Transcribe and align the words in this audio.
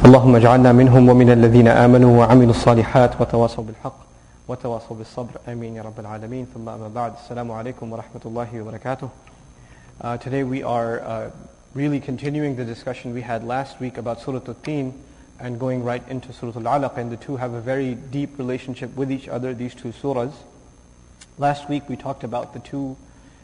اللهم 0.05 0.35
اجعلنا 0.35 0.71
منهم 0.71 1.09
ومن 1.09 1.29
الذين 1.29 1.67
آمنوا 1.67 2.19
وعملوا 2.19 2.49
الصالحات 2.49 3.21
وتواصوا 3.21 3.63
بالحق 3.63 4.02
وتواصوا 4.47 4.95
بالصبر 4.97 5.39
آمين 5.47 5.75
يا 5.75 5.81
رب 5.81 5.99
العالمين 5.99 6.47
ثم 6.53 6.69
أما 6.69 6.87
بعد 6.87 7.13
السلام 7.23 7.51
عليكم 7.51 7.91
ورحمة 7.93 8.21
الله 8.25 8.61
وبركاته 8.61 9.09
uh, 10.01 10.17
Today 10.17 10.43
we 10.43 10.63
are 10.63 11.01
uh, 11.01 11.31
really 11.73 11.99
continuing 11.99 12.55
the 12.55 12.65
discussion 12.65 13.13
we 13.13 13.21
had 13.21 13.43
last 13.43 13.79
week 13.79 13.97
about 13.97 14.21
Surah 14.21 14.41
Al-Teen 14.47 14.93
and 15.39 15.59
going 15.59 15.83
right 15.83 16.03
into 16.09 16.33
Surah 16.33 16.53
Al-Alaq 16.55 16.97
and 16.97 17.11
the 17.11 17.17
two 17.17 17.37
have 17.37 17.53
a 17.53 17.61
very 17.61 17.95
deep 17.95 18.37
relationship 18.37 18.95
with 18.95 19.11
each 19.11 19.27
other, 19.27 19.53
these 19.53 19.75
two 19.75 19.89
surahs. 19.89 20.33
Last 21.37 21.69
week 21.69 21.87
we 21.87 21.95
talked 21.95 22.23
about 22.23 22.53
the 22.53 22.59
two 22.59 22.97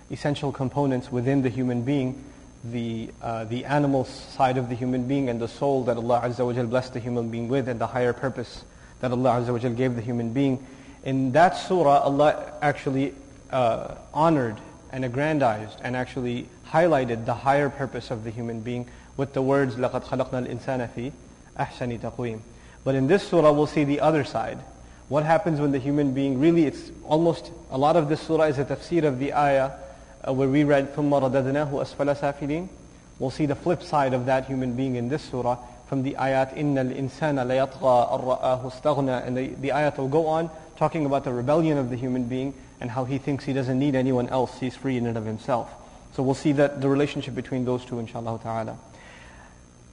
essential 0.09 0.51
components 0.51 1.11
within 1.11 1.41
the 1.41 1.49
human 1.49 1.83
being, 1.83 2.23
the, 2.63 3.09
uh, 3.21 3.45
the 3.45 3.65
animal 3.65 4.05
side 4.05 4.57
of 4.57 4.69
the 4.69 4.75
human 4.75 5.07
being 5.07 5.29
and 5.29 5.39
the 5.39 5.47
soul 5.47 5.83
that 5.83 5.97
Allah 5.97 6.21
Azza 6.25 6.45
wa 6.45 6.63
blessed 6.63 6.93
the 6.93 6.99
human 6.99 7.29
being 7.29 7.47
with 7.47 7.69
and 7.69 7.79
the 7.79 7.87
higher 7.87 8.13
purpose 8.13 8.63
that 9.01 9.11
Allah 9.11 9.41
Azza 9.41 9.53
wa 9.53 9.69
gave 9.69 9.95
the 9.95 10.01
human 10.01 10.33
being. 10.33 10.65
In 11.04 11.32
that 11.32 11.56
surah, 11.56 12.00
Allah 12.00 12.52
actually 12.60 13.14
uh, 13.50 13.94
honored 14.12 14.56
and 14.92 15.04
aggrandized 15.04 15.78
and 15.82 15.96
actually 15.96 16.48
highlighted 16.66 17.24
the 17.24 17.34
higher 17.34 17.70
purpose 17.70 18.10
of 18.10 18.24
the 18.24 18.30
human 18.30 18.60
being 18.60 18.86
with 19.16 19.32
the 19.32 19.42
words 19.42 19.76
لَقَدْ 19.76 20.04
خَلَقْنَا 20.04 20.46
الْإِنسَانَ 20.46 20.88
فِي 20.94 21.12
أَحْسَنِ 21.58 21.98
تَقْوِيمٍ 22.00 22.40
But 22.84 22.94
in 22.94 23.06
this 23.06 23.26
surah, 23.26 23.52
we'll 23.52 23.66
see 23.66 23.84
the 23.84 24.00
other 24.00 24.24
side. 24.24 24.58
What 25.08 25.24
happens 25.24 25.60
when 25.60 25.72
the 25.72 25.78
human 25.78 26.12
being 26.12 26.38
really, 26.38 26.66
it's 26.66 26.90
almost, 27.04 27.50
a 27.70 27.78
lot 27.78 27.96
of 27.96 28.08
this 28.08 28.20
surah 28.20 28.44
is 28.44 28.58
a 28.58 28.64
tafsir 28.64 29.04
of 29.04 29.18
the 29.18 29.32
ayah 29.34 29.72
uh, 30.26 30.32
where 30.32 30.48
we 30.48 30.64
read 30.64 30.94
ثُمَّ 30.94 31.10
رَدَدْنَاهُ 31.10 31.70
أَسْفَلَ 31.70 32.16
سَافِلِينَ 32.16 32.68
We'll 33.18 33.30
see 33.30 33.46
the 33.46 33.56
flip 33.56 33.82
side 33.82 34.14
of 34.14 34.26
that 34.26 34.46
human 34.46 34.74
being 34.74 34.96
in 34.96 35.08
this 35.08 35.22
surah 35.22 35.58
from 35.88 36.02
the 36.02 36.14
ayat 36.14 36.56
إِنَّ 36.56 36.74
الْإِنسَانَ 36.74 37.36
لَيَطْغَى 37.46 38.12
أَن 38.12 38.20
رَآهُ 38.38 38.72
اسْتَغْنَى 38.72 39.26
And 39.26 39.36
the, 39.36 39.48
the 39.48 39.68
ayat 39.70 39.98
will 39.98 40.08
go 40.08 40.26
on 40.26 40.50
talking 40.79 41.05
about 41.05 41.23
the 41.23 41.33
rebellion 41.33 41.77
of 41.77 41.89
the 41.89 41.95
human 41.95 42.25
being 42.25 42.53
and 42.79 42.91
how 42.91 43.05
he 43.05 43.17
thinks 43.17 43.45
he 43.45 43.53
doesn't 43.53 43.79
need 43.79 43.95
anyone 43.95 44.27
else, 44.29 44.59
he's 44.59 44.75
free 44.75 44.97
in 44.97 45.05
and 45.05 45.17
of 45.17 45.25
himself. 45.25 45.69
So 46.13 46.23
we'll 46.23 46.35
see 46.35 46.53
that 46.53 46.81
the 46.81 46.89
relationship 46.89 47.35
between 47.35 47.65
those 47.65 47.83
two 47.83 47.99
inshallah 47.99 48.39
ta'ala. 48.41 48.77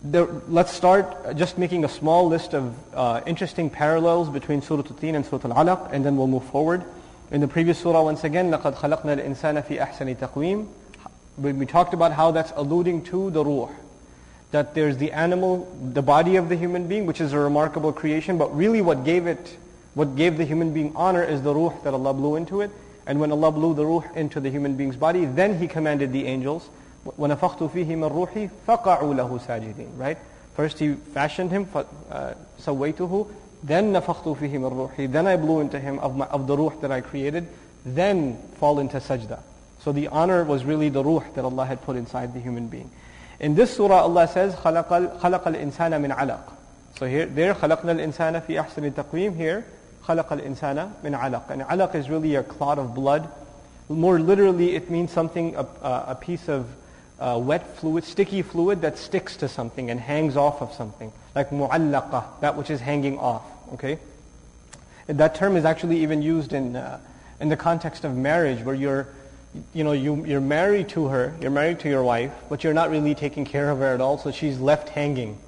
There, 0.05 0.27
let's 0.49 0.73
start 0.73 1.37
just 1.37 1.59
making 1.59 1.85
a 1.85 1.89
small 1.89 2.27
list 2.27 2.55
of 2.55 2.75
uh, 2.95 3.21
interesting 3.25 3.71
parallels 3.71 4.29
between 4.29 4.63
Surah 4.63 4.83
Al-Teen 4.89 5.15
and 5.15 5.25
Surah 5.25 5.49
Al-Alaq, 5.51 5.93
and 5.93 6.05
then 6.05 6.17
we'll 6.17 6.27
move 6.27 6.45
forward. 6.45 6.85
In 7.31 7.41
the 7.41 7.49
previous 7.49 7.79
surah, 7.79 8.03
once 8.03 8.25
again, 8.25 8.51
لَقَدْ 8.51 8.75
خَلَقْنَا 8.75 9.17
الْإِنسَانَ 9.17 9.65
فِي 9.65 9.79
أَحْسَنِ 9.79 10.17
تَقْوِيمٍ 10.17 10.67
We 11.39 11.67
talked 11.67 11.95
about 11.95 12.13
how 12.13 12.31
that's 12.31 12.53
alluding 12.57 13.05
to 13.05 13.31
the 13.31 13.45
ruh. 13.45 13.71
That 14.51 14.75
there's 14.75 14.99
the 14.99 15.13
animal, 15.13 15.67
the 15.95 16.03
body 16.03 16.37
of 16.37 16.49
the 16.49 16.57
human 16.57 16.89
being, 16.89 17.07
which 17.07 17.21
is 17.21 17.33
a 17.33 17.39
remarkable 17.39 17.93
creation, 17.93 18.39
but 18.39 18.55
really 18.55 18.83
what 18.83 19.05
gave 19.05 19.27
it, 19.27 19.57
what 19.97 20.17
gave 20.17 20.39
the 20.39 20.45
human 20.45 20.73
being 20.73 20.93
honor 20.97 21.23
is 21.23 21.43
the 21.43 21.55
ruh 21.55 21.73
that 21.85 21.93
Allah 21.93 22.15
blew 22.15 22.37
into 22.37 22.61
it. 22.61 22.71
And 23.07 23.21
when 23.21 23.33
Allah 23.33 23.51
blew 23.51 23.75
the 23.75 23.85
ruh 23.85 24.05
into 24.15 24.41
the 24.41 24.49
human 24.49 24.77
being's 24.77 24.97
body, 24.97 25.25
then 25.25 25.59
He 25.59 25.69
commanded 25.69 26.13
the 26.13 26.27
angels, 26.27 26.69
وَنَفَخْتُ 27.05 27.71
فِيهِ 27.71 27.87
مِنْ 27.87 28.11
رُوحِي 28.11 28.51
فَقَعُوا 28.67 29.15
لَهُ 29.15 29.47
سَاجِدِينَ 29.47 29.99
Right? 29.99 30.19
First 30.55 30.79
He 30.79 30.95
fashioned 30.95 31.51
him, 31.51 31.67
سَوَّيْتُهُ 31.67 33.29
Then 33.65 33.93
نَفَخْتُ 33.93 34.37
فِيهِ 34.37 34.53
مِنْ 34.53 34.91
رُوحِي 34.91 35.11
Then 35.11 35.27
I 35.27 35.37
blew 35.37 35.61
into 35.61 35.81
him 35.81 35.99
of, 35.99 36.17
my, 36.17 36.27
of 36.27 36.47
the 36.47 36.57
ruh 36.57 36.73
that 36.81 36.93
I 36.93 37.01
created. 37.01 37.49
Then 37.85 38.39
fall 38.55 38.79
into 38.79 38.99
sajda. 38.99 39.41
So 39.81 39.91
the 39.91 40.09
honor 40.09 40.45
was 40.45 40.65
really 40.65 40.89
the 40.89 41.03
ruh 41.03 41.25
that 41.35 41.45
Allah 41.45 41.67
had 41.67 41.83
put 41.83 41.97
inside 41.97 42.33
the 42.33 42.41
human 42.41 42.69
being. 42.69 42.91
In 43.41 43.57
this 43.57 43.77
surah, 43.77 44.03
Allah 44.03 44.29
says, 44.29 44.55
خَلَقَ 44.55 44.89
الْإِنسَانَ 44.89 45.73
مِنْ 46.01 46.17
عَلَقٍ 46.17 46.53
So 46.99 47.07
here, 47.07 47.27
there, 47.27 47.55
خَلَقْنَا 47.55 47.97
الْإِنسَانَ 47.99 48.47
فِي 48.47 48.65
أَحْسَنِ 48.65 48.93
تَقْوِيمٍ 48.93 49.37
Here, 49.37 49.65
خَلَقَ 50.07 50.29
الْإِنسَانَ 50.29 50.91
مِنْ 51.03 51.19
عَلَقٍ 51.19 51.51
And 51.51 51.63
alaq 51.63 51.95
is 51.95 52.11
really 52.11 52.35
a 52.35 52.43
clot 52.43 52.79
of 52.79 52.95
blood. 52.95 53.29
More 53.89 54.19
literally, 54.19 54.75
it 54.75 54.91
means 54.91 55.13
something, 55.13 55.55
a, 55.55 55.67
a 55.83 56.19
piece 56.21 56.49
of 56.49 56.67
uh, 57.21 57.39
wet 57.39 57.77
fluid, 57.77 58.05
sticky 58.05 58.43
fluid 58.43 58.83
that 58.83 58.99
sticks 58.99 59.37
to 59.37 59.49
something 59.49 59.91
and 59.91 60.01
hangs 60.01 60.37
off 60.37 60.61
of 60.61 60.73
something. 60.73 61.13
Like 61.35 61.51
mu'allaqa, 61.51 62.41
that 62.41 62.57
which 62.57 62.69
is 62.69 62.81
hanging 62.81 63.19
off. 63.19 63.45
Okay? 63.75 63.99
And 65.07 65.19
that 65.19 65.37
term 65.37 65.57
is 65.57 65.65
actually 65.65 66.03
even 66.03 66.21
used 66.21 66.53
in, 66.53 66.75
uh, 66.75 66.99
in 67.41 67.49
the 67.49 67.57
context 67.57 68.05
of 68.05 68.17
marriage 68.17 68.65
where 68.65 68.75
you're, 68.75 69.09
you 69.73 69.85
know, 69.85 69.93
you, 69.93 70.25
you're 70.27 70.41
married 70.41 70.89
to 70.91 71.07
her, 71.09 71.35
you're 71.41 71.51
married 71.51 71.81
to 71.81 71.89
your 71.89 72.03
wife, 72.03 72.33
but 72.49 72.65
you're 72.65 72.75
not 72.75 72.91
really 72.91 73.15
taking 73.15 73.45
care 73.45 73.71
of 73.71 73.79
her 73.79 73.95
at 73.95 74.01
all, 74.01 74.19
so 74.19 74.33
she's 74.33 74.59
left 74.59 74.89
hanging. 74.89 75.39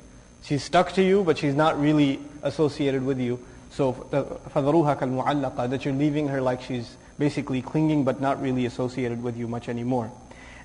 She's 0.42 0.62
stuck 0.62 0.92
to 0.92 1.03
you, 1.03 1.25
but 1.25 1.38
she's 1.38 1.54
not 1.54 1.81
really 1.81 2.20
associated 2.42 3.04
with 3.04 3.19
you. 3.19 3.41
So 3.70 3.92
فَذَرُوهَا 3.92 4.98
كَالْمُعَلَّقَةِ 4.98 5.70
That 5.70 5.84
you're 5.84 5.94
leaving 5.94 6.28
her 6.28 6.41
like 6.41 6.62
she's 6.62 6.97
basically 7.19 7.62
clinging 7.62 8.04
but 8.04 8.20
not 8.20 8.41
really 8.41 8.66
associated 8.66 9.22
with 9.22 9.37
you 9.37 9.48
much 9.48 9.69
anymore. 9.69 10.10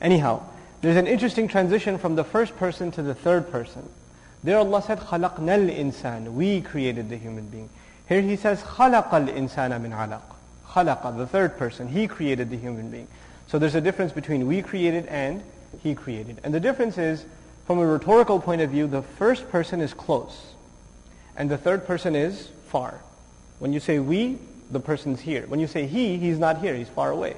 Anyhow, 0.01 0.43
there's 0.81 0.95
an 0.95 1.07
interesting 1.07 1.47
transition 1.47 1.97
from 1.97 2.15
the 2.15 2.23
first 2.23 2.55
person 2.55 2.91
to 2.91 3.01
the 3.01 3.15
third 3.15 3.51
person. 3.51 3.89
There 4.43 4.57
Allah 4.57 4.81
said, 4.81 4.99
خَلَقْنَا 4.99 5.69
الْإِنسَانِ 5.69 6.31
We 6.33 6.61
created 6.61 7.09
the 7.09 7.17
human 7.17 7.47
being. 7.49 7.69
Here 8.07 8.21
He 8.21 8.35
says, 8.35 8.61
خَلَقَ 8.61 9.09
الْإِنسَانَ 9.09 9.71
مِنْ 9.81 9.91
عَلَقٍ 9.91 10.21
خَلَقَ, 10.69 11.17
the 11.17 11.27
third 11.27 11.57
person. 11.57 11.89
He 11.89 12.07
created 12.07 12.49
the 12.49 12.57
human 12.57 12.89
being. 12.89 13.07
So 13.47 13.59
there's 13.59 13.75
a 13.75 13.81
difference 13.81 14.13
between 14.13 14.47
we 14.47 14.61
created 14.61 15.07
and 15.07 15.43
He 15.81 15.95
created. 15.95 16.39
And 16.43 16.53
the 16.53 16.59
difference 16.59 16.97
is, 16.97 17.25
from 17.65 17.79
a 17.79 17.85
rhetorical 17.85 18.39
point 18.39 18.61
of 18.61 18.69
view, 18.69 18.87
the 18.87 19.01
first 19.01 19.49
person 19.49 19.81
is 19.81 19.93
close. 19.93 20.53
And 21.35 21.49
the 21.49 21.57
third 21.57 21.85
person 21.85 22.15
is 22.15 22.49
far. 22.74 23.00
When 23.60 23.72
you 23.72 23.78
say 23.78 24.00
we, 24.00 24.36
the 24.68 24.80
person's 24.80 25.20
here. 25.20 25.44
When 25.46 25.60
you 25.60 25.68
say 25.68 25.86
he, 25.86 26.16
he's 26.16 26.40
not 26.40 26.58
here, 26.58 26.74
he's 26.74 26.88
far 26.88 27.12
away. 27.12 27.36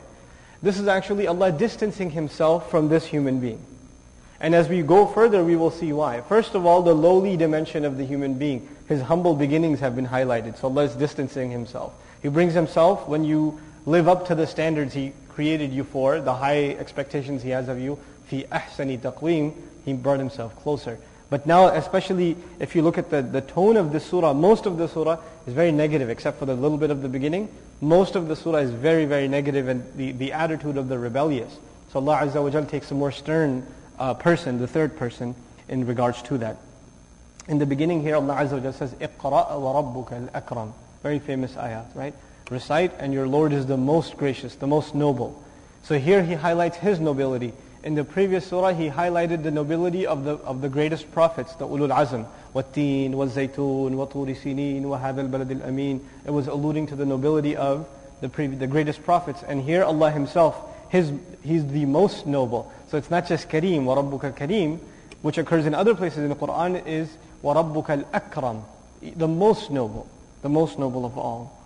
This 0.63 0.79
is 0.79 0.89
actually 0.89 1.27
Allah 1.27 1.53
distancing 1.53 2.09
himself 2.09 2.71
from 2.71 2.89
this 2.89 3.05
human 3.05 3.39
being. 3.39 3.63
And 4.41 4.55
as 4.55 4.67
we 4.67 4.81
go 4.81 5.07
further, 5.07 5.45
we 5.45 5.55
will 5.55 5.71
see 5.71 5.93
why. 5.93 6.23
First 6.23 6.55
of 6.55 6.65
all, 6.65 6.81
the 6.81 6.95
lowly 6.95 7.37
dimension 7.37 7.85
of 7.85 7.99
the 7.99 8.05
human 8.07 8.39
being. 8.39 8.67
His 8.89 9.03
humble 9.03 9.35
beginnings 9.35 9.81
have 9.81 9.95
been 9.95 10.07
highlighted. 10.07 10.57
So 10.57 10.69
Allah 10.69 10.85
is 10.85 10.95
distancing 10.95 11.51
himself. 11.51 11.93
He 12.23 12.31
brings 12.31 12.55
himself 12.55 13.07
when 13.07 13.23
you 13.23 13.61
live 13.85 14.09
up 14.09 14.29
to 14.29 14.35
the 14.35 14.47
standards 14.47 14.95
he 14.95 15.13
created 15.29 15.71
you 15.71 15.85
for, 15.85 16.19
the 16.19 16.33
high 16.33 16.71
expectations 16.71 17.43
he 17.43 17.51
has 17.51 17.69
of 17.69 17.79
you, 17.79 17.99
fi 18.29 18.45
ahsani 18.45 18.99
taqweem, 18.99 19.53
he 19.85 19.93
brought 19.93 20.19
himself 20.19 20.57
closer. 20.63 20.99
But 21.30 21.48
now, 21.48 21.68
especially 21.68 22.36
if 22.60 22.76
you 22.76 22.82
look 22.82 22.98
at 22.98 23.10
the, 23.10 23.22
the 23.22 23.40
tone 23.40 23.78
of 23.78 23.94
the 23.94 24.02
surah, 24.02 24.34
most 24.34 24.66
of 24.66 24.78
the 24.78 24.88
surah 24.88 25.18
is 25.48 25.54
very 25.54 25.72
negative, 25.72 26.10
except 26.10 26.40
for 26.40 26.46
the 26.46 26.56
little 26.56 26.78
bit 26.78 26.92
of 26.92 27.02
the 27.02 27.08
beginning. 27.08 27.48
Most 27.80 28.18
of 28.18 28.28
the 28.28 28.36
surah 28.36 28.58
is 28.58 28.72
very, 28.72 29.06
very 29.06 29.30
negative 29.30 29.70
and 29.70 29.86
the, 29.96 30.12
the 30.12 30.34
attitude 30.34 30.76
of 30.76 30.90
the 30.90 31.00
rebellious. 31.00 31.58
So 31.94 32.00
Allah 32.00 32.20
Azza 32.24 32.44
wa 32.44 32.50
Jal 32.50 32.66
takes 32.66 32.92
a 32.92 32.96
more 32.96 33.14
stern 33.14 33.66
uh, 33.98 34.14
person, 34.14 34.60
the 34.60 34.68
third 34.68 34.98
person, 34.98 35.36
in 35.70 35.88
regards 35.88 36.22
to 36.24 36.38
that. 36.40 36.58
In 37.48 37.60
the 37.60 37.66
beginning 37.66 38.02
here, 38.02 38.16
Allah 38.16 38.36
Azza 38.36 38.54
wa 38.54 38.60
Jal 38.60 38.74
says, 38.74 38.94
اقرأ 38.96 39.52
وَرَبُّكَ 39.52 40.32
الْأَكْرَمُ 40.32 40.74
Very 41.02 41.20
famous 41.20 41.54
ayat, 41.54 41.96
right? 41.96 42.14
Recite 42.50 42.92
and 43.00 43.14
your 43.14 43.28
Lord 43.28 43.54
is 43.54 43.66
the 43.66 43.78
most 43.78 44.18
gracious, 44.18 44.56
the 44.56 44.68
most 44.68 44.94
noble. 44.94 45.42
So 45.84 45.98
here 45.98 46.22
he 46.22 46.34
highlights 46.34 46.76
his 46.78 47.00
nobility. 47.00 47.54
In 47.86 47.96
the 47.96 48.04
previous 48.04 48.46
surah, 48.46 48.74
he 48.74 48.90
highlighted 48.90 49.44
the 49.44 49.52
nobility 49.52 50.06
of 50.06 50.24
the, 50.24 50.34
of 50.36 50.62
the 50.62 50.70
greatest 50.70 51.12
prophets, 51.12 51.56
the 51.56 51.68
ulul 51.68 51.90
azm. 51.90 52.28
وَالتِّينِ 52.54 53.12
وَالزَّيْتُونِ 53.12 53.92
وَطُورِ 53.92 54.36
سِنِينَ 54.36 54.84
وَهَذَا 54.84 55.30
الْبَلَدِ 55.30 55.62
الْأَمِينَ 55.62 56.00
It 56.26 56.32
was 56.32 56.48
alluding 56.48 56.88
to 56.88 56.96
the 56.96 57.06
nobility 57.06 57.56
of 57.56 57.88
the, 58.20 58.30
pre- 58.30 58.48
the 58.48 58.68
greatest 58.68 59.04
prophets. 59.04 59.42
And 59.48 59.64
here 59.64 59.84
Allah 59.84 60.12
himself 60.12 60.56
his, 60.92 61.12
he's 61.42 61.66
the 61.68 61.86
most 61.86 62.28
noble. 62.28 62.72
So 62.90 62.98
it's 62.98 63.10
not 63.10 63.26
just 63.26 63.48
Kareem, 63.48 63.84
وَرَبُّكَ 63.84 64.38
Kareem, 64.38 64.80
which 65.22 65.38
occurs 65.38 65.66
in 65.66 65.74
other 65.74 65.96
places 65.96 66.20
in 66.20 66.30
the 66.30 66.36
Quran 66.36 66.86
is 66.86 67.10
وَرَبُّكَ 67.44 68.06
الْأَكْرَمِ 68.06 68.64
The 69.16 69.28
most 69.28 69.72
noble, 69.72 70.06
the 70.42 70.50
most 70.50 70.78
noble 70.78 71.06
of 71.06 71.18
all. 71.18 71.58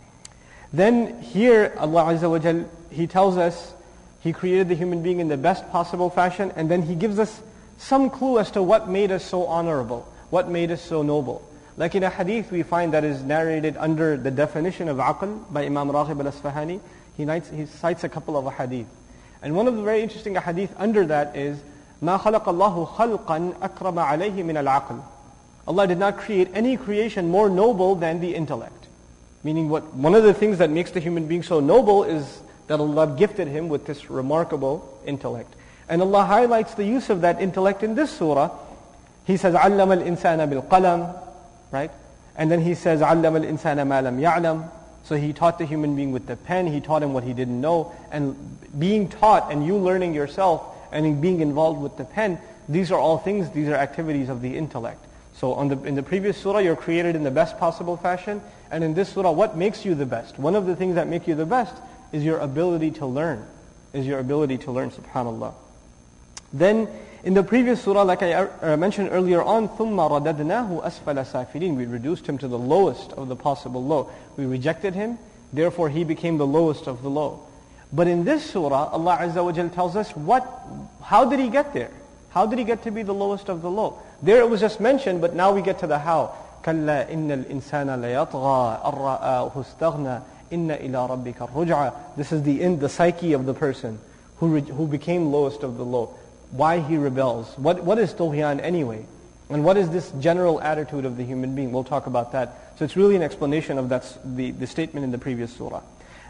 Then 0.71 1.21
here 1.21 1.73
Allah 1.77 2.13
Azza 2.13 2.29
wa 2.29 2.37
Jal, 2.37 2.69
He 2.91 3.07
tells 3.07 3.37
us 3.37 3.73
He 4.21 4.33
created 4.33 4.69
the 4.69 4.75
human 4.75 5.03
being 5.03 5.19
in 5.19 5.27
the 5.27 5.37
best 5.37 5.69
possible 5.69 6.09
fashion 6.09 6.51
and 6.55 6.69
then 6.69 6.81
He 6.81 6.95
gives 6.95 7.19
us 7.19 7.41
some 7.77 8.09
clue 8.09 8.39
as 8.39 8.51
to 8.51 8.63
what 8.63 8.89
made 8.89 9.11
us 9.11 9.23
so 9.23 9.45
honorable, 9.45 10.07
what 10.29 10.49
made 10.49 10.71
us 10.71 10.81
so 10.81 11.01
noble. 11.01 11.47
Like 11.77 11.93
in 11.95 12.03
a 12.03 12.09
hadith 12.09 12.51
we 12.51 12.63
find 12.63 12.93
that 12.93 13.03
is 13.03 13.21
narrated 13.21 13.75
under 13.77 14.17
the 14.17 14.31
definition 14.31 14.87
of 14.87 14.97
aql 14.97 15.51
by 15.51 15.65
Imam 15.65 15.89
Raghib 15.89 16.25
al-Asfahani. 16.25 16.79
He, 17.17 17.55
he 17.55 17.65
cites 17.65 18.03
a 18.03 18.09
couple 18.09 18.37
of 18.37 18.51
hadith. 18.53 18.87
And 19.41 19.55
one 19.55 19.67
of 19.67 19.75
the 19.75 19.81
very 19.81 20.01
interesting 20.01 20.35
hadith 20.35 20.73
under 20.77 21.05
that 21.05 21.35
is 21.35 21.57
ما 22.01 22.17
خلق 22.17 22.47
الله 22.47 22.85
خلقا 22.85 23.53
أكرم 23.61 23.99
عليه 23.99 24.43
من 24.43 24.57
العقل. 24.57 25.01
Allah 25.67 25.87
did 25.87 25.97
not 25.97 26.17
create 26.17 26.49
any 26.53 26.77
creation 26.77 27.29
more 27.29 27.49
noble 27.49 27.95
than 27.95 28.19
the 28.19 28.35
intellect. 28.35 28.87
Meaning 29.43 29.69
what, 29.69 29.93
one 29.93 30.15
of 30.15 30.23
the 30.23 30.33
things 30.33 30.57
that 30.59 30.69
makes 30.69 30.91
the 30.91 30.99
human 30.99 31.27
being 31.27 31.43
so 31.43 31.59
noble 31.59 32.03
is 32.03 32.41
that 32.69 32.79
Allah 32.79 33.15
gifted 33.17 33.47
him 33.47 33.69
with 33.69 33.85
this 33.85 34.09
remarkable 34.09 34.99
intellect. 35.05 35.53
And 35.87 36.01
Allah 36.01 36.25
highlights 36.25 36.73
the 36.73 36.85
use 36.85 37.09
of 37.09 37.21
that 37.21 37.41
intellect 37.41 37.83
in 37.83 37.95
this 37.95 38.11
surah. 38.11 38.51
He 39.25 39.37
says, 39.37 39.53
عَلَّمَ 39.53 40.03
الْإِنسَانَ 40.03 40.67
بِالْقَلَمِ 40.67 41.21
Right? 41.71 41.91
And 42.35 42.51
then 42.51 42.61
he 42.61 42.75
says, 42.75 43.01
عَلَّمَ 43.01 43.45
الْإِنسَانَ 43.45 43.77
مَا 43.87 44.01
لَمْ 44.03 44.19
يَعْلَمْ 44.19 44.69
So 45.03 45.15
he 45.15 45.33
taught 45.33 45.57
the 45.59 45.65
human 45.65 45.95
being 45.95 46.11
with 46.11 46.25
the 46.25 46.35
pen, 46.35 46.67
he 46.67 46.81
taught 46.81 47.03
him 47.03 47.13
what 47.13 47.23
he 47.23 47.33
didn't 47.33 47.61
know. 47.61 47.93
And 48.11 48.35
being 48.77 49.09
taught 49.09 49.51
and 49.51 49.65
you 49.65 49.77
learning 49.77 50.13
yourself 50.13 50.63
and 50.91 51.21
being 51.21 51.41
involved 51.41 51.81
with 51.81 51.97
the 51.97 52.05
pen, 52.05 52.39
these 52.67 52.91
are 52.91 52.99
all 52.99 53.17
things, 53.19 53.51
these 53.51 53.67
are 53.67 53.75
activities 53.75 54.29
of 54.29 54.41
the 54.41 54.57
intellect. 54.57 55.03
So 55.33 55.53
the, 55.67 55.81
in 55.83 55.95
the 55.95 56.03
previous 56.03 56.37
surah, 56.37 56.59
you're 56.59 56.75
created 56.75 57.15
in 57.15 57.23
the 57.23 57.31
best 57.31 57.59
possible 57.59 57.97
fashion. 57.97 58.41
And 58.71 58.83
in 58.83 58.93
this 58.93 59.09
surah, 59.09 59.31
what 59.31 59.57
makes 59.57 59.85
you 59.85 59.93
the 59.93 60.05
best? 60.05 60.39
One 60.39 60.55
of 60.55 60.65
the 60.65 60.75
things 60.75 60.95
that 60.95 61.07
make 61.07 61.27
you 61.27 61.35
the 61.35 61.45
best 61.45 61.75
is 62.12 62.24
your 62.24 62.38
ability 62.38 62.90
to 62.92 63.06
learn, 63.06 63.46
is 63.92 64.06
your 64.06 64.18
ability 64.18 64.58
to 64.58 64.72
learn, 64.72 64.90
subhanAllah. 64.90 65.54
Then 66.52 66.88
in 67.22 67.34
the 67.34 67.42
previous 67.42 67.82
surah, 67.82 68.02
like 68.02 68.22
I 68.22 68.32
uh, 68.32 68.76
mentioned 68.76 69.10
earlier 69.12 69.42
on, 69.42 69.68
ثُمَّ 69.68 69.96
رَدَدْنَاهُ 69.96 70.82
أَسْفَلَ 70.82 71.24
سَافِلِينَ 71.26 71.76
We 71.76 71.86
reduced 71.86 72.26
him 72.26 72.38
to 72.38 72.48
the 72.48 72.58
lowest 72.58 73.12
of 73.12 73.28
the 73.28 73.36
possible 73.36 73.84
low. 73.84 74.10
We 74.36 74.46
rejected 74.46 74.94
him, 74.94 75.18
therefore 75.52 75.90
he 75.90 76.04
became 76.04 76.38
the 76.38 76.46
lowest 76.46 76.86
of 76.86 77.02
the 77.02 77.10
low. 77.10 77.46
But 77.92 78.06
in 78.06 78.24
this 78.24 78.48
surah, 78.48 78.90
Allah 78.92 79.18
Azza 79.20 79.44
wa 79.44 79.52
tells 79.68 79.96
us 79.96 80.10
what, 80.16 80.46
how 81.02 81.24
did 81.24 81.40
he 81.40 81.48
get 81.48 81.74
there? 81.74 81.90
How 82.30 82.46
did 82.46 82.58
he 82.58 82.64
get 82.64 82.84
to 82.84 82.90
be 82.90 83.02
the 83.02 83.12
lowest 83.12 83.48
of 83.48 83.60
the 83.62 83.70
low? 83.70 84.00
There 84.22 84.40
it 84.40 84.48
was 84.48 84.60
just 84.60 84.80
mentioned, 84.80 85.20
but 85.20 85.34
now 85.34 85.52
we 85.52 85.62
get 85.62 85.80
to 85.80 85.86
the 85.86 85.98
how. 85.98 86.34
كَلَّا 86.62 87.10
إِنَّ 87.10 87.44
الْإِنسَانَ 87.44 87.88
لَيَطْغَى 88.00 88.84
أَن 88.84 88.94
رَآهُ 88.94 89.52
Inna 90.50 90.76
ila 90.76 91.08
rabbika 91.08 91.50
ruj'a. 91.52 91.94
This 92.16 92.32
is 92.32 92.42
the, 92.42 92.60
in, 92.60 92.78
the 92.78 92.88
psyche 92.88 93.32
of 93.32 93.46
the 93.46 93.54
person 93.54 93.98
who, 94.36 94.60
who 94.60 94.86
became 94.86 95.32
lowest 95.32 95.62
of 95.62 95.76
the 95.76 95.84
low. 95.84 96.14
Why 96.50 96.80
he 96.80 96.96
rebels. 96.96 97.52
What, 97.56 97.84
what 97.84 97.98
is 97.98 98.12
tughyan 98.12 98.60
anyway? 98.60 99.06
And 99.48 99.64
what 99.64 99.76
is 99.76 99.90
this 99.90 100.10
general 100.20 100.60
attitude 100.60 101.04
of 101.04 101.16
the 101.16 101.24
human 101.24 101.54
being? 101.54 101.72
We'll 101.72 101.84
talk 101.84 102.06
about 102.06 102.32
that. 102.32 102.74
So 102.78 102.84
it's 102.84 102.96
really 102.96 103.16
an 103.16 103.22
explanation 103.22 103.78
of 103.78 103.88
that, 103.88 104.16
the, 104.24 104.50
the 104.52 104.66
statement 104.66 105.04
in 105.04 105.10
the 105.10 105.18
previous 105.18 105.52
surah. 105.52 105.82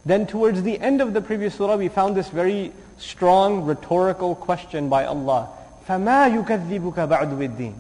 Then 0.05 0.27
towards 0.27 0.63
the 0.63 0.79
end 0.81 1.01
of 1.01 1.13
the 1.13 1.21
previous 1.21 1.55
surah, 1.55 1.77
we 1.77 1.89
found 1.89 2.17
this 2.17 2.29
very 2.29 2.73
strong 2.99 3.63
rhetorical 3.65 4.35
question 4.35 4.89
by 4.89 5.05
Allah. 5.05 5.49
"Fama 5.85 6.29
يُكَذِّبُكَ 6.31 6.95
ba'du 6.95 7.37
بِالدِّينِ 7.37 7.75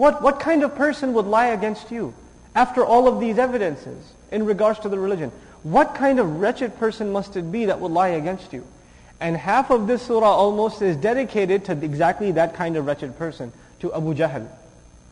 what, 0.00 0.22
what 0.22 0.40
kind 0.40 0.62
of 0.62 0.74
person 0.76 1.12
would 1.12 1.26
lie 1.26 1.48
against 1.48 1.90
you 1.90 2.14
after 2.54 2.82
all 2.82 3.06
of 3.06 3.20
these 3.20 3.36
evidences? 3.36 4.02
in 4.31 4.45
regards 4.45 4.79
to 4.79 4.89
the 4.89 4.99
religion? 4.99 5.31
What 5.63 5.95
kind 5.95 6.19
of 6.19 6.39
wretched 6.39 6.77
person 6.77 7.11
must 7.11 7.35
it 7.35 7.51
be 7.51 7.65
that 7.65 7.79
would 7.79 7.91
lie 7.91 8.09
against 8.09 8.53
you? 8.53 8.65
And 9.19 9.35
half 9.35 9.71
of 9.71 9.87
this 9.87 10.01
surah 10.01 10.29
almost 10.29 10.81
is 10.81 10.97
dedicated 10.97 11.65
to 11.65 11.71
exactly 11.71 12.31
that 12.33 12.53
kind 12.53 12.77
of 12.77 12.85
wretched 12.85 13.17
person, 13.17 13.51
to 13.79 13.93
Abu 13.93 14.13
Jahl. 14.13 14.47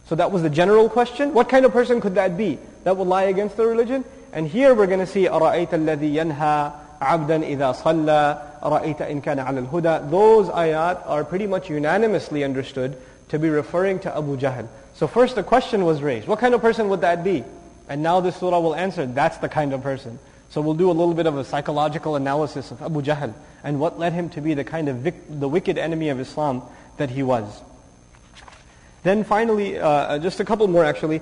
So 0.07 0.15
that 0.15 0.31
was 0.31 0.43
the 0.43 0.49
general 0.49 0.89
question. 0.89 1.33
What 1.33 1.49
kind 1.49 1.65
of 1.65 1.71
person 1.71 2.01
could 2.01 2.15
that 2.15 2.37
be 2.37 2.59
that 2.83 2.97
would 2.97 3.07
lie 3.07 3.23
against 3.23 3.57
the 3.57 3.65
religion? 3.65 4.03
And 4.33 4.47
here 4.47 4.73
we're 4.73 4.87
going 4.87 4.99
to 4.99 5.07
see 5.07 5.25
أَرَأَيْتَ 5.25 5.69
الَّذِي 5.69 6.13
يَنْهَى 6.13 6.73
عَبْدًا 7.01 7.43
إِذَا 7.43 7.81
صَلَّى 7.81 8.41
أَرَأَيْتَ 8.61 8.97
إِنْ 8.97 9.23
كَانَ 9.23 9.43
عَلَى 9.43 9.67
الْهُدَى 9.67 10.09
Those 10.09 10.49
ayat 10.49 11.07
are 11.07 11.23
pretty 11.23 11.47
much 11.47 11.69
unanimously 11.69 12.43
understood 12.43 12.97
to 13.29 13.39
be 13.39 13.49
referring 13.49 13.99
to 13.99 14.15
Abu 14.15 14.37
Jahl. 14.37 14.67
So 14.95 15.07
first 15.07 15.35
the 15.35 15.43
question 15.43 15.85
was 15.85 16.01
raised. 16.01 16.27
What 16.27 16.39
kind 16.39 16.53
of 16.53 16.61
person 16.61 16.89
would 16.89 17.01
that 17.01 17.23
be? 17.23 17.43
And 17.89 18.01
now 18.01 18.21
this 18.21 18.37
surah 18.37 18.59
will 18.59 18.75
answer, 18.75 19.05
that's 19.05 19.37
the 19.37 19.49
kind 19.49 19.73
of 19.73 19.81
person. 19.83 20.19
So 20.49 20.61
we'll 20.61 20.75
do 20.75 20.89
a 20.89 20.93
little 20.93 21.13
bit 21.13 21.25
of 21.25 21.37
a 21.37 21.43
psychological 21.43 22.15
analysis 22.15 22.71
of 22.71 22.81
Abu 22.81 23.01
Jahl 23.01 23.33
and 23.63 23.79
what 23.79 23.97
led 23.97 24.13
him 24.13 24.29
to 24.29 24.41
be 24.41 24.53
the 24.53 24.63
kind 24.63 24.87
of 24.87 24.97
vic- 24.97 25.23
the 25.27 25.47
wicked 25.47 25.77
enemy 25.77 26.09
of 26.09 26.19
Islam 26.19 26.61
that 26.97 27.09
he 27.09 27.23
was. 27.23 27.61
Then 29.03 29.23
finally, 29.23 29.77
uh, 29.77 30.19
just 30.19 30.39
a 30.39 30.45
couple 30.45 30.67
more 30.67 30.85
actually. 30.85 31.21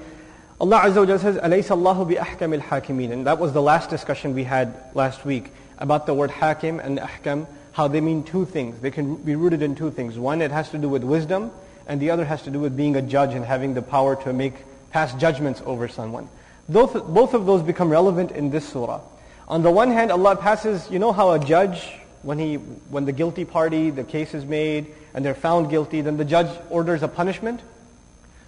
Allah 0.59 0.81
Azza 0.81 1.07
wa 1.07 1.17
says, 1.17 1.37
أَلَيْسَ 1.37 1.69
اللَّهُ 1.69 2.15
بِأَحْكَمِ 2.15 2.61
الْحَاكِمِينَ 2.61 3.11
And 3.11 3.25
that 3.25 3.39
was 3.39 3.51
the 3.51 3.61
last 3.61 3.89
discussion 3.89 4.35
we 4.35 4.43
had 4.43 4.75
last 4.93 5.25
week 5.25 5.51
about 5.79 6.05
the 6.05 6.13
word 6.13 6.29
hakim 6.29 6.79
and 6.79 6.99
ahkam, 6.99 7.47
how 7.71 7.87
they 7.87 7.99
mean 7.99 8.23
two 8.23 8.45
things. 8.45 8.79
They 8.79 8.91
can 8.91 9.15
be 9.15 9.35
rooted 9.35 9.63
in 9.63 9.73
two 9.73 9.89
things. 9.89 10.19
One, 10.19 10.41
it 10.41 10.51
has 10.51 10.69
to 10.69 10.77
do 10.77 10.87
with 10.87 11.03
wisdom, 11.03 11.51
and 11.87 11.99
the 11.99 12.11
other 12.11 12.25
has 12.25 12.43
to 12.43 12.51
do 12.51 12.59
with 12.59 12.77
being 12.77 12.95
a 12.95 13.01
judge 13.01 13.33
and 13.33 13.43
having 13.43 13.73
the 13.73 13.81
power 13.81 14.15
to 14.23 14.33
make 14.33 14.53
pass 14.91 15.13
judgments 15.15 15.63
over 15.65 15.87
someone. 15.87 16.29
Both, 16.69 16.93
both 17.07 17.33
of 17.33 17.45
those 17.45 17.61
become 17.61 17.89
relevant 17.89 18.31
in 18.31 18.49
this 18.49 18.67
surah. 18.67 19.01
On 19.47 19.61
the 19.61 19.71
one 19.71 19.91
hand, 19.91 20.11
Allah 20.11 20.35
passes, 20.35 20.89
you 20.89 20.99
know 20.99 21.11
how 21.11 21.31
a 21.31 21.39
judge, 21.39 21.91
when, 22.21 22.39
he, 22.39 22.55
when 22.55 23.05
the 23.05 23.11
guilty 23.11 23.43
party, 23.43 23.89
the 23.89 24.03
case 24.03 24.33
is 24.33 24.45
made, 24.45 24.93
and 25.13 25.25
they're 25.25 25.35
found 25.35 25.69
guilty, 25.69 26.01
then 26.01 26.17
the 26.17 26.25
judge 26.25 26.49
orders 26.69 27.03
a 27.03 27.07
punishment? 27.07 27.59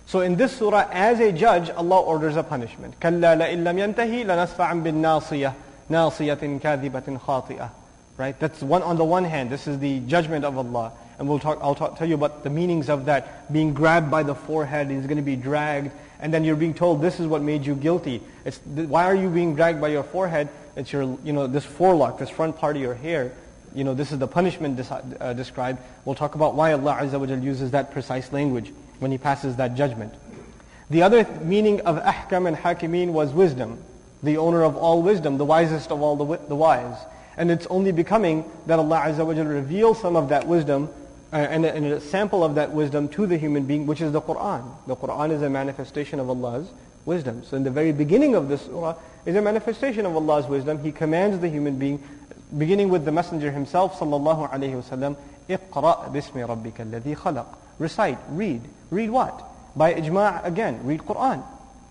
So 0.06 0.22
in 0.22 0.36
this 0.36 0.56
surah, 0.56 0.88
as 0.92 1.20
a 1.20 1.32
judge, 1.32 1.70
Allah 1.70 2.02
orders 2.02 2.36
a 2.36 2.44
punishment. 2.44 3.00
كَلَّا 3.00 3.38
لَإِن 3.38 3.64
لَمْ 3.64 3.94
يَنْتَهِ 3.94 4.26
لَنَسْفَعًا 4.26 4.84
بِالنَّاصِيَةِ 4.84 5.54
نَاصِيَةٍ 5.90 6.62
كَاذِبَةٍ 6.62 7.20
خَاطِئَةٍ 7.20 7.70
Right? 8.16 8.40
That's 8.40 8.62
one 8.62 8.84
on 8.84 8.98
the 8.98 9.04
one 9.04 9.24
hand. 9.24 9.50
This 9.50 9.68
is 9.68 9.80
the 9.80 10.00
judgment 10.02 10.46
of 10.46 10.58
Allah. 10.58 10.94
And 11.18 11.28
we'll 11.28 11.40
talk, 11.40 11.60
I'll 11.62 11.76
talk, 11.76 11.98
tell 11.98 12.08
you 12.08 12.16
about 12.16 12.44
the 12.44 12.50
meanings 12.50 12.90
of 12.90 13.06
that. 13.06 13.52
Being 13.52 13.74
grabbed 13.74 14.12
by 14.12 14.24
the 14.24 14.36
forehead, 14.36 14.90
he's 14.92 15.06
going 15.06 15.18
to 15.18 15.24
be 15.24 15.36
dragged. 15.36 15.92
And 16.21 16.35
then 16.35 16.45
you're 16.45 16.57
being 16.57 16.75
told 16.75 17.01
this 17.01 17.21
is 17.21 17.27
what 17.27 17.43
made 17.43 17.65
you 17.65 17.75
guilty. 17.75 18.23
It's, 18.45 18.59
why 18.59 19.05
are 19.05 19.15
you 19.15 19.31
being 19.31 19.55
dragged 19.55 19.81
by 19.81 19.89
your 19.89 20.03
forehead? 20.03 20.49
It's 20.77 20.93
your, 20.93 21.19
you 21.25 21.33
know, 21.33 21.47
this 21.47 21.65
forelock, 21.65 22.19
this 22.19 22.31
front 22.31 22.57
part 22.57 22.77
of 22.77 22.83
your 22.83 22.95
hair. 22.95 23.33
You 23.75 23.85
know, 23.85 23.95
this 23.95 24.13
is 24.13 24.19
the 24.19 24.27
punishment 24.27 24.81
uh, 24.91 25.33
described. 25.35 25.81
We'll 26.05 26.15
talk 26.15 26.35
about 26.35 26.55
why 26.55 26.73
Allah 26.73 26.99
Azza 27.01 27.21
wa 27.21 27.27
uses 27.27 27.71
that 27.73 27.93
precise 27.93 28.33
language 28.33 28.73
when 28.99 29.11
He 29.11 29.19
passes 29.19 29.57
that 29.57 29.77
judgment. 29.77 30.15
The 30.91 31.03
other 31.03 31.23
th- 31.23 31.41
meaning 31.41 31.81
of 31.83 32.03
ahkam 32.03 32.49
and 32.49 32.57
hakimin 32.57 33.13
was 33.13 33.33
wisdom. 33.33 33.79
The 34.23 34.39
owner 34.39 34.65
of 34.65 34.77
all 34.77 35.03
wisdom, 35.03 35.39
the 35.39 35.45
wisest 35.45 35.93
of 35.93 36.01
all 36.01 36.17
the, 36.17 36.25
wi- 36.25 36.49
the 36.49 36.57
wise. 36.57 36.97
And 37.37 37.51
it's 37.51 37.67
only 37.67 37.93
becoming 37.93 38.51
that 38.67 38.79
Allah 38.79 39.03
Azza 39.07 39.25
wa 39.25 39.33
reveals 39.33 40.01
some 40.01 40.17
of 40.17 40.31
that 40.31 40.47
wisdom 40.47 40.89
uh, 41.32 41.38
and, 41.38 41.66
a, 41.66 41.74
and, 41.74 41.86
a, 41.86 42.00
sample 42.00 42.44
of 42.44 42.56
that 42.56 42.72
wisdom 42.72 43.08
to 43.10 43.26
the 43.26 43.38
human 43.38 43.66
being, 43.66 43.88
which 43.88 44.02
is 44.02 44.12
the 44.12 44.22
Quran. 44.22 44.64
The 44.88 44.96
Quran 44.96 45.32
is 45.32 45.42
a 45.42 45.50
manifestation 45.50 46.20
of 46.20 46.30
Allah's 46.30 46.68
wisdom. 47.06 47.44
So 47.44 47.58
in 47.58 47.64
the 47.64 47.72
very 47.72 47.92
beginning 47.92 48.36
of 48.36 48.50
this 48.50 48.62
surah 48.62 48.96
is 49.26 49.36
a 49.36 49.42
manifestation 49.42 50.06
of 50.06 50.16
Allah's 50.16 50.46
wisdom. 50.46 50.84
He 50.84 50.92
commands 50.92 51.40
the 51.40 51.50
human 51.50 51.80
being, 51.80 52.04
beginning 52.56 52.90
with 52.90 53.06
the 53.06 53.12
Messenger 53.12 53.52
himself, 53.52 54.00
sallallahu 54.00 54.52
alayhi 54.52 54.82
wasallam, 54.82 55.18
اقرأ 55.50 56.12
باسم 56.14 56.48
ربك 56.48 56.82
الذي 56.82 57.16
خلق. 57.16 57.46
Recite, 57.80 58.20
read. 58.30 58.62
Read 58.92 59.10
what? 59.10 59.44
By 59.76 59.94
ijma' 59.94 60.46
again, 60.46 60.82
read 60.84 61.02
Quran. 61.02 61.44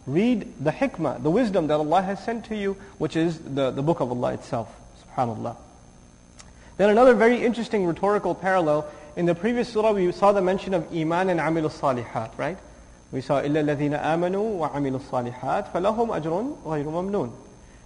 Read 0.06 0.52
the 0.60 0.70
hikmah, 0.70 1.22
the 1.22 1.30
wisdom 1.30 1.66
that 1.66 1.74
Allah 1.74 2.02
has 2.02 2.22
sent 2.24 2.46
to 2.46 2.56
you, 2.56 2.76
which 2.98 3.16
is 3.16 3.38
the, 3.38 3.70
the 3.70 3.82
book 3.82 4.00
of 4.00 4.10
Allah 4.10 4.34
itself. 4.34 4.72
Subhanallah. 5.04 5.56
Then 6.76 6.90
another 6.90 7.14
very 7.14 7.44
interesting 7.44 7.86
rhetorical 7.86 8.34
parallel 8.34 8.86
in 9.16 9.26
the 9.26 9.34
previous 9.34 9.68
surah, 9.68 9.92
we 9.92 10.10
saw 10.12 10.32
the 10.32 10.42
mention 10.42 10.74
of 10.74 10.86
Iman 10.94 11.28
and 11.28 11.40
Amil 11.40 11.70
salihat 11.70 12.36
right? 12.38 12.58
We 13.12 13.20
saw 13.20 13.42
إِلَّا 13.42 13.76
الَّذِينَ 13.76 14.02
آمَنُوا 14.02 14.70
وَعَمِلُوا 14.70 15.00
الصَّالِحَاتِ 15.00 15.72
فَلَهُمْ 15.72 16.22
أَجْرٌ 16.22 16.56
غَيْرُ 16.64 16.84
مَمْنُونَ 16.84 17.30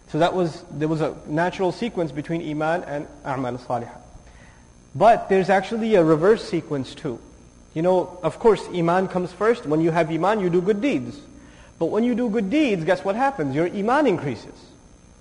So 0.09 0.21
that 0.21 0.35
was, 0.35 0.63
there 0.71 0.87
was 0.87 1.01
a 1.01 1.17
natural 1.27 1.73
sequence 1.73 2.13
between 2.13 2.49
Iman 2.49 2.85
and 2.85 3.09
A'mal 3.25 3.59
salihat 3.59 4.01
But 4.95 5.29
there's 5.29 5.51
actually 5.51 5.97
a 5.97 6.05
reverse 6.05 6.49
sequence 6.49 6.95
too. 6.95 7.19
You 7.75 7.83
know, 7.83 8.19
of 8.23 8.39
course, 8.39 8.65
Iman 8.73 9.09
comes 9.09 9.33
first. 9.33 9.67
When 9.67 9.81
you 9.81 9.91
have 9.91 10.11
Iman, 10.11 10.39
you 10.39 10.49
do 10.49 10.63
good 10.63 10.81
deeds. 10.81 11.21
But 11.81 11.87
when 11.87 12.05
you 12.05 12.15
do 12.15 12.31
good 12.31 12.49
deeds, 12.49 12.85
guess 12.85 13.05
what 13.05 13.17
happens? 13.17 13.55
Your 13.55 13.67
Iman 13.67 14.07
increases. 14.07 14.55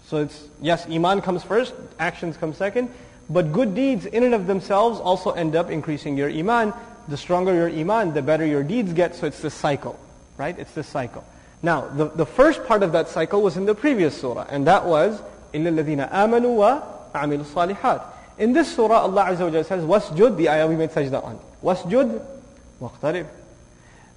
So 0.05 0.17
it's, 0.17 0.47
yes, 0.61 0.87
Iman 0.87 1.21
comes 1.21 1.41
first, 1.41 1.73
actions 1.97 2.37
come 2.37 2.53
second. 2.53 2.89
But 3.29 3.51
good 3.51 3.73
deeds 3.73 4.05
in 4.05 4.23
and 4.23 4.33
of 4.33 4.47
themselves 4.47 4.99
also 4.99 5.31
end 5.31 5.55
up 5.55 5.69
increasing 5.69 6.17
your 6.17 6.29
iman. 6.29 6.73
The 7.07 7.17
stronger 7.17 7.53
your 7.53 7.69
iman, 7.69 8.13
the 8.13 8.21
better 8.21 8.45
your 8.45 8.63
deeds 8.63 8.93
get. 8.93 9.15
So 9.15 9.27
it's 9.27 9.41
this 9.41 9.53
cycle, 9.53 9.99
right? 10.37 10.57
It's 10.57 10.71
this 10.71 10.87
cycle. 10.87 11.23
Now, 11.63 11.87
the, 11.87 12.09
the 12.09 12.25
first 12.25 12.65
part 12.65 12.83
of 12.83 12.91
that 12.91 13.07
cycle 13.07 13.41
was 13.41 13.57
in 13.57 13.65
the 13.65 13.73
previous 13.73 14.19
surah, 14.19 14.45
and 14.49 14.67
that 14.67 14.85
was 14.85 15.21
إِلَّا 15.53 15.83
الَّذِينَ 15.83 16.11
آمَنُوا 16.11 17.13
وَعَمِلُوا 17.13 17.45
الصَّالِحَاتِ 17.45 18.03
In 18.37 18.53
this 18.53 18.75
surah, 18.75 18.99
Allah 18.99 19.25
Azza 19.25 19.39
wa 19.39 19.49
Jalla 19.49 19.65
says, 19.65 19.83
وَاسْجُدْ, 19.83 20.37
the 20.37 20.49
ayah 20.49 20.67
we 20.67 20.75
made 20.75 20.91
sajda 20.91 21.23
on. 21.23 21.39
وَاسْجُدْ 21.63 22.21
وَاقْتَرِبْ 22.81 23.27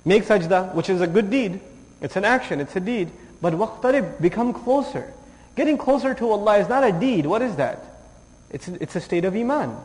Make 0.04 0.25
sajda, 0.25 0.75
which 0.75 0.90
is 0.90 1.00
a 1.00 1.07
good 1.07 1.30
deed. 1.30 1.61
It's 2.00 2.16
an 2.16 2.25
action, 2.25 2.61
it's 2.61 2.75
a 2.76 2.80
deed. 2.80 3.11
But 3.40 3.54
وَاقْتَرِبْ, 3.54 4.21
become 4.21 4.52
closer. 4.52 5.12
Getting 5.54 5.78
closer 5.78 6.14
to 6.14 6.30
Allah 6.30 6.59
is 6.59 6.68
not 6.68 6.85
a 6.85 6.92
deed. 6.92 7.25
What 7.26 7.42
is 7.42 7.57
that? 7.57 7.91
It's, 8.53 8.67
it's 8.67 8.95
a 8.95 9.01
state 9.01 9.25
of 9.25 9.36
iman. 9.36 9.75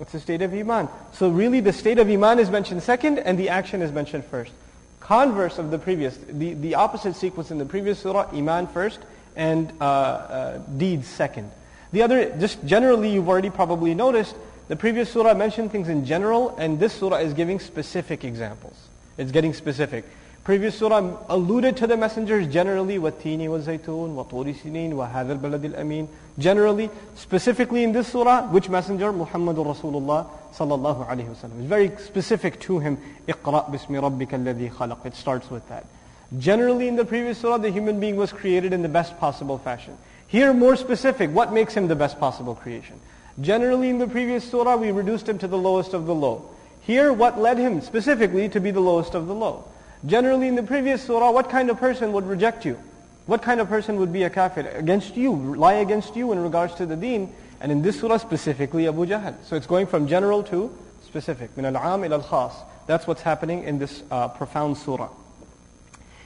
It's 0.00 0.12
a 0.12 0.20
state 0.20 0.42
of 0.42 0.52
iman. 0.52 0.88
So 1.12 1.30
really 1.30 1.60
the 1.60 1.72
state 1.72 1.98
of 1.98 2.10
iman 2.10 2.38
is 2.38 2.50
mentioned 2.50 2.82
second 2.82 3.18
and 3.20 3.38
the 3.38 3.48
action 3.48 3.80
is 3.80 3.92
mentioned 3.92 4.24
first. 4.26 4.52
Converse 5.00 5.58
of 5.58 5.70
the 5.70 5.78
previous, 5.78 6.16
the, 6.28 6.52
the 6.54 6.74
opposite 6.74 7.14
sequence 7.14 7.50
in 7.50 7.58
the 7.58 7.64
previous 7.64 8.00
surah, 8.00 8.28
iman 8.34 8.66
first 8.66 8.98
and 9.36 9.72
uh, 9.80 9.84
uh, 9.84 10.58
deeds 10.76 11.06
second. 11.06 11.50
The 11.92 12.02
other, 12.02 12.36
just 12.38 12.64
generally 12.66 13.10
you've 13.10 13.28
already 13.28 13.50
probably 13.50 13.94
noticed, 13.94 14.34
the 14.68 14.76
previous 14.76 15.10
surah 15.10 15.34
mentioned 15.34 15.70
things 15.70 15.88
in 15.88 16.04
general 16.04 16.54
and 16.58 16.80
this 16.80 16.92
surah 16.92 17.18
is 17.18 17.32
giving 17.32 17.60
specific 17.60 18.24
examples. 18.24 18.76
It's 19.16 19.30
getting 19.30 19.54
specific. 19.54 20.04
Previous 20.45 20.75
surah 20.75 21.17
alluded 21.29 21.77
to 21.77 21.85
the 21.87 21.95
messengers 21.95 22.47
generally, 22.47 22.97
وَالتِّينِ 22.97 23.39
وَالزَّيْتُونَ 23.41 24.15
وَطُورِ 24.15 24.55
سِنِينَ 24.55 24.91
وَهَذَا 24.91 25.39
الْبَلَدِ 25.39 25.75
الْأَمِينَ 25.75 26.07
Generally, 26.39 26.89
specifically 27.13 27.83
in 27.83 27.91
this 27.91 28.07
surah, 28.07 28.47
which 28.47 28.67
messenger? 28.67 29.13
Muhammadur 29.13 29.75
Rasulullah 29.75 30.27
sallallahu 30.55 31.07
alayhi 31.07 31.29
wasallam. 31.29 31.59
It's 31.59 31.69
very 31.69 31.91
specific 31.97 32.59
to 32.61 32.79
him. 32.79 32.97
اقرأ 33.27 33.69
بِسْمِ 33.69 33.89
رَبِّكَ 34.01 34.29
الَّذِي 34.29 34.71
خَلَقَ 34.71 35.05
It 35.05 35.15
starts 35.15 35.51
with 35.51 35.67
that. 35.69 35.85
Generally 36.39 36.87
in 36.87 36.95
the 36.95 37.05
previous 37.05 37.37
surah, 37.37 37.57
the 37.57 37.69
human 37.69 37.99
being 37.99 38.15
was 38.15 38.31
created 38.31 38.73
in 38.73 38.81
the 38.81 38.89
best 38.89 39.19
possible 39.19 39.59
fashion. 39.59 39.95
Here, 40.27 40.53
more 40.53 40.75
specific, 40.75 41.29
what 41.29 41.53
makes 41.53 41.75
him 41.75 41.87
the 41.87 41.95
best 41.95 42.19
possible 42.19 42.55
creation? 42.55 42.99
Generally 43.41 43.89
in 43.89 43.99
the 43.99 44.07
previous 44.07 44.49
surah, 44.49 44.75
we 44.77 44.91
reduced 44.91 45.29
him 45.29 45.37
to 45.37 45.47
the 45.47 45.57
lowest 45.57 45.93
of 45.93 46.07
the 46.07 46.15
low. 46.15 46.49
Here, 46.81 47.13
what 47.13 47.37
led 47.37 47.57
him 47.57 47.81
specifically 47.81 48.49
to 48.49 48.59
be 48.59 48.71
the 48.71 48.79
lowest 48.79 49.13
of 49.13 49.27
the 49.27 49.35
low? 49.35 49.65
Generally 50.06 50.48
in 50.48 50.54
the 50.54 50.62
previous 50.62 51.02
surah, 51.02 51.32
what 51.32 51.50
kind 51.50 51.68
of 51.68 51.78
person 51.78 52.12
would 52.12 52.26
reject 52.26 52.64
you? 52.64 52.78
What 53.26 53.42
kind 53.42 53.60
of 53.60 53.68
person 53.68 53.96
would 53.96 54.12
be 54.12 54.22
a 54.22 54.30
kafir? 54.30 54.68
Against 54.68 55.16
you, 55.16 55.32
lie 55.32 55.74
against 55.74 56.14
you 56.14 56.30
in 56.30 56.38
regards 56.40 56.74
to 56.76 56.86
the 56.86 56.94
deen. 56.94 57.32
And 57.60 57.72
in 57.72 57.82
this 57.82 57.98
surah 57.98 58.18
specifically 58.18 58.86
Abu 58.86 59.06
Jahl. 59.06 59.34
So 59.44 59.56
it's 59.56 59.66
going 59.66 59.88
from 59.88 60.06
general 60.06 60.44
to 60.44 60.70
specific. 61.04 61.56
Min 61.56 61.66
al-am 61.66 62.04
ila 62.04 62.16
al-khas. 62.16 62.54
That's 62.86 63.06
what's 63.06 63.22
happening 63.22 63.64
in 63.64 63.80
this 63.80 64.04
uh, 64.10 64.28
profound 64.28 64.78
surah. 64.78 65.08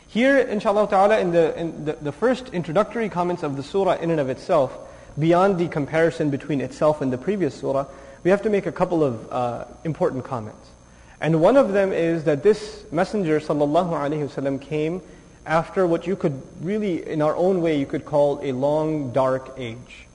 Here, 0.09 0.39
inshallah 0.39 0.91
ta'ala, 0.91 1.21
in, 1.21 1.31
the, 1.31 1.59
in 1.59 1.85
the, 1.87 1.93
the 1.95 2.13
first 2.13 2.49
introductory 2.49 3.09
comments 3.09 3.43
of 3.43 3.57
the 3.57 3.63
surah 3.63 3.95
in 3.95 4.11
and 4.11 4.21
of 4.21 4.29
itself, 4.29 4.77
beyond 5.19 5.59
the 5.59 5.69
comparison 5.69 6.29
between 6.29 6.61
itself 6.61 7.01
and 7.01 7.13
the 7.13 7.19
previous 7.19 7.55
surah, 7.55 7.87
we 8.25 8.31
have 8.31 8.43
to 8.43 8.51
make 8.51 8.67
a 8.67 8.73
couple 8.73 9.03
of 9.03 9.33
uh, 9.33 9.65
important 9.85 10.25
comments. 10.25 10.69
And 11.21 11.41
one 11.41 11.57
of 11.57 11.73
them 11.73 11.93
is 11.93 12.25
that 12.25 12.43
this 12.43 12.85
messenger 12.91 13.41
sallallahu 13.41 13.91
alaihi 13.91 14.29
wasallam 14.29 14.61
came 14.61 15.03
after 15.45 15.87
what 15.87 16.07
you 16.07 16.17
could 16.17 16.41
really, 16.63 17.07
in 17.07 17.21
our 17.21 17.37
own 17.37 17.61
way, 17.61 17.79
you 17.79 17.87
could 17.87 18.07
call 18.07 18.41
a 18.43 18.53
long, 18.53 19.13
dark 19.13 19.53
age. 19.59 20.07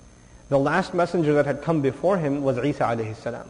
The 0.50 0.58
last 0.58 0.94
messenger 0.94 1.34
that 1.36 1.46
had 1.46 1.62
come 1.62 1.82
before 1.82 2.18
him 2.18 2.44
was 2.44 2.58
Isa 2.58 2.84
alayhi 2.84 3.16
salam. 3.16 3.48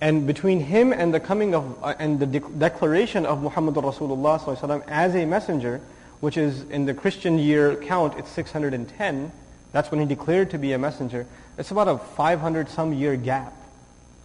And 0.00 0.26
between 0.26 0.60
him 0.60 0.92
and 0.92 1.14
the 1.14 1.20
coming 1.20 1.54
of, 1.54 1.78
uh, 1.82 1.94
and 1.98 2.18
the 2.18 2.26
de- 2.26 2.40
declaration 2.40 3.24
of 3.24 3.42
Muhammad 3.42 3.74
Rasulullah 3.76 4.40
sallallahu 4.40 4.84
as 4.88 5.14
a 5.14 5.24
messenger, 5.24 5.80
which 6.20 6.36
is 6.36 6.62
in 6.70 6.86
the 6.86 6.94
Christian 6.94 7.38
year 7.38 7.76
count, 7.76 8.14
it's 8.18 8.30
610. 8.30 9.32
That's 9.72 9.90
when 9.90 10.00
he 10.00 10.06
declared 10.06 10.50
to 10.50 10.58
be 10.58 10.72
a 10.72 10.78
messenger. 10.78 11.26
It's 11.58 11.70
about 11.70 11.88
a 11.88 11.98
500 11.98 12.68
some 12.68 12.92
year 12.92 13.16
gap. 13.16 13.52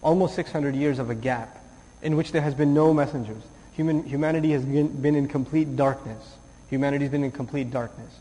Almost 0.02 0.34
600 0.34 0.74
years 0.76 0.98
of 0.98 1.10
a 1.10 1.14
gap 1.14 1.57
in 2.02 2.16
which 2.16 2.32
there 2.32 2.42
has 2.42 2.54
been 2.54 2.74
no 2.74 2.94
messengers. 2.94 3.42
Human, 3.74 4.04
humanity 4.04 4.52
has 4.52 4.64
been, 4.64 5.14
in 5.14 5.28
complete 5.28 5.76
darkness. 5.76 6.22
Humanity 6.68 7.04
has 7.04 7.12
been 7.12 7.24
in 7.24 7.30
complete 7.30 7.70
darkness. 7.70 8.12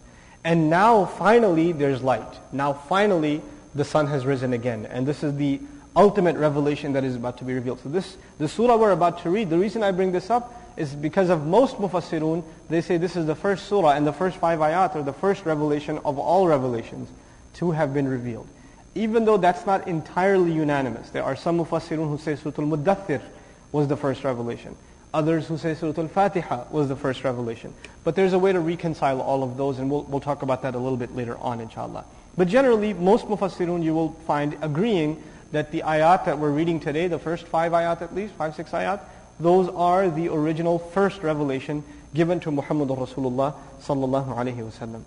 And 0.44 0.70
now 0.70 1.06
finally 1.06 1.72
there's 1.72 2.02
light. 2.02 2.40
Now 2.52 2.74
finally 2.74 3.42
the 3.76 3.84
sun 3.84 4.08
has 4.08 4.26
risen 4.26 4.54
again. 4.54 4.86
And 4.86 5.08
this 5.08 5.24
is 5.24 5.36
the 5.36 5.60
ultimate 5.96 6.38
revelation 6.38 6.94
that 6.94 7.04
is 7.04 7.16
about 7.16 7.40
to 7.40 7.44
be 7.44 7.54
revealed. 7.54 7.82
So 7.82 7.90
this, 7.90 8.18
the 8.38 8.48
surah 8.48 8.78
we're 8.78 8.92
about 8.92 9.24
to 9.24 9.30
read, 9.30 9.50
the 9.50 9.58
reason 9.58 9.84
I 9.84 9.92
bring 9.92 10.12
this 10.12 10.30
up 10.30 10.54
is 10.78 10.94
because 10.94 11.30
of 11.30 11.46
most 11.48 11.78
mufassirun, 11.78 12.44
they 12.70 12.82
say 12.82 12.98
this 12.98 13.16
is 13.16 13.26
the 13.26 13.36
first 13.36 13.68
surah 13.68 13.92
and 13.92 14.06
the 14.06 14.14
first 14.14 14.38
five 14.38 14.60
ayat 14.60 14.96
are 14.96 15.04
the 15.04 15.14
first 15.14 15.44
revelation 15.46 15.98
of 16.06 16.20
all 16.20 16.48
revelations 16.48 17.10
to 17.56 17.72
have 17.72 17.94
been 17.94 18.08
revealed. 18.08 18.48
Even 18.94 19.26
though 19.26 19.38
that's 19.38 19.66
not 19.66 19.88
entirely 19.88 20.52
unanimous. 20.52 21.10
There 21.10 21.24
are 21.24 21.36
some 21.36 21.58
mufassirun 21.58 22.08
who 22.10 22.18
say 22.20 22.36
Surah 22.36 22.54
Al-Muddathir 22.60 23.22
was 23.72 23.88
the 23.88 23.98
first 23.98 24.24
revelation. 24.24 24.76
Others 25.14 25.48
who 25.48 25.58
say 25.58 25.74
Surah 25.74 26.02
Al-Fatiha 26.02 26.66
was 26.70 26.90
the 26.90 26.96
first 26.96 27.24
revelation. 27.24 27.74
But 28.04 28.16
there's 28.16 28.34
a 28.34 28.40
way 28.40 28.54
to 28.54 28.60
reconcile 28.60 29.22
all 29.22 29.44
of 29.44 29.58
those, 29.58 29.80
and 29.80 29.90
we'll, 29.90 30.04
we'll 30.04 30.20
talk 30.20 30.42
about 30.42 30.62
that 30.64 30.76
a 30.76 30.78
little 30.78 30.98
bit 30.98 31.16
later 31.16 31.38
on, 31.38 31.60
inshallah. 31.60 32.06
But 32.38 32.48
generally, 32.48 32.94
most 32.94 33.26
mufassirun 33.26 33.84
you 33.84 33.94
will 33.94 34.12
find 34.28 34.58
agreeing 34.62 35.24
that 35.52 35.72
the 35.72 35.82
ayat 35.82 36.26
that 36.26 36.38
we're 36.38 36.52
reading 36.52 36.80
today, 36.80 37.08
the 37.08 37.20
first 37.20 37.48
five 37.48 37.72
ayat 37.72 38.02
at 38.02 38.14
least, 38.14 38.34
five, 38.34 38.56
six 38.56 38.72
ayat, 38.72 39.00
those 39.40 39.70
are 39.70 40.10
the 40.10 40.30
original 40.30 40.80
first 40.80 41.24
revelation 41.24 41.84
given 42.14 42.40
to 42.42 42.52
Muhammad 42.52 42.90
Rasulullah 42.90 43.56
sallallahu 43.82 44.36
alaihi 44.36 44.70
wasallam. 44.70 45.04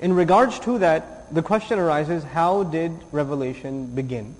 In 0.00 0.12
regards 0.12 0.58
to 0.60 0.78
that, 0.78 1.32
the 1.34 1.42
question 1.42 1.78
arises, 1.78 2.24
how 2.24 2.64
did 2.64 2.92
revelation 3.12 3.86
begin? 3.86 4.34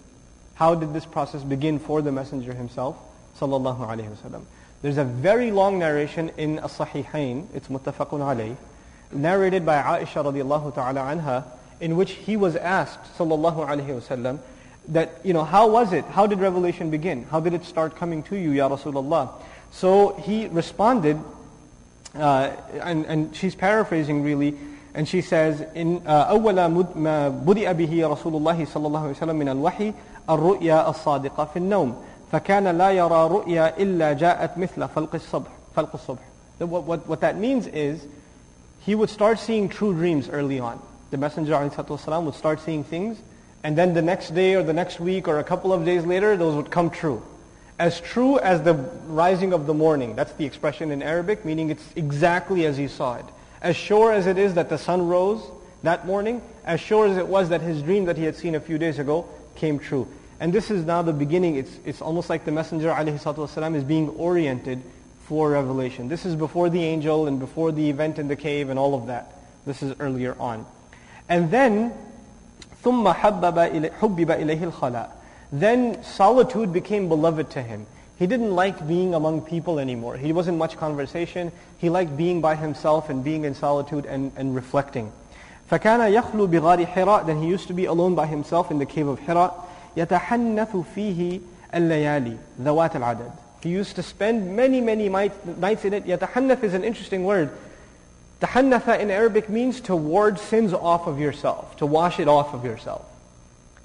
How 0.55 0.75
did 0.75 0.93
this 0.93 1.05
process 1.05 1.41
begin 1.43 1.79
for 1.79 2.01
the 2.01 2.11
Messenger 2.11 2.53
himself? 2.53 2.97
Sallallahu 3.39 3.79
alayhi 3.79 4.09
wasallam. 4.09 4.43
There's 4.81 4.97
a 4.97 5.03
very 5.03 5.51
long 5.51 5.79
narration 5.79 6.31
in 6.37 6.59
As-Sahihain, 6.59 7.47
it's 7.53 7.67
muttafaqun 7.67 8.19
alayh, 8.19 8.55
narrated 9.11 9.65
by 9.65 9.81
Aisha 9.81 10.23
radiallahu 10.23 10.73
ta'ala 10.75 11.01
anha, 11.01 11.43
in 11.79 11.95
which 11.95 12.11
he 12.11 12.37
was 12.37 12.55
asked, 12.55 13.17
sallallahu 13.17 13.67
alayhi 13.67 14.01
wasallam, 14.01 14.39
that, 14.89 15.19
you 15.23 15.33
know, 15.33 15.43
how 15.43 15.69
was 15.69 15.93
it? 15.93 16.03
How 16.05 16.27
did 16.27 16.39
revelation 16.39 16.89
begin? 16.89 17.23
How 17.25 17.39
did 17.39 17.53
it 17.53 17.63
start 17.65 17.95
coming 17.95 18.23
to 18.23 18.35
you, 18.35 18.51
Ya 18.51 18.69
Rasulullah? 18.69 19.31
So 19.71 20.13
he 20.13 20.47
responded, 20.47 21.19
uh, 22.15 22.51
and, 22.81 23.05
and 23.05 23.35
she's 23.35 23.55
paraphrasing 23.55 24.23
really, 24.23 24.57
and 24.93 25.07
she 25.07 25.21
says, 25.21 25.61
in 25.75 25.99
أول 26.01 26.55
ما 26.95 27.29
بدأ 27.29 27.71
به 27.73 28.15
رسول 28.15 28.35
الله 28.35 28.65
صلى 28.65 28.87
الله 28.87 29.01
عليه 29.01 29.17
وسلم 29.17 29.35
من 29.35 29.49
الوحي 29.49 29.93
الرؤيا 30.29 30.89
الصادقة 30.89 31.45
في 31.45 31.59
النوم 31.59 31.95
فكان 32.31 32.67
لا 32.77 32.91
يرى 32.91 33.27
رؤيا 33.27 33.77
إلا 33.77 34.13
جاءت 34.13 34.57
مثل 34.57 34.87
فلق 34.87 35.15
الصبح 35.15 35.51
فلق 35.75 35.89
الصبح 35.93 36.21
what, 36.59 36.83
what, 36.83 37.07
what 37.07 37.21
that 37.21 37.37
means 37.37 37.67
is 37.67 38.05
he 38.81 38.95
would 38.95 39.09
start 39.09 39.39
seeing 39.39 39.69
true 39.69 39.93
dreams 39.93 40.29
early 40.29 40.59
on. 40.59 40.79
The 41.11 41.17
Messenger 41.17 41.53
والسلام, 41.53 42.25
would 42.25 42.35
start 42.35 42.59
seeing 42.59 42.83
things 42.83 43.19
and 43.63 43.77
then 43.77 43.93
the 43.93 44.01
next 44.01 44.33
day 44.33 44.55
or 44.55 44.63
the 44.63 44.73
next 44.73 44.99
week 44.99 45.27
or 45.27 45.39
a 45.39 45.43
couple 45.43 45.73
of 45.73 45.85
days 45.85 46.05
later 46.05 46.37
those 46.37 46.55
would 46.55 46.71
come 46.71 46.89
true. 46.89 47.21
As 47.77 48.01
true 48.01 48.39
as 48.39 48.61
the 48.63 48.73
rising 49.07 49.53
of 49.53 49.65
the 49.65 49.73
morning. 49.73 50.15
That's 50.15 50.33
the 50.33 50.45
expression 50.45 50.91
in 50.91 51.01
Arabic 51.01 51.45
meaning 51.45 51.69
it's 51.69 51.85
exactly 51.95 52.65
as 52.65 52.77
he 52.77 52.87
saw 52.87 53.15
it. 53.15 53.25
As 53.61 53.75
sure 53.75 54.13
as 54.13 54.27
it 54.27 54.37
is 54.37 54.53
that 54.53 54.69
the 54.69 54.77
sun 54.77 55.07
rose 55.07 55.41
that 55.83 56.05
morning, 56.05 56.41
as 56.65 56.79
sure 56.79 57.07
as 57.07 57.17
it 57.17 57.27
was 57.27 57.49
that 57.49 57.61
his 57.61 57.81
dream 57.81 58.05
that 58.05 58.17
he 58.17 58.23
had 58.23 58.35
seen 58.35 58.55
a 58.55 58.59
few 58.59 58.77
days 58.77 58.99
ago 58.99 59.25
came 59.55 59.79
true. 59.79 60.07
And 60.39 60.53
this 60.53 60.71
is 60.71 60.85
now 60.85 61.01
the 61.01 61.13
beginning. 61.13 61.55
It's, 61.55 61.71
it's 61.85 62.01
almost 62.01 62.29
like 62.29 62.45
the 62.45 62.51
Messenger 62.51 62.89
والسلام, 62.89 63.75
is 63.75 63.83
being 63.83 64.09
oriented 64.09 64.81
for 65.29 65.51
revelation. 65.51 66.07
This 66.07 66.25
is 66.25 66.35
before 66.35 66.69
the 66.69 66.83
angel 66.83 67.27
and 67.27 67.39
before 67.39 67.71
the 67.71 67.89
event 67.89 68.19
in 68.19 68.27
the 68.27 68.35
cave 68.35 68.69
and 68.69 68.79
all 68.79 68.95
of 68.95 69.07
that. 69.07 69.33
This 69.65 69.83
is 69.83 69.95
earlier 69.99 70.35
on. 70.39 70.65
And 71.27 71.51
then, 71.51 71.93
ثُمَّ 72.83 73.13
حُبِّبَ 73.13 73.91
إِلَيْهِ 73.99 74.71
الْخَلَاء 74.71 75.11
Then 75.51 76.03
solitude 76.03 76.73
became 76.73 77.09
beloved 77.09 77.51
to 77.51 77.61
him. 77.61 77.85
He 78.17 78.27
didn't 78.27 78.55
like 78.55 78.87
being 78.87 79.13
among 79.13 79.41
people 79.41 79.79
anymore. 79.79 80.17
He 80.17 80.33
wasn't 80.33 80.57
much 80.57 80.75
conversation. 80.77 81.51
He 81.77 81.89
liked 81.89 82.17
being 82.17 82.41
by 82.41 82.55
himself 82.55 83.09
and 83.09 83.23
being 83.23 83.45
in 83.45 83.53
solitude 83.53 84.05
and, 84.05 84.31
and 84.35 84.55
reflecting. 84.55 85.11
فكان 85.71 86.13
يخلو 86.13 86.47
بغار 86.47 86.85
حراء 86.85 87.25
then 87.25 87.41
he 87.41 87.47
used 87.47 87.67
to 87.67 87.73
be 87.73 87.85
alone 87.85 88.15
by 88.15 88.25
himself 88.25 88.71
in 88.71 88.79
the 88.79 88.85
cave 88.85 89.07
of 89.07 89.19
Hira 89.19 89.51
يتحنث 89.97 90.75
فيه 90.95 91.39
الليالي 91.73 92.37
ذوات 92.61 92.95
العدد 92.95 93.31
he 93.61 93.69
used 93.69 93.95
to 93.95 94.03
spend 94.03 94.55
many 94.55 94.81
many 94.81 95.09
nights 95.09 95.85
in 95.85 95.93
it 95.93 96.05
يتحنث 96.05 96.63
is 96.63 96.73
an 96.73 96.83
interesting 96.83 97.23
word 97.23 97.49
تحنث 98.41 98.99
in 98.99 99.11
Arabic 99.11 99.49
means 99.49 99.81
to 99.81 99.95
ward 99.95 100.39
sins 100.39 100.73
off 100.73 101.07
of 101.07 101.19
yourself 101.19 101.75
to 101.77 101.85
wash 101.85 102.19
it 102.19 102.27
off 102.27 102.53
of 102.53 102.65
yourself 102.65 103.05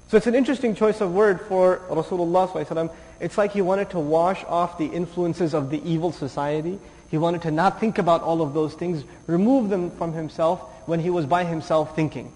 So 0.07 0.17
it's 0.17 0.27
an 0.27 0.35
interesting 0.35 0.75
choice 0.75 1.01
of 1.01 1.13
word 1.13 1.41
for 1.41 1.81
Rasulullah 1.89 2.89
It's 3.19 3.37
like 3.37 3.51
he 3.51 3.61
wanted 3.61 3.89
to 3.89 3.99
wash 3.99 4.43
off 4.45 4.77
the 4.77 4.85
influences 4.85 5.55
of 5.55 5.71
the 5.71 5.81
evil 5.83 6.11
society. 6.11 6.79
he 7.10 7.18
wanted 7.18 7.42
to 7.42 7.50
not 7.50 7.80
think 7.80 7.98
about 7.98 8.22
all 8.22 8.40
of 8.40 8.54
those 8.54 8.74
things, 8.74 9.04
remove 9.26 9.68
them 9.68 9.90
from 9.90 10.12
himself 10.12 10.60
when 10.86 11.00
he 11.00 11.10
was 11.10 11.26
by 11.26 11.44
himself 11.44 11.96
thinking. 11.96 12.32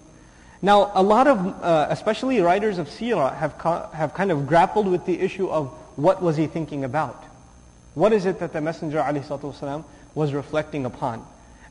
Now, 0.61 0.91
a 0.93 1.03
lot 1.03 1.27
of, 1.27 1.63
uh, 1.63 1.87
especially 1.89 2.41
writers 2.41 2.77
of 2.77 2.87
seerah, 2.87 3.35
have, 3.37 3.53
have 3.93 4.13
kind 4.13 4.31
of 4.31 4.47
grappled 4.47 4.87
with 4.87 5.05
the 5.05 5.19
issue 5.19 5.47
of 5.47 5.67
what 5.95 6.21
was 6.21 6.35
he 6.35 6.47
thinking 6.47 6.83
about? 6.83 7.23
What 7.93 8.11
is 8.11 8.25
it 8.25 8.39
that 8.39 8.51
the 8.51 8.61
Messenger 8.61 8.97
ﷺ 8.97 9.85
was 10.13 10.33
reflecting 10.33 10.85
upon? 10.85 11.25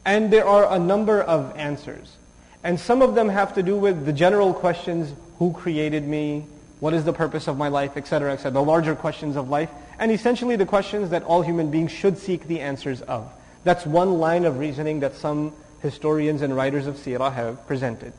And 0.07 0.33
there 0.33 0.47
are 0.47 0.73
a 0.73 0.79
number 0.79 1.21
of 1.21 1.57
answers. 1.57 2.17
And 2.63 2.81
some 2.81 3.03
of 3.03 3.15
them 3.15 3.29
have 3.29 3.55
to 3.55 3.63
do 3.63 3.77
with 3.77 4.07
the 4.07 4.13
general 4.13 4.55
questions, 4.55 5.13
who 5.39 5.53
created 5.53 6.07
me? 6.07 6.47
What 6.81 6.95
is 6.95 7.05
the 7.05 7.13
purpose 7.13 7.49
of 7.49 7.59
my 7.59 7.69
life, 7.69 7.97
etc., 7.97 8.33
etc., 8.33 8.53
the 8.53 8.63
larger 8.63 8.95
questions 8.95 9.37
of 9.37 9.51
life, 9.51 9.71
and 9.99 10.11
essentially 10.11 10.57
the 10.57 10.67
questions 10.67 11.11
that 11.11 11.23
all 11.25 11.43
human 11.43 11.71
beings 11.71 11.91
should 11.91 12.19
seek 12.19 12.47
the 12.47 12.61
answers 12.61 13.03
of. 13.03 13.31
That's 13.65 13.87
one 13.87 14.19
line 14.19 14.45
of 14.45 14.59
reasoning 14.59 15.01
that 15.01 15.15
some 15.15 15.53
historians 15.81 16.43
and 16.43 16.57
writers 16.57 16.87
of 16.87 16.97
seerah 16.97 17.33
have 17.33 17.67
presented. 17.67 18.13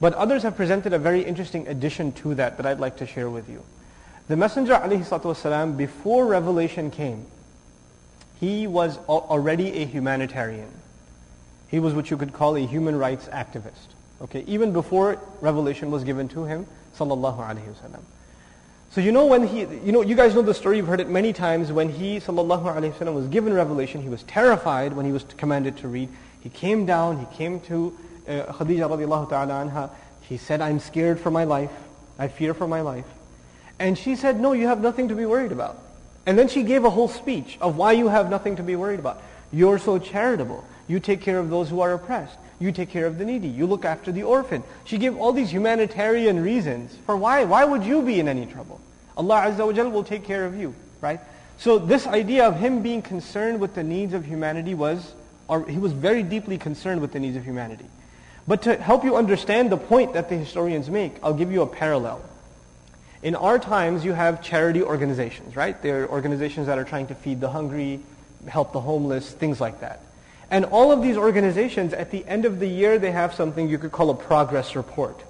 But 0.00 0.14
others 0.14 0.42
have 0.42 0.56
presented 0.56 0.92
a 0.92 0.98
very 0.98 1.22
interesting 1.22 1.68
addition 1.68 2.12
to 2.12 2.34
that 2.34 2.56
that 2.56 2.66
I'd 2.66 2.80
like 2.80 2.96
to 2.98 3.06
share 3.06 3.30
with 3.30 3.48
you. 3.48 3.62
The 4.28 4.36
Messenger 4.36 4.74
ﷺ, 4.74 5.76
before 5.76 6.26
revelation 6.26 6.90
came, 6.90 7.26
he 8.40 8.66
was 8.66 8.98
already 9.08 9.82
a 9.82 9.86
humanitarian. 9.86 10.70
He 11.68 11.78
was 11.78 11.94
what 11.94 12.10
you 12.10 12.16
could 12.16 12.32
call 12.32 12.56
a 12.56 12.66
human 12.66 12.96
rights 12.96 13.26
activist. 13.26 13.92
Okay, 14.22 14.44
even 14.46 14.72
before 14.72 15.18
revelation 15.40 15.90
was 15.90 16.04
given 16.04 16.28
to 16.28 16.44
him, 16.44 16.66
sallallahu 16.96 17.38
alaihi 17.38 17.74
wasallam. 17.74 18.02
So 18.94 19.00
you 19.00 19.10
know 19.10 19.26
when 19.26 19.44
he, 19.44 19.62
you 19.62 19.90
know, 19.90 20.02
you 20.02 20.14
guys 20.14 20.36
know 20.36 20.42
the 20.42 20.54
story. 20.54 20.76
You've 20.76 20.86
heard 20.86 21.00
it 21.00 21.08
many 21.08 21.32
times. 21.32 21.72
When 21.72 21.88
he, 21.88 22.20
sallallahu 22.20 22.62
alaihi 22.62 22.92
wasallam, 22.92 23.14
was 23.14 23.26
given 23.26 23.52
revelation, 23.52 24.00
he 24.00 24.08
was 24.08 24.22
terrified 24.22 24.92
when 24.92 25.04
he 25.04 25.10
was 25.10 25.24
commanded 25.36 25.76
to 25.78 25.88
read. 25.88 26.08
He 26.42 26.48
came 26.48 26.86
down. 26.86 27.18
He 27.18 27.26
came 27.36 27.58
to 27.62 27.98
uh, 28.28 28.30
Khadija 28.52 28.88
radiallahu 28.88 29.30
ta'ala 29.30 29.52
anha. 29.52 29.90
He 30.20 30.36
said, 30.36 30.60
"I'm 30.60 30.78
scared 30.78 31.18
for 31.18 31.32
my 31.32 31.42
life. 31.42 31.72
I 32.20 32.28
fear 32.28 32.54
for 32.54 32.68
my 32.68 32.82
life." 32.82 33.06
And 33.80 33.98
she 33.98 34.14
said, 34.14 34.38
"No, 34.38 34.52
you 34.52 34.68
have 34.68 34.80
nothing 34.80 35.08
to 35.08 35.16
be 35.16 35.26
worried 35.26 35.50
about." 35.50 35.76
And 36.24 36.38
then 36.38 36.46
she 36.46 36.62
gave 36.62 36.84
a 36.84 36.90
whole 36.90 37.08
speech 37.08 37.58
of 37.60 37.76
why 37.76 37.90
you 37.90 38.06
have 38.06 38.30
nothing 38.30 38.54
to 38.56 38.62
be 38.62 38.76
worried 38.76 39.00
about. 39.00 39.20
You're 39.50 39.80
so 39.80 39.98
charitable. 39.98 40.64
You 40.86 41.00
take 41.00 41.20
care 41.20 41.40
of 41.40 41.50
those 41.50 41.68
who 41.68 41.80
are 41.80 41.94
oppressed. 41.94 42.38
You 42.64 42.72
take 42.72 42.88
care 42.88 43.04
of 43.04 43.18
the 43.18 43.26
needy. 43.26 43.48
You 43.48 43.66
look 43.66 43.84
after 43.84 44.10
the 44.10 44.22
orphan. 44.22 44.62
She 44.86 44.96
gave 44.96 45.18
all 45.18 45.34
these 45.34 45.52
humanitarian 45.52 46.42
reasons 46.42 46.96
for 47.04 47.14
why. 47.14 47.44
Why 47.44 47.62
would 47.62 47.84
you 47.84 48.00
be 48.00 48.18
in 48.18 48.26
any 48.26 48.46
trouble? 48.46 48.80
Allah 49.18 49.48
Azza 49.48 49.66
wa 49.66 49.90
will 49.90 50.02
take 50.02 50.24
care 50.24 50.46
of 50.46 50.56
you, 50.56 50.74
right? 51.02 51.20
So 51.58 51.78
this 51.78 52.06
idea 52.06 52.46
of 52.48 52.56
him 52.58 52.80
being 52.80 53.02
concerned 53.02 53.60
with 53.60 53.74
the 53.74 53.82
needs 53.82 54.14
of 54.14 54.24
humanity 54.24 54.72
was, 54.72 55.12
or 55.46 55.68
he 55.68 55.76
was 55.76 55.92
very 55.92 56.22
deeply 56.22 56.56
concerned 56.56 57.02
with 57.02 57.12
the 57.12 57.20
needs 57.20 57.36
of 57.36 57.44
humanity. 57.44 57.84
But 58.48 58.62
to 58.62 58.76
help 58.76 59.04
you 59.04 59.14
understand 59.16 59.70
the 59.70 59.76
point 59.76 60.14
that 60.14 60.30
the 60.30 60.36
historians 60.36 60.88
make, 60.88 61.16
I'll 61.22 61.34
give 61.34 61.52
you 61.52 61.60
a 61.60 61.66
parallel. 61.66 62.24
In 63.22 63.34
our 63.34 63.58
times, 63.58 64.06
you 64.06 64.14
have 64.14 64.42
charity 64.42 64.82
organizations, 64.82 65.54
right? 65.54 65.80
There 65.82 66.04
are 66.04 66.08
organizations 66.08 66.68
that 66.68 66.78
are 66.78 66.84
trying 66.84 67.08
to 67.08 67.14
feed 67.14 67.42
the 67.42 67.50
hungry, 67.50 68.00
help 68.48 68.72
the 68.72 68.80
homeless, 68.80 69.30
things 69.30 69.60
like 69.60 69.80
that. 69.80 70.00
And 70.54 70.66
all 70.66 70.92
of 70.92 71.02
these 71.02 71.16
organizations, 71.16 71.92
at 71.92 72.12
the 72.12 72.24
end 72.28 72.44
of 72.44 72.60
the 72.60 72.68
year, 72.68 72.96
they 72.96 73.10
have 73.10 73.34
something 73.34 73.68
you 73.68 73.76
could 73.76 73.90
call 73.90 74.10
a 74.10 74.14
progress 74.14 74.76
report, 74.76 75.20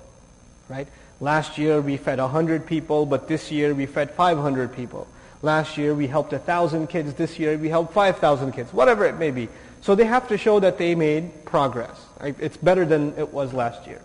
right? 0.69 0.87
Last 1.19 1.57
year 1.57 1.81
we 1.81 1.97
fed 1.97 2.19
100 2.19 2.67
people, 2.67 3.07
but 3.07 3.27
this 3.27 3.51
year 3.51 3.73
we 3.73 3.87
fed 3.87 4.11
500 4.11 4.75
people. 4.75 5.09
Last 5.41 5.79
year 5.79 5.95
we 5.95 6.09
helped 6.09 6.33
1,000 6.33 6.89
kids. 6.89 7.15
This 7.15 7.39
year 7.39 7.57
we 7.57 7.71
helped 7.71 7.95
5,000 7.95 8.53
kids, 8.53 8.71
whatever 8.75 9.07
it 9.07 9.17
may 9.17 9.31
be. 9.31 9.49
So 9.81 9.95
they 9.95 10.05
have 10.05 10.29
to 10.29 10.37
show 10.37 10.61
that 10.61 10.77
they 10.77 10.95
made 10.95 11.47
progress. 11.47 11.99
It's 12.21 12.59
better 12.59 12.85
than 12.85 13.15
it 13.17 13.33
was 13.33 13.55
last 13.55 13.87
year. 13.87 14.03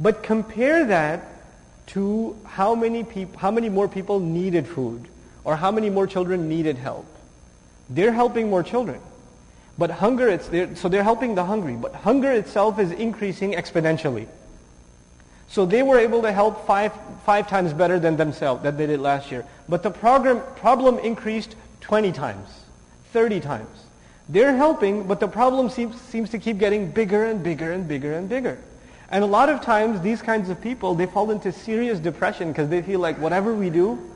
But 0.00 0.24
compare 0.24 0.86
that 0.86 1.22
to 1.94 2.36
how 2.46 2.74
many, 2.74 3.04
peop- 3.04 3.36
how 3.36 3.52
many 3.52 3.68
more 3.68 3.86
people 3.86 4.18
needed 4.18 4.66
food 4.66 5.06
or 5.44 5.54
how 5.54 5.70
many 5.70 5.88
more 5.88 6.08
children 6.08 6.48
needed 6.48 6.78
help. 6.78 7.06
They're 7.88 8.12
helping 8.12 8.50
more 8.50 8.64
children. 8.64 9.00
But 9.78 9.90
hunger, 9.90 10.28
it's 10.28 10.48
there, 10.48 10.74
so 10.76 10.88
they're 10.88 11.02
helping 11.02 11.34
the 11.34 11.44
hungry. 11.44 11.74
But 11.74 11.94
hunger 11.94 12.30
itself 12.30 12.78
is 12.78 12.92
increasing 12.92 13.52
exponentially. 13.52 14.26
So 15.48 15.66
they 15.66 15.82
were 15.82 15.98
able 15.98 16.22
to 16.22 16.32
help 16.32 16.66
five, 16.66 16.92
five 17.26 17.48
times 17.48 17.72
better 17.72 17.98
than 17.98 18.16
themselves, 18.16 18.62
that 18.62 18.78
they 18.78 18.86
did 18.86 19.00
last 19.00 19.30
year. 19.30 19.44
But 19.68 19.82
the 19.82 19.90
program, 19.90 20.42
problem 20.56 20.98
increased 20.98 21.56
20 21.80 22.12
times, 22.12 22.48
30 23.12 23.40
times. 23.40 23.84
They're 24.28 24.56
helping, 24.56 25.04
but 25.04 25.20
the 25.20 25.28
problem 25.28 25.68
seems, 25.68 26.00
seems 26.00 26.30
to 26.30 26.38
keep 26.38 26.58
getting 26.58 26.90
bigger 26.90 27.24
and 27.26 27.42
bigger 27.42 27.72
and 27.72 27.86
bigger 27.86 28.14
and 28.14 28.28
bigger. 28.28 28.58
And 29.10 29.22
a 29.22 29.26
lot 29.26 29.50
of 29.50 29.60
times, 29.60 30.00
these 30.00 30.22
kinds 30.22 30.48
of 30.48 30.58
people, 30.60 30.94
they 30.94 31.04
fall 31.04 31.30
into 31.30 31.52
serious 31.52 31.98
depression 31.98 32.48
because 32.48 32.70
they 32.70 32.80
feel 32.80 33.00
like 33.00 33.18
whatever 33.18 33.52
we 33.52 33.68
do, 33.68 34.11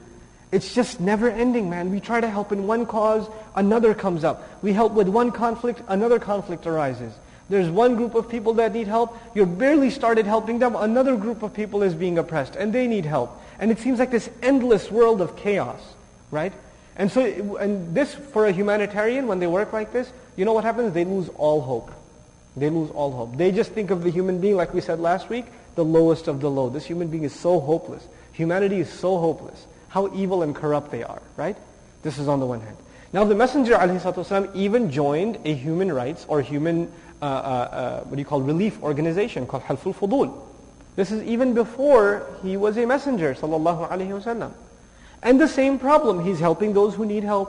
it's 0.52 0.74
just 0.74 1.00
never 1.00 1.28
ending, 1.28 1.68
man. 1.68 1.90
We 1.90 2.00
try 2.00 2.20
to 2.20 2.30
help 2.30 2.52
in 2.52 2.66
one 2.66 2.86
cause, 2.86 3.28
another 3.54 3.94
comes 3.94 4.22
up. 4.22 4.62
We 4.62 4.72
help 4.72 4.92
with 4.92 5.08
one 5.08 5.32
conflict, 5.32 5.82
another 5.88 6.18
conflict 6.18 6.66
arises. 6.66 7.12
There's 7.48 7.68
one 7.68 7.96
group 7.96 8.14
of 8.14 8.28
people 8.28 8.54
that 8.54 8.72
need 8.72 8.86
help. 8.86 9.16
You're 9.34 9.46
barely 9.46 9.90
started 9.90 10.26
helping 10.26 10.58
them. 10.58 10.74
Another 10.76 11.16
group 11.16 11.42
of 11.42 11.54
people 11.54 11.82
is 11.82 11.94
being 11.94 12.18
oppressed, 12.18 12.56
and 12.56 12.72
they 12.72 12.86
need 12.86 13.04
help. 13.04 13.40
And 13.58 13.70
it 13.70 13.78
seems 13.78 13.98
like 13.98 14.10
this 14.10 14.28
endless 14.42 14.90
world 14.90 15.20
of 15.20 15.36
chaos, 15.36 15.80
right? 16.30 16.52
And 16.96 17.10
so, 17.10 17.56
and 17.56 17.94
this, 17.94 18.14
for 18.14 18.46
a 18.46 18.52
humanitarian, 18.52 19.26
when 19.26 19.38
they 19.38 19.46
work 19.46 19.72
like 19.72 19.92
this, 19.92 20.10
you 20.36 20.44
know 20.44 20.52
what 20.52 20.64
happens? 20.64 20.92
They 20.92 21.04
lose 21.04 21.28
all 21.36 21.60
hope. 21.60 21.92
They 22.56 22.70
lose 22.70 22.90
all 22.90 23.12
hope. 23.12 23.36
They 23.36 23.52
just 23.52 23.72
think 23.72 23.90
of 23.90 24.02
the 24.02 24.10
human 24.10 24.40
being, 24.40 24.56
like 24.56 24.72
we 24.72 24.80
said 24.80 24.98
last 24.98 25.28
week, 25.28 25.46
the 25.74 25.84
lowest 25.84 26.26
of 26.26 26.40
the 26.40 26.50
low. 26.50 26.68
This 26.68 26.86
human 26.86 27.08
being 27.08 27.24
is 27.24 27.34
so 27.34 27.60
hopeless. 27.60 28.06
Humanity 28.32 28.80
is 28.80 28.90
so 28.90 29.18
hopeless 29.18 29.66
how 29.96 30.14
evil 30.14 30.42
and 30.42 30.54
corrupt 30.54 30.90
they 30.90 31.02
are, 31.02 31.22
right? 31.38 31.56
This 32.02 32.18
is 32.18 32.28
on 32.28 32.38
the 32.38 32.44
one 32.44 32.60
hand. 32.60 32.76
Now 33.14 33.24
the 33.24 33.34
Messenger 33.34 33.76
ﷺ 33.76 34.54
even 34.54 34.90
joined 34.90 35.38
a 35.46 35.54
human 35.54 35.90
rights 35.90 36.26
or 36.28 36.42
human, 36.42 36.92
uh, 37.22 37.24
uh, 37.24 37.28
uh, 37.28 38.00
what 38.02 38.16
do 38.16 38.18
you 38.18 38.26
call, 38.26 38.42
relief 38.42 38.82
organization 38.82 39.46
called 39.46 39.62
Hilful 39.62 39.94
Fudul. 39.94 40.38
This 40.96 41.10
is 41.10 41.22
even 41.22 41.54
before 41.54 42.26
he 42.42 42.58
was 42.58 42.76
a 42.76 42.84
messenger, 42.84 43.32
sallallahu 43.32 43.88
alaihi 43.88 44.12
wasallam. 44.20 44.52
And 45.22 45.40
the 45.40 45.48
same 45.48 45.78
problem, 45.78 46.22
he's 46.22 46.40
helping 46.40 46.74
those 46.74 46.94
who 46.94 47.06
need 47.06 47.24
help. 47.24 47.48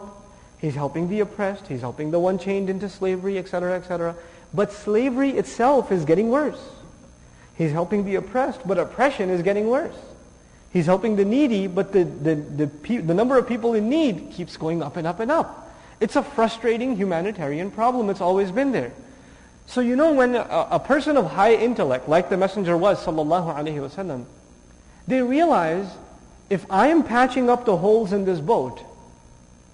He's 0.57 0.75
helping 0.75 1.09
the 1.09 1.19
oppressed. 1.19 1.67
He's 1.67 1.81
helping 1.81 2.11
the 2.11 2.19
one 2.19 2.39
chained 2.39 2.69
into 2.69 2.87
slavery, 2.87 3.37
etc., 3.37 3.73
etc. 3.73 4.15
But 4.53 4.71
slavery 4.71 5.31
itself 5.31 5.91
is 5.91 6.05
getting 6.05 6.29
worse. 6.29 6.63
He's 7.57 7.73
helping 7.73 8.05
the 8.05 8.15
oppressed, 8.15 8.65
but 8.65 8.77
oppression 8.77 9.29
is 9.29 9.41
getting 9.41 9.67
worse. 9.67 9.97
He's 10.77 10.85
helping 10.85 11.15
the 11.15 11.25
needy, 11.25 11.65
but 11.65 11.91
the, 11.91 12.03
the, 12.03 12.35
the, 12.35 12.97
the 12.99 13.13
number 13.15 13.35
of 13.35 13.47
people 13.47 13.73
in 13.73 13.89
need 13.89 14.29
keeps 14.29 14.57
going 14.57 14.83
up 14.83 14.95
and 14.95 15.07
up 15.07 15.19
and 15.19 15.31
up. 15.31 15.73
It's 15.99 16.15
a 16.15 16.21
frustrating 16.21 16.95
humanitarian 16.95 17.71
problem. 17.71 18.11
It's 18.11 18.21
always 18.21 18.51
been 18.51 18.71
there. 18.71 18.91
So 19.65 19.81
you 19.81 19.95
know 19.95 20.13
when 20.13 20.35
a, 20.35 20.67
a 20.69 20.79
person 20.79 21.17
of 21.17 21.31
high 21.31 21.55
intellect, 21.55 22.07
like 22.07 22.29
the 22.29 22.37
messenger 22.37 22.77
was, 22.77 23.03
sallallahu 23.03 23.55
alaihi 23.55 23.79
wasallam, 23.79 24.25
they 25.07 25.19
realize 25.23 25.89
if 26.51 26.63
I 26.69 26.89
am 26.89 27.01
patching 27.01 27.49
up 27.49 27.65
the 27.65 27.75
holes 27.75 28.13
in 28.13 28.25
this 28.25 28.39
boat, 28.39 28.79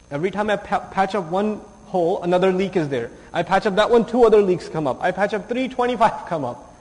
every 0.09 0.31
time 0.31 0.49
I 0.49 0.55
pa- 0.55 0.87
patch 0.87 1.15
up 1.15 1.25
one 1.25 1.59
hole, 1.87 2.23
another 2.23 2.53
leak 2.53 2.77
is 2.77 2.87
there. 2.87 3.11
I 3.33 3.43
patch 3.43 3.65
up 3.65 3.75
that 3.75 3.89
one, 3.89 4.05
two 4.05 4.23
other 4.23 4.41
leaks 4.41 4.69
come 4.69 4.87
up. 4.87 5.03
I 5.03 5.11
patch 5.11 5.33
up 5.33 5.49
three, 5.49 5.67
twenty-five 5.67 6.27
come 6.27 6.45
up. 6.45 6.73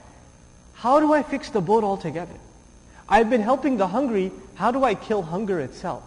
How 0.75 1.01
do 1.01 1.11
I 1.11 1.23
fix 1.23 1.49
the 1.49 1.59
boat 1.59 1.83
altogether? 1.83 2.39
I've 3.13 3.29
been 3.29 3.41
helping 3.41 3.77
the 3.77 3.85
hungry. 3.85 4.31
How 4.55 4.71
do 4.71 4.83
I 4.83 4.95
kill 4.95 5.21
hunger 5.21 5.59
itself? 5.59 6.01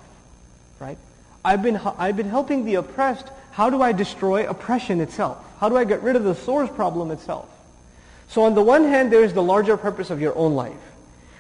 Right? 0.81 0.99
I've 1.45 1.63
been, 1.63 1.77
I've 1.77 2.17
been 2.17 2.29
helping 2.29 2.65
the 2.65 2.75
oppressed. 2.75 3.29
How 3.53 3.71
do 3.71 3.81
I 3.81 3.93
destroy 3.93 4.51
oppression 4.51 5.01
itself? 5.01 5.39
How 5.61 5.69
do 5.69 5.77
I 5.77 5.85
get 5.85 6.03
rid 6.03 6.17
of 6.17 6.25
the 6.25 6.35
source 6.35 6.69
problem 6.69 7.13
itself? 7.13 7.49
So 8.27 8.43
on 8.43 8.57
the 8.57 8.63
one 8.63 8.83
hand, 8.83 9.13
there 9.13 9.23
is 9.23 9.33
the 9.33 9.43
larger 9.43 9.77
purpose 9.77 10.11
of 10.11 10.21
your 10.21 10.37
own 10.37 10.57
life. 10.57 10.75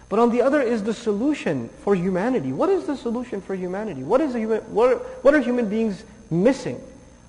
But 0.08 0.20
on 0.20 0.30
the 0.30 0.40
other 0.40 0.62
is 0.62 0.84
the 0.84 0.94
solution 0.94 1.68
for 1.82 1.96
humanity. 1.96 2.52
What 2.52 2.68
is 2.68 2.86
the 2.86 2.96
solution 2.96 3.40
for 3.40 3.56
humanity? 3.56 4.04
What, 4.04 4.20
is 4.20 4.34
human, 4.34 4.60
what, 4.72 4.92
are, 4.92 4.98
what 5.22 5.34
are 5.34 5.40
human 5.40 5.68
beings 5.68 6.04
missing? 6.30 6.80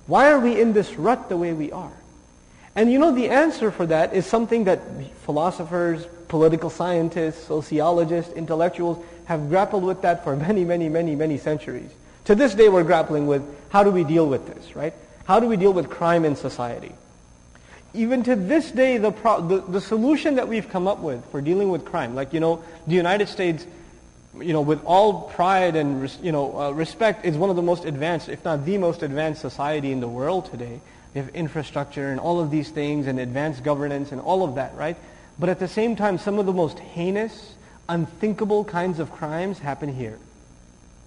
Why 0.06 0.30
are 0.30 0.38
we 0.38 0.60
in 0.60 0.74
this 0.74 0.94
rut 0.94 1.28
the 1.28 1.36
way 1.36 1.54
we 1.54 1.72
are? 1.72 1.98
And 2.76 2.92
you 2.92 3.00
know, 3.00 3.10
the 3.10 3.30
answer 3.30 3.72
for 3.72 3.86
that 3.86 4.14
is 4.14 4.26
something 4.26 4.62
that 4.64 4.80
philosophers, 5.26 6.06
political 6.28 6.70
scientists, 6.70 7.46
sociologists, 7.46 8.32
intellectuals 8.32 9.04
have 9.26 9.48
grappled 9.48 9.84
with 9.84 10.02
that 10.02 10.24
for 10.24 10.36
many, 10.48 10.64
many, 10.64 10.88
many, 10.88 11.14
many 11.14 11.38
centuries. 11.38 11.90
To 12.24 12.34
this 12.34 12.54
day, 12.54 12.68
we're 12.68 12.84
grappling 12.84 13.26
with 13.26 13.42
how 13.70 13.84
do 13.84 13.90
we 13.90 14.04
deal 14.04 14.26
with 14.26 14.46
this, 14.46 14.76
right? 14.76 14.94
How 15.24 15.40
do 15.40 15.46
we 15.46 15.56
deal 15.56 15.72
with 15.72 15.90
crime 15.90 16.24
in 16.24 16.36
society? 16.36 16.94
Even 17.94 18.22
to 18.24 18.36
this 18.36 18.70
day, 18.70 18.98
the, 18.98 19.10
pro- 19.10 19.46
the, 19.46 19.60
the 19.60 19.80
solution 19.80 20.36
that 20.36 20.46
we've 20.46 20.68
come 20.68 20.86
up 20.86 20.98
with 20.98 21.24
for 21.30 21.40
dealing 21.40 21.70
with 21.70 21.84
crime, 21.84 22.14
like, 22.14 22.32
you 22.32 22.40
know, 22.40 22.62
the 22.86 22.94
United 22.94 23.28
States 23.28 23.66
you 24.40 24.52
know, 24.52 24.60
with 24.60 24.84
all 24.84 25.22
pride 25.22 25.76
and 25.76 26.10
you 26.22 26.32
know, 26.32 26.58
uh, 26.58 26.70
respect, 26.70 27.24
is 27.24 27.36
one 27.36 27.50
of 27.50 27.56
the 27.56 27.62
most 27.62 27.84
advanced, 27.84 28.28
if 28.28 28.44
not 28.44 28.64
the 28.64 28.78
most 28.78 29.02
advanced 29.02 29.40
society 29.40 29.90
in 29.90 30.00
the 30.00 30.08
world 30.08 30.50
today. 30.50 30.80
We 31.14 31.20
have 31.20 31.30
infrastructure 31.30 32.10
and 32.10 32.20
all 32.20 32.40
of 32.40 32.50
these 32.50 32.70
things 32.70 33.06
and 33.06 33.18
advanced 33.18 33.64
governance 33.64 34.12
and 34.12 34.20
all 34.20 34.44
of 34.44 34.56
that, 34.56 34.76
right? 34.76 34.96
But 35.38 35.48
at 35.48 35.58
the 35.58 35.68
same 35.68 35.94
time, 35.96 36.18
some 36.18 36.38
of 36.38 36.46
the 36.46 36.52
most 36.52 36.78
heinous, 36.78 37.54
unthinkable 37.88 38.64
kinds 38.64 38.98
of 38.98 39.12
crimes 39.12 39.58
happen 39.58 39.94
here. 39.94 40.18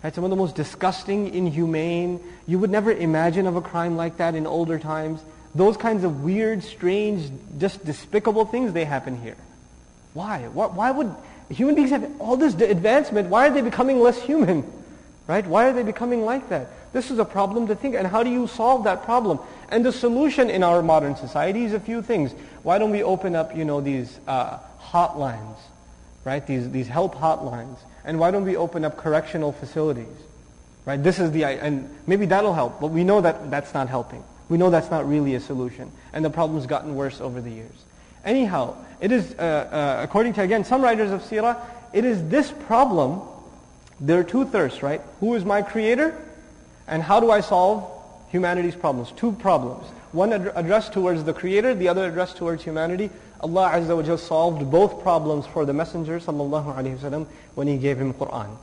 Right? 0.04 0.16
Some 0.16 0.24
of 0.24 0.30
the 0.30 0.36
most 0.36 0.56
disgusting, 0.56 1.34
inhumane, 1.34 2.20
you 2.48 2.58
would 2.60 2.72
never 2.72 2.92
imagine 2.92 3.46
of 3.46 3.56
a 3.56 3.62
crime 3.62 3.98
like 3.98 4.18
that 4.18 4.36
in 4.36 4.48
older 4.48 4.80
times. 4.80 5.22
Those 5.54 5.78
kinds 5.78 6.04
of 6.04 6.24
weird, 6.24 6.64
strange, 6.64 7.30
just 7.60 7.84
despicable 7.86 8.46
things, 8.46 8.74
they 8.74 8.86
happen 8.86 9.22
here. 9.22 9.36
Why? 10.14 10.48
Why 10.48 10.92
would 10.92 11.14
human 11.50 11.76
beings 11.76 11.92
have 11.92 12.10
all 12.20 12.38
this 12.38 12.54
advancement? 12.56 13.30
Why 13.30 13.48
are 13.48 13.52
they 13.52 13.62
becoming 13.62 14.00
less 14.00 14.22
human? 14.22 14.64
Right? 15.28 15.46
Why 15.46 15.68
are 15.68 15.74
they 15.74 15.84
becoming 15.84 16.26
like 16.26 16.50
that? 16.50 16.70
This 16.94 17.12
is 17.12 17.20
a 17.20 17.26
problem 17.26 17.68
to 17.68 17.76
think. 17.76 17.96
And 17.96 18.08
how 18.08 18.24
do 18.24 18.30
you 18.30 18.48
solve 18.48 18.86
that 18.86 19.04
problem? 19.04 19.40
And 19.72 19.86
the 19.86 19.94
solution 19.94 20.50
in 20.50 20.64
our 20.64 20.84
modern 20.84 21.16
society 21.16 21.64
is 21.64 21.74
a 21.74 21.80
few 21.80 22.02
things. 22.02 22.34
Why 22.62 22.78
don't 22.78 22.92
we 22.92 23.04
open 23.04 23.36
up, 23.36 23.56
you 23.56 23.64
know, 23.64 23.80
these 23.80 24.20
uh, 24.28 24.60
hotlines, 24.80 25.58
right? 26.26 26.46
These, 26.46 26.70
these 26.72 26.90
help 26.90 27.16
hotlines. 27.16 27.78
And 28.04 28.20
why 28.20 28.32
don't 28.32 28.44
we 28.44 28.58
open 28.58 28.84
up 28.84 28.98
correctional 28.98 29.54
facilities? 29.54 30.18
Right? 30.86 31.02
This 31.02 31.20
is 31.20 31.32
the, 31.32 31.46
and 31.46 31.90
maybe 32.06 32.26
that'll 32.26 32.54
help, 32.54 32.82
but 32.82 32.88
we 32.88 33.06
know 33.06 33.22
that 33.22 33.50
that's 33.50 33.74
not 33.74 33.88
helping. 33.88 34.24
We 34.50 34.58
know 34.58 34.70
that's 34.70 34.92
not 34.92 35.08
really 35.08 35.36
a 35.36 35.40
solution. 35.40 35.90
And 36.12 36.26
the 36.26 36.30
problem's 36.30 36.66
gotten 36.66 36.96
worse 36.96 37.22
over 37.22 37.40
the 37.40 37.52
years. 37.52 37.86
Anyhow, 38.26 38.76
it 39.00 39.12
is, 39.14 39.34
uh, 39.36 39.42
uh, 39.42 40.04
according 40.04 40.34
to, 40.34 40.42
again, 40.42 40.66
some 40.66 40.82
writers 40.82 41.12
of 41.12 41.22
Sirah, 41.22 41.58
it 41.94 42.04
is 42.04 42.28
this 42.28 42.52
problem, 42.52 43.22
there 44.02 44.20
are 44.20 44.24
two 44.24 44.44
thirsts, 44.46 44.84
right? 44.84 45.02
Who 45.22 45.36
is 45.36 45.46
my 45.46 45.62
creator? 45.62 46.14
And 46.88 47.02
how 47.02 47.22
do 47.22 47.32
I 47.32 47.40
solve 47.40 48.01
humanity's 48.32 48.76
problems? 48.76 49.12
Two 49.12 49.34
problems. 49.34 49.86
One 50.12 50.34
ad- 50.34 50.52
addressed 50.56 50.94
towards 50.94 51.24
the 51.24 51.34
creator, 51.34 51.76
the 51.76 51.88
other 51.88 52.08
addressed 52.08 52.38
towards 52.38 52.64
humanity. 52.64 53.10
Allah 53.42 53.72
Azza 53.74 53.96
wa 53.96 54.16
solved 54.16 54.70
both 54.70 55.02
problems 55.02 55.46
for 55.46 55.66
the 55.66 55.74
Messenger 55.74 56.20
sallallahu 56.20 56.76
alaihi 56.76 56.98
wasallam 56.98 57.28
when 57.56 57.68
he 57.68 57.78
gave 57.78 57.98
him 57.98 58.14
Quran. 58.14 58.58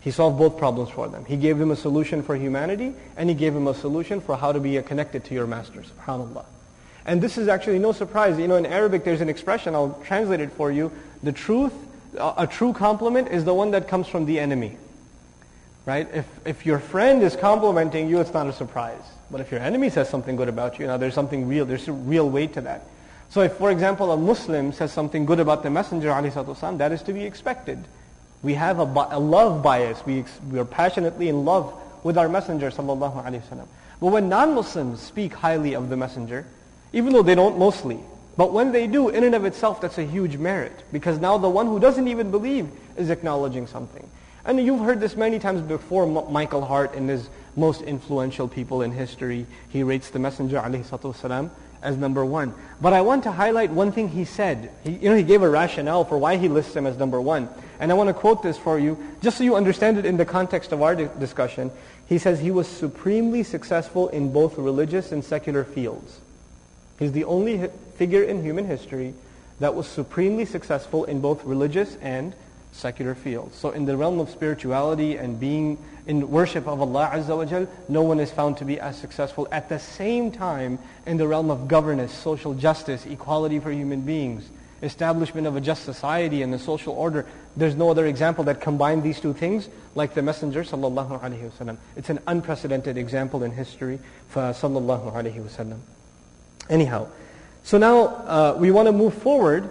He 0.00 0.10
solved 0.12 0.38
both 0.38 0.56
problems 0.56 0.90
for 0.90 1.08
them. 1.08 1.24
He 1.24 1.36
gave 1.36 1.58
them 1.58 1.72
a 1.72 1.76
solution 1.76 2.22
for 2.22 2.36
humanity, 2.36 2.94
and 3.16 3.28
he 3.28 3.34
gave 3.34 3.54
them 3.54 3.66
a 3.66 3.74
solution 3.74 4.20
for 4.20 4.36
how 4.36 4.52
to 4.52 4.60
be 4.60 4.80
connected 4.82 5.24
to 5.24 5.34
your 5.34 5.46
master, 5.46 5.82
subhanAllah. 5.82 6.44
And 7.04 7.20
this 7.22 7.38
is 7.38 7.48
actually 7.48 7.78
no 7.78 7.92
surprise. 7.92 8.38
You 8.38 8.48
know, 8.48 8.56
in 8.56 8.66
Arabic 8.66 9.04
there's 9.04 9.20
an 9.20 9.28
expression, 9.28 9.74
I'll 9.74 10.00
translate 10.04 10.40
it 10.40 10.52
for 10.52 10.70
you. 10.70 10.92
The 11.22 11.32
truth, 11.32 11.72
a 12.18 12.46
true 12.46 12.72
compliment 12.72 13.28
is 13.28 13.44
the 13.44 13.54
one 13.54 13.72
that 13.72 13.88
comes 13.88 14.06
from 14.06 14.26
the 14.26 14.38
enemy. 14.38 14.76
Right? 15.85 16.07
If, 16.13 16.25
if 16.45 16.65
your 16.65 16.79
friend 16.79 17.23
is 17.23 17.35
complimenting 17.35 18.07
you, 18.07 18.19
it's 18.19 18.33
not 18.33 18.47
a 18.47 18.53
surprise. 18.53 19.01
But 19.31 19.41
if 19.41 19.51
your 19.51 19.61
enemy 19.61 19.89
says 19.89 20.09
something 20.09 20.35
good 20.35 20.49
about 20.49 20.77
you, 20.77 20.85
now 20.85 20.97
there's 20.97 21.13
something 21.13 21.47
real, 21.47 21.65
there's 21.65 21.87
a 21.87 21.93
real 21.93 22.29
weight 22.29 22.53
to 22.53 22.61
that. 22.61 22.85
So 23.29 23.41
if, 23.41 23.53
for 23.53 23.71
example, 23.71 24.11
a 24.11 24.17
Muslim 24.17 24.73
says 24.73 24.91
something 24.91 25.25
good 25.25 25.39
about 25.39 25.63
the 25.63 25.69
Messenger, 25.69 26.09
والسلام, 26.09 26.77
that 26.77 26.91
is 26.91 27.01
to 27.03 27.13
be 27.13 27.23
expected. 27.23 27.79
We 28.43 28.55
have 28.55 28.79
a, 28.79 28.83
a 28.83 29.19
love 29.19 29.63
bias. 29.63 30.05
We, 30.05 30.25
we 30.49 30.59
are 30.59 30.65
passionately 30.65 31.29
in 31.29 31.45
love 31.45 31.73
with 32.03 32.17
our 32.17 32.27
Messenger, 32.27 32.71
sallallahu 32.71 33.23
alaihi 33.23 33.41
wasallam. 33.41 33.67
But 33.99 34.07
when 34.07 34.29
non-Muslims 34.29 34.99
speak 34.99 35.33
highly 35.33 35.75
of 35.75 35.89
the 35.89 35.97
Messenger, 35.97 36.45
even 36.93 37.13
though 37.13 37.23
they 37.23 37.35
don't 37.35 37.57
mostly, 37.57 37.99
but 38.37 38.51
when 38.51 38.71
they 38.71 38.87
do, 38.87 39.09
in 39.09 39.23
and 39.23 39.35
of 39.35 39.45
itself, 39.45 39.81
that's 39.81 39.97
a 39.97 40.03
huge 40.03 40.37
merit. 40.37 40.83
Because 40.91 41.19
now 41.19 41.37
the 41.37 41.49
one 41.49 41.67
who 41.67 41.79
doesn't 41.79 42.07
even 42.07 42.31
believe 42.31 42.69
is 42.97 43.09
acknowledging 43.09 43.67
something. 43.67 44.09
And 44.45 44.59
you've 44.59 44.79
heard 44.79 44.99
this 44.99 45.15
many 45.15 45.39
times 45.39 45.61
before. 45.61 46.07
Michael 46.29 46.65
Hart, 46.65 46.95
in 46.95 47.07
his 47.07 47.29
most 47.55 47.81
influential 47.81 48.47
people 48.47 48.81
in 48.81 48.91
history, 48.91 49.45
he 49.69 49.83
rates 49.83 50.09
the 50.09 50.19
Messenger 50.19 50.57
والسلام, 50.57 51.49
as 51.81 51.97
number 51.97 52.25
one. 52.25 52.53
But 52.79 52.93
I 52.93 53.01
want 53.01 53.23
to 53.23 53.31
highlight 53.31 53.71
one 53.71 53.91
thing 53.91 54.09
he 54.09 54.25
said. 54.25 54.71
He, 54.83 54.91
you 54.91 55.09
know, 55.09 55.15
he 55.15 55.23
gave 55.23 55.41
a 55.41 55.49
rationale 55.49 56.05
for 56.05 56.17
why 56.17 56.37
he 56.37 56.47
lists 56.47 56.75
him 56.75 56.87
as 56.87 56.97
number 56.97 57.21
one. 57.21 57.49
And 57.79 57.91
I 57.91 57.95
want 57.95 58.09
to 58.09 58.13
quote 58.13 58.43
this 58.43 58.57
for 58.57 58.79
you, 58.79 58.97
just 59.21 59.37
so 59.37 59.43
you 59.43 59.55
understand 59.55 59.97
it 59.97 60.05
in 60.05 60.17
the 60.17 60.25
context 60.25 60.71
of 60.71 60.81
our 60.81 60.95
di- 60.95 61.09
discussion. 61.19 61.71
He 62.07 62.17
says 62.17 62.39
he 62.39 62.51
was 62.51 62.67
supremely 62.67 63.43
successful 63.43 64.09
in 64.09 64.31
both 64.31 64.57
religious 64.57 65.11
and 65.11 65.23
secular 65.23 65.63
fields. 65.63 66.19
He's 66.99 67.11
the 67.11 67.23
only 67.23 67.69
figure 67.95 68.23
in 68.23 68.43
human 68.43 68.65
history 68.65 69.13
that 69.59 69.73
was 69.75 69.87
supremely 69.87 70.45
successful 70.45 71.05
in 71.05 71.21
both 71.21 71.43
religious 71.43 71.95
and 72.01 72.35
secular 72.76 73.14
fields. 73.14 73.56
So 73.56 73.70
in 73.70 73.84
the 73.84 73.96
realm 73.96 74.20
of 74.20 74.30
spirituality 74.30 75.16
and 75.16 75.40
being 75.40 75.78
in 76.06 76.30
worship 76.30 76.68
of 76.68 76.80
Allah 76.80 77.10
Azza 77.12 77.36
wa 77.36 77.44
Jal, 77.44 77.66
no 77.88 78.02
one 78.02 78.20
is 78.20 78.30
found 78.30 78.58
to 78.58 78.64
be 78.64 78.78
as 78.78 78.96
successful. 78.96 79.48
At 79.50 79.68
the 79.68 79.78
same 79.78 80.30
time, 80.30 80.78
in 81.06 81.16
the 81.16 81.26
realm 81.26 81.50
of 81.50 81.68
governance, 81.68 82.12
social 82.12 82.54
justice, 82.54 83.06
equality 83.06 83.58
for 83.58 83.72
human 83.72 84.02
beings, 84.02 84.48
establishment 84.82 85.46
of 85.46 85.56
a 85.56 85.60
just 85.60 85.84
society 85.84 86.42
and 86.42 86.52
the 86.52 86.58
social 86.58 86.92
order, 86.92 87.26
there's 87.56 87.74
no 87.74 87.90
other 87.90 88.06
example 88.06 88.44
that 88.44 88.60
combined 88.60 89.02
these 89.02 89.20
two 89.20 89.32
things 89.32 89.68
like 89.94 90.14
the 90.14 90.22
Messenger 90.22 90.62
sallallahu 90.62 91.20
alaihi 91.20 91.50
wasallam. 91.50 91.78
It's 91.96 92.10
an 92.10 92.20
unprecedented 92.26 92.98
example 92.98 93.42
in 93.42 93.50
history 93.50 93.98
for 94.28 94.40
sallallahu 94.40 95.12
alaihi 95.12 95.42
wasallam. 95.42 95.78
Anyhow, 96.68 97.08
so 97.62 97.78
now 97.78 98.06
uh, 98.06 98.56
we 98.58 98.70
want 98.70 98.86
to 98.86 98.92
move 98.92 99.14
forward 99.14 99.68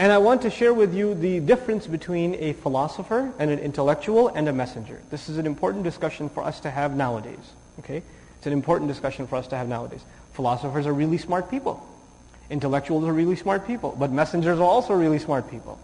and 0.00 0.10
I 0.10 0.16
want 0.16 0.40
to 0.42 0.50
share 0.50 0.72
with 0.72 0.94
you 0.94 1.14
the 1.14 1.40
difference 1.40 1.86
between 1.86 2.34
a 2.36 2.54
philosopher 2.54 3.30
and 3.38 3.50
an 3.50 3.58
intellectual 3.58 4.28
and 4.28 4.48
a 4.48 4.52
messenger. 4.52 4.98
This 5.10 5.28
is 5.28 5.36
an 5.36 5.44
important 5.44 5.84
discussion 5.84 6.30
for 6.30 6.42
us 6.42 6.58
to 6.60 6.70
have 6.70 6.96
nowadays. 6.96 7.52
Okay? 7.80 8.02
It's 8.38 8.46
an 8.46 8.54
important 8.54 8.88
discussion 8.88 9.26
for 9.26 9.36
us 9.36 9.46
to 9.48 9.58
have 9.58 9.68
nowadays. 9.68 10.00
Philosophers 10.32 10.86
are 10.86 10.94
really 10.94 11.18
smart 11.18 11.50
people. 11.50 11.86
Intellectuals 12.48 13.04
are 13.04 13.12
really 13.12 13.36
smart 13.36 13.66
people. 13.66 13.94
But 13.98 14.10
messengers 14.10 14.58
are 14.58 14.64
also 14.64 14.94
really 14.94 15.18
smart 15.18 15.50
people. 15.50 15.78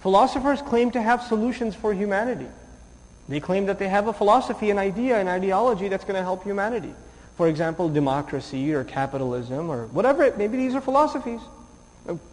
Philosophers 0.00 0.62
claim 0.62 0.90
to 0.92 1.02
have 1.02 1.22
solutions 1.22 1.74
for 1.74 1.92
humanity. 1.92 2.48
They 3.28 3.40
claim 3.40 3.66
that 3.66 3.78
they 3.78 3.88
have 3.88 4.08
a 4.08 4.14
philosophy, 4.14 4.70
an 4.70 4.78
idea, 4.78 5.20
an 5.20 5.28
ideology 5.28 5.88
that's 5.88 6.04
going 6.04 6.16
to 6.16 6.22
help 6.22 6.44
humanity. 6.44 6.94
For 7.36 7.46
example, 7.46 7.90
democracy 7.90 8.72
or 8.72 8.84
capitalism 8.84 9.68
or 9.68 9.84
whatever 9.88 10.22
it 10.22 10.38
may 10.38 10.48
be, 10.48 10.56
these 10.56 10.74
are 10.74 10.80
philosophies 10.80 11.42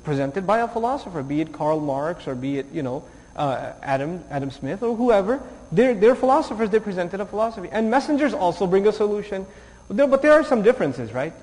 presented 0.03 0.47
by 0.47 0.59
a 0.59 0.67
philosopher, 0.67 1.23
be 1.23 1.41
it 1.41 1.53
Karl 1.53 1.79
Marx 1.79 2.27
or 2.27 2.35
be 2.35 2.59
it, 2.59 2.67
you 2.71 2.83
know, 2.83 3.03
uh, 3.35 3.73
Adam, 3.81 4.23
Adam 4.29 4.51
Smith 4.51 4.83
or 4.83 4.95
whoever. 4.95 5.41
They're, 5.71 5.93
they're 5.93 6.15
philosophers. 6.15 6.69
They 6.69 6.79
presented 6.79 7.19
a 7.19 7.25
philosophy. 7.25 7.69
And 7.71 7.91
messengers 7.91 8.33
also 8.33 8.67
bring 8.67 8.87
a 8.87 8.91
solution. 8.91 9.45
But 9.89 10.21
there 10.21 10.33
are 10.33 10.43
some 10.43 10.63
differences, 10.63 11.13
right? 11.13 11.33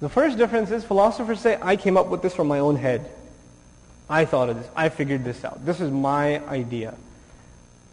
The 0.00 0.08
first 0.08 0.36
difference 0.36 0.70
is 0.70 0.84
philosophers 0.84 1.40
say, 1.40 1.58
I 1.60 1.76
came 1.76 1.96
up 1.96 2.08
with 2.08 2.22
this 2.22 2.34
from 2.34 2.48
my 2.48 2.58
own 2.58 2.76
head. 2.76 3.08
I 4.08 4.24
thought 4.24 4.50
of 4.50 4.56
this. 4.56 4.68
I 4.74 4.88
figured 4.88 5.24
this 5.24 5.44
out. 5.44 5.64
This 5.64 5.80
is 5.80 5.90
my 5.90 6.44
idea. 6.48 6.94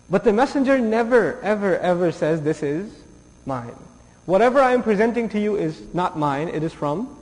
But 0.10 0.24
the 0.24 0.34
messenger 0.34 0.80
never, 0.80 1.40
ever, 1.42 1.78
ever 1.78 2.12
says, 2.12 2.42
this 2.42 2.64
is 2.64 2.92
mine. 3.46 3.76
Whatever 4.26 4.60
I 4.60 4.74
am 4.74 4.84
presenting 4.84 5.30
to 5.30 5.40
you 5.40 5.56
is 5.56 5.82
not 5.94 6.18
mine. 6.18 6.50
It 6.50 6.64
is 6.64 6.74
from 6.74 7.16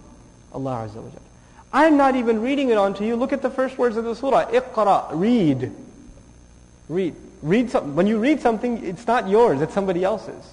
Allah 0.54 0.88
Azza 0.88 0.96
wa 0.96 1.10
Jalla. 1.10 1.27
I'm 1.72 1.98
not 1.98 2.16
even 2.16 2.42
reading 2.42 2.70
it 2.70 2.78
onto 2.78 3.04
you. 3.04 3.16
Look 3.16 3.34
at 3.34 3.42
the 3.42 3.50
first 3.50 3.78
words 3.78 3.98
of 3.98 4.06
the 4.06 4.16
surah. 4.16 4.46
Iqra, 4.46 5.10
read. 5.12 5.72
Read. 6.88 7.16
Read 7.42 7.70
something. 7.70 7.96
When 7.96 8.08
you 8.08 8.20
read 8.20 8.42
something, 8.42 8.84
it's 8.84 9.06
not 9.06 9.28
yours, 9.28 9.62
it's 9.62 9.74
somebody 9.74 10.04
else's. 10.04 10.44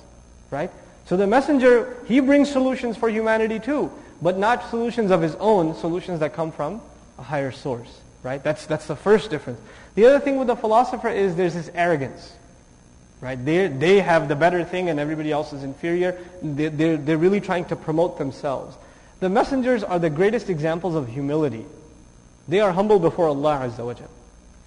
Right? 0.50 0.70
So 1.06 1.16
the 1.16 1.26
messenger, 1.26 1.96
he 2.06 2.20
brings 2.20 2.50
solutions 2.50 2.96
for 2.96 3.08
humanity 3.08 3.60
too, 3.60 3.90
but 4.20 4.38
not 4.38 4.68
solutions 4.70 5.10
of 5.10 5.22
his 5.22 5.34
own, 5.36 5.74
solutions 5.76 6.20
that 6.20 6.34
come 6.34 6.50
from 6.50 6.80
a 7.18 7.22
higher 7.22 7.52
source. 7.52 8.00
Right? 8.22 8.42
That's, 8.42 8.66
that's 8.66 8.86
the 8.86 8.96
first 8.96 9.30
difference. 9.30 9.60
The 9.94 10.06
other 10.06 10.18
thing 10.18 10.38
with 10.38 10.48
the 10.48 10.56
philosopher 10.56 11.08
is 11.08 11.36
there's 11.36 11.54
this 11.54 11.70
arrogance. 11.74 12.32
Right? 13.20 13.42
They, 13.42 13.68
they 13.68 14.00
have 14.00 14.28
the 14.28 14.36
better 14.36 14.64
thing 14.64 14.88
and 14.90 14.98
everybody 14.98 15.30
else 15.30 15.52
is 15.52 15.62
inferior. 15.62 16.18
They, 16.42 16.68
they're, 16.68 16.96
they're 16.96 17.18
really 17.18 17.40
trying 17.40 17.66
to 17.66 17.76
promote 17.76 18.18
themselves. 18.18 18.76
The 19.20 19.28
messengers 19.28 19.82
are 19.82 19.98
the 19.98 20.10
greatest 20.10 20.50
examples 20.50 20.94
of 20.94 21.08
humility. 21.08 21.64
They 22.48 22.60
are 22.60 22.72
humble 22.72 22.98
before 22.98 23.28
Allah 23.28 23.70
Azza 23.70 23.84
wa 23.84 23.94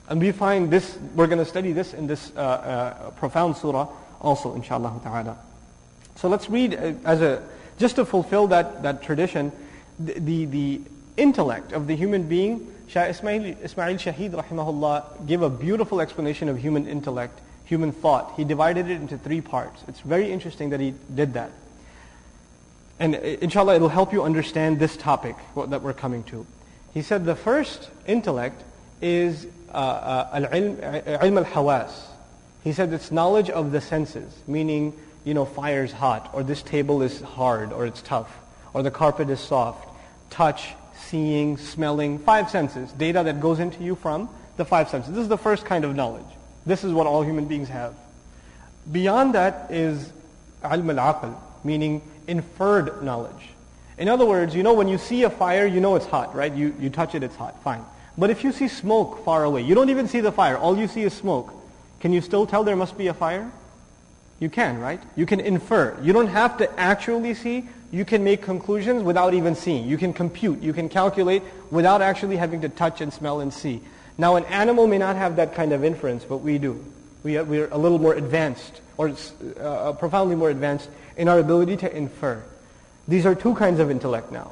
And 0.10 0.20
we 0.20 0.32
find 0.32 0.72
this, 0.72 0.98
we're 1.16 1.28
going 1.28 1.40
to 1.40 1.46
study 1.46 1.74
this 1.74 1.94
in 1.94 2.08
this 2.08 2.32
uh, 2.36 2.40
uh, 2.40 3.10
profound 3.12 3.58
surah 3.58 3.88
also, 4.22 4.56
inshallah 4.56 5.00
ta'ala. 5.04 5.38
So 6.16 6.28
let's 6.28 6.50
read 6.50 6.74
uh, 6.74 6.94
as 7.06 7.22
a, 7.22 7.44
just 7.78 7.98
to 7.98 8.06
fulfill 8.06 8.48
that, 8.48 8.84
that 8.84 9.04
tradition, 9.04 9.52
the, 10.00 10.14
the, 10.14 10.46
the 10.46 10.82
intellect 11.18 11.74
of 11.74 11.88
the 11.88 11.96
human 11.96 12.24
being, 12.28 12.74
Shah 12.88 13.04
Ismail, 13.04 13.58
Ismail 13.62 13.98
Shahid 13.98 14.32
rahimahullah 14.32 15.28
gave 15.28 15.42
a 15.42 15.50
beautiful 15.50 16.02
explanation 16.02 16.50
of 16.50 16.58
human 16.58 16.88
intellect, 16.88 17.40
human 17.66 17.92
thought. 17.92 18.34
He 18.38 18.46
divided 18.46 18.90
it 18.90 19.02
into 19.02 19.18
three 19.18 19.42
parts. 19.42 19.84
It's 19.88 20.00
very 20.00 20.32
interesting 20.32 20.70
that 20.70 20.80
he 20.80 20.94
did 21.14 21.34
that. 21.34 21.52
And 23.00 23.16
uh, 23.16 23.20
inshallah, 23.20 23.76
it'll 23.76 23.90
help 23.90 24.14
you 24.14 24.24
understand 24.24 24.80
this 24.80 24.98
topic 24.98 25.36
that 25.56 25.82
we're 25.82 25.94
coming 25.94 26.24
to. 26.26 26.46
He 26.94 27.02
said 27.02 27.26
the 27.26 27.36
first 27.36 27.90
intellect 28.08 28.64
is 29.02 29.46
uh, 29.70 29.78
uh, 29.78 30.30
al-ilm, 30.34 30.82
uh, 30.82 31.24
al-hawas, 31.24 31.92
He 32.64 32.74
said 32.74 32.92
it's 32.92 33.12
knowledge 33.12 33.50
of 33.50 33.72
the 33.72 33.82
senses, 33.82 34.34
meaning, 34.48 34.94
you 35.24 35.34
know, 35.34 35.46
fire's 35.46 35.92
hot, 35.92 36.30
or 36.34 36.44
this 36.44 36.62
table 36.62 37.02
is 37.02 37.22
hard, 37.22 37.72
or 37.72 37.86
it's 37.86 38.02
tough, 38.02 38.32
or 38.74 38.82
the 38.82 38.92
carpet 38.92 39.30
is 39.30 39.40
soft. 39.40 39.88
Touch, 40.30 40.74
seeing, 40.96 41.58
smelling, 41.58 42.20
five 42.20 42.50
senses, 42.50 42.92
data 42.94 43.24
that 43.24 43.40
goes 43.40 43.60
into 43.60 43.84
you 43.84 43.96
from 43.96 44.30
the 44.58 44.66
five 44.66 44.90
senses. 44.90 45.14
This 45.14 45.22
is 45.22 45.30
the 45.30 45.38
first 45.38 45.66
kind 45.66 45.86
of 45.86 45.96
knowledge. 45.96 46.26
This 46.66 46.84
is 46.84 46.92
what 46.92 47.08
all 47.08 47.22
human 47.22 47.46
beings 47.46 47.70
have. 47.70 47.94
Beyond 48.92 49.36
that 49.36 49.70
is 49.70 50.12
ilm 50.64 50.98
al-aql, 50.98 51.36
meaning 51.64 52.02
inferred 52.28 53.04
knowledge. 53.04 53.50
In 53.98 54.10
other 54.10 54.26
words, 54.26 54.54
you 54.54 54.62
know 54.62 54.74
when 54.74 54.88
you 54.88 54.98
see 54.98 55.24
a 55.24 55.30
fire, 55.30 55.66
you 55.66 55.80
know 55.80 55.96
it's 55.96 56.06
hot, 56.06 56.36
right? 56.36 56.54
You, 56.54 56.76
you 56.80 56.90
touch 56.90 57.16
it, 57.16 57.24
it's 57.24 57.36
hot, 57.36 57.62
fine. 57.64 57.84
But 58.18 58.30
if 58.30 58.44
you 58.44 58.52
see 58.52 58.68
smoke 58.68 59.24
far 59.26 59.44
away, 59.44 59.62
you 59.62 59.76
don't 59.76 59.90
even 59.90 60.08
see 60.08 60.20
the 60.20 60.32
fire, 60.32 60.58
all 60.58 60.78
you 60.78 60.88
see 60.88 61.04
is 61.04 61.14
smoke. 61.14 61.54
Can 62.00 62.14
you 62.14 62.22
still 62.22 62.46
tell 62.46 62.64
there 62.64 62.76
must 62.76 62.98
be 62.98 63.08
a 63.08 63.14
fire? 63.14 63.52
You 64.40 64.50
can, 64.50 64.80
right? 64.80 65.02
You 65.16 65.26
can 65.26 65.40
infer. 65.40 65.98
You 66.02 66.14
don't 66.14 66.28
have 66.28 66.58
to 66.58 66.80
actually 66.80 67.34
see. 67.34 67.68
You 67.92 68.06
can 68.06 68.24
make 68.24 68.44
conclusions 68.44 69.02
without 69.02 69.34
even 69.34 69.56
seeing. 69.56 69.88
You 69.88 69.98
can 69.98 70.14
compute. 70.14 70.62
You 70.62 70.74
can 70.74 70.90
calculate 70.90 71.42
without 71.72 72.02
actually 72.02 72.38
having 72.38 72.62
to 72.62 72.70
touch 72.70 73.02
and 73.02 73.12
smell 73.12 73.40
and 73.40 73.52
see. 73.52 73.82
Now, 74.18 74.36
an 74.36 74.46
animal 74.46 74.88
may 74.88 74.98
not 74.98 75.16
have 75.16 75.38
that 75.38 75.56
kind 75.56 75.72
of 75.74 75.84
inference, 75.84 76.24
but 76.24 76.38
we 76.38 76.58
do. 76.58 76.84
We 77.24 77.38
are, 77.38 77.44
we're 77.44 77.68
a 77.70 77.78
little 77.78 78.00
more 78.00 78.14
advanced, 78.14 78.82
or 78.98 79.14
uh, 79.60 79.94
profoundly 79.94 80.36
more 80.36 80.50
advanced 80.50 80.90
in 81.16 81.28
our 81.28 81.40
ability 81.40 81.78
to 81.78 81.96
infer. 81.96 82.44
These 83.08 83.26
are 83.26 83.36
two 83.36 83.56
kinds 83.56 83.80
of 83.80 83.90
intellect 83.90 84.32
now, 84.32 84.52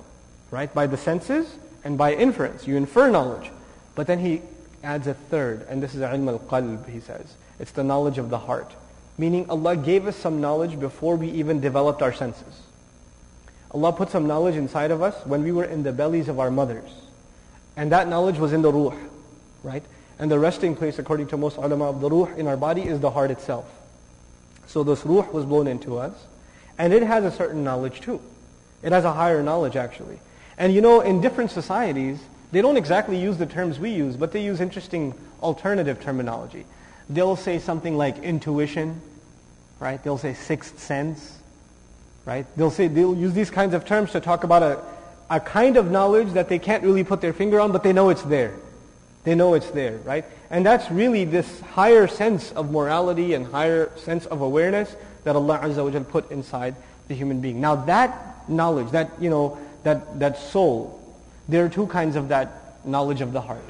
right? 0.51 0.73
By 0.73 0.88
the 0.88 0.97
senses 0.97 1.47
and 1.84 1.97
by 1.97 2.13
inference. 2.13 2.67
You 2.67 2.77
infer 2.77 3.10
knowledge. 3.10 3.51
But 3.95 4.08
then 4.08 4.19
he 4.19 4.41
adds 4.84 5.08
a 5.08 5.13
third, 5.13 5.65
and 5.69 5.81
this 5.81 5.95
is 5.95 6.01
ilm 6.01 6.27
al-qalb, 6.27 6.88
he 6.89 6.99
says. 6.99 7.36
It's 7.60 7.71
the 7.71 7.84
knowledge 7.84 8.17
of 8.17 8.29
the 8.29 8.38
heart. 8.38 8.71
Meaning 9.17 9.49
Allah 9.49 9.75
gave 9.75 10.08
us 10.08 10.15
some 10.15 10.41
knowledge 10.41 10.79
before 10.79 11.15
we 11.15 11.29
even 11.31 11.60
developed 11.62 12.01
our 12.01 12.13
senses. 12.13 12.62
Allah 13.71 13.93
put 13.93 14.10
some 14.10 14.27
knowledge 14.27 14.55
inside 14.55 14.91
of 14.91 15.01
us 15.01 15.25
when 15.25 15.43
we 15.43 15.51
were 15.51 15.65
in 15.65 15.84
the 15.84 15.91
bellies 15.91 16.27
of 16.27 16.39
our 16.39 16.51
mothers. 16.51 16.89
And 17.75 17.91
that 17.91 18.08
knowledge 18.08 18.38
was 18.38 18.53
in 18.53 18.62
the 18.62 18.71
ruh, 18.71 18.95
right? 19.63 19.84
And 20.19 20.31
the 20.31 20.39
resting 20.39 20.75
place, 20.75 20.99
according 20.99 21.27
to 21.27 21.38
most 21.38 21.58
ulama 21.58 21.89
of 21.89 21.99
the 21.99 22.10
ruh 22.10 22.34
in 22.38 22.47
our 22.47 22.55
body, 22.55 22.84
is 22.84 22.99
the 22.99 23.12
heart 23.12 23.31
itself. 23.31 23.65
So 24.67 24.84
this 24.84 25.06
ruh 25.06 25.30
was 25.32 25.45
blown 25.45 25.67
into 25.67 25.97
us. 25.97 26.13
And 26.78 26.93
it 26.93 27.04
has 27.04 27.23
a 27.23 27.32
certain 27.32 27.63
knowledge 27.63 28.01
too. 28.01 28.21
It 28.84 28.91
has 28.91 29.06
a 29.06 29.13
higher 29.13 29.41
knowledge 29.41 29.75
actually. 29.75 30.19
And 30.58 30.73
you 30.73 30.82
know, 30.82 31.01
in 31.01 31.21
different 31.21 31.51
societies, 31.51 32.19
they 32.51 32.62
don't 32.62 32.78
exactly 32.78 33.17
use 33.17 33.38
the 33.38 33.45
terms 33.45 33.80
we 33.80 33.91
use, 33.91 34.15
but 34.15 34.32
they 34.32 34.43
use 34.43 34.62
interesting 34.62 35.13
alternative 35.41 35.99
terminology. 36.01 36.65
They'll 37.10 37.36
say 37.36 37.60
something 37.60 37.97
like 37.97 38.19
intuition, 38.19 39.01
right? 39.80 40.01
They'll 40.04 40.17
say 40.17 40.34
sixth 40.34 40.80
sense, 40.80 41.38
right? 42.25 42.45
They'll 42.58 42.71
say, 42.71 42.88
they'll 42.88 43.15
use 43.15 43.34
these 43.34 43.51
kinds 43.51 43.73
of 43.73 43.86
terms 43.86 44.12
to 44.12 44.19
talk 44.19 44.43
about 44.43 44.63
a, 44.63 44.82
a 45.30 45.39
kind 45.39 45.78
of 45.78 45.91
knowledge 45.91 46.34
that 46.34 46.49
they 46.49 46.60
can't 46.60 46.84
really 46.84 47.04
put 47.04 47.21
their 47.21 47.34
finger 47.34 47.60
on, 47.60 47.71
but 47.71 47.84
they 47.84 47.93
know 47.93 48.10
it's 48.10 48.23
there. 48.23 48.56
They 49.25 49.35
know 49.35 49.55
it's 49.55 49.69
there, 49.71 49.97
right? 49.97 50.23
And 50.49 50.65
that's 50.65 50.89
really 50.89 51.25
this 51.25 51.59
higher 51.61 52.07
sense 52.07 52.51
of 52.51 52.71
morality 52.71 53.33
and 53.33 53.45
higher 53.45 53.91
sense 53.97 54.25
of 54.27 54.41
awareness 54.41 54.95
that 55.23 55.35
Allah 55.35 55.59
Azza 55.63 55.83
wa 55.83 55.99
put 56.03 56.31
inside 56.31 56.75
the 57.07 57.15
human 57.15 57.41
being. 57.41 57.59
Now 57.59 57.75
that 57.75 58.47
knowledge, 58.47 58.91
that, 58.91 59.11
you 59.19 59.29
know, 59.29 59.57
that, 59.83 60.19
that 60.19 60.38
soul, 60.38 61.01
there 61.49 61.65
are 61.65 61.69
two 61.69 61.88
kinds 61.88 62.15
of 62.15 62.29
that 62.29 62.85
knowledge 62.85 63.21
of 63.21 63.33
the 63.33 63.41
heart. 63.41 63.63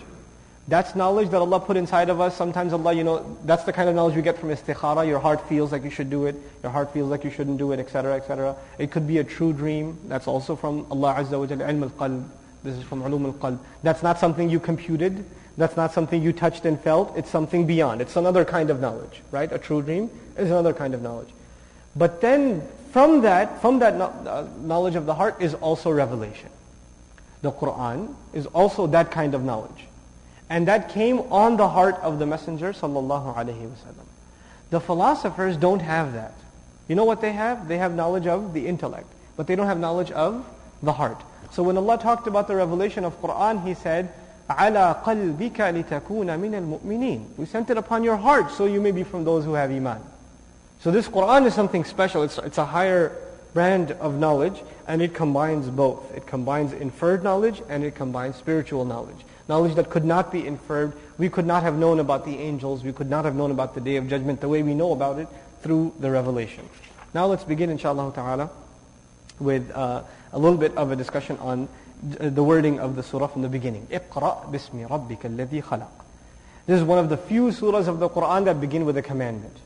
That's 0.67 0.95
knowledge 0.95 1.29
that 1.29 1.37
Allah 1.37 1.59
put 1.59 1.77
inside 1.77 2.09
of 2.09 2.19
us. 2.19 2.35
Sometimes 2.35 2.73
Allah, 2.73 2.93
you 2.93 3.03
know, 3.03 3.37
that's 3.45 3.65
the 3.65 3.73
kind 3.73 3.87
of 3.87 3.93
knowledge 3.93 4.15
we 4.15 4.23
get 4.23 4.39
from 4.39 4.49
istikhara. 4.49 5.07
Your 5.07 5.19
heart 5.19 5.47
feels 5.47 5.71
like 5.71 5.83
you 5.83 5.91
should 5.91 6.09
do 6.09 6.25
it. 6.25 6.35
Your 6.63 6.71
heart 6.71 6.91
feels 6.91 7.11
like 7.11 7.23
you 7.23 7.29
shouldn't 7.29 7.59
do 7.59 7.71
it, 7.71 7.79
etc., 7.79 8.15
etc. 8.15 8.55
It 8.79 8.89
could 8.89 9.07
be 9.07 9.19
a 9.19 9.23
true 9.23 9.53
dream. 9.53 9.97
That's 10.07 10.27
also 10.27 10.55
from 10.55 10.87
Allah 10.89 11.17
Azza 11.19 11.39
wa 11.39 11.45
Jalla, 11.45 11.69
ilm 11.69 11.83
al-qalb. 11.83 12.27
This 12.63 12.77
is 12.77 12.83
from 12.83 13.03
ulum 13.03 13.25
al-qalb. 13.25 13.59
That's 13.83 14.01
not 14.01 14.17
something 14.17 14.49
you 14.49 14.59
computed. 14.59 15.23
That's 15.57 15.77
not 15.77 15.93
something 15.93 16.21
you 16.21 16.33
touched 16.33 16.65
and 16.65 16.79
felt. 16.79 17.15
It's 17.15 17.29
something 17.29 17.65
beyond. 17.65 18.01
It's 18.01 18.15
another 18.15 18.43
kind 18.43 18.69
of 18.69 18.79
knowledge, 18.81 19.21
right? 19.31 19.51
A 19.51 19.57
true 19.57 19.81
dream 19.81 20.09
is 20.37 20.49
another 20.49 20.73
kind 20.73 20.93
of 20.93 21.01
knowledge. 21.01 21.29
But 21.95 22.19
then 22.19 22.67
from 22.91 23.21
that, 23.21 23.61
from 23.61 23.79
that 23.79 23.93
uh, 23.99 24.47
knowledge 24.61 24.95
of 24.95 25.05
the 25.05 25.13
heart 25.13 25.41
is 25.41 25.53
also 25.53 25.91
revelation. 25.91 26.49
The 27.41 27.51
Quran 27.51 28.13
is 28.33 28.47
also 28.47 28.87
that 28.87 29.11
kind 29.11 29.33
of 29.33 29.43
knowledge. 29.43 29.85
And 30.49 30.67
that 30.67 30.89
came 30.89 31.19
on 31.31 31.57
the 31.57 31.69
heart 31.69 31.95
of 32.01 32.19
the 32.19 32.25
Messenger 32.25 32.73
sallallahu 32.73 33.35
alaihi 33.35 33.67
wasallam. 33.67 34.05
The 34.69 34.79
philosophers 34.79 35.57
don't 35.57 35.81
have 35.81 36.13
that. 36.13 36.33
You 36.87 36.95
know 36.95 37.05
what 37.05 37.21
they 37.21 37.31
have? 37.31 37.67
They 37.67 37.77
have 37.77 37.95
knowledge 37.95 38.27
of 38.27 38.53
the 38.53 38.67
intellect, 38.67 39.07
but 39.37 39.47
they 39.47 39.55
don't 39.55 39.67
have 39.67 39.79
knowledge 39.79 40.11
of 40.11 40.45
the 40.83 40.93
heart. 40.93 41.21
So 41.51 41.63
when 41.63 41.77
Allah 41.77 41.97
talked 41.97 42.27
about 42.27 42.47
the 42.47 42.55
revelation 42.55 43.05
of 43.05 43.19
Quran, 43.21 43.65
He 43.65 43.73
said, 43.73 44.13
"على 44.48 45.02
قلبك 45.04 45.61
لتكون 45.61 46.38
من 46.38 46.54
المؤمنين." 46.54 47.20
We 47.37 47.46
sent 47.46 47.70
it 47.70 47.76
upon 47.76 48.04
your 48.04 48.16
heart 48.16 48.50
so 48.50 48.66
you 48.66 48.80
may 48.80 48.90
be 48.90 49.04
from 49.04 49.24
those 49.24 49.44
who 49.44 49.54
have 49.54 49.70
iman. 49.70 50.00
So 50.80 50.90
this 50.90 51.09
Quran 51.09 51.46
is 51.46 51.54
something 51.54 51.85
special. 51.85 52.22
It's, 52.22 52.38
it's 52.38 52.59
a 52.59 52.64
higher 52.64 53.12
brand 53.52 53.92
of 53.92 54.14
knowledge, 54.14 54.62
and 54.87 55.02
it 55.02 55.14
combines 55.14 55.68
both. 55.68 56.14
It 56.16 56.26
combines 56.26 56.72
inferred 56.72 57.22
knowledge 57.22 57.62
and 57.68 57.85
it 57.85 57.94
combines 57.94 58.37
spiritual 58.37 58.85
knowledge 58.85 59.24
knowledge 59.50 59.74
that 59.74 59.90
could 59.90 60.04
not 60.04 60.33
be 60.33 60.46
inferred. 60.46 60.92
We 61.18 61.28
could 61.28 61.44
not 61.44 61.64
have 61.64 61.76
known 61.76 61.98
about 61.98 62.24
the 62.24 62.38
angels. 62.38 62.85
We 62.85 62.92
could 62.92 63.11
not 63.11 63.24
have 63.24 63.35
known 63.35 63.50
about 63.50 63.74
the 63.74 63.80
day 63.80 63.96
of 63.96 64.09
judgment 64.09 64.40
the 64.40 64.48
way 64.48 64.62
we 64.62 64.74
know 64.74 64.92
about 64.92 65.18
it 65.18 65.28
through 65.61 65.92
the 65.98 66.11
revelation. 66.11 66.66
Now 67.12 67.26
let's 67.26 67.44
begin, 67.44 67.68
inshallah 67.68 68.12
ta'ala, 68.14 68.48
with 69.40 69.70
uh, 69.74 70.04
a 70.33 70.38
little 70.38 70.56
bit 70.56 70.74
of 70.76 70.92
a 70.92 70.96
discussion 70.96 71.37
on 71.38 71.68
the 72.02 72.42
wording 72.42 72.80
of 72.80 72.96
the 72.96 73.02
surah 73.02 73.26
from 73.26 73.42
the 73.42 73.48
beginning. 73.48 73.87
اقرأ 73.90 74.50
باسم 74.50 74.88
ربك 74.88 75.26
الذي 75.26 75.62
خلق. 75.62 75.88
This 76.66 76.78
is 76.78 76.85
one 76.85 76.98
of 76.98 77.09
the 77.09 77.16
few 77.16 77.48
surahs 77.48 77.88
of 77.88 77.98
the 77.98 78.09
Quran 78.09 78.44
that 78.44 78.61
begin 78.61 78.85
with 78.85 78.96
a 78.96 79.02
commandment. 79.02 79.56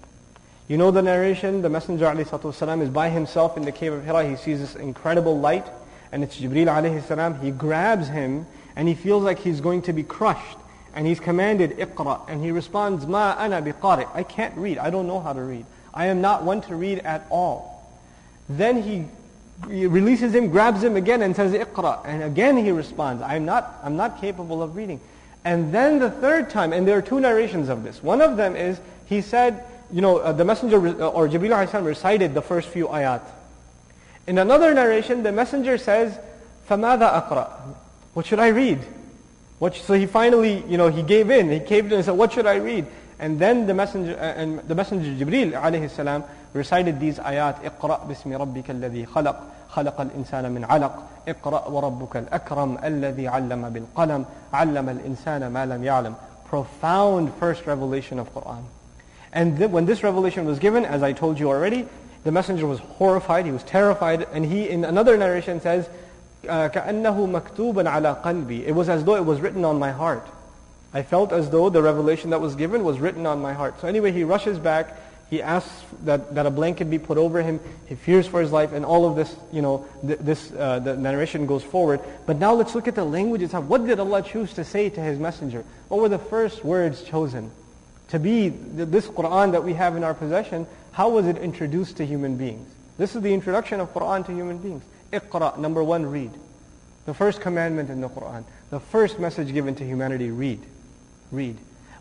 You 0.66 0.78
know 0.78 0.90
the 0.90 1.02
narration, 1.02 1.60
the 1.60 1.68
Messenger 1.68 2.06
ﷺ 2.06 2.82
is 2.82 2.88
by 2.88 3.10
himself 3.10 3.58
in 3.58 3.64
the 3.64 3.72
cave 3.72 3.92
of 3.92 4.04
Hira. 4.04 4.26
He 4.26 4.36
sees 4.36 4.60
this 4.60 4.74
incredible 4.74 5.38
light, 5.38 5.66
and 6.10 6.24
it's 6.24 6.40
Jibreel 6.40 6.68
alayhi 6.68 7.42
He 7.42 7.50
grabs 7.50 8.08
him 8.08 8.46
and 8.76 8.88
he 8.88 8.94
feels 8.94 9.22
like 9.22 9.38
he's 9.38 9.60
going 9.60 9.82
to 9.82 9.92
be 9.92 10.02
crushed. 10.02 10.58
And 10.94 11.06
he's 11.06 11.20
commanded, 11.20 11.76
Iqra. 11.78 12.20
And 12.28 12.42
he 12.42 12.50
responds, 12.50 13.06
Ma 13.06 13.34
ana 13.36 13.60
biqari. 13.60 14.08
I 14.14 14.22
can't 14.22 14.56
read. 14.56 14.78
I 14.78 14.90
don't 14.90 15.06
know 15.06 15.20
how 15.20 15.32
to 15.32 15.42
read. 15.42 15.66
I 15.92 16.06
am 16.06 16.20
not 16.20 16.44
one 16.44 16.60
to 16.62 16.76
read 16.76 17.00
at 17.00 17.26
all. 17.30 17.82
Then 18.48 18.82
he, 18.82 18.98
he 18.98 19.06
releases 19.66 20.34
him, 20.34 20.48
grabs 20.48 20.82
him 20.82 20.96
again 20.96 21.22
and 21.22 21.34
says, 21.34 21.52
Iqra. 21.52 22.04
And 22.04 22.22
again 22.22 22.56
he 22.56 22.70
responds, 22.70 23.22
I'm 23.22 23.44
not, 23.44 23.78
I'm 23.82 23.96
not 23.96 24.20
capable 24.20 24.62
of 24.62 24.76
reading. 24.76 25.00
And 25.44 25.72
then 25.72 25.98
the 25.98 26.10
third 26.10 26.50
time, 26.50 26.72
and 26.72 26.88
there 26.88 26.96
are 26.98 27.02
two 27.02 27.20
narrations 27.20 27.68
of 27.68 27.84
this. 27.84 28.02
One 28.02 28.20
of 28.20 28.36
them 28.36 28.56
is, 28.56 28.80
he 29.06 29.20
said, 29.20 29.64
you 29.92 30.00
know, 30.00 30.18
uh, 30.18 30.32
the 30.32 30.44
messenger, 30.44 30.76
uh, 30.76 31.08
or 31.08 31.28
Jibreel 31.28 31.84
recited 31.84 32.34
the 32.34 32.42
first 32.42 32.68
few 32.68 32.88
ayat. 32.88 33.22
In 34.26 34.38
another 34.38 34.72
narration, 34.72 35.22
the 35.22 35.32
messenger 35.32 35.76
says, 35.76 36.18
فَمَاذَا 36.68 37.28
أَقْرَأ 37.28 37.74
what 38.14 38.26
should 38.26 38.38
I 38.38 38.48
read? 38.48 38.78
What, 39.58 39.74
so 39.74 39.94
he 39.94 40.06
finally, 40.06 40.64
you 40.68 40.78
know, 40.78 40.88
he 40.88 41.02
gave 41.02 41.30
in. 41.30 41.50
He 41.50 41.60
caved 41.60 41.88
in 41.88 41.94
and 41.94 42.04
said, 42.04 42.16
what 42.16 42.32
should 42.32 42.46
I 42.46 42.56
read? 42.56 42.86
And 43.18 43.38
then 43.38 43.66
the 43.66 43.74
messenger, 43.74 44.14
uh, 44.14 44.40
and 44.40 44.60
the 44.60 44.74
messenger 44.74 45.10
Jibril 45.24 45.52
alayhi 45.52 45.90
salam 45.90 46.24
recited 46.54 47.00
these 47.00 47.18
ayat, 47.18 47.64
اقرأ 47.64 48.04
باسم 48.08 48.32
ربك 48.32 48.70
الذي 48.70 49.06
خلق 49.06 49.36
خلق 49.68 50.00
الإنسان 50.00 50.52
من 50.52 50.64
علق 50.64 51.02
اقرأ 51.28 51.68
وربك 51.68 52.16
الأكرم 52.16 52.78
الذي 52.84 53.28
علم 53.28 53.68
بالقلم 53.68 54.24
علم 54.52 54.88
الإنسان 54.88 55.46
ما 55.46 55.66
لم 55.66 55.84
يعلم 55.84 56.14
Profound 56.48 57.32
first 57.40 57.66
revelation 57.66 58.18
of 58.18 58.32
Quran. 58.32 58.62
And 59.32 59.58
th- 59.58 59.70
when 59.70 59.86
this 59.86 60.04
revelation 60.04 60.44
was 60.44 60.60
given, 60.60 60.84
as 60.84 61.02
I 61.02 61.12
told 61.12 61.40
you 61.40 61.48
already, 61.48 61.88
the 62.22 62.30
messenger 62.30 62.66
was 62.66 62.78
horrified, 62.78 63.44
he 63.44 63.50
was 63.52 63.64
terrified, 63.64 64.26
and 64.32 64.44
he 64.44 64.68
in 64.68 64.84
another 64.84 65.16
narration 65.16 65.60
says, 65.60 65.88
كأنه 66.44 67.26
مكتوبا 67.26 67.90
على 67.90 68.22
قلبي. 68.22 68.66
It 68.66 68.72
was 68.72 68.88
as 68.88 69.02
though 69.04 69.16
it 69.16 69.24
was 69.24 69.40
written 69.40 69.64
on 69.64 69.78
my 69.78 69.90
heart. 69.90 70.26
I 70.92 71.02
felt 71.02 71.32
as 71.32 71.50
though 71.50 71.70
the 71.70 71.82
revelation 71.82 72.30
that 72.30 72.40
was 72.40 72.54
given 72.54 72.84
was 72.84 73.00
written 73.00 73.26
on 73.26 73.42
my 73.42 73.52
heart. 73.52 73.80
So 73.80 73.88
anyway, 73.88 74.12
he 74.12 74.22
rushes 74.22 74.58
back. 74.60 74.96
he 75.29 75.43
asks 75.43 75.71
that, 76.05 76.33
that 76.33 76.47
a 76.47 76.49
blanket 76.49 76.89
be 76.89 76.97
put 76.97 77.19
over 77.19 77.43
him. 77.43 77.59
He 77.85 77.93
fears 77.93 78.25
for 78.25 78.41
his 78.41 78.51
life, 78.51 78.71
and 78.71 78.83
all 78.83 79.07
of 79.07 79.15
this, 79.15 79.35
you 79.51 79.61
know, 79.61 79.85
th- 80.05 80.19
this 80.19 80.51
uh, 80.51 80.79
the 80.79 80.97
narration 80.97 81.45
goes 81.45 81.63
forward. 81.63 81.99
But 82.25 82.37
now 82.37 82.53
let's 82.55 82.73
look 82.73 82.87
at 82.87 82.95
the 82.95 83.03
language 83.03 83.43
itself. 83.43 83.65
What 83.65 83.85
did 83.85 83.99
Allah 83.99 84.23
choose 84.23 84.53
to 84.53 84.63
say 84.63 84.89
to 84.89 85.01
His 85.01 85.19
messenger? 85.19 85.63
What 85.87 86.01
were 86.01 86.09
the 86.09 86.17
first 86.17 86.65
words 86.65 87.03
chosen? 87.03 87.51
To 88.07 88.17
be 88.17 88.49
this 88.49 89.07
Quran 89.07 89.51
that 89.51 89.63
we 89.63 89.73
have 89.73 89.95
in 89.95 90.03
our 90.03 90.15
possession, 90.15 90.65
how 90.91 91.09
was 91.09 91.27
it 91.27 91.37
introduced 91.37 91.97
to 91.97 92.05
human 92.05 92.35
beings? 92.35 92.67
This 92.97 93.15
is 93.15 93.21
the 93.21 93.31
introduction 93.31 93.79
of 93.79 93.93
Quran 93.93 94.25
to 94.25 94.33
human 94.33 94.57
beings. 94.57 94.83
Iqra, 95.13 95.59
number 95.59 95.83
one, 95.83 96.07
read. 96.07 96.31
The 97.05 97.13
first 97.13 97.39
commandment 97.39 97.91
in 97.91 98.01
the 98.01 98.09
Quran. 98.09 98.45
The 98.71 98.79
first 98.79 99.19
message 99.19 99.53
given 99.53 99.75
to 99.75 99.85
humanity, 99.85 100.31
read. 100.31 100.59
Read. 101.31 101.57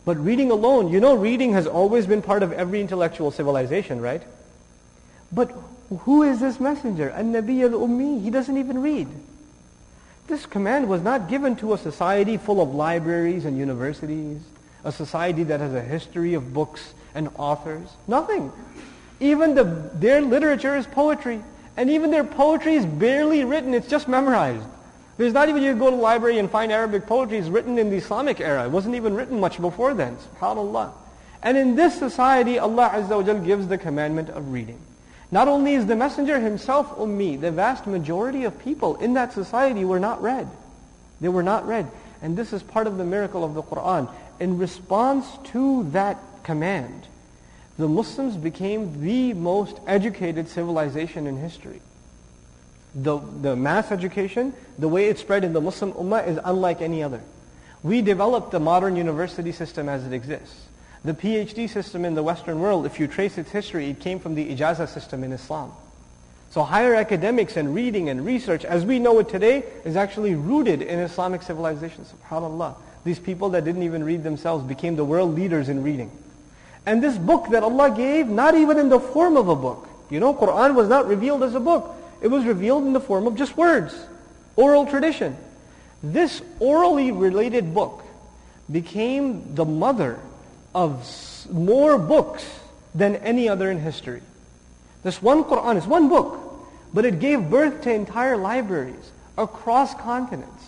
But 0.09 0.25
reading 0.25 0.51
alone, 0.51 0.89
you 0.89 1.01
know 1.01 1.15
reading 1.15 1.53
has 1.53 1.67
always 1.67 2.07
been 2.07 2.23
part 2.23 2.43
of 2.43 2.51
every 2.51 2.81
intellectual 2.81 3.31
civilization, 3.31 4.01
right? 4.01 4.23
But 5.31 5.55
who 5.91 6.23
is 6.23 6.41
this 6.41 6.59
messenger? 6.59 7.09
An-Nabi 7.09 7.71
al-Ummi. 7.71 8.23
He 8.23 8.31
doesn't 8.31 8.57
even 8.57 8.81
read. 8.81 9.07
This 10.27 10.47
command 10.47 10.89
was 10.89 11.03
not 11.03 11.29
given 11.29 11.57
to 11.57 11.75
a 11.75 11.77
society 11.77 12.39
full 12.39 12.63
of 12.63 12.75
libraries 12.75 13.45
and 13.45 13.59
universities, 13.59 14.41
a 14.83 14.93
society 14.93 15.43
that 15.43 15.61
has 15.61 15.75
a 15.75 15.83
history 15.83 16.33
of 16.33 16.55
books 16.55 16.95
and 17.15 17.29
authors. 17.37 17.87
Nothing. 18.07 18.51
Even 19.21 19.55
the, 19.55 19.65
their 19.93 20.23
literature 20.23 20.75
is 20.75 20.87
poetry. 20.87 21.43
And 21.77 21.91
even 21.91 22.11
their 22.11 22.25
poetry 22.25 22.77
is 22.77 22.87
barely 22.87 23.45
written. 23.45 23.75
It's 23.75 23.89
just 23.89 24.09
memorized. 24.09 24.65
There's 25.19 25.33
not 25.33 25.49
even, 25.49 25.63
you 25.63 25.75
go 25.75 25.91
to 25.91 25.97
the 25.97 26.03
library 26.03 26.39
and 26.39 26.49
find 26.49 26.71
Arabic 26.71 27.07
poetry. 27.07 27.39
It's 27.39 27.49
written 27.49 27.77
in 27.77 27.91
the 27.91 27.97
Islamic 27.97 28.41
era. 28.41 28.65
It 28.65 28.71
wasn't 28.71 28.95
even 28.95 29.15
written 29.15 29.41
much 29.41 29.61
before 29.61 29.93
then. 29.93 30.17
SubhanAllah. 30.17 30.93
And 31.43 31.57
in 31.59 31.75
this 31.75 31.99
society, 31.99 32.59
Allah 32.59 32.91
Azza 32.95 33.11
wa 33.11 33.23
Jal 33.23 33.41
gives 33.41 33.67
the 33.67 33.79
commandment 33.79 34.31
of 34.31 34.53
reading. 34.53 34.79
Not 35.33 35.49
only 35.49 35.75
is 35.75 35.87
the 35.87 35.97
messenger 35.97 36.39
himself 36.39 36.97
ummi, 36.97 37.39
the 37.39 37.51
vast 37.51 37.87
majority 37.87 38.45
of 38.45 38.59
people 38.61 38.95
in 38.97 39.15
that 39.15 39.33
society 39.33 39.85
were 39.85 40.01
not 40.01 40.23
read. 40.23 40.49
They 41.21 41.29
were 41.29 41.43
not 41.43 41.67
read. 41.67 41.91
And 42.23 42.37
this 42.37 42.53
is 42.53 42.63
part 42.63 42.87
of 42.87 42.97
the 42.97 43.05
miracle 43.05 43.45
of 43.45 43.55
the 43.55 43.63
Quran. 43.63 44.09
In 44.39 44.57
response 44.57 45.27
to 45.53 45.85
that 45.91 46.19
command, 46.45 47.09
the 47.77 47.89
Muslims 47.89 48.37
became 48.37 49.03
the 49.03 49.35
most 49.35 49.81
educated 49.87 50.49
civilization 50.49 51.27
in 51.27 51.37
history. 51.37 51.83
The, 52.95 53.19
the 53.43 53.55
mass 53.55 53.93
education, 53.93 54.55
the 54.79 54.89
way 54.89 55.07
it 55.09 55.19
spread 55.19 55.45
in 55.45 55.53
the 55.53 55.61
Muslim 55.61 55.93
Ummah 55.93 56.27
is 56.27 56.39
unlike 56.43 56.81
any 56.81 57.03
other. 57.03 57.21
We 57.83 58.03
developed 58.03 58.51
the 58.51 58.61
modern 58.61 58.97
university 58.97 59.53
system 59.53 59.89
as 59.89 60.07
it 60.07 60.13
exists. 60.13 60.67
The 61.05 61.15
PhD 61.15 61.69
system 61.69 62.05
in 62.05 62.15
the 62.15 62.23
Western 62.23 62.61
world, 62.61 62.87
if 62.87 62.99
you 62.99 63.07
trace 63.07 63.39
its 63.39 63.51
history, 63.51 63.91
it 63.91 64.01
came 64.01 64.19
from 64.19 64.35
the 64.35 64.55
ijaza 64.55 64.89
system 64.89 65.23
in 65.23 65.33
Islam. 65.33 65.73
So 66.51 66.63
higher 66.63 66.95
academics 66.95 67.57
and 67.57 67.75
reading 67.75 68.09
and 68.09 68.25
research, 68.25 68.65
as 68.65 68.85
we 68.85 68.99
know 68.99 69.19
it 69.19 69.29
today, 69.29 69.65
is 69.85 69.97
actually 69.97 70.35
rooted 70.35 70.83
in 70.83 70.99
Islamic 70.99 71.43
civilization. 71.43 72.05
SubhanAllah. 72.05 72.75
These 73.05 73.19
people 73.19 73.51
that 73.51 73.65
didn't 73.65 73.83
even 73.83 74.03
read 74.03 74.23
themselves 74.23 74.65
became 74.65 74.97
the 74.97 75.05
world 75.05 75.35
leaders 75.35 75.69
in 75.69 75.83
reading. 75.83 76.11
And 76.85 77.03
this 77.03 77.17
book 77.19 77.49
that 77.51 77.63
Allah 77.63 77.95
gave, 77.95 78.29
not 78.29 78.55
even 78.55 78.79
in 78.79 78.89
the 78.89 78.99
form 78.99 79.37
of 79.37 79.49
a 79.49 79.57
book. 79.57 79.89
You 80.11 80.21
know, 80.21 80.33
Quran 80.35 80.75
was 80.75 80.89
not 80.89 81.07
revealed 81.07 81.43
as 81.43 81.55
a 81.55 81.61
book. 81.61 81.95
It 82.21 82.29
was 82.29 82.45
revealed 82.45 82.85
in 82.85 82.93
the 82.93 83.01
form 83.01 83.27
of 83.27 83.37
just 83.37 83.57
words, 83.57 83.95
oral 84.57 84.87
tradition. 84.87 85.37
This 86.03 86.43
orally 86.61 87.13
related 87.13 87.75
book 87.75 88.05
became 88.71 89.55
the 89.55 89.65
mother 89.65 90.19
of 90.75 91.07
more 91.51 91.99
books 91.99 92.45
than 92.95 93.17
any 93.17 93.49
other 93.49 93.71
in 93.71 93.79
history. 93.81 94.23
This 95.03 95.23
one 95.23 95.45
Quran 95.45 95.77
is 95.77 95.87
one 95.87 96.09
book, 96.09 96.39
but 96.93 97.05
it 97.05 97.21
gave 97.21 97.51
birth 97.51 97.83
to 97.83 97.93
entire 97.93 98.37
libraries 98.37 99.13
across 99.37 99.95
continents. 99.95 100.65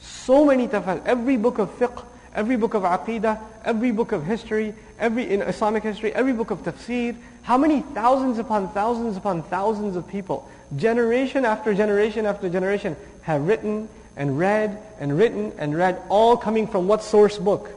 So 0.00 0.44
many 0.44 0.66
tafsir, 0.66 1.02
every 1.04 1.36
book 1.36 1.58
of 1.58 1.70
fiqh, 1.78 2.04
every 2.34 2.56
book 2.56 2.74
of 2.74 2.82
aqidah, 2.82 3.38
every 3.64 3.90
book 3.90 4.12
of 4.12 4.24
history, 4.24 4.74
every 4.98 5.30
in 5.30 5.42
Islamic 5.42 5.82
history, 5.82 6.12
every 6.14 6.32
book 6.32 6.50
of 6.50 6.62
tafsir. 6.62 7.16
How 7.42 7.58
many 7.58 7.80
thousands 7.80 8.38
upon 8.38 8.70
thousands 8.72 9.16
upon 9.16 9.42
thousands 9.44 9.96
of 9.96 10.08
people, 10.08 10.50
generation 10.76 11.44
after 11.44 11.74
generation 11.74 12.26
after 12.26 12.48
generation, 12.48 12.96
have 13.22 13.46
written 13.46 13.88
and 14.16 14.38
read 14.38 14.78
and 14.98 15.16
written 15.16 15.52
and 15.58 15.76
read, 15.76 16.00
all 16.08 16.36
coming 16.36 16.66
from 16.66 16.88
what 16.88 17.02
source 17.02 17.38
book? 17.38 17.70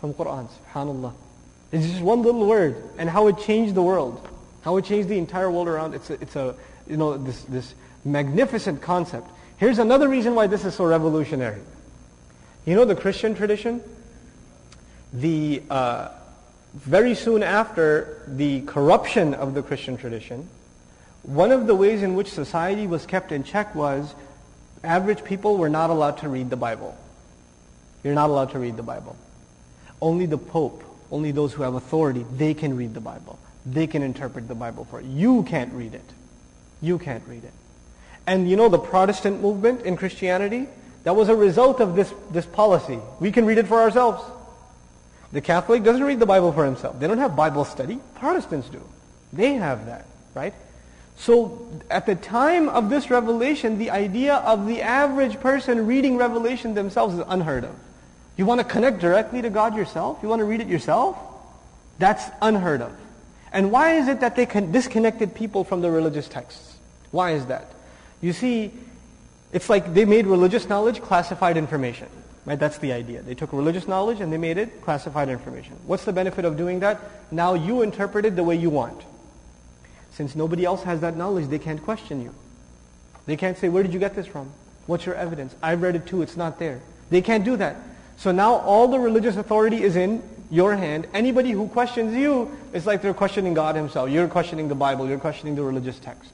from 0.00 0.14
Quran, 0.14 0.48
subhanAllah. 0.48 1.12
It's 1.72 1.86
just 1.86 2.00
one 2.00 2.22
little 2.22 2.46
word 2.46 2.82
and 2.98 3.08
how 3.08 3.28
it 3.28 3.38
changed 3.38 3.74
the 3.74 3.82
world. 3.82 4.26
How 4.62 4.76
it 4.78 4.84
changed 4.86 5.08
the 5.08 5.18
entire 5.18 5.50
world 5.50 5.68
around. 5.68 5.94
It's 5.94 6.10
a, 6.10 6.14
it's 6.14 6.36
a 6.36 6.56
you 6.86 6.96
know, 6.96 7.16
this, 7.16 7.42
this 7.44 7.74
magnificent 8.04 8.82
concept. 8.82 9.28
Here's 9.58 9.78
another 9.78 10.08
reason 10.08 10.34
why 10.34 10.46
this 10.46 10.64
is 10.64 10.74
so 10.74 10.84
revolutionary. 10.86 11.60
You 12.64 12.74
know 12.74 12.84
the 12.84 12.96
Christian 12.96 13.34
tradition? 13.34 13.82
The, 15.12 15.62
uh, 15.70 16.08
very 16.74 17.14
soon 17.14 17.42
after 17.42 18.22
the 18.26 18.62
corruption 18.62 19.34
of 19.34 19.54
the 19.54 19.62
Christian 19.62 19.96
tradition, 19.96 20.48
one 21.22 21.52
of 21.52 21.66
the 21.66 21.74
ways 21.74 22.02
in 22.02 22.14
which 22.14 22.28
society 22.28 22.86
was 22.86 23.06
kept 23.06 23.32
in 23.32 23.44
check 23.44 23.74
was 23.74 24.14
average 24.82 25.22
people 25.24 25.56
were 25.56 25.68
not 25.68 25.90
allowed 25.90 26.18
to 26.18 26.28
read 26.28 26.50
the 26.50 26.56
Bible. 26.56 26.96
You're 28.02 28.14
not 28.14 28.30
allowed 28.30 28.52
to 28.52 28.58
read 28.58 28.76
the 28.76 28.82
Bible. 28.82 29.16
Only 30.00 30.26
the 30.26 30.38
Pope, 30.38 30.82
only 31.10 31.32
those 31.32 31.52
who 31.52 31.62
have 31.62 31.74
authority, 31.74 32.24
they 32.36 32.54
can 32.54 32.76
read 32.76 32.94
the 32.94 33.00
Bible. 33.00 33.38
They 33.66 33.86
can 33.86 34.02
interpret 34.02 34.48
the 34.48 34.54
Bible 34.54 34.86
for 34.86 35.00
you. 35.00 35.36
You 35.36 35.42
can't 35.42 35.72
read 35.74 35.94
it. 35.94 36.10
You 36.80 36.98
can't 36.98 37.22
read 37.28 37.44
it. 37.44 37.52
And 38.26 38.48
you 38.48 38.56
know 38.56 38.68
the 38.68 38.78
Protestant 38.78 39.42
movement 39.42 39.82
in 39.82 39.96
Christianity? 39.96 40.68
That 41.04 41.16
was 41.16 41.28
a 41.28 41.36
result 41.36 41.80
of 41.80 41.96
this, 41.96 42.12
this 42.30 42.46
policy. 42.46 42.98
We 43.20 43.32
can 43.32 43.44
read 43.44 43.58
it 43.58 43.66
for 43.66 43.80
ourselves. 43.80 44.22
The 45.32 45.40
Catholic 45.40 45.82
doesn't 45.82 46.02
read 46.02 46.18
the 46.18 46.26
Bible 46.26 46.52
for 46.52 46.64
himself. 46.64 46.98
They 46.98 47.06
don't 47.06 47.18
have 47.18 47.36
Bible 47.36 47.64
study. 47.64 48.00
Protestants 48.14 48.68
do. 48.68 48.82
They 49.32 49.54
have 49.54 49.86
that, 49.86 50.06
right? 50.34 50.54
So 51.20 51.68
at 51.90 52.06
the 52.06 52.14
time 52.14 52.70
of 52.70 52.88
this 52.88 53.10
revelation, 53.10 53.76
the 53.76 53.90
idea 53.90 54.36
of 54.36 54.66
the 54.66 54.80
average 54.80 55.38
person 55.38 55.86
reading 55.86 56.16
Revelation 56.16 56.72
themselves 56.72 57.14
is 57.14 57.22
unheard 57.28 57.64
of. 57.64 57.74
You 58.38 58.46
want 58.46 58.62
to 58.62 58.64
connect 58.64 59.00
directly 59.00 59.42
to 59.42 59.50
God 59.50 59.76
yourself? 59.76 60.20
You 60.22 60.30
want 60.30 60.40
to 60.40 60.46
read 60.46 60.62
it 60.62 60.66
yourself? 60.68 61.18
That's 61.98 62.24
unheard 62.40 62.80
of. 62.80 62.96
And 63.52 63.70
why 63.70 63.96
is 63.96 64.08
it 64.08 64.20
that 64.20 64.34
they 64.34 64.46
disconnected 64.46 65.34
people 65.34 65.62
from 65.62 65.82
the 65.82 65.90
religious 65.90 66.26
texts? 66.26 66.78
Why 67.10 67.32
is 67.32 67.44
that? 67.46 67.66
You 68.22 68.32
see, 68.32 68.72
it's 69.52 69.68
like 69.68 69.92
they 69.92 70.06
made 70.06 70.26
religious 70.26 70.70
knowledge 70.70 71.02
classified 71.02 71.58
information. 71.58 72.08
Right? 72.46 72.58
That's 72.58 72.78
the 72.78 72.94
idea. 72.94 73.20
They 73.20 73.34
took 73.34 73.52
religious 73.52 73.86
knowledge 73.86 74.22
and 74.22 74.32
they 74.32 74.38
made 74.38 74.56
it 74.56 74.80
classified 74.80 75.28
information. 75.28 75.76
What's 75.84 76.06
the 76.06 76.14
benefit 76.14 76.46
of 76.46 76.56
doing 76.56 76.80
that? 76.80 76.98
Now 77.30 77.52
you 77.52 77.82
interpret 77.82 78.24
it 78.24 78.36
the 78.36 78.44
way 78.44 78.56
you 78.56 78.70
want. 78.70 79.02
Since 80.12 80.34
nobody 80.34 80.64
else 80.64 80.82
has 80.82 81.00
that 81.00 81.16
knowledge, 81.16 81.48
they 81.48 81.58
can't 81.58 81.82
question 81.82 82.22
you. 82.22 82.34
They 83.26 83.36
can't 83.36 83.56
say, 83.56 83.68
where 83.68 83.82
did 83.82 83.92
you 83.92 84.00
get 84.00 84.14
this 84.14 84.26
from? 84.26 84.50
What's 84.86 85.06
your 85.06 85.14
evidence? 85.14 85.54
I 85.62 85.74
read 85.74 85.96
it 85.96 86.06
too, 86.06 86.22
it's 86.22 86.36
not 86.36 86.58
there. 86.58 86.80
They 87.10 87.22
can't 87.22 87.44
do 87.44 87.56
that. 87.56 87.76
So 88.16 88.32
now 88.32 88.54
all 88.56 88.88
the 88.88 88.98
religious 88.98 89.36
authority 89.36 89.82
is 89.82 89.96
in 89.96 90.22
your 90.50 90.76
hand. 90.76 91.06
Anybody 91.14 91.52
who 91.52 91.68
questions 91.68 92.14
you, 92.14 92.50
it's 92.72 92.86
like 92.86 93.02
they're 93.02 93.14
questioning 93.14 93.54
God 93.54 93.76
himself. 93.76 94.10
You're 94.10 94.28
questioning 94.28 94.68
the 94.68 94.74
Bible. 94.74 95.08
You're 95.08 95.18
questioning 95.18 95.54
the 95.54 95.62
religious 95.62 95.98
text. 95.98 96.32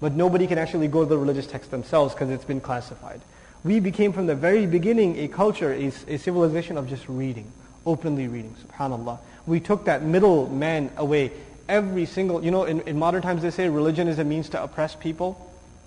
But 0.00 0.14
nobody 0.14 0.46
can 0.46 0.58
actually 0.58 0.88
go 0.88 1.04
to 1.04 1.08
the 1.08 1.18
religious 1.18 1.46
text 1.46 1.70
themselves 1.70 2.14
because 2.14 2.30
it's 2.30 2.44
been 2.44 2.60
classified. 2.60 3.20
We 3.64 3.80
became 3.80 4.12
from 4.12 4.26
the 4.26 4.34
very 4.34 4.66
beginning 4.66 5.18
a 5.18 5.28
culture, 5.28 5.72
a, 5.72 5.86
a 5.86 6.18
civilization 6.18 6.78
of 6.78 6.88
just 6.88 7.08
reading, 7.08 7.52
openly 7.84 8.28
reading, 8.28 8.54
subhanAllah. 8.66 9.18
We 9.46 9.60
took 9.60 9.84
that 9.86 10.02
middle 10.02 10.48
man 10.48 10.90
away. 10.96 11.32
Every 11.68 12.06
single, 12.06 12.42
you 12.42 12.50
know, 12.50 12.64
in, 12.64 12.80
in 12.82 12.98
modern 12.98 13.22
times 13.22 13.42
they 13.42 13.50
say 13.50 13.68
religion 13.68 14.08
is 14.08 14.18
a 14.18 14.24
means 14.24 14.48
to 14.50 14.62
oppress 14.62 14.94
people, 14.94 15.38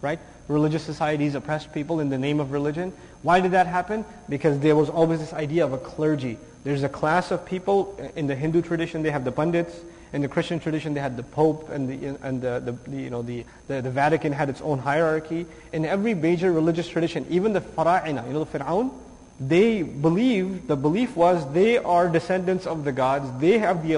right? 0.02 0.20
Religious 0.48 0.84
societies 0.84 1.36
oppress 1.36 1.66
people 1.66 2.00
in 2.00 2.10
the 2.10 2.18
name 2.18 2.40
of 2.40 2.52
religion. 2.52 2.94
Why 3.24 3.40
did 3.40 3.52
that 3.52 3.68
happen? 3.68 4.06
Because 4.30 4.60
there 4.60 4.76
was 4.76 4.90
always 4.90 5.20
this 5.20 5.34
idea 5.34 5.66
of 5.66 5.74
a 5.74 5.78
clergy. 5.78 6.38
There's 6.64 6.84
a 6.84 6.90
class 6.90 7.32
of 7.32 7.46
people 7.46 7.98
in 8.16 8.28
the 8.28 8.36
Hindu 8.36 8.62
tradition. 8.62 9.02
They 9.02 9.12
have 9.12 9.26
the 9.26 9.32
pundits. 9.32 9.76
In 10.14 10.22
the 10.22 10.28
Christian 10.28 10.60
tradition, 10.60 10.94
they 10.94 11.00
had 11.00 11.16
the 11.16 11.24
Pope, 11.24 11.70
and 11.70 11.88
the 11.88 12.18
and 12.22 12.42
the, 12.42 12.60
the, 12.60 12.98
you 12.98 13.10
know 13.10 13.22
the, 13.22 13.46
the, 13.70 13.82
the 13.82 13.90
Vatican 13.90 14.34
had 14.34 14.50
its 14.50 14.60
own 14.60 14.78
hierarchy. 14.78 15.46
In 15.72 15.86
every 15.86 16.14
major 16.14 16.52
religious 16.52 16.90
tradition, 16.90 17.26
even 17.30 17.54
the 17.54 17.62
Fara'ina, 17.62 18.28
you 18.28 18.34
know 18.34 18.44
the 18.44 18.60
Fir'aun, 18.60 18.92
they 19.40 19.84
believe 19.84 20.68
the 20.68 20.76
belief 20.76 21.16
was 21.16 21.52
they 21.54 21.78
are 21.78 22.10
descendants 22.10 22.68
of 22.68 22.84
the 22.84 22.92
gods. 22.92 23.32
They 23.40 23.58
have 23.60 23.88
the 23.88 23.94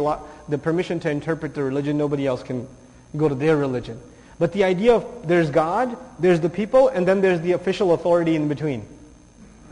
the 0.50 0.58
permission 0.58 1.00
to 1.02 1.10
interpret 1.10 1.54
the 1.54 1.64
religion. 1.64 1.98
Nobody 1.98 2.28
else 2.28 2.44
can 2.44 2.68
go 3.16 3.30
to 3.30 3.36
their 3.36 3.58
religion. 3.58 4.00
But 4.40 4.52
the 4.54 4.64
idea 4.64 4.96
of 4.96 5.28
there's 5.28 5.50
God, 5.50 5.96
there's 6.20 6.40
the 6.40 6.50
people, 6.50 6.90
and 6.90 7.08
then 7.08 7.22
there's 7.22 7.42
the 7.42 7.52
official 7.52 7.94
authority 7.94 8.36
in 8.36 8.48
between 8.48 8.86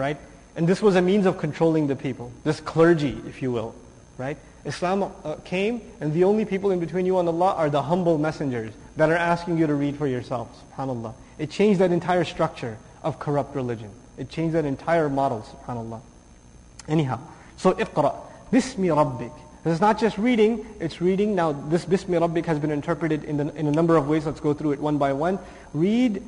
right? 0.02 0.18
And 0.56 0.68
this 0.68 0.82
was 0.82 0.96
a 0.96 1.02
means 1.02 1.26
of 1.26 1.38
controlling 1.38 1.88
the 1.88 1.96
people, 1.96 2.32
this 2.44 2.60
clergy, 2.60 3.22
if 3.28 3.42
you 3.42 3.52
will, 3.52 3.76
right? 4.18 4.38
Islam 4.66 5.04
uh, 5.04 5.36
came, 5.46 5.82
and 6.02 6.14
the 6.14 6.24
only 6.24 6.44
people 6.46 6.72
in 6.72 6.80
between 6.80 7.06
you 7.06 7.20
and 7.20 7.28
Allah 7.28 7.54
are 7.54 7.70
the 7.70 7.82
humble 7.82 8.18
messengers 8.18 8.74
that 8.98 9.10
are 9.10 9.16
asking 9.16 9.58
you 9.58 9.68
to 9.68 9.74
read 9.74 9.96
for 9.96 10.08
yourself, 10.08 10.48
subhanAllah. 10.76 11.14
It 11.38 11.50
changed 11.50 11.80
that 11.80 11.92
entire 11.92 12.24
structure 12.24 12.78
of 13.04 13.20
corrupt 13.20 13.56
religion. 13.56 13.92
It 14.18 14.30
changed 14.30 14.56
that 14.56 14.66
entire 14.66 15.10
model, 15.10 15.46
subhanAllah. 15.52 16.02
Anyhow, 16.88 17.20
so 17.58 17.74
iqra, 17.74 18.16
bismi 18.52 18.90
rabbik. 18.90 19.34
This 19.64 19.74
is 19.74 19.82
not 19.82 20.00
just 20.00 20.18
reading, 20.18 20.66
it's 20.80 21.02
reading. 21.02 21.36
Now, 21.36 21.52
this 21.52 21.86
bismi 21.86 22.20
rabbik 22.20 22.46
has 22.46 22.60
been 22.60 22.72
interpreted 22.72 23.24
in, 23.24 23.38
the, 23.38 23.56
in 23.56 23.68
a 23.68 23.72
number 23.72 23.96
of 23.96 24.08
ways. 24.08 24.26
Let's 24.26 24.40
go 24.40 24.54
through 24.54 24.72
it 24.72 24.80
one 24.80 24.98
by 24.98 25.14
one. 25.14 25.38
Read 25.74 26.24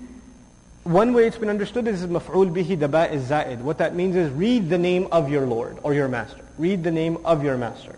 One 0.84 1.14
way 1.14 1.28
it's 1.28 1.38
been 1.38 1.50
understood 1.50 1.88
is 1.88 2.06
maf'ul 2.06 2.52
bihi, 2.52 2.78
daba 2.78 3.10
is 3.10 3.30
za'id. 3.30 3.60
What 3.60 3.78
that 3.78 3.96
means 3.96 4.18
is 4.18 4.30
read 4.32 4.70
the 4.70 4.78
name 4.78 5.08
of 5.14 5.32
your 5.32 5.48
Lord 5.48 5.78
or 5.82 5.94
your 5.94 6.10
master. 6.10 6.44
Read 6.58 6.84
the 6.84 6.92
name 6.92 7.18
of 7.24 7.42
your 7.42 7.58
master. 7.58 7.96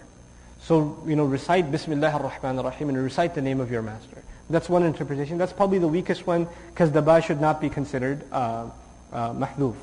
So, 0.61 1.01
you 1.05 1.15
know, 1.15 1.25
recite 1.25 1.71
Bismillah 1.71 2.11
ar-Rahman 2.11 2.59
ar-Rahim 2.59 2.89
and 2.89 2.97
recite 3.03 3.33
the 3.33 3.41
name 3.41 3.59
of 3.59 3.71
your 3.71 3.81
master. 3.81 4.21
That's 4.51 4.69
one 4.69 4.83
interpretation. 4.83 5.39
That's 5.39 5.51
probably 5.51 5.79
the 5.79 5.87
weakest 5.87 6.27
one 6.27 6.47
because 6.69 6.91
daba 6.91 7.23
should 7.23 7.41
not 7.41 7.59
be 7.59 7.69
considered 7.69 8.23
uh, 8.31 8.69
uh. 9.11 9.73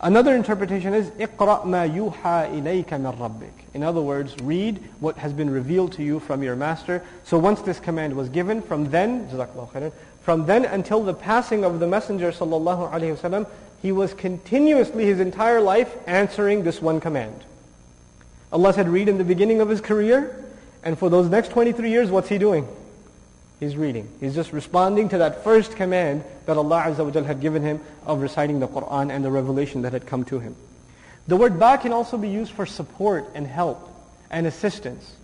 Another 0.00 0.34
interpretation 0.34 0.94
is 0.94 1.10
اقرأ 1.10 1.64
ما 1.64 1.84
يوحى 1.86 2.60
إليك 2.60 2.92
من 2.94 3.16
ربك. 3.18 3.52
In 3.74 3.84
other 3.84 4.00
words, 4.00 4.34
read 4.42 4.80
what 4.98 5.16
has 5.18 5.32
been 5.32 5.48
revealed 5.48 5.92
to 5.92 6.02
you 6.02 6.18
from 6.18 6.42
your 6.42 6.56
master. 6.56 7.02
So 7.24 7.38
once 7.38 7.62
this 7.62 7.78
command 7.78 8.16
was 8.16 8.28
given, 8.28 8.62
from 8.62 8.90
then, 8.90 9.28
from 10.22 10.46
then 10.46 10.64
until 10.64 11.04
the 11.04 11.14
passing 11.14 11.64
of 11.64 11.78
the 11.78 11.86
Messenger 11.86 12.32
sallallahu 12.32 12.90
alaihi 12.92 13.16
wasallam, 13.16 13.46
he 13.80 13.92
was 13.92 14.12
continuously 14.14 15.04
his 15.04 15.20
entire 15.20 15.60
life 15.60 15.96
answering 16.06 16.64
this 16.64 16.82
one 16.82 17.00
command. 17.00 17.44
Allah 18.52 18.72
said, 18.72 18.88
read 18.88 19.08
in 19.08 19.18
the 19.18 19.24
beginning 19.24 19.60
of 19.60 19.68
his 19.68 19.80
career, 19.80 20.44
and 20.82 20.98
for 20.98 21.08
those 21.08 21.28
next 21.28 21.50
23 21.50 21.90
years, 21.90 22.10
what's 22.10 22.28
he 22.28 22.38
doing? 22.38 22.68
He's 23.59 23.75
reading. 23.75 24.07
He's 24.19 24.35
just 24.35 24.53
responding 24.53 25.09
to 25.09 25.17
that 25.19 25.43
first 25.43 25.75
command 25.75 26.23
that 26.45 26.57
Allah 26.57 26.83
Azza 26.87 27.03
wa 27.03 27.23
had 27.23 27.41
given 27.41 27.63
him 27.63 27.81
of 28.05 28.21
reciting 28.21 28.59
the 28.59 28.67
Quran 28.67 29.11
and 29.11 29.25
the 29.25 29.31
revelation 29.31 29.81
that 29.81 29.93
had 29.93 30.05
come 30.05 30.23
to 30.25 30.39
him. 30.39 30.55
The 31.27 31.35
word 31.35 31.59
ba 31.59 31.77
can 31.77 31.91
also 31.91 32.17
be 32.17 32.29
used 32.29 32.51
for 32.51 32.65
support 32.65 33.25
and 33.33 33.47
help 33.47 33.89
and 34.29 34.45
assistance. 34.45 35.15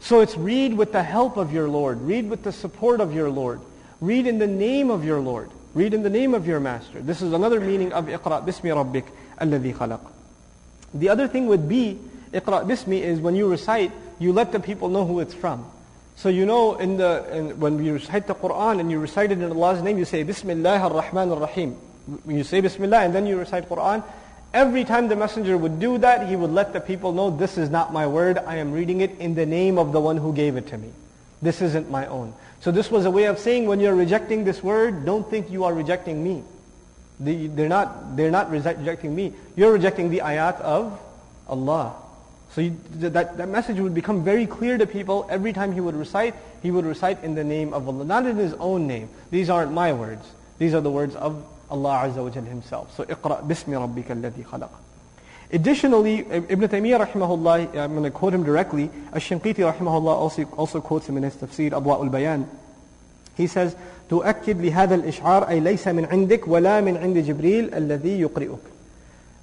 So 0.00 0.20
it's 0.20 0.36
read 0.36 0.74
with 0.74 0.92
the 0.92 1.02
help 1.02 1.36
of 1.36 1.52
your 1.52 1.68
Lord. 1.68 2.00
Read 2.02 2.30
with 2.30 2.44
the 2.44 2.52
support 2.52 3.00
of 3.00 3.12
your 3.12 3.30
Lord. 3.30 3.60
Read 4.00 4.26
in 4.26 4.38
the 4.38 4.46
name 4.46 4.90
of 4.90 5.04
your 5.04 5.20
Lord. 5.20 5.50
Read 5.74 5.92
in 5.92 6.02
the 6.02 6.10
name 6.10 6.34
of 6.34 6.46
your 6.46 6.60
Master. 6.60 7.00
This 7.00 7.20
is 7.20 7.32
another 7.32 7.60
meaning 7.60 7.92
of 7.92 8.06
Iqra 8.06 8.44
bismi 8.44 8.70
rabbik 8.72 9.04
alladhi 9.40 9.74
khalaq. 9.74 10.00
The 10.94 11.08
other 11.08 11.26
thing 11.26 11.48
with 11.48 11.68
B, 11.68 11.98
Iqra 12.32 12.64
bismi, 12.64 13.00
is 13.00 13.18
when 13.18 13.34
you 13.34 13.50
recite, 13.50 13.90
you 14.18 14.32
let 14.32 14.52
the 14.52 14.60
people 14.60 14.88
know 14.88 15.04
who 15.04 15.20
it's 15.20 15.34
from. 15.34 15.66
So 16.16 16.30
you 16.30 16.46
know 16.46 16.76
in 16.76 16.96
the, 16.96 17.26
in, 17.30 17.60
when 17.60 17.84
you 17.84 17.92
recite 17.94 18.26
the 18.26 18.34
Quran 18.34 18.80
and 18.80 18.90
you 18.90 18.98
recite 18.98 19.32
it 19.32 19.38
in 19.38 19.52
Allah's 19.52 19.82
name, 19.82 19.98
you 19.98 20.06
say 20.06 20.22
Bismillah 20.22 20.78
ar-Rahman 20.78 21.30
ar-Rahim. 21.30 21.76
When 22.24 22.38
you 22.38 22.44
say 22.44 22.60
Bismillah 22.60 23.00
and 23.00 23.14
then 23.14 23.26
you 23.26 23.38
recite 23.38 23.68
Quran, 23.68 24.02
every 24.54 24.84
time 24.84 25.08
the 25.08 25.16
messenger 25.16 25.58
would 25.58 25.78
do 25.78 25.98
that, 25.98 26.26
he 26.28 26.34
would 26.34 26.50
let 26.50 26.72
the 26.72 26.80
people 26.80 27.12
know, 27.12 27.30
this 27.30 27.58
is 27.58 27.68
not 27.68 27.92
my 27.92 28.06
word, 28.06 28.38
I 28.38 28.56
am 28.56 28.72
reading 28.72 29.02
it 29.02 29.18
in 29.18 29.34
the 29.34 29.44
name 29.44 29.78
of 29.78 29.92
the 29.92 30.00
one 30.00 30.16
who 30.16 30.32
gave 30.32 30.56
it 30.56 30.68
to 30.68 30.78
me. 30.78 30.90
This 31.42 31.60
isn't 31.60 31.90
my 31.90 32.06
own. 32.06 32.32
So 32.60 32.72
this 32.72 32.90
was 32.90 33.04
a 33.04 33.10
way 33.10 33.24
of 33.24 33.38
saying 33.38 33.66
when 33.66 33.80
you're 33.80 33.94
rejecting 33.94 34.44
this 34.44 34.62
word, 34.62 35.04
don't 35.04 35.28
think 35.28 35.50
you 35.50 35.64
are 35.64 35.74
rejecting 35.74 36.24
me. 36.24 36.42
They're 37.20 37.68
not, 37.68 38.16
they're 38.16 38.30
not 38.30 38.50
rejecting 38.50 39.14
me. 39.14 39.34
You're 39.54 39.72
rejecting 39.72 40.08
the 40.08 40.20
ayat 40.20 40.60
of 40.60 40.98
Allah. 41.46 41.94
So 42.55 42.61
you, 42.61 42.77
that, 42.99 43.37
that 43.37 43.47
message 43.47 43.79
would 43.79 43.93
become 43.93 44.23
very 44.23 44.45
clear 44.45 44.77
to 44.77 44.85
people. 44.85 45.25
Every 45.29 45.53
time 45.53 45.71
he 45.71 45.79
would 45.79 45.95
recite, 45.95 46.35
he 46.61 46.69
would 46.69 46.85
recite 46.85 47.23
in 47.23 47.35
the 47.35 47.43
name 47.43 47.73
of 47.73 47.87
Allah, 47.87 48.03
not 48.03 48.25
in 48.25 48.35
his 48.35 48.53
own 48.55 48.87
name. 48.87 49.09
These 49.29 49.49
aren't 49.49 49.71
my 49.71 49.93
words. 49.93 50.25
These 50.57 50.73
are 50.73 50.81
the 50.81 50.91
words 50.91 51.15
of 51.15 51.45
Allah 51.69 52.09
Azza 52.09 52.23
wa 52.23 52.29
himself. 52.29 52.95
So 52.95 53.05
اقرأ 53.05 53.47
بسم 53.47 53.73
ربك 53.73 54.11
الذي 54.11 54.43
خلق. 54.43 54.69
Additionally, 55.53 56.19
Ibn 56.19 56.67
Taymiyyah 56.67 57.07
rahimahullah, 57.07 57.75
I'm 57.77 57.91
going 57.91 58.03
to 58.03 58.11
quote 58.11 58.33
him 58.33 58.43
directly, 58.43 58.89
Ash-Shinqiti 59.11 59.55
rahimahullah 59.55 60.13
also, 60.13 60.45
also 60.55 60.79
quotes 60.79 61.09
him 61.09 61.17
in 61.17 61.23
his 61.23 61.35
tafsir, 61.35 61.71
Abwa 61.71 62.01
al-Bayan. 62.01 62.47
He 63.35 63.47
says, 63.47 63.75
تؤكد 64.09 64.61
لهذا 64.61 64.95
الإشعار 64.95 65.49
أي 65.49 65.59
ليس 65.59 65.87
من 65.87 66.05
عندك 66.05 66.47
ولا 66.47 66.81
من 66.81 66.97
عند 66.97 67.17
جبريل 67.17 67.73
الذي 67.73 68.21
يقرئك 68.21 68.59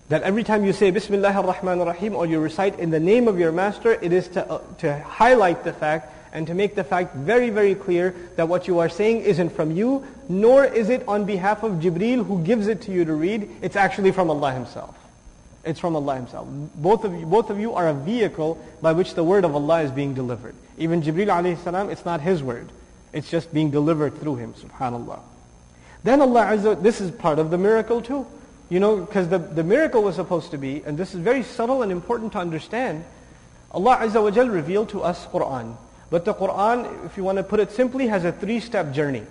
that 0.09 0.23
every 0.23 0.43
time 0.43 0.65
you 0.65 0.73
say 0.73 0.91
Bismillah 0.91 1.33
ar-Rahman 1.33 1.79
ar-Rahim 1.79 2.15
or 2.15 2.25
you 2.25 2.39
recite 2.39 2.79
in 2.79 2.91
the 2.91 2.99
name 2.99 3.27
of 3.27 3.39
your 3.39 3.51
master, 3.51 3.93
it 3.93 4.11
is 4.11 4.27
to, 4.29 4.49
uh, 4.49 4.61
to 4.79 4.99
highlight 4.99 5.63
the 5.63 5.73
fact 5.73 6.13
and 6.33 6.47
to 6.47 6.53
make 6.53 6.75
the 6.75 6.83
fact 6.83 7.15
very, 7.15 7.49
very 7.49 7.75
clear 7.75 8.15
that 8.35 8.47
what 8.47 8.67
you 8.67 8.79
are 8.79 8.89
saying 8.89 9.21
isn't 9.21 9.51
from 9.51 9.71
you, 9.71 10.05
nor 10.27 10.65
is 10.65 10.89
it 10.89 11.07
on 11.07 11.25
behalf 11.25 11.63
of 11.63 11.73
Jibreel 11.73 12.25
who 12.25 12.43
gives 12.43 12.67
it 12.67 12.81
to 12.83 12.91
you 12.91 13.05
to 13.05 13.13
read. 13.13 13.49
It's 13.61 13.75
actually 13.75 14.11
from 14.11 14.29
Allah 14.29 14.51
Himself. 14.51 14.95
It's 15.63 15.79
from 15.79 15.95
Allah 15.95 16.15
Himself. 16.15 16.47
Both 16.75 17.05
of 17.05 17.13
you, 17.13 17.25
both 17.25 17.49
of 17.49 17.59
you 17.59 17.73
are 17.73 17.87
a 17.87 17.93
vehicle 17.93 18.57
by 18.81 18.93
which 18.93 19.13
the 19.13 19.23
word 19.23 19.45
of 19.45 19.55
Allah 19.55 19.83
is 19.83 19.91
being 19.91 20.13
delivered. 20.15 20.55
Even 20.77 21.03
Jibreel 21.03 21.27
alayhi 21.27 21.63
salam, 21.63 21.89
it's 21.89 22.03
not 22.03 22.19
his 22.19 22.41
word. 22.41 22.69
It's 23.13 23.29
just 23.29 23.53
being 23.53 23.69
delivered 23.69 24.17
through 24.19 24.37
him, 24.37 24.53
subhanallah. 24.53 25.19
Then 26.03 26.19
Allah 26.19 26.45
Azza, 26.47 26.81
this 26.81 26.99
is 26.99 27.11
part 27.11 27.39
of 27.39 27.51
the 27.51 27.57
miracle 27.57 28.01
too. 28.01 28.25
You 28.69 28.79
know, 28.79 28.97
because 28.97 29.29
the, 29.29 29.37
the 29.37 29.63
miracle 29.63 30.03
was 30.03 30.15
supposed 30.15 30.51
to 30.51 30.57
be, 30.57 30.81
and 30.85 30.97
this 30.97 31.13
is 31.13 31.19
very 31.19 31.43
subtle 31.43 31.83
and 31.83 31.91
important 31.91 32.31
to 32.33 32.39
understand, 32.39 33.03
Allah 33.71 33.97
Azza 33.97 34.21
wa 34.21 34.31
Jal 34.31 34.47
revealed 34.47 34.89
to 34.89 35.01
us 35.01 35.25
Qur'an. 35.27 35.77
But 36.09 36.25
the 36.25 36.33
Qur'an, 36.33 36.85
if 37.05 37.17
you 37.17 37.23
want 37.23 37.37
to 37.37 37.43
put 37.43 37.59
it 37.59 37.71
simply, 37.71 38.07
has 38.07 38.23
a 38.23 38.31
three-step 38.31 38.93
journey. 38.93 39.23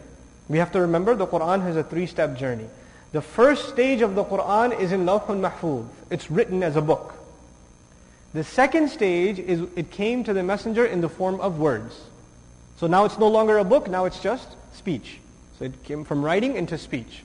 We 0.48 0.58
have 0.58 0.72
to 0.72 0.80
remember 0.80 1.14
the 1.14 1.26
Qur'an 1.26 1.60
has 1.62 1.76
a 1.76 1.84
three-step 1.84 2.36
journey. 2.36 2.66
The 3.12 3.22
first 3.22 3.68
stage 3.68 4.00
of 4.00 4.14
the 4.14 4.24
Qur'an 4.24 4.72
is 4.72 4.90
in 4.90 5.06
Lawh 5.06 5.24
al-Mahfuz. 5.28 5.86
It's 6.10 6.30
written 6.30 6.62
as 6.62 6.76
a 6.76 6.82
book. 6.82 7.14
The 8.34 8.42
second 8.42 8.88
stage 8.88 9.38
is 9.38 9.62
it 9.76 9.90
came 9.90 10.24
to 10.24 10.32
the 10.32 10.42
messenger 10.42 10.86
in 10.86 11.02
the 11.02 11.08
form 11.08 11.40
of 11.40 11.58
words. 11.58 12.00
So 12.78 12.86
now 12.86 13.04
it's 13.04 13.18
no 13.18 13.28
longer 13.28 13.58
a 13.58 13.64
book, 13.64 13.88
now 13.88 14.06
it's 14.06 14.20
just 14.20 14.48
speech. 14.72 15.20
So 15.58 15.66
it 15.66 15.84
came 15.84 16.04
from 16.04 16.24
writing 16.24 16.56
into 16.56 16.78
speech. 16.78 17.22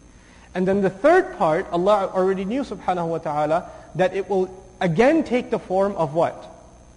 And 0.58 0.68
then 0.68 0.82
the 0.82 0.90
third 0.90 1.38
part, 1.38 1.70
Allah 1.72 2.10
already 2.12 2.44
knew 2.44 2.64
subhanahu 2.64 3.10
wa 3.10 3.20
ta'ala 3.20 3.70
that 3.94 4.16
it 4.16 4.28
will 4.28 4.50
again 4.82 5.24
take 5.24 5.52
the 5.52 5.60
form 5.60 5.96
of 5.96 6.16
what? 6.16 6.50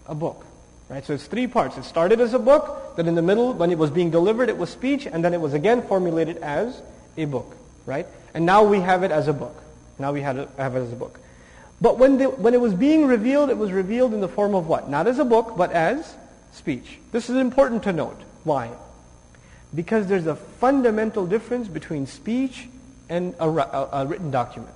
A 0.07 0.15
book. 0.15 0.47
Right? 0.89 1.05
So 1.05 1.13
it's 1.13 1.27
three 1.27 1.47
parts. 1.47 1.77
It 1.77 1.85
started 1.85 2.23
as 2.23 2.33
a 2.33 2.39
book, 2.39 2.97
then 2.97 3.07
in 3.07 3.17
the 3.17 3.21
middle, 3.21 3.53
when 3.53 3.71
it 3.71 3.77
was 3.77 3.91
being 3.91 4.11
delivered, 4.11 4.49
it 4.49 4.57
was 4.57 4.71
speech, 4.71 5.05
and 5.05 5.23
then 5.23 5.35
it 5.35 5.43
was 5.43 5.53
again 5.53 5.83
formulated 5.83 6.39
as 6.39 6.81
a 7.19 7.27
book. 7.27 7.55
Right? 7.85 8.07
And 8.33 8.47
now 8.47 8.65
we 8.65 8.81
have 8.81 9.03
it 9.03 9.11
as 9.11 9.29
a 9.29 9.35
book. 9.35 9.63
Now 9.99 10.11
we 10.11 10.23
have 10.23 10.39
it 10.39 10.49
as 10.57 10.91
a 10.91 10.97
book. 10.97 11.21
But 11.83 11.99
when, 11.99 12.17
the, 12.17 12.31
when 12.31 12.55
it 12.55 12.63
was 12.63 12.73
being 12.73 13.09
revealed, 13.09 13.51
it 13.51 13.59
was 13.59 13.73
revealed 13.73 14.15
in 14.15 14.23
the 14.23 14.29
form 14.29 14.55
of 14.55 14.69
what? 14.69 14.89
Not 14.89 15.07
as 15.07 15.19
a 15.19 15.25
book, 15.27 15.59
but 15.59 15.71
as 15.73 16.17
speech. 16.53 16.99
This 17.13 17.29
is 17.29 17.37
important 17.37 17.83
to 17.83 17.93
note. 17.93 18.23
Why? 18.43 18.71
Because 19.75 20.07
there's 20.07 20.27
a 20.27 20.37
fundamental 20.37 21.27
difference 21.27 21.69
between 21.69 22.07
speech 22.07 22.67
and 23.11 23.35
a, 23.41 23.45
a, 23.45 24.07
written 24.07 24.31
document. 24.31 24.75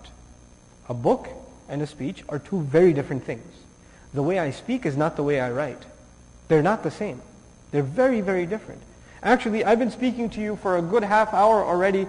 A 0.88 0.94
book 0.94 1.28
and 1.68 1.80
a 1.80 1.86
speech 1.86 2.22
are 2.28 2.38
two 2.38 2.60
very 2.60 2.92
different 2.92 3.24
things. 3.24 3.50
The 4.12 4.22
way 4.22 4.38
I 4.38 4.50
speak 4.50 4.84
is 4.84 4.96
not 4.96 5.16
the 5.16 5.22
way 5.22 5.40
I 5.40 5.50
write. 5.50 5.82
They're 6.48 6.62
not 6.62 6.82
the 6.82 6.90
same. 6.90 7.22
They're 7.70 7.82
very, 7.82 8.20
very 8.20 8.44
different. 8.44 8.82
Actually, 9.22 9.64
I've 9.64 9.78
been 9.78 9.90
speaking 9.90 10.28
to 10.30 10.40
you 10.40 10.56
for 10.56 10.76
a 10.76 10.82
good 10.82 11.04
half 11.04 11.32
hour 11.32 11.64
already, 11.64 12.06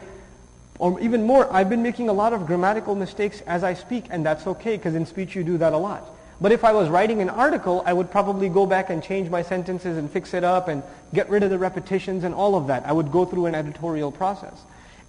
or 0.80 1.00
even 1.00 1.24
more. 1.24 1.52
I've 1.54 1.70
been 1.70 1.84
making 1.84 2.10
a 2.10 2.14
lot 2.14 2.34
of 2.34 2.46
grammatical 2.46 2.96
mistakes 2.96 3.42
as 3.42 3.64
I 3.64 3.76
speak, 3.76 4.06
and 4.10 4.26
that's 4.26 4.46
okay, 4.46 4.76
because 4.76 4.96
in 4.96 5.06
speech 5.06 5.36
you 5.36 5.44
do 5.44 5.58
that 5.60 5.74
a 5.74 5.78
lot. 5.78 6.04
But 6.42 6.52
if 6.52 6.66
I 6.66 6.74
was 6.74 6.90
writing 6.90 7.22
an 7.22 7.30
article, 7.30 7.82
I 7.86 7.94
would 7.94 8.12
probably 8.12 8.50
go 8.50 8.66
back 8.66 8.90
and 8.90 9.02
change 9.02 9.30
my 9.30 9.42
sentences 9.42 9.98
and 9.98 10.12
fix 10.12 10.34
it 10.34 10.44
up 10.44 10.68
and 10.68 10.84
get 11.14 11.30
rid 11.30 11.44
of 11.44 11.50
the 11.50 11.58
repetitions 11.58 12.26
and 12.26 12.36
all 12.36 12.56
of 12.56 12.68
that. 12.68 12.86
I 12.86 12.92
would 12.92 13.12
go 13.12 13.24
through 13.26 13.46
an 13.46 13.56
editorial 13.56 14.12
process. 14.12 14.60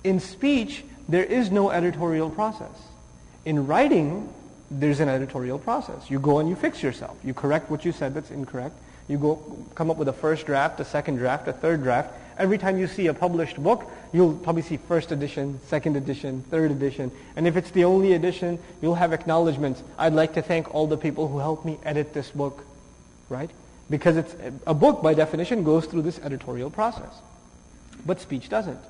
In 0.05 0.21
speech, 0.21 0.85
there 1.09 1.25
is 1.25 1.51
no 1.51 1.71
editorial 1.71 2.31
process. 2.31 2.77
In 3.45 3.67
writing, 3.67 4.29
there's 4.71 5.01
an 5.01 5.09
editorial 5.09 5.59
process. 5.59 6.11
You 6.11 6.19
go 6.19 6.39
and 6.39 6.49
you 6.49 6.57
fix 6.57 6.83
yourself. 6.83 7.17
You 7.23 7.35
correct 7.35 7.71
what 7.71 7.85
you 7.85 7.93
said 7.93 8.15
that's 8.15 8.31
incorrect. 8.31 8.75
You 9.09 9.19
go 9.19 9.37
come 9.77 9.91
up 9.91 9.99
with 9.99 10.09
a 10.09 10.13
first 10.13 10.47
draft, 10.47 10.81
a 10.81 10.85
second 10.85 11.17
draft, 11.17 11.47
a 11.47 11.53
third 11.53 11.83
draft. 11.83 12.13
Every 12.39 12.59
time 12.59 12.77
you 12.77 12.87
see 12.87 13.07
a 13.07 13.15
published 13.15 13.63
book, 13.63 13.89
you'll 14.13 14.35
probably 14.35 14.63
see 14.63 14.77
first 14.77 15.13
edition, 15.13 15.61
second 15.67 15.97
edition, 15.97 16.43
third 16.51 16.71
edition. 16.73 17.13
And 17.37 17.47
if 17.47 17.57
it's 17.57 17.71
the 17.71 17.85
only 17.85 18.15
edition, 18.15 18.59
you'll 18.83 18.97
have 18.97 19.13
acknowledgments. 19.13 19.83
I'd 19.97 20.13
like 20.13 20.35
to 20.35 20.43
thank 20.43 20.75
all 20.75 20.87
the 20.87 20.99
people 20.99 21.29
who 21.29 21.39
helped 21.39 21.65
me 21.65 21.79
edit 21.85 22.13
this 22.13 22.31
book. 22.31 22.65
Right? 23.29 23.51
Because 23.89 24.17
it's 24.17 24.35
a 24.67 24.75
book 24.75 25.03
by 25.03 25.15
definition 25.15 25.63
goes 25.63 25.87
through 25.87 26.03
this 26.03 26.19
editorial 26.19 26.71
process. 26.71 27.15
But 28.05 28.21
speech 28.21 28.49
doesn't. 28.49 28.81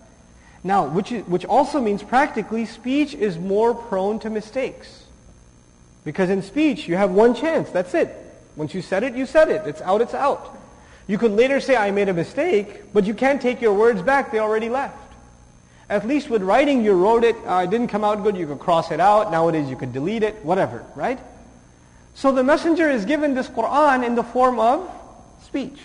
Now, 0.66 0.86
which, 0.86 1.12
is, 1.12 1.24
which 1.26 1.44
also 1.44 1.80
means 1.80 2.02
practically 2.02 2.66
speech 2.66 3.14
is 3.14 3.38
more 3.38 3.74
prone 3.74 4.18
to 4.20 4.30
mistakes. 4.30 5.04
Because 6.04 6.28
in 6.28 6.42
speech, 6.42 6.88
you 6.88 6.96
have 6.96 7.12
one 7.12 7.34
chance. 7.34 7.70
That's 7.70 7.94
it. 7.94 8.14
Once 8.56 8.74
you 8.74 8.82
said 8.82 9.04
it, 9.04 9.14
you 9.14 9.26
said 9.26 9.48
it. 9.48 9.66
It's 9.66 9.80
out, 9.80 10.00
it's 10.00 10.14
out. 10.14 10.58
You 11.06 11.18
could 11.18 11.32
later 11.32 11.60
say, 11.60 11.76
I 11.76 11.92
made 11.92 12.08
a 12.08 12.14
mistake, 12.14 12.92
but 12.92 13.04
you 13.04 13.14
can't 13.14 13.40
take 13.40 13.60
your 13.60 13.74
words 13.74 14.02
back. 14.02 14.32
They 14.32 14.40
already 14.40 14.68
left. 14.68 14.98
At 15.88 16.06
least 16.06 16.28
with 16.28 16.42
writing, 16.42 16.84
you 16.84 16.94
wrote 16.94 17.22
it. 17.22 17.36
Uh, 17.46 17.62
it 17.64 17.70
didn't 17.70 17.88
come 17.88 18.02
out 18.02 18.24
good. 18.24 18.36
You 18.36 18.48
could 18.48 18.58
cross 18.58 18.90
it 18.90 18.98
out. 18.98 19.30
Nowadays, 19.30 19.70
you 19.70 19.76
could 19.76 19.92
delete 19.92 20.24
it. 20.24 20.44
Whatever, 20.44 20.84
right? 20.96 21.20
So 22.14 22.32
the 22.32 22.42
messenger 22.42 22.90
is 22.90 23.04
given 23.04 23.34
this 23.34 23.48
Qur'an 23.48 24.02
in 24.02 24.16
the 24.16 24.24
form 24.24 24.58
of 24.58 24.90
speech. 25.44 25.78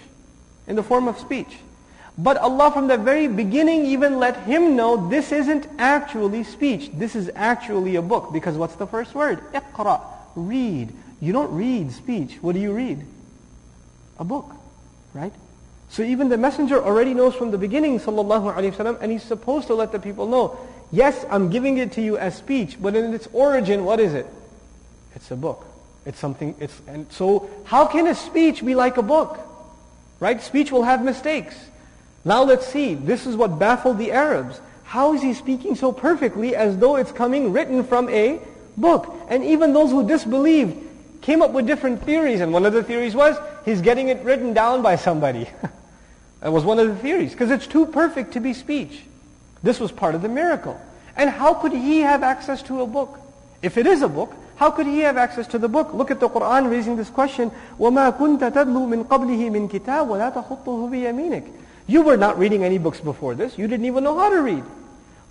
In 0.65 0.75
the 0.75 0.83
form 0.83 1.07
of 1.07 1.19
speech. 1.19 1.55
But 2.21 2.37
Allah 2.37 2.71
from 2.71 2.87
the 2.87 2.97
very 2.97 3.27
beginning 3.27 3.85
even 3.87 4.19
let 4.19 4.37
him 4.43 4.75
know 4.75 5.09
this 5.09 5.31
isn't 5.31 5.67
actually 5.79 6.43
speech. 6.43 6.91
This 6.93 7.15
is 7.15 7.31
actually 7.33 7.95
a 7.95 8.01
book. 8.01 8.31
Because 8.31 8.55
what's 8.57 8.75
the 8.75 8.85
first 8.85 9.15
word? 9.15 9.41
Iqra. 9.53 10.01
Read. 10.35 10.93
You 11.19 11.33
don't 11.33 11.51
read 11.51 11.91
speech. 11.91 12.37
What 12.41 12.53
do 12.53 12.61
you 12.61 12.73
read? 12.73 13.03
A 14.19 14.23
book. 14.23 14.53
Right? 15.13 15.33
So 15.89 16.03
even 16.03 16.29
the 16.29 16.37
messenger 16.37 16.81
already 16.81 17.15
knows 17.15 17.33
from 17.33 17.49
the 17.49 17.57
beginning, 17.57 17.99
sallallahu 17.99 18.53
alaihi 18.53 18.71
wasallam, 18.73 19.01
and 19.01 19.11
he's 19.11 19.23
supposed 19.23 19.67
to 19.67 19.73
let 19.73 19.91
the 19.91 19.99
people 19.99 20.27
know, 20.27 20.59
yes, 20.91 21.25
I'm 21.29 21.49
giving 21.49 21.79
it 21.79 21.91
to 21.93 22.01
you 22.01 22.17
as 22.17 22.37
speech, 22.37 22.77
but 22.79 22.95
in 22.95 23.13
its 23.13 23.27
origin, 23.33 23.83
what 23.83 23.99
is 23.99 24.13
it? 24.13 24.27
It's 25.15 25.31
a 25.31 25.35
book. 25.35 25.65
It's 26.05 26.17
something, 26.17 26.55
it's, 26.59 26.79
and 26.87 27.11
so 27.11 27.49
how 27.65 27.87
can 27.87 28.07
a 28.07 28.15
speech 28.15 28.63
be 28.65 28.73
like 28.73 28.97
a 28.97 29.01
book? 29.01 29.39
Right? 30.21 30.41
Speech 30.41 30.71
will 30.71 30.83
have 30.83 31.03
mistakes. 31.03 31.55
Now 32.24 32.42
let's 32.42 32.66
see. 32.66 32.94
This 32.94 33.26
is 33.26 33.36
what 33.36 33.58
baffled 33.58 33.98
the 33.98 34.12
Arabs. 34.12 34.60
How 34.84 35.14
is 35.14 35.22
he 35.22 35.34
speaking 35.34 35.74
so 35.74 35.92
perfectly 35.92 36.56
as 36.56 36.76
though 36.78 36.96
it's 36.96 37.12
coming 37.12 37.52
written 37.52 37.84
from 37.84 38.08
a 38.08 38.40
book? 38.76 39.14
And 39.28 39.44
even 39.44 39.72
those 39.72 39.90
who 39.90 40.06
disbelieved 40.06 40.76
came 41.22 41.42
up 41.42 41.52
with 41.52 41.66
different 41.66 42.02
theories. 42.04 42.40
And 42.40 42.52
one 42.52 42.66
of 42.66 42.72
the 42.72 42.82
theories 42.82 43.14
was, 43.14 43.36
he's 43.64 43.80
getting 43.80 44.08
it 44.08 44.22
written 44.24 44.54
down 44.54 44.82
by 44.82 44.96
somebody. 44.96 45.48
that 46.40 46.52
was 46.52 46.64
one 46.64 46.78
of 46.78 46.88
the 46.88 46.96
theories. 46.96 47.32
Because 47.32 47.50
it's 47.50 47.66
too 47.66 47.86
perfect 47.86 48.32
to 48.32 48.40
be 48.40 48.54
speech. 48.54 49.02
This 49.62 49.80
was 49.80 49.90
part 49.90 50.14
of 50.14 50.22
the 50.22 50.28
miracle. 50.28 50.80
And 51.16 51.30
how 51.30 51.54
could 51.54 51.72
he 51.72 52.00
have 52.00 52.22
access 52.22 52.62
to 52.64 52.82
a 52.82 52.86
book? 52.86 53.18
If 53.62 53.78
it 53.78 53.86
is 53.86 54.02
a 54.02 54.08
book, 54.08 54.34
how 54.56 54.70
could 54.70 54.86
he 54.86 55.00
have 55.00 55.16
access 55.16 55.46
to 55.48 55.58
the 55.58 55.68
book? 55.68 55.94
Look 55.94 56.10
at 56.10 56.20
the 56.20 56.28
Quran 56.28 56.70
raising 56.70 56.96
this 56.96 57.10
question. 57.10 57.50
وَمَا 57.78 58.16
كُنْتَ 58.18 58.40
تَدْلُو 58.40 58.86
مِنْ 58.86 59.04
قَبْلِهِ 59.04 59.50
مِنْ 59.50 59.68
كِتَابٍ 59.68 60.08
وَلَا 60.08 60.34
تَخُطُّهُ 60.34 60.90
بِيَمِينِكَ 60.90 61.44
You 61.86 62.02
were 62.02 62.16
not 62.16 62.38
reading 62.38 62.64
any 62.64 62.78
books 62.78 63.00
before 63.00 63.34
this. 63.34 63.56
You 63.56 63.68
didn't 63.68 63.86
even 63.86 64.04
know 64.04 64.18
how 64.18 64.30
to 64.30 64.42
read. 64.42 64.64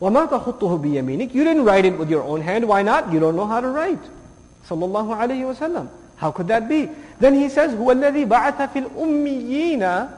وَمَا 0.01 0.29
تَخُطُّهُ 0.29 0.79
بِيَمِينِكَ 0.81 1.33
You 1.33 1.43
didn't 1.43 1.65
write 1.65 1.85
it 1.85 1.97
with 1.97 2.09
your 2.09 2.23
own 2.23 2.41
hand. 2.41 2.67
Why 2.67 2.81
not? 2.81 3.11
You 3.11 3.19
don't 3.19 3.35
know 3.35 3.45
how 3.45 3.61
to 3.61 3.69
write. 3.69 4.01
Sallallahu 4.67 5.15
alayhi 5.15 5.45
wa 5.45 5.53
sallam. 5.53 5.89
How 6.17 6.31
could 6.31 6.47
that 6.47 6.69
be? 6.69 6.89
Then 7.19 7.33
he 7.33 7.49
says, 7.49 7.73
هُوَ 7.73 7.91
الَّذِي 7.93 8.27
بَعَثَ 8.27 8.71
فِي 8.71 8.89
الْأُمِّيِّينَ 8.89 10.09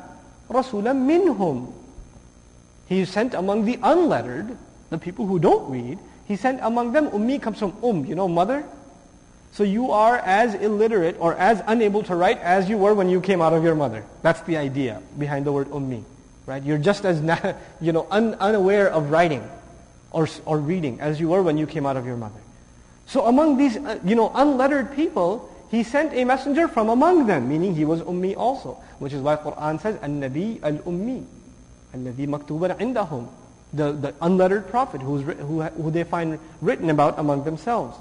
رَسُولًا 0.49 0.93
مِّنْهُمْ 0.93 1.73
He 2.88 3.05
sent 3.05 3.34
among 3.34 3.65
the 3.65 3.80
unlettered, 3.82 4.57
the 4.89 4.97
people 4.97 5.25
who 5.25 5.39
don't 5.39 5.69
read, 5.69 5.99
he 6.28 6.36
sent 6.36 6.59
among 6.61 6.91
them, 6.91 7.09
ummi 7.09 7.41
comes 7.41 7.59
from 7.59 7.73
um, 7.84 8.05
you 8.05 8.15
know, 8.15 8.28
mother? 8.28 8.65
So 9.53 9.63
you 9.63 9.91
are 9.91 10.17
as 10.17 10.53
illiterate 10.55 11.15
or 11.19 11.34
as 11.36 11.61
unable 11.65 12.03
to 12.03 12.15
write 12.15 12.39
as 12.41 12.69
you 12.69 12.78
were 12.78 12.93
when 12.93 13.09
you 13.09 13.21
came 13.21 13.41
out 13.41 13.53
of 13.53 13.63
your 13.63 13.75
mother. 13.75 14.03
That's 14.21 14.41
the 14.41 14.57
idea 14.57 15.01
behind 15.17 15.45
the 15.45 15.51
word 15.51 15.69
ummi. 15.69 16.03
Right? 16.45 16.63
You're 16.63 16.78
just 16.78 17.05
as 17.05 17.19
you 17.82 17.91
know, 17.91 18.07
un, 18.09 18.36
unaware 18.36 18.89
of 18.89 19.11
writing 19.11 19.47
or, 20.11 20.28
or 20.45 20.57
reading 20.57 20.99
as 21.01 21.19
you 21.19 21.30
were 21.30 21.43
when 21.43 21.57
you 21.57 21.67
came 21.67 21.86
out 21.86 21.97
of 21.97 22.05
your 22.05 22.15
mother. 22.15 22.39
So 23.05 23.25
among 23.25 23.57
these 23.57 23.78
uh, 23.78 23.99
you 24.03 24.15
know, 24.15 24.32
unlettered 24.34 24.95
people, 24.95 25.49
he 25.69 25.84
sent 25.84 26.13
a 26.13 26.23
messenger 26.23 26.67
from 26.67 26.89
among 26.89 27.28
them, 27.28 27.49
meaning 27.49 27.75
he 27.75 27.86
was 27.86 28.01
ummi 28.01 28.36
also. 28.36 28.78
Which 28.99 29.13
is 29.13 29.21
why 29.21 29.36
Quran 29.36 29.82
says, 29.82 29.97
An-Nabi 30.01 30.63
al-Ummi, 30.63 31.23
الذي 31.95 32.28
مكتوبا 32.28 32.80
عندهم. 32.80 33.28
The, 33.73 33.91
the 33.91 34.13
unlettered 34.21 34.69
prophet 34.69 35.01
who's, 35.01 35.23
who, 35.23 35.61
who 35.61 35.91
they 35.91 36.03
find 36.05 36.39
written 36.61 36.89
about 36.89 37.19
among 37.19 37.43
themselves. 37.43 37.97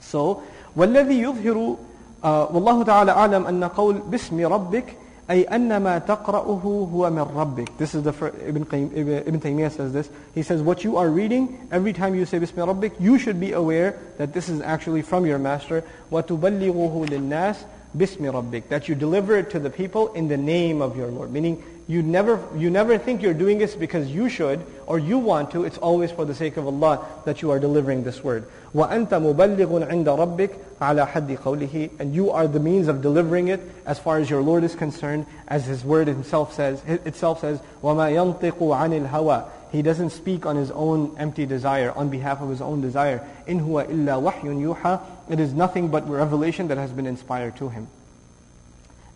So, 0.00 0.42
والذي 0.76 1.22
يظهر 1.22 1.76
والله 2.24 2.82
تعالى 2.82 3.10
أعلم 3.12 3.46
أن 3.46 3.64
قول 3.64 3.94
باسم 3.98 4.46
ربك 4.46 4.96
أي 5.30 5.44
أن 5.44 5.76
ما 5.76 5.98
تقرأه 5.98 6.88
هو 6.92 7.10
من 7.10 7.22
ربك. 7.22 7.68
This 7.78 7.94
is 7.94 8.02
the 8.02 8.10
Ibn, 8.48 8.64
Qayyim, 8.64 9.26
Ibn 9.26 9.40
Taymiyyah 9.40 9.70
says 9.70 9.92
this. 9.92 10.10
He 10.34 10.42
says 10.42 10.60
what 10.62 10.84
you 10.84 10.96
are 10.96 11.08
reading, 11.08 11.68
every 11.70 11.92
time 11.92 12.14
you 12.14 12.26
say 12.26 12.38
بسم 12.40 12.56
ربك, 12.56 13.00
you 13.00 13.18
should 13.18 13.38
be 13.38 13.52
aware 13.52 13.98
that 14.18 14.32
this 14.32 14.48
is 14.48 14.60
actually 14.60 15.02
from 15.02 15.24
your 15.24 15.38
master. 15.38 15.84
وتبلغه 16.10 17.06
للناس 17.06 17.56
باسم 17.96 18.32
ربك. 18.32 18.64
That 18.68 18.88
you 18.88 18.94
deliver 18.94 19.36
it 19.38 19.50
to 19.50 19.58
the 19.60 19.70
people 19.70 20.12
in 20.12 20.28
the 20.28 20.36
name 20.36 20.82
of 20.82 20.96
your 20.96 21.08
Lord. 21.08 21.32
Meaning 21.32 21.62
you 21.86 22.02
never, 22.02 22.40
you 22.56 22.70
never 22.70 22.98
think 22.98 23.22
you're 23.22 23.32
doing 23.32 23.58
this 23.58 23.74
because 23.74 24.08
you 24.08 24.28
should 24.28 24.64
or 24.86 24.98
you 24.98 25.18
want 25.18 25.52
to. 25.52 25.64
It's 25.64 25.78
always 25.78 26.10
for 26.10 26.24
the 26.24 26.34
sake 26.34 26.56
of 26.56 26.66
Allah 26.66 27.06
that 27.26 27.42
you 27.42 27.50
are 27.52 27.58
delivering 27.58 28.02
this 28.02 28.24
word. 28.24 28.46
وَأَنْتَ 28.76 29.08
مُبَلِّغٌ 29.08 29.88
عِنْدَ 29.88 30.06
رَبِّكَ 30.06 30.50
عَلَى 30.80 31.06
حَدِّ 31.06 31.38
قَوْلِهِ 31.38 32.00
And 32.00 32.14
you 32.14 32.30
are 32.30 32.48
the 32.48 32.60
means 32.60 32.88
of 32.88 33.02
delivering 33.02 33.48
it 33.48 33.60
as 33.84 33.98
far 33.98 34.18
as 34.18 34.30
your 34.30 34.40
Lord 34.40 34.64
is 34.64 34.74
concerned, 34.74 35.26
as 35.46 35.66
His 35.66 35.84
word 35.84 36.08
himself 36.08 36.54
says, 36.54 36.82
itself 36.86 37.40
says, 37.40 37.60
وَمَا 37.82 38.12
يَنْطِقُ 38.12 38.58
عَنِ 38.58 39.08
الْهَوَى 39.08 39.48
He 39.72 39.82
doesn't 39.82 40.10
speak 40.10 40.46
on 40.46 40.56
His 40.56 40.70
own 40.70 41.14
empty 41.18 41.44
desire, 41.44 41.92
on 41.92 42.08
behalf 42.08 42.40
of 42.40 42.48
His 42.48 42.62
own 42.62 42.80
desire. 42.80 43.26
إِنْ 43.46 43.60
هُوَ 43.60 43.86
إِلَّا 43.86 44.32
وَحْيٌ 44.32 44.42
يُوحَى 44.42 45.00
It 45.28 45.38
is 45.38 45.52
nothing 45.52 45.88
but 45.88 46.08
revelation 46.08 46.68
that 46.68 46.78
has 46.78 46.92
been 46.92 47.06
inspired 47.06 47.56
to 47.56 47.68
Him. 47.68 47.88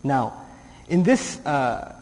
Now, 0.03 0.33
in 0.87 1.03
this... 1.03 1.39
Uh, 1.45 1.95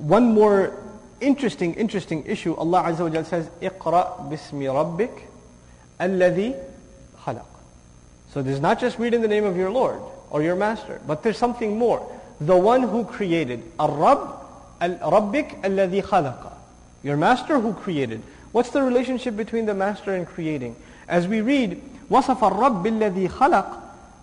one 0.00 0.32
more 0.32 0.76
interesting, 1.20 1.74
interesting 1.74 2.24
issue, 2.26 2.54
Allah 2.54 2.84
Azza 2.84 3.00
wa 3.00 3.10
Jalla 3.10 3.26
says, 3.26 3.50
اقرأ 3.60 4.30
باسم 4.30 4.62
ربك 4.62 5.10
الذي 6.00 6.54
خلق. 7.26 7.46
So 8.32 8.42
there's 8.42 8.60
not 8.60 8.80
just 8.80 8.98
read 8.98 9.14
in 9.14 9.22
the 9.22 9.28
name 9.28 9.44
of 9.44 9.56
your 9.56 9.70
Lord 9.70 10.00
or 10.30 10.42
your 10.42 10.56
Master, 10.56 11.00
but 11.06 11.22
there's 11.22 11.38
something 11.38 11.76
more. 11.76 12.00
The 12.40 12.56
one 12.56 12.82
who 12.82 13.04
created. 13.04 13.62
الرب 13.80 14.34
ربك 14.82 15.64
الذي 15.64 16.02
خلق. 16.02 16.52
Your 17.02 17.16
Master 17.16 17.58
who 17.58 17.72
created. 17.72 18.22
What's 18.52 18.70
the 18.70 18.82
relationship 18.82 19.36
between 19.36 19.66
the 19.66 19.74
Master 19.74 20.14
and 20.14 20.26
creating? 20.26 20.76
As 21.08 21.26
we 21.26 21.40
read, 21.40 21.80
وصف 22.10 22.44
الرب 22.44 22.86
الذي 22.86 23.28
خلق 23.28 23.66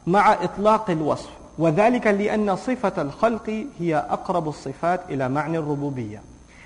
مع 0.07 0.33
إطلاق 0.43 0.89
الوصف. 0.89 1.29
وذلك 1.57 2.07
لأن 2.07 2.55
صفة 2.55 3.01
الخلق 3.01 3.65
هي 3.79 3.95
أقرب 3.95 4.47
الصفات 4.47 5.01
إلى 5.09 5.29
معنى 5.29 5.57
الربوبية. 5.57 6.21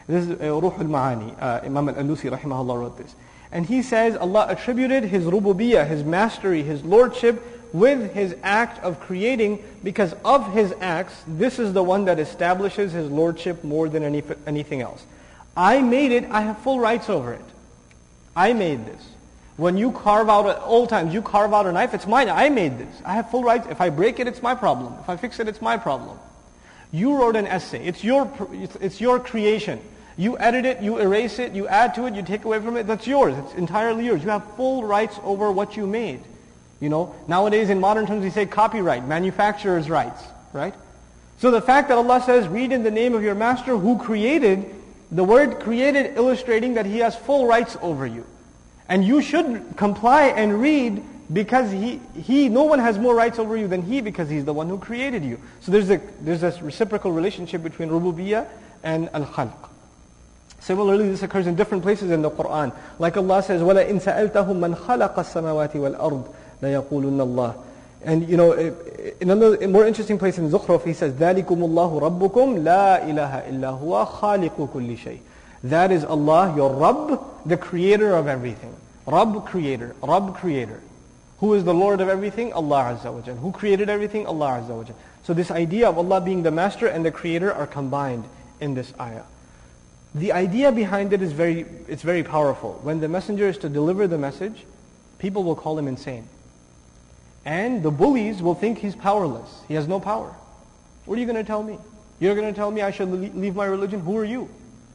This 0.08 0.28
is 0.28 0.42
uh, 0.42 0.60
Ruh 0.60 0.74
al-Ma'ani. 0.78 1.42
Uh, 1.42 1.66
Imam 1.66 1.89
al-Alusi 1.89 2.30
rahimahullah 2.30 2.80
wrote 2.80 2.98
this. 2.98 3.16
And 3.53 3.67
he 3.67 3.83
says 3.83 4.17
Allah 4.17 4.47
attributed 4.49 5.05
His 5.05 5.25
rububiyyah, 5.25 5.87
His 5.87 6.05
mastery, 6.05 6.63
His 6.63 6.83
lordship 6.85 7.43
with 7.73 8.13
His 8.13 8.37
act 8.43 8.83
of 8.83 9.01
creating 9.01 9.65
because 9.83 10.15
of 10.25 10.53
His 10.53 10.75
acts, 10.81 11.23
this 11.27 11.59
is 11.59 11.73
the 11.73 11.83
one 11.83 12.07
that 12.07 12.19
establishes 12.19 12.93
His 12.93 13.11
lordship 13.11 13.63
more 13.65 13.89
than 13.89 14.03
any, 14.03 14.23
anything 14.47 14.81
else. 14.81 15.05
I 15.57 15.81
made 15.81 16.13
it, 16.13 16.25
I 16.31 16.43
have 16.43 16.59
full 16.59 16.81
rights 16.81 17.09
over 17.09 17.33
it. 17.33 17.45
I 18.35 18.53
made 18.53 18.85
this. 18.85 19.03
When 19.57 19.79
you 19.79 19.91
carve 19.93 20.29
out, 20.29 20.47
at 20.47 20.59
all 20.59 20.87
times, 20.87 21.15
you 21.15 21.23
carve 21.23 21.55
out 21.55 21.67
a 21.67 21.73
knife, 21.73 21.95
it's 21.95 22.07
mine. 22.07 22.29
I 22.29 22.51
made 22.51 22.77
this. 22.77 22.95
I 23.05 23.15
have 23.15 23.31
full 23.31 23.43
rights. 23.43 23.67
If 23.71 23.81
I 23.81 23.89
break 23.89 24.21
it, 24.21 24.27
it's 24.27 24.43
my 24.43 24.55
problem. 24.55 24.95
If 25.01 25.09
I 25.09 25.17
fix 25.17 25.41
it, 25.41 25.49
it's 25.49 25.63
my 25.63 25.79
problem. 25.79 26.19
You 26.93 27.17
wrote 27.17 27.37
an 27.37 27.47
essay. 27.47 27.85
It's 27.85 28.05
your, 28.05 28.31
it's 28.81 29.01
your 29.01 29.19
creation. 29.19 29.81
You 30.17 30.39
edit 30.39 30.64
it, 30.64 30.81
you 30.81 30.99
erase 30.99 31.39
it, 31.39 31.53
you 31.53 31.69
add 31.69 31.95
to 31.97 32.07
it, 32.07 32.14
you 32.14 32.23
take 32.23 32.45
away 32.45 32.61
from 32.61 32.77
it. 32.77 32.87
That's 32.87 33.07
yours. 33.07 33.37
It's 33.37 33.55
entirely 33.55 34.07
yours. 34.07 34.23
You 34.23 34.31
have 34.31 34.45
full 34.57 34.85
rights 34.85 35.19
over 35.23 35.53
what 35.53 35.77
you 35.77 35.87
made. 35.87 36.21
You 36.81 36.89
know, 36.89 37.14
nowadays 37.29 37.71
in 37.71 37.81
modern 37.81 38.07
terms 38.07 38.23
we 38.23 38.31
say 38.31 38.47
copyright, 38.47 39.07
manufacturer's 39.07 39.89
rights, 39.91 40.23
right? 40.53 40.75
So 41.39 41.51
the 41.51 41.61
fact 41.61 41.89
that 41.89 41.99
Allah 41.99 42.23
says, 42.23 42.49
read 42.49 42.73
in 42.73 42.83
the 42.83 42.91
name 42.91 43.14
of 43.14 43.23
your 43.23 43.35
master 43.35 43.77
who 43.77 43.99
created, 43.99 44.75
the 45.11 45.25
word 45.25 45.61
created 45.61 46.17
illustrating 46.17 46.75
that 46.75 46.87
he 46.87 46.99
has 46.99 47.14
full 47.14 47.47
rights 47.47 47.77
over 47.83 48.07
you. 48.07 48.27
And 48.89 49.05
you 49.05 49.21
should 49.21 49.77
comply 49.77 50.29
and 50.29 50.61
read 50.61 51.03
because 51.33 51.71
he, 51.73 52.01
he, 52.14 52.49
no 52.49 52.62
one 52.62 52.79
has 52.79 52.99
more 52.99 53.14
rights 53.14 53.39
over 53.39 53.57
you 53.57 53.69
than 53.69 53.83
he 53.83 54.01
because 54.01 54.31
he's 54.31 54.45
the 54.45 54.55
one 54.55 54.69
who 54.69 54.79
created 54.79 55.25
you. 55.25 55.41
So 55.61 55.73
there's 55.73 55.91
a, 55.91 56.01
there's 56.21 56.43
a 56.43 56.53
reciprocal 56.62 57.12
relationship 57.12 57.62
between 57.62 57.89
rububiyyah 57.89 58.47
and 58.83 59.11
al-khalq. 59.12 59.69
Similarly, 60.66 61.10
this 61.10 61.24
occurs 61.24 61.48
in 61.48 61.56
different 61.56 61.84
places 61.84 62.12
in 62.12 62.22
the 62.22 62.30
Quran. 62.30 62.74
Like 63.00 63.18
Allah 63.18 63.42
says, 63.42 63.62
وَلَئِن 63.62 64.02
سَأَلْتَهُم 64.02 64.60
مَّنْ 64.60 64.76
خَلَقَ 64.76 65.16
السَّمَاوَاتِ 65.16 65.74
وَالْأَرْضِ 65.74 66.28
لَيَقُولُنَّ 66.62 67.18
اللَّهِ 67.18 67.56
And 68.04 68.30
you 68.30 68.38
know, 68.38 68.52
in 68.54 69.30
another 69.30 69.68
more 69.68 69.88
interesting 69.88 70.20
place 70.20 70.38
in 70.38 70.50
Zukhruf, 70.50 70.86
he 70.86 70.94
says, 70.94 71.14
ذَلِكُمُ 71.14 71.46
اللَّهُ 71.46 72.02
رَبُّكُمْ 72.02 72.64
لَا 72.64 73.04
إِلَهَ 73.04 73.50
إِلَّا 73.50 73.82
هُوَ 73.82 74.06
خَالِقُ 74.06 74.72
كُلِّ 74.72 74.98
شَيْءٍ 74.98 75.20
that 75.64 75.92
is 75.92 76.04
Allah, 76.04 76.54
your 76.56 76.74
Rabb, 76.74 77.24
the 77.46 77.58
creator 77.58 78.16
of 78.16 78.28
everything. 78.28 78.76
Rabb, 79.06 79.46
creator. 79.46 79.96
Rabb, 80.02 80.36
creator. 80.36 80.82
Who 81.39 81.54
is 81.54 81.64
the 81.64 81.74
Lord 81.74 82.02
of 82.02 82.10
everything? 82.10 82.54
Allah 82.54 82.98
Azza 82.98 83.14
wa 83.14 83.22
Jal. 83.22 83.36
Who 83.36 83.52
created 83.52 83.89
everything? 83.89 84.26
Allah 84.26 84.62
Azza 84.62 84.76
wa 84.76 84.84
Jal. 84.84 84.96
So 85.24 85.34
this 85.34 85.52
idea 85.52 85.88
of 85.88 85.98
Allah 85.98 86.22
being 86.22 86.44
the 86.44 86.52
master 86.52 86.88
and 86.88 87.06
the 87.06 87.12
creator 87.12 87.54
are 87.54 87.68
combined 87.68 88.26
in 88.60 88.74
this 88.74 88.92
ayah. 89.00 89.24
The 90.17 90.33
idea 90.33 90.73
behind 90.73 91.12
it 91.12 91.21
is 91.21 91.33
very, 91.33 91.67
it's 91.89 92.01
very 92.01 92.23
powerful. 92.23 92.81
When 92.83 93.01
the 93.01 93.09
messenger 93.09 93.49
is 93.49 93.59
to 93.59 93.69
deliver 93.69 94.07
the 94.07 94.17
message, 94.17 94.64
people 95.19 95.45
will 95.45 95.55
call 95.55 95.79
him 95.79 95.87
insane. 95.87 96.27
And 97.45 97.83
the 97.83 97.91
bullies 97.91 98.41
will 98.41 98.55
think 98.55 98.79
he's 98.79 98.97
powerless. 98.97 99.61
He 99.69 99.75
has 99.75 99.87
no 99.87 100.01
power. 100.01 100.35
What 101.05 101.19
are 101.19 101.21
you 101.21 101.27
going 101.27 101.37
to 101.37 101.45
tell 101.45 101.62
me? 101.62 101.79
You're 102.19 102.35
going 102.35 102.49
to 102.49 102.57
tell 102.57 102.71
me 102.71 102.81
I 102.81 102.93
should 102.93 103.11
leave 103.11 103.55
my 103.55 103.67
religion? 103.67 104.01
Who 104.01 104.17
are 104.17 104.25
you? 104.25 104.49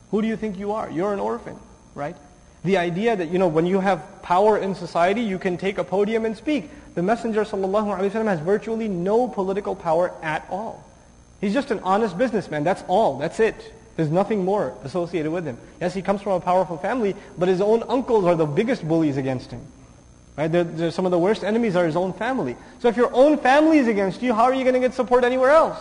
Who 0.10 0.24
do 0.24 0.28
you 0.28 0.36
think 0.36 0.58
you 0.58 0.72
are? 0.72 0.90
You're 0.90 1.14
an 1.14 1.20
orphan, 1.20 1.56
right? 1.94 2.18
The 2.64 2.78
idea 2.78 3.16
that, 3.16 3.30
you 3.30 3.38
know, 3.38 3.48
when 3.48 3.68
you 3.68 3.80
have 3.80 4.24
power 4.24 4.58
in 4.58 4.74
society, 4.74 5.22
you 5.22 5.38
can 5.38 5.56
take 5.56 5.78
a 5.78 5.84
podium 5.84 6.26
and 6.26 6.36
speak. 6.36 6.72
The 6.96 7.04
Messenger 7.04 7.46
ﷺ 7.46 8.26
has 8.26 8.40
virtually 8.40 8.88
no 8.88 9.28
political 9.28 9.76
power 9.76 10.14
at 10.24 10.48
all. 10.50 10.84
He's 11.40 11.54
just 11.54 11.70
an 11.70 11.80
honest 11.84 12.18
businessman. 12.18 12.64
That's 12.64 12.84
all. 12.88 13.20
That's 13.20 13.40
it. 13.40 13.72
There's 13.96 14.10
nothing 14.10 14.46
more 14.46 14.74
associated 14.84 15.32
with 15.32 15.46
him. 15.46 15.58
Yes, 15.80 15.94
he 15.94 16.02
comes 16.02 16.22
from 16.22 16.34
a 16.34 16.40
powerful 16.40 16.78
family, 16.78 17.16
but 17.38 17.50
his 17.50 17.62
own 17.62 17.84
uncles 17.84 18.26
are 18.26 18.36
the 18.36 18.46
biggest 18.46 18.88
bullies 18.88 19.18
against 19.18 19.52
him. 19.52 19.62
Right? 20.38 20.52
They're, 20.52 20.64
they're 20.64 20.92
some 20.92 21.06
of 21.06 21.12
the 21.12 21.20
worst 21.20 21.44
enemies 21.44 21.76
are 21.76 21.86
his 21.86 21.96
own 21.96 22.14
family. 22.14 22.56
So 22.80 22.88
if 22.88 22.98
your 22.98 23.14
own 23.14 23.38
family 23.38 23.78
is 23.78 23.88
against 23.88 24.22
you, 24.22 24.34
how 24.34 24.44
are 24.44 24.54
you 24.54 24.64
going 24.64 24.76
to 24.76 24.80
get 24.80 24.94
support 24.94 25.24
anywhere 25.24 25.52
else? 25.52 25.78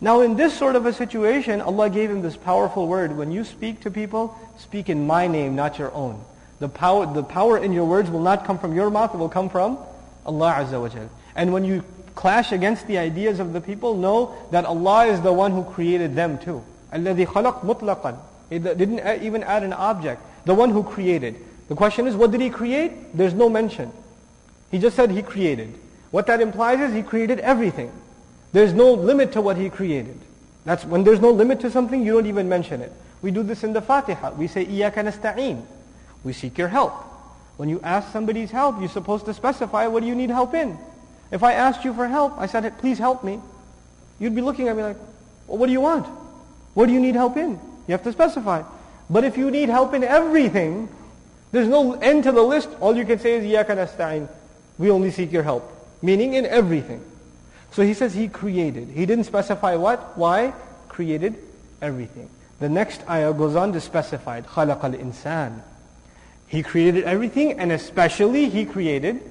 Now 0.00 0.20
in 0.20 0.36
this 0.36 0.56
sort 0.56 0.76
of 0.76 0.86
a 0.86 0.92
situation, 0.92 1.60
Allah 1.60 1.90
gave 1.90 2.10
him 2.10 2.22
this 2.22 2.36
powerful 2.36 2.86
word. 2.86 3.16
When 3.16 3.32
you 3.32 3.42
speak 3.42 3.80
to 3.80 3.90
people, 3.90 4.36
speak 4.58 4.88
in 4.88 5.06
my 5.06 5.26
name, 5.26 5.56
not 5.56 5.78
your 5.78 5.92
own. 5.92 6.22
The 6.60 6.68
power, 6.68 7.06
the 7.06 7.22
power 7.22 7.58
in 7.58 7.72
your 7.72 7.84
words 7.84 8.10
will 8.10 8.22
not 8.22 8.44
come 8.44 8.58
from 8.58 8.74
your 8.74 8.90
mouth, 8.90 9.14
it 9.14 9.18
will 9.18 9.28
come 9.28 9.48
from 9.48 9.78
Allah 10.26 10.54
Azza 10.58 10.80
wa 10.80 10.88
Jal. 10.88 11.08
And 11.34 11.52
when 11.52 11.64
you 11.64 11.84
clash 12.14 12.52
against 12.52 12.86
the 12.86 12.98
ideas 12.98 13.40
of 13.40 13.52
the 13.52 13.60
people, 13.60 13.96
know 13.96 14.36
that 14.50 14.64
Allah 14.64 15.06
is 15.06 15.20
the 15.20 15.32
one 15.32 15.52
who 15.52 15.64
created 15.64 16.14
them 16.14 16.38
too. 16.38 16.62
الَّذِي 16.93 17.27
خَلَقْ 17.27 17.61
مُطْلَقًا 17.61 18.17
It 18.49 18.63
didn't 18.63 19.23
even 19.23 19.43
add 19.43 19.63
an 19.63 19.73
object. 19.73 20.21
The 20.45 20.53
one 20.53 20.69
who 20.69 20.83
created. 20.83 21.35
The 21.69 21.75
question 21.75 22.07
is, 22.07 22.15
what 22.15 22.31
did 22.31 22.41
he 22.41 22.49
create? 22.49 23.15
There's 23.17 23.33
no 23.33 23.49
mention. 23.49 23.91
He 24.71 24.79
just 24.79 24.95
said 24.95 25.11
he 25.11 25.21
created. 25.21 25.73
What 26.11 26.27
that 26.27 26.41
implies 26.41 26.79
is 26.79 26.93
he 26.93 27.01
created 27.01 27.39
everything. 27.39 27.91
There's 28.51 28.73
no 28.73 28.93
limit 28.93 29.31
to 29.33 29.41
what 29.41 29.57
he 29.57 29.69
created. 29.69 30.19
That's 30.65 30.85
when 30.85 31.03
there's 31.03 31.19
no 31.19 31.31
limit 31.31 31.59
to 31.61 31.71
something, 31.71 32.05
you 32.05 32.13
don't 32.13 32.27
even 32.27 32.47
mention 32.47 32.81
it. 32.81 32.91
We 33.21 33.31
do 33.31 33.43
this 33.43 33.63
in 33.63 33.73
the 33.73 33.81
Fatiha. 33.81 34.33
We 34.33 34.47
say, 34.47 34.65
إِيَّاكَ 34.65 34.93
نَسْتَعِينَ 34.93 35.65
We 36.23 36.33
seek 36.33 36.57
your 36.57 36.67
help. 36.67 36.93
When 37.57 37.69
you 37.69 37.79
ask 37.81 38.11
somebody's 38.11 38.51
help, 38.51 38.79
you're 38.79 38.89
supposed 38.89 39.25
to 39.25 39.33
specify 39.33 39.87
what 39.87 40.01
do 40.01 40.07
you 40.07 40.15
need 40.15 40.29
help 40.29 40.53
in. 40.53 40.77
If 41.31 41.43
I 41.43 41.53
asked 41.53 41.83
you 41.83 41.93
for 41.93 42.07
help, 42.07 42.37
I 42.37 42.45
said, 42.45 42.77
please 42.77 42.99
help 42.99 43.23
me. 43.23 43.39
You'd 44.19 44.35
be 44.35 44.41
looking 44.41 44.67
at 44.67 44.77
me 44.77 44.83
like, 44.83 44.97
well, 45.47 45.57
what 45.57 45.67
do 45.67 45.71
you 45.71 45.81
want? 45.81 46.05
What 46.77 46.87
do 46.87 46.93
you 46.93 46.99
need 46.99 47.15
help 47.15 47.37
in? 47.37 47.51
You 47.87 47.91
have 47.91 48.03
to 48.03 48.11
specify. 48.11 48.63
But 49.09 49.23
if 49.23 49.37
you 49.37 49.51
need 49.51 49.69
help 49.69 49.93
in 49.93 50.03
everything, 50.03 50.89
there's 51.51 51.67
no 51.67 51.93
end 51.93 52.23
to 52.23 52.31
the 52.31 52.41
list. 52.41 52.69
All 52.79 52.95
you 52.95 53.05
can 53.05 53.19
say 53.19 53.35
is, 53.35 53.43
إِيَّاكَ 53.43 53.67
نَسْتَعِينَ 53.67 54.27
We 54.77 54.89
only 54.89 55.11
seek 55.11 55.31
your 55.31 55.43
help. 55.43 55.69
Meaning 56.01 56.33
in 56.33 56.45
everything. 56.45 57.03
So 57.71 57.83
he 57.83 57.93
says 57.93 58.13
he 58.13 58.27
created. 58.27 58.89
He 58.89 59.05
didn't 59.05 59.25
specify 59.25 59.75
what, 59.75 60.17
why, 60.17 60.53
created 60.89 61.35
everything. 61.81 62.29
The 62.59 62.69
next 62.69 63.07
ayah 63.09 63.33
goes 63.33 63.55
on 63.55 63.73
to 63.73 63.81
specify, 63.81 64.41
خَلَقَ 64.41 64.79
الْإِنسَانِ 64.79 65.61
He 66.47 66.63
created 66.63 67.03
everything 67.03 67.59
and 67.59 67.71
especially 67.71 68.49
he 68.49 68.65
created 68.65 69.21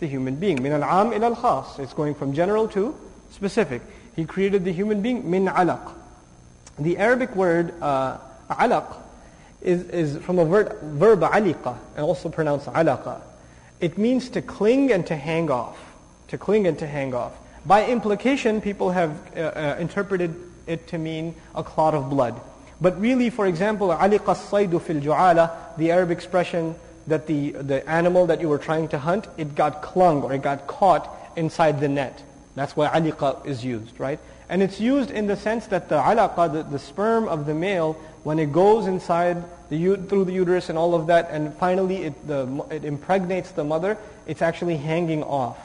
the 0.00 0.06
human 0.06 0.36
being. 0.36 0.58
مِنَ 0.58 0.82
الْعَامِ 0.82 1.14
إِلَى 1.14 1.36
الْخَاص 1.36 1.78
It's 1.78 1.94
going 1.94 2.14
from 2.14 2.34
general 2.34 2.68
to 2.68 2.94
specific. 3.30 3.82
He 4.14 4.24
created 4.24 4.64
the 4.64 4.72
human 4.72 5.00
being 5.00 5.30
min 5.30 5.46
alaq. 5.46 5.94
The 6.79 6.97
Arabic 6.97 7.35
word 7.35 7.73
uh, 7.81 8.17
alaq 8.49 8.95
is, 9.61 9.83
is 9.89 10.17
from 10.23 10.37
a 10.39 10.45
verb 10.45 11.21
aliqa 11.21 11.77
and 11.95 12.05
also 12.05 12.29
pronounced 12.29 12.67
alaqa. 12.67 13.21
It 13.79 13.97
means 13.97 14.29
to 14.31 14.41
cling 14.41 14.91
and 14.91 15.05
to 15.07 15.15
hang 15.15 15.49
off. 15.49 15.77
To 16.29 16.37
cling 16.37 16.67
and 16.67 16.77
to 16.79 16.87
hang 16.87 17.13
off. 17.13 17.33
By 17.65 17.85
implication, 17.87 18.61
people 18.61 18.91
have 18.91 19.11
uh, 19.35 19.39
uh, 19.39 19.77
interpreted 19.79 20.35
it 20.67 20.87
to 20.87 20.97
mean 20.97 21.35
a 21.55 21.63
clot 21.63 21.93
of 21.93 22.09
blood. 22.09 22.39
But 22.79 22.99
really, 22.99 23.29
for 23.29 23.47
example, 23.47 23.89
aliqa 23.89 24.35
saydu 24.35 24.81
fil 24.81 25.01
ju'ala, 25.01 25.51
the 25.77 25.91
Arab 25.91 26.11
expression 26.11 26.75
that 27.07 27.25
the, 27.25 27.51
the 27.51 27.89
animal 27.89 28.27
that 28.27 28.41
you 28.41 28.49
were 28.49 28.57
trying 28.57 28.87
to 28.89 28.99
hunt, 28.99 29.27
it 29.37 29.55
got 29.55 29.81
clung 29.81 30.21
or 30.21 30.33
it 30.33 30.41
got 30.41 30.67
caught 30.67 31.09
inside 31.35 31.79
the 31.79 31.87
net. 31.87 32.21
That's 32.57 32.75
why 32.75 32.87
aliqa 32.87 33.45
is 33.45 33.63
used, 33.63 33.99
right? 33.99 34.19
And 34.49 34.63
it's 34.63 34.79
used 34.79 35.11
in 35.11 35.27
the 35.27 35.35
sense 35.35 35.67
that 35.67 35.89
the 35.89 35.99
alaqa, 35.99 36.51
the, 36.51 36.63
the 36.63 36.79
sperm 36.79 37.27
of 37.27 37.45
the 37.45 37.53
male, 37.53 37.93
when 38.23 38.39
it 38.39 38.51
goes 38.51 38.87
inside 38.87 39.43
the, 39.69 39.95
through 39.95 40.25
the 40.25 40.31
uterus 40.31 40.69
and 40.69 40.77
all 40.77 40.95
of 40.95 41.05
that, 41.05 41.29
and 41.29 41.53
finally 41.57 42.05
it, 42.05 42.27
the, 42.27 42.65
it 42.71 42.83
impregnates 42.83 43.51
the 43.51 43.63
mother, 43.63 43.95
it's 44.25 44.41
actually 44.41 44.75
hanging 44.75 45.21
off. 45.21 45.59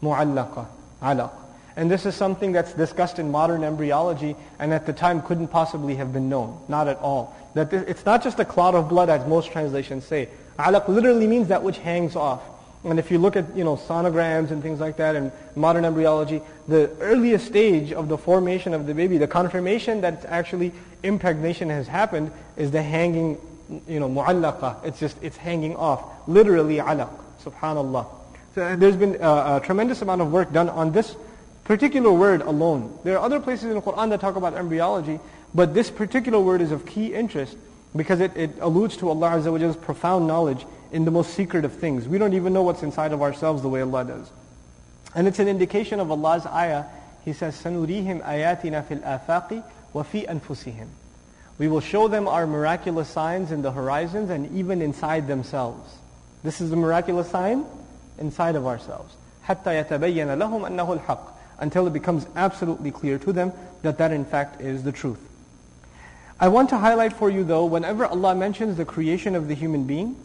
Mu'allaqa 0.00 0.68
alaq. 1.02 1.32
And 1.74 1.90
this 1.90 2.06
is 2.06 2.14
something 2.14 2.52
that's 2.52 2.72
discussed 2.72 3.18
in 3.18 3.32
modern 3.32 3.64
embryology 3.64 4.36
and 4.60 4.72
at 4.72 4.86
the 4.86 4.92
time 4.92 5.22
couldn't 5.22 5.48
possibly 5.48 5.96
have 5.96 6.12
been 6.12 6.28
known. 6.28 6.60
Not 6.68 6.86
at 6.86 6.98
all. 6.98 7.34
That 7.54 7.72
it's 7.72 8.06
not 8.06 8.22
just 8.22 8.38
a 8.38 8.44
clot 8.44 8.76
of 8.76 8.88
blood 8.88 9.08
as 9.08 9.26
most 9.26 9.50
translations 9.50 10.04
say. 10.04 10.28
Alaq 10.56 10.86
literally 10.86 11.26
means 11.26 11.48
that 11.48 11.64
which 11.64 11.78
hangs 11.78 12.14
off. 12.14 12.42
And 12.84 12.98
if 12.98 13.10
you 13.10 13.18
look 13.18 13.36
at 13.36 13.56
you 13.56 13.64
know 13.64 13.76
sonograms 13.76 14.50
and 14.50 14.62
things 14.62 14.80
like 14.80 14.96
that 14.98 15.16
in 15.16 15.32
modern 15.56 15.84
embryology, 15.84 16.40
the 16.68 16.90
earliest 17.00 17.46
stage 17.46 17.92
of 17.92 18.08
the 18.08 18.16
formation 18.16 18.72
of 18.72 18.86
the 18.86 18.94
baby, 18.94 19.18
the 19.18 19.26
confirmation 19.26 20.00
that 20.02 20.24
actually 20.26 20.72
impregnation 21.02 21.70
has 21.70 21.88
happened 21.88 22.30
is 22.56 22.70
the 22.70 22.82
hanging, 22.82 23.38
you 23.88 24.00
know, 24.00 24.08
mu'allaqa. 24.08 24.84
It's 24.84 25.00
just, 25.00 25.16
it's 25.22 25.36
hanging 25.36 25.76
off. 25.76 26.04
Literally 26.28 26.76
alaq. 26.76 27.10
Subhanallah. 27.44 28.06
So 28.54 28.76
there's 28.76 28.96
been 28.96 29.16
a, 29.20 29.56
a 29.56 29.62
tremendous 29.64 30.02
amount 30.02 30.20
of 30.20 30.32
work 30.32 30.52
done 30.52 30.68
on 30.68 30.92
this 30.92 31.16
particular 31.64 32.10
word 32.12 32.42
alone. 32.42 32.98
There 33.04 33.18
are 33.18 33.24
other 33.24 33.40
places 33.40 33.66
in 33.66 33.74
the 33.74 33.82
Quran 33.82 34.10
that 34.10 34.20
talk 34.20 34.36
about 34.36 34.54
embryology, 34.54 35.20
but 35.54 35.74
this 35.74 35.90
particular 35.90 36.40
word 36.40 36.60
is 36.60 36.72
of 36.72 36.86
key 36.86 37.14
interest 37.14 37.56
because 37.94 38.20
it, 38.20 38.36
it 38.36 38.50
alludes 38.60 38.96
to 38.98 39.08
Allah 39.08 39.30
Azza 39.32 39.52
wa 39.52 39.72
profound 39.74 40.26
knowledge 40.26 40.64
in 40.91 41.05
the 41.05 41.11
most 41.11 41.33
secret 41.33 41.65
of 41.65 41.73
things. 41.73 42.07
We 42.07 42.17
don't 42.17 42.33
even 42.33 42.53
know 42.53 42.61
what's 42.61 42.83
inside 42.83 43.11
of 43.13 43.21
ourselves 43.21 43.61
the 43.61 43.69
way 43.69 43.81
Allah 43.81 44.05
does. 44.05 44.31
And 45.15 45.27
it's 45.27 45.39
an 45.39 45.47
indication 45.47 45.99
of 45.99 46.11
Allah's 46.11 46.45
ayah. 46.45 46.85
He 47.25 47.33
says, 47.33 47.55
سَنُرِيهِمْ 47.61 48.23
آيَاتِنَا 48.23 48.85
فِي 48.87 49.01
الْآفَاقِ 49.01 49.63
وَفِي 49.93 50.27
أَنفُسِهِمْ 50.27 50.87
We 51.57 51.67
will 51.67 51.79
show 51.79 52.07
them 52.07 52.27
our 52.27 52.45
miraculous 52.47 53.09
signs 53.09 53.51
in 53.51 53.61
the 53.61 53.71
horizons 53.71 54.29
and 54.29 54.51
even 54.55 54.81
inside 54.81 55.27
themselves. 55.27 55.95
This 56.43 56.61
is 56.61 56.69
the 56.69 56.75
miraculous 56.75 57.29
sign 57.29 57.65
inside 58.17 58.55
of 58.55 58.67
ourselves. 58.67 59.15
حَتَّى 59.47 59.85
يَتَبَيَّنَ 59.85 60.37
لَهُمْ 60.37 60.69
أَنَّهُ 60.69 60.99
الْحَقِّ 60.99 61.33
Until 61.59 61.87
it 61.87 61.93
becomes 61.93 62.25
absolutely 62.35 62.91
clear 62.91 63.17
to 63.19 63.31
them 63.31 63.53
that 63.81 63.97
that 63.97 64.11
in 64.11 64.25
fact 64.25 64.61
is 64.61 64.83
the 64.83 64.91
truth. 64.91 65.19
I 66.39 66.47
want 66.49 66.69
to 66.69 66.77
highlight 66.77 67.13
for 67.13 67.29
you 67.29 67.43
though, 67.43 67.65
whenever 67.65 68.05
Allah 68.05 68.35
mentions 68.35 68.77
the 68.77 68.85
creation 68.85 69.35
of 69.35 69.47
the 69.47 69.53
human 69.53 69.85
being, 69.85 70.15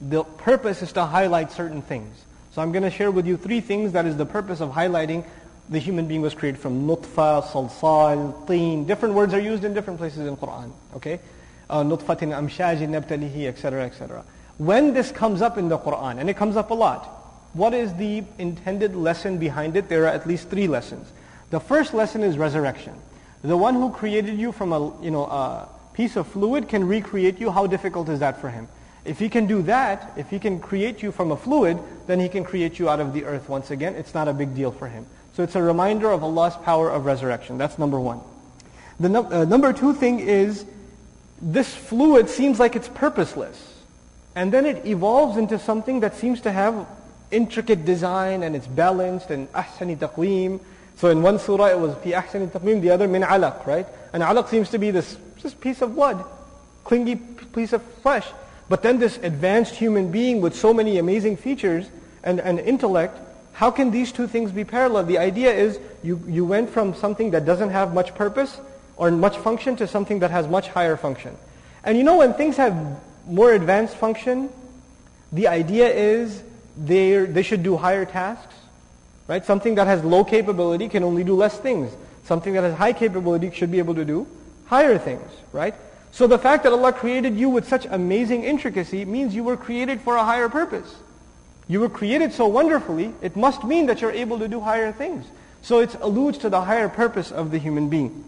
the 0.00 0.24
purpose 0.24 0.82
is 0.82 0.92
to 0.92 1.04
highlight 1.04 1.52
certain 1.52 1.82
things. 1.82 2.24
So 2.52 2.62
I'm 2.62 2.72
going 2.72 2.84
to 2.84 2.90
share 2.90 3.10
with 3.10 3.26
you 3.26 3.36
three 3.36 3.60
things 3.60 3.92
that 3.92 4.06
is 4.06 4.16
the 4.16 4.26
purpose 4.26 4.60
of 4.60 4.70
highlighting 4.70 5.24
the 5.68 5.78
human 5.78 6.06
being 6.06 6.22
was 6.22 6.34
created 6.34 6.60
from 6.60 6.86
nutfa, 6.86 7.44
salsal, 7.44 8.46
teen. 8.46 8.86
Different 8.86 9.14
words 9.14 9.34
are 9.34 9.40
used 9.40 9.64
in 9.64 9.74
different 9.74 9.98
places 9.98 10.26
in 10.26 10.36
Quran. 10.36 10.72
Okay? 10.96 11.20
Uh, 11.68 11.82
nutfatin 11.82 12.30
amshajin 12.30 12.88
nabtalihi, 12.88 13.46
etc., 13.46 13.84
etc. 13.84 14.24
When 14.56 14.94
this 14.94 15.12
comes 15.12 15.42
up 15.42 15.58
in 15.58 15.68
the 15.68 15.78
Quran, 15.78 16.18
and 16.18 16.30
it 16.30 16.36
comes 16.36 16.56
up 16.56 16.70
a 16.70 16.74
lot, 16.74 17.04
what 17.52 17.74
is 17.74 17.94
the 17.94 18.24
intended 18.38 18.96
lesson 18.96 19.38
behind 19.38 19.76
it? 19.76 19.88
There 19.88 20.04
are 20.04 20.08
at 20.08 20.26
least 20.26 20.48
three 20.48 20.68
lessons. 20.68 21.12
The 21.50 21.60
first 21.60 21.92
lesson 21.92 22.22
is 22.22 22.38
resurrection. 22.38 22.94
The 23.42 23.56
one 23.56 23.74
who 23.74 23.90
created 23.92 24.38
you 24.38 24.52
from 24.52 24.72
a, 24.72 25.02
you 25.02 25.10
know, 25.10 25.24
a 25.24 25.68
piece 25.92 26.16
of 26.16 26.26
fluid 26.26 26.68
can 26.68 26.86
recreate 26.86 27.38
you. 27.40 27.50
How 27.50 27.66
difficult 27.66 28.08
is 28.08 28.20
that 28.20 28.40
for 28.40 28.48
him? 28.48 28.68
If 29.08 29.18
he 29.18 29.28
can 29.28 29.46
do 29.46 29.62
that, 29.62 30.12
if 30.16 30.28
he 30.28 30.38
can 30.38 30.60
create 30.60 31.02
you 31.02 31.10
from 31.12 31.32
a 31.32 31.36
fluid, 31.36 31.78
then 32.06 32.20
he 32.20 32.28
can 32.28 32.44
create 32.44 32.78
you 32.78 32.90
out 32.90 33.00
of 33.00 33.14
the 33.14 33.24
earth 33.24 33.48
once 33.48 33.70
again. 33.70 33.94
It's 33.94 34.14
not 34.14 34.28
a 34.28 34.34
big 34.34 34.54
deal 34.54 34.70
for 34.70 34.86
him. 34.86 35.06
So 35.34 35.42
it's 35.42 35.54
a 35.54 35.62
reminder 35.62 36.10
of 36.10 36.22
Allah's 36.22 36.56
power 36.56 36.90
of 36.90 37.06
resurrection. 37.06 37.58
That's 37.58 37.78
number 37.78 37.98
one. 37.98 38.20
The 39.00 39.22
uh, 39.22 39.44
number 39.44 39.72
two 39.72 39.94
thing 39.94 40.20
is 40.20 40.64
this 41.40 41.72
fluid 41.72 42.28
seems 42.28 42.58
like 42.58 42.76
it's 42.76 42.88
purposeless. 42.88 43.74
And 44.34 44.52
then 44.52 44.66
it 44.66 44.84
evolves 44.84 45.36
into 45.36 45.58
something 45.58 46.00
that 46.00 46.16
seems 46.16 46.40
to 46.42 46.52
have 46.52 46.86
intricate 47.30 47.84
design 47.84 48.42
and 48.42 48.56
it's 48.56 48.66
balanced 48.66 49.30
and 49.30 49.50
ahsani 49.52 49.96
taqweem. 49.96 50.60
So 50.96 51.10
in 51.10 51.22
one 51.22 51.38
surah 51.38 51.66
it 51.66 51.78
was 51.78 51.94
fi 52.02 52.12
ahsani 52.12 52.48
taqweem, 52.48 52.80
the 52.80 52.90
other 52.90 53.08
min 53.08 53.22
alaq, 53.22 53.66
right? 53.66 53.86
And 54.12 54.22
alaq 54.22 54.48
seems 54.48 54.70
to 54.70 54.78
be 54.78 54.90
this 54.90 55.16
just 55.38 55.60
piece 55.60 55.80
of 55.82 55.94
blood, 55.94 56.24
clingy 56.84 57.16
piece 57.16 57.72
of 57.72 57.82
flesh. 58.02 58.26
But 58.68 58.82
then 58.82 58.98
this 58.98 59.18
advanced 59.18 59.74
human 59.74 60.10
being 60.10 60.40
with 60.40 60.54
so 60.54 60.74
many 60.74 60.98
amazing 60.98 61.36
features 61.36 61.86
and, 62.22 62.40
and 62.40 62.60
intellect, 62.60 63.18
how 63.52 63.70
can 63.70 63.90
these 63.90 64.12
two 64.12 64.26
things 64.26 64.52
be 64.52 64.64
parallel? 64.64 65.04
The 65.04 65.18
idea 65.18 65.52
is 65.52 65.80
you, 66.02 66.22
you 66.28 66.44
went 66.44 66.70
from 66.70 66.94
something 66.94 67.30
that 67.32 67.44
doesn't 67.44 67.70
have 67.70 67.94
much 67.94 68.14
purpose 68.14 68.60
or 68.96 69.10
much 69.10 69.36
function 69.38 69.76
to 69.76 69.86
something 69.86 70.18
that 70.20 70.30
has 70.30 70.46
much 70.46 70.68
higher 70.68 70.96
function. 70.96 71.36
And 71.82 71.96
you 71.96 72.04
know 72.04 72.18
when 72.18 72.34
things 72.34 72.56
have 72.56 72.74
more 73.26 73.52
advanced 73.52 73.96
function, 73.96 74.50
the 75.32 75.48
idea 75.48 75.88
is 75.88 76.42
they 76.76 77.24
they 77.24 77.42
should 77.42 77.62
do 77.62 77.76
higher 77.76 78.04
tasks. 78.04 78.54
Right? 79.26 79.44
Something 79.44 79.74
that 79.74 79.86
has 79.86 80.02
low 80.04 80.24
capability 80.24 80.88
can 80.88 81.04
only 81.04 81.22
do 81.22 81.34
less 81.34 81.58
things. 81.58 81.92
Something 82.24 82.54
that 82.54 82.62
has 82.62 82.74
high 82.74 82.92
capability 82.92 83.50
should 83.50 83.70
be 83.70 83.78
able 83.78 83.94
to 83.94 84.04
do 84.04 84.26
higher 84.66 84.98
things. 84.98 85.30
Right? 85.52 85.74
So 86.12 86.26
the 86.26 86.38
fact 86.38 86.64
that 86.64 86.72
Allah 86.72 86.92
created 86.92 87.36
you 87.36 87.48
with 87.48 87.68
such 87.68 87.86
amazing 87.86 88.44
intricacy 88.44 89.04
means 89.04 89.34
you 89.34 89.44
were 89.44 89.56
created 89.56 90.00
for 90.00 90.16
a 90.16 90.24
higher 90.24 90.48
purpose. 90.48 90.94
You 91.68 91.80
were 91.80 91.88
created 91.88 92.32
so 92.32 92.46
wonderfully, 92.46 93.12
it 93.20 93.36
must 93.36 93.62
mean 93.62 93.86
that 93.86 94.00
you're 94.00 94.12
able 94.12 94.38
to 94.38 94.48
do 94.48 94.60
higher 94.60 94.90
things. 94.90 95.26
So 95.62 95.80
it 95.80 95.94
alludes 96.00 96.38
to 96.38 96.48
the 96.48 96.60
higher 96.60 96.88
purpose 96.88 97.30
of 97.30 97.50
the 97.50 97.58
human 97.58 97.88
being. 97.88 98.24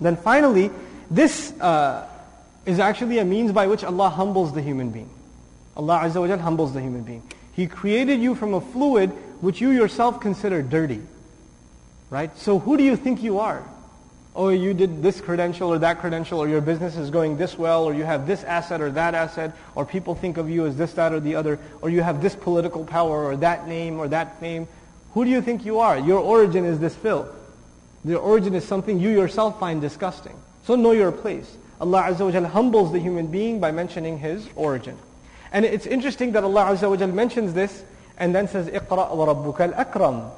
Then 0.00 0.16
finally, 0.16 0.70
this 1.10 1.58
uh, 1.60 2.06
is 2.66 2.78
actually 2.78 3.18
a 3.18 3.24
means 3.24 3.52
by 3.52 3.66
which 3.66 3.82
Allah 3.82 4.10
humbles 4.10 4.52
the 4.52 4.60
human 4.60 4.90
being. 4.90 5.08
Allah 5.76 6.00
Azza 6.04 6.26
wa 6.26 6.36
humbles 6.36 6.74
the 6.74 6.80
human 6.80 7.02
being. 7.02 7.22
He 7.52 7.66
created 7.66 8.20
you 8.20 8.34
from 8.34 8.52
a 8.52 8.60
fluid 8.60 9.10
which 9.40 9.60
you 9.60 9.70
yourself 9.70 10.20
consider 10.20 10.60
dirty. 10.62 11.00
Right? 12.10 12.36
So 12.38 12.58
who 12.58 12.76
do 12.76 12.84
you 12.84 12.96
think 12.96 13.22
you 13.22 13.38
are? 13.38 13.64
Oh, 14.35 14.47
you 14.47 14.73
did 14.73 15.03
this 15.03 15.19
credential 15.19 15.73
or 15.73 15.79
that 15.79 15.99
credential, 15.99 16.39
or 16.39 16.47
your 16.47 16.61
business 16.61 16.95
is 16.95 17.09
going 17.09 17.35
this 17.35 17.57
well, 17.57 17.83
or 17.83 17.93
you 17.93 18.05
have 18.05 18.25
this 18.25 18.45
asset 18.45 18.79
or 18.79 18.89
that 18.91 19.13
asset, 19.13 19.55
or 19.75 19.85
people 19.85 20.15
think 20.15 20.37
of 20.37 20.49
you 20.49 20.65
as 20.65 20.77
this, 20.77 20.93
that, 20.93 21.11
or 21.11 21.19
the 21.19 21.35
other, 21.35 21.59
or 21.81 21.89
you 21.89 22.01
have 22.01 22.21
this 22.21 22.33
political 22.33 22.85
power 22.85 23.25
or 23.25 23.35
that 23.37 23.67
name 23.67 23.99
or 23.99 24.07
that 24.07 24.39
fame. 24.39 24.67
Who 25.13 25.25
do 25.25 25.29
you 25.29 25.41
think 25.41 25.65
you 25.65 25.79
are? 25.79 25.99
Your 25.99 26.19
origin 26.19 26.63
is 26.63 26.79
this 26.79 26.95
filth. 26.95 27.27
Your 28.05 28.19
origin 28.19 28.55
is 28.55 28.65
something 28.65 28.99
you 28.99 29.09
yourself 29.09 29.59
find 29.59 29.81
disgusting. 29.81 30.35
So 30.63 30.75
know 30.75 30.91
your 30.91 31.11
place. 31.11 31.57
Allah 31.81 32.03
Azza 32.03 32.31
wa 32.31 32.47
humbles 32.47 32.91
the 32.91 32.99
human 32.99 33.27
being 33.27 33.59
by 33.59 33.71
mentioning 33.71 34.17
his 34.17 34.47
origin. 34.55 34.97
And 35.51 35.65
it's 35.65 35.85
interesting 35.85 36.31
that 36.33 36.43
Allah 36.43 36.65
Azza 36.65 36.89
wa 36.89 37.05
mentions 37.07 37.53
this 37.53 37.83
and 38.17 38.33
then 38.33 38.47
says, 38.47 38.67
اقرأ 38.67 39.11
وَرَبُّكَ 39.11 39.73
الْأَكْرَمُ 39.73 40.31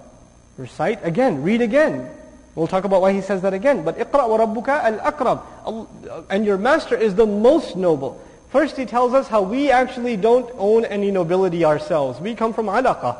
Recite 0.57 1.03
again, 1.03 1.43
read 1.43 1.61
again. 1.61 2.09
We'll 2.57 2.67
talk 2.67 2.84
about 2.84 3.01
why 3.01 3.13
he 3.13 3.21
says 3.21 3.41
that 3.41 3.53
again. 3.53 3.84
But 3.84 3.97
اقرأ 3.97 4.28
وَرَبُّكَ 4.28 4.99
الْأَكْرَمُ 4.99 6.26
And 6.30 6.45
your 6.45 6.57
master 6.57 6.95
is 6.95 7.15
the 7.15 7.26
most 7.26 7.76
noble. 7.76 8.21
First 8.49 8.78
he 8.78 8.86
tells 8.86 9.13
us 9.15 9.28
how 9.28 9.41
we 9.41 9.71
actually 9.71 10.15
don't 10.15 10.49
own 10.57 10.86
any 10.86 11.09
nobility 11.09 11.65
ourselves. 11.65 12.19
We 12.19 12.36
come 12.36 12.53
from 12.53 12.67
alaqa. 12.67 13.17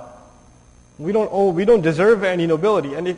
We 1.00 1.12
don't 1.12 1.30
owe, 1.32 1.50
we 1.50 1.66
don't 1.66 1.82
deserve 1.82 2.24
any 2.24 2.46
nobility. 2.46 2.94
And 2.94 3.08
if, 3.08 3.18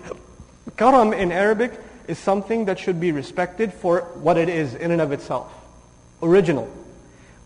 karam 0.78 1.12
in 1.12 1.34
Arabic 1.34 1.74
is 2.08 2.18
something 2.18 2.66
that 2.66 2.80
should 2.80 3.02
be 3.02 3.12
respected 3.12 3.74
for 3.74 4.02
what 4.16 4.38
it 4.38 4.48
is 4.48 4.76
in 4.76 4.92
and 4.92 5.02
of 5.02 5.12
itself. 5.12 5.52
Original. 6.22 6.70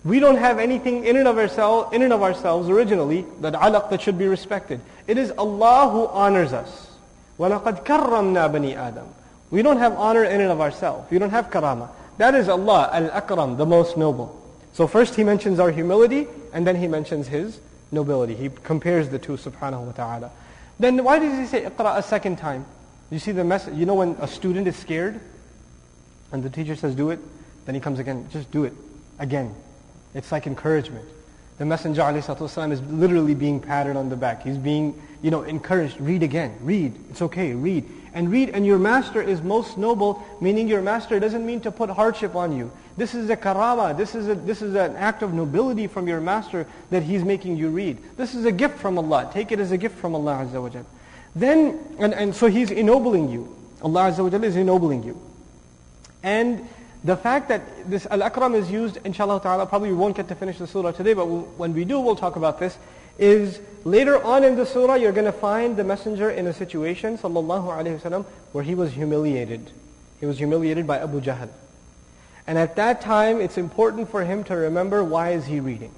We 0.04 0.20
don't 0.20 0.38
have 0.38 0.60
anything 0.60 1.04
in 1.06 1.18
and 1.18 1.28
of 1.28 1.38
ourselves, 1.38 1.94
in 1.94 2.04
and 2.04 2.14
of 2.14 2.22
ourselves 2.22 2.70
originally, 2.70 3.26
that 3.42 3.54
alaq 3.54 3.90
that 3.90 4.02
should 4.02 4.20
be 4.20 4.28
respected. 4.28 4.80
It 5.08 5.18
is 5.18 5.32
Allah 5.32 5.90
who 5.90 6.08
honors 6.08 6.54
us. 6.54 6.92
وَلَقَدْ 7.40 7.86
كَرَّمْنَا 7.86 8.52
بَنِي 8.52 8.76
آدَمَ 8.76 9.08
We 9.50 9.62
don't 9.62 9.78
have 9.78 9.94
honor 9.94 10.24
in 10.24 10.42
and 10.42 10.52
of 10.52 10.62
ourselves. 10.62 11.10
We 11.10 11.20
don't 11.20 11.30
have 11.30 11.50
karama. 11.50 11.90
That 12.18 12.36
is 12.36 12.50
Allah, 12.50 12.90
Al-Akram, 12.92 13.58
the 13.58 13.66
most 13.66 13.98
noble. 13.98 14.36
So 14.74 14.88
first 14.88 15.16
he 15.16 15.24
mentions 15.24 15.60
our 15.60 15.72
humility, 15.72 16.28
and 16.54 16.68
then 16.68 16.76
he 16.76 16.88
mentions 16.88 17.28
his 17.28 17.60
nobility. 17.92 18.36
He 18.36 18.50
compares 18.50 19.10
the 19.10 19.20
two, 19.20 19.34
subhanahu 19.34 19.86
wa 19.86 19.92
ta'ala. 19.94 20.32
Then 20.80 21.04
why 21.04 21.20
does 21.20 21.38
he 21.38 21.46
say 21.46 21.64
iqra 21.64 21.98
a 21.98 22.04
second 22.04 22.38
time? 22.38 22.66
You 23.10 23.20
see 23.20 23.32
the 23.32 23.44
message, 23.44 23.76
you 23.76 23.86
know 23.86 23.96
when 23.96 24.16
a 24.20 24.28
student 24.28 24.68
is 24.68 24.76
scared, 24.76 25.20
and 26.32 26.44
the 26.44 26.50
teacher 26.50 26.76
says 26.76 26.94
do 26.94 27.10
it, 27.10 27.20
then 27.66 27.76
he 27.76 27.82
comes 27.82 28.00
again, 28.00 28.28
just 28.32 28.52
do 28.52 28.66
it, 28.66 28.74
again. 29.18 29.56
It's 30.14 30.32
like 30.32 30.46
encouragement. 30.48 31.08
The 31.59 31.65
Messenger 31.65 32.03
ﷺ 32.03 32.73
is 32.73 32.83
literally 32.83 33.35
being 33.35 33.61
patted 33.61 33.97
on 33.97 34.09
the 34.09 34.17
back. 34.17 34.43
He's 34.43 34.59
being, 34.59 35.01
you 35.23 35.31
know, 35.31 35.43
encouraged. 35.43 36.01
Read 36.01 36.25
again. 36.25 36.57
Read. 36.61 36.95
It's 37.11 37.23
okay. 37.23 37.55
Read. 37.55 37.89
And 38.13 38.31
read. 38.31 38.51
And 38.51 38.67
your 38.67 38.79
master 38.79 39.23
is 39.23 39.41
most 39.41 39.79
noble, 39.79 40.21
meaning 40.41 40.67
your 40.67 40.83
master 40.83 41.21
doesn't 41.21 41.47
mean 41.47 41.61
to 41.61 41.71
put 41.71 41.91
hardship 41.91 42.35
on 42.35 42.57
you. 42.57 42.73
This 42.97 43.15
is 43.15 43.31
a 43.31 43.37
karama. 43.37 43.97
This 43.97 44.17
is, 44.17 44.29
a, 44.29 44.35
this 44.35 44.63
is 44.63 44.75
an 44.75 44.97
act 44.97 45.23
of 45.23 45.33
nobility 45.33 45.87
from 45.87 46.09
your 46.09 46.21
master 46.21 46.67
that 46.91 47.05
he's 47.05 47.23
making 47.23 47.57
you 47.57 47.71
read. 47.71 47.99
This 48.17 48.35
is 48.35 48.45
a 48.45 48.53
gift 48.53 48.79
from 48.79 48.99
Allah. 48.99 49.31
Take 49.33 49.53
it 49.53 49.61
as 49.61 49.71
a 49.71 49.79
gift 49.79 49.97
from 49.99 50.17
Allah 50.17 50.45
Azza 50.45 50.61
wa 50.61 50.83
Then, 51.37 51.79
and, 51.99 52.15
and 52.15 52.35
so 52.35 52.49
he's 52.49 52.73
ennobling 52.73 53.31
you. 53.31 53.55
Allah 53.81 54.11
Azza 54.11 54.29
wa 54.29 54.39
is 54.39 54.57
ennobling 54.57 55.05
you. 55.05 55.21
And 56.25 56.67
the 57.05 57.17
fact 57.17 57.49
that 57.51 57.91
this 57.91 58.07
Al-Akram 58.07 58.55
is 58.55 58.71
used, 58.71 58.99
inshallah 59.05 59.41
ta'ala, 59.43 59.67
probably 59.67 59.91
we 59.91 59.97
won't 59.97 60.17
get 60.17 60.27
to 60.29 60.35
finish 60.35 60.59
the 60.59 60.67
surah 60.67 60.93
today, 60.93 61.13
but 61.13 61.27
we'll, 61.27 61.43
when 61.59 61.75
we 61.75 61.85
do, 61.85 62.01
we'll 62.01 62.17
talk 62.17 62.37
about 62.37 62.59
this, 62.59 62.79
is 63.19 63.61
later 63.85 64.23
on 64.25 64.43
in 64.43 64.57
the 64.57 64.65
surah, 64.65 64.95
you're 64.95 65.13
going 65.13 65.27
to 65.27 65.33
find 65.33 65.77
the 65.77 65.85
messenger 65.85 66.31
in 66.31 66.47
a 66.47 66.53
situation, 66.53 67.19
sallallahu 67.19 67.67
alayhi 67.67 68.01
wasallam, 68.01 68.25
where 68.53 68.65
he 68.65 68.75
was 68.75 68.93
humiliated. 68.93 69.71
He 70.19 70.27
was 70.27 70.39
humiliated 70.39 70.87
by 70.87 70.99
Abu 70.99 71.21
Jahl. 71.21 71.51
And 72.47 72.59
at 72.59 72.77
that 72.77 73.03
time, 73.03 73.41
it's 73.41 73.59
important 73.59 74.11
for 74.11 74.25
him 74.25 74.43
to 74.45 74.57
remember 74.57 75.05
why 75.05 75.33
is 75.33 75.47
he 75.47 75.61
reading. 75.61 75.93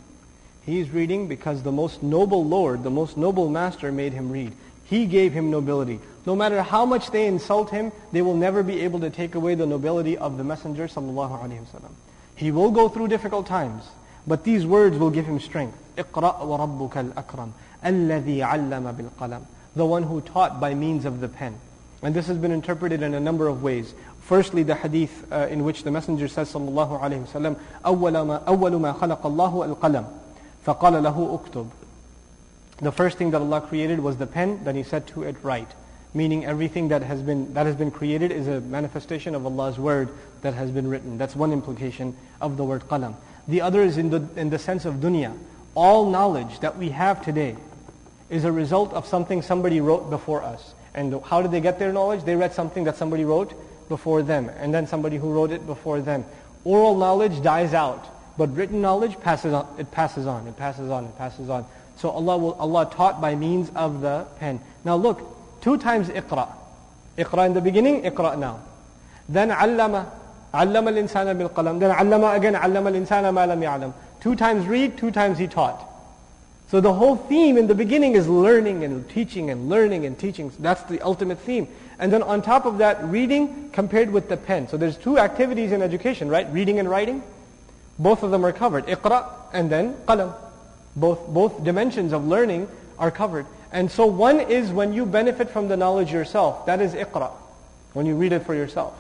He's 0.65 0.91
reading 0.91 1.29
because 1.29 1.63
the 1.63 1.73
most 1.73 2.03
noble 2.03 2.45
Lord, 2.45 2.83
the 2.83 2.91
most 2.91 3.17
noble 3.17 3.49
master 3.49 3.93
made 3.93 4.13
him 4.13 4.31
read. 4.33 4.53
He 4.85 5.07
gave 5.07 5.33
him 5.33 5.51
nobility. 5.51 6.01
No 6.26 6.36
matter 6.36 6.62
how 6.62 6.86
much 6.86 7.10
they 7.12 7.26
insult 7.26 7.72
him, 7.72 7.92
they 8.12 8.22
will 8.22 8.36
never 8.36 8.62
be 8.62 8.82
able 8.82 9.00
to 9.00 9.10
take 9.10 9.34
away 9.36 9.56
the 9.56 9.66
nobility 9.66 10.18
of 10.18 10.38
the 10.38 10.44
Messenger 10.44 10.88
sallallahu 10.88 11.42
alaihi 11.42 11.66
wasallam. 11.66 11.92
He 12.36 12.52
will 12.52 12.72
go 12.72 12.90
through 12.90 13.08
difficult 13.08 13.48
times, 13.48 13.86
but 14.28 14.44
these 14.44 14.66
words 14.66 14.98
will 14.98 15.10
give 15.10 15.26
him 15.26 15.40
strength. 15.40 15.78
اقرأ 15.98 16.42
وربك 16.44 16.98
الأكرم 16.98 17.52
الذي 17.86 18.44
علم 18.44 18.92
بالقلم 18.92 19.42
The 19.76 19.86
one 19.86 20.04
who 20.04 20.22
taught 20.22 20.60
by 20.60 20.74
means 20.74 21.06
of 21.06 21.22
the 21.22 21.28
pen. 21.28 21.56
And 22.04 22.14
this 22.14 22.28
has 22.28 22.38
been 22.38 22.52
interpreted 22.52 23.02
in 23.02 23.14
a 23.14 23.20
number 23.20 23.48
of 23.48 23.64
ways. 23.64 23.94
Firstly, 24.22 24.64
the 24.64 24.76
hadith 24.76 25.32
uh, 25.32 25.48
in 25.50 25.64
which 25.64 25.84
the 25.84 25.92
Messenger 25.92 26.28
says 26.28 26.54
sallallahu 26.54 27.02
alaihi 27.02 27.26
wasallam, 27.26 27.56
أول 27.84 28.14
ما, 28.14 28.44
أول 28.46 28.80
ما 28.80 28.94
خلق 28.94 29.26
الله 29.26 29.76
القلم 29.76 30.06
فقال 30.66 31.04
له 31.04 31.40
اكتب 31.40 31.68
The 32.82 32.92
first 32.92 33.18
thing 33.18 33.32
that 33.32 33.42
Allah 33.42 33.62
created 33.62 34.00
was 34.00 34.18
the 34.18 34.28
pen, 34.28 34.64
then 34.64 34.76
He 34.76 34.84
said 34.84 35.08
to 35.08 35.24
it, 35.24 35.36
write 35.44 35.70
meaning 36.17 36.47
everything 36.47 36.89
that 36.89 37.03
has 37.03 37.21
been 37.23 37.53
that 37.55 37.67
has 37.67 37.77
been 37.77 37.91
created 37.91 38.33
is 38.33 38.49
a 38.49 38.61
manifestation 38.63 39.35
of 39.35 39.45
Allah's 39.45 39.79
word 39.79 40.09
that 40.41 40.55
has 40.55 40.71
been 40.71 40.89
written. 40.89 41.19
That's 41.19 41.37
one 41.37 41.53
implication 41.53 42.17
of 42.41 42.57
the 42.57 42.65
word 42.65 42.89
qalam. 42.89 43.15
The 43.47 43.61
other 43.61 43.83
is 43.83 43.99
in 43.99 44.11
the 44.11 44.27
in 44.37 44.51
the 44.51 44.59
sense 44.59 44.87
of 44.87 44.95
dunya. 44.95 45.37
All 45.75 46.11
knowledge 46.11 46.61
that 46.61 46.79
we 46.79 46.89
have 46.89 47.23
today 47.23 47.57
is 48.31 48.45
a 48.45 48.51
result 48.51 48.95
of 48.95 49.07
something 49.07 49.43
somebody 49.43 49.81
wrote 49.81 50.09
before 50.09 50.43
us. 50.43 50.75
And 50.95 51.21
how 51.23 51.43
did 51.43 51.51
they 51.51 51.61
get 51.61 51.79
their 51.79 51.93
knowledge? 51.93 52.25
They 52.25 52.35
read 52.35 52.55
something 52.55 52.85
that 52.85 52.97
somebody 52.97 53.27
wrote 53.27 53.53
before 53.91 54.23
them, 54.23 54.49
and 54.49 54.73
then 54.73 54.87
somebody 54.87 55.19
who 55.19 55.33
wrote 55.33 55.53
it 55.53 55.67
before 55.67 56.01
them. 56.01 56.25
Oral 56.65 56.97
knowledge 56.97 57.43
dies 57.43 57.75
out, 57.75 58.09
but 58.39 58.57
written 58.57 58.81
knowledge 58.81 59.21
passes 59.21 59.53
on. 59.53 59.69
It 59.79 59.93
passes 59.93 60.27
on. 60.27 60.47
It 60.49 60.57
passes 60.57 60.91
on. 60.91 61.05
It 61.05 61.19
passes 61.19 61.51
on. 61.51 61.67
So 61.97 62.11
Allah 62.11 62.37
will, 62.39 62.55
Allah 62.55 62.91
taught 62.91 63.21
by 63.21 63.35
means 63.35 63.71
of 63.77 64.01
the 64.01 64.27
pen. 64.41 64.61
Now 64.85 64.97
look, 64.97 65.36
Two 65.67 65.77
times 65.77 66.09
إقرأ، 66.11 66.49
إقرأ 67.19 67.47
in 67.47 67.55
the 67.55 67.61
beginning, 67.61 68.03
إقرأ 68.03 68.39
now. 68.39 68.61
Then 69.29 69.51
allama. 69.51 70.07
Allama 70.55 70.97
al-insana. 70.97 71.37
Then 71.37 71.91
allama 71.91 72.37
again, 72.37 72.55
allama 72.55 72.87
al-insana 72.87 73.33
لم 73.35 73.81
lam. 73.81 73.93
Two 74.21 74.37
times 74.37 74.65
read, 74.69 74.97
two 74.97 75.11
times 75.11 75.39
he 75.39 75.49
taught. 75.49 75.85
So 76.69 76.81
the 76.81 76.93
whole 76.93 77.17
theme 77.17 77.59
in 77.59 77.67
the 77.67 77.75
beginning 77.75 78.13
is 78.13 78.29
learning 78.29 78.85
and 78.85 79.11
teaching 79.11 79.51
and 79.51 79.69
learning 79.69 80.07
and 80.07 80.17
teaching. 80.17 80.53
So 80.53 80.59
that's 80.61 80.85
the 80.85 81.01
ultimate 81.01 81.41
theme. 81.41 81.67
And 81.99 82.13
then 82.13 82.23
on 82.23 82.43
top 82.43 82.65
of 82.65 82.79
that, 82.79 83.03
reading 83.03 83.71
compared 83.71 84.13
with 84.13 84.29
the 84.29 84.37
pen. 84.37 84.69
So 84.69 84.77
there's 84.77 84.97
two 84.97 85.19
activities 85.19 85.73
in 85.73 85.83
education, 85.83 86.29
right? 86.29 86.47
Reading 86.53 86.79
and 86.79 86.89
writing. 86.89 87.25
Both 87.99 88.23
of 88.23 88.31
them 88.31 88.47
are 88.47 88.53
covered. 88.53 88.87
إقرأ 88.87 89.27
and 89.53 89.69
then 89.69 89.95
قلم. 90.07 90.33
Both, 90.95 91.27
both 91.27 91.65
dimensions 91.65 92.13
of 92.13 92.25
learning 92.25 92.69
are 93.01 93.11
covered. 93.11 93.47
And 93.73 93.91
so 93.91 94.07
one 94.07 94.41
is 94.41 94.71
when 94.71 94.93
you 94.93 95.07
benefit 95.07 95.51
from 95.51 95.69
the 95.69 95.77
knowledge 95.77 96.13
yourself. 96.13 96.67
That 96.67 96.81
is 96.81 96.95
iqra, 96.95 97.31
when 97.93 98.07
you 98.07 98.15
read 98.15 98.33
it 98.33 98.47
for 98.47 98.55
yourself. 98.55 98.95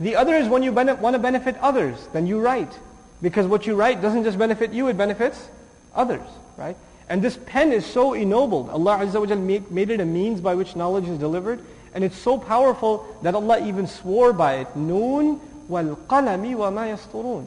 The 0.00 0.16
other 0.16 0.34
is 0.34 0.48
when 0.48 0.62
you 0.62 0.72
want 0.72 1.14
to 1.14 1.18
benefit 1.18 1.56
others, 1.58 1.96
then 2.12 2.26
you 2.26 2.40
write. 2.40 2.72
Because 3.20 3.46
what 3.46 3.66
you 3.66 3.74
write 3.74 4.02
doesn't 4.02 4.24
just 4.24 4.38
benefit 4.38 4.72
you, 4.72 4.88
it 4.88 4.96
benefits 4.96 5.48
others, 5.94 6.26
right? 6.56 6.76
And 7.08 7.20
this 7.22 7.38
pen 7.46 7.72
is 7.72 7.84
so 7.84 8.14
ennobled. 8.14 8.70
Allah 8.70 8.98
Azza 8.98 9.20
wa 9.20 9.36
made 9.70 9.90
it 9.90 10.00
a 10.00 10.04
means 10.04 10.40
by 10.40 10.54
which 10.54 10.74
knowledge 10.74 11.08
is 11.08 11.18
delivered. 11.18 11.60
And 11.94 12.02
it's 12.02 12.16
so 12.16 12.38
powerful 12.38 13.06
that 13.22 13.34
Allah 13.34 13.66
even 13.66 13.86
swore 13.86 14.32
by 14.32 14.54
it. 14.54 14.74
Noon 14.74 15.40
wal 15.68 15.96
qalami 16.08 16.54
wa 16.54 16.70
ma 16.70 16.84
yasturun. 16.84 17.46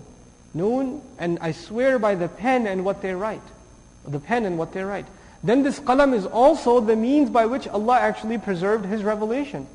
Noon, 0.53 1.01
and 1.17 1.39
I 1.41 1.51
swear 1.51 1.97
by 1.99 2.15
the 2.15 2.29
pen 2.29 2.67
and 2.67 2.85
what 2.85 3.01
they 3.01 3.13
write. 3.13 3.41
The 4.07 4.19
pen 4.19 4.45
and 4.45 4.57
what 4.57 4.71
they 4.71 4.83
write. 4.83 5.07
Then 5.45 5.61
this 5.61 5.79
qalam 5.79 6.15
is 6.15 6.25
also 6.25 6.79
the 6.79 6.95
means 6.95 7.29
by 7.29 7.45
which 7.45 7.67
Allah 7.67 7.99
actually 7.99 8.39
preserved 8.39 8.85
His 8.85 9.03
revelation. 9.03 9.67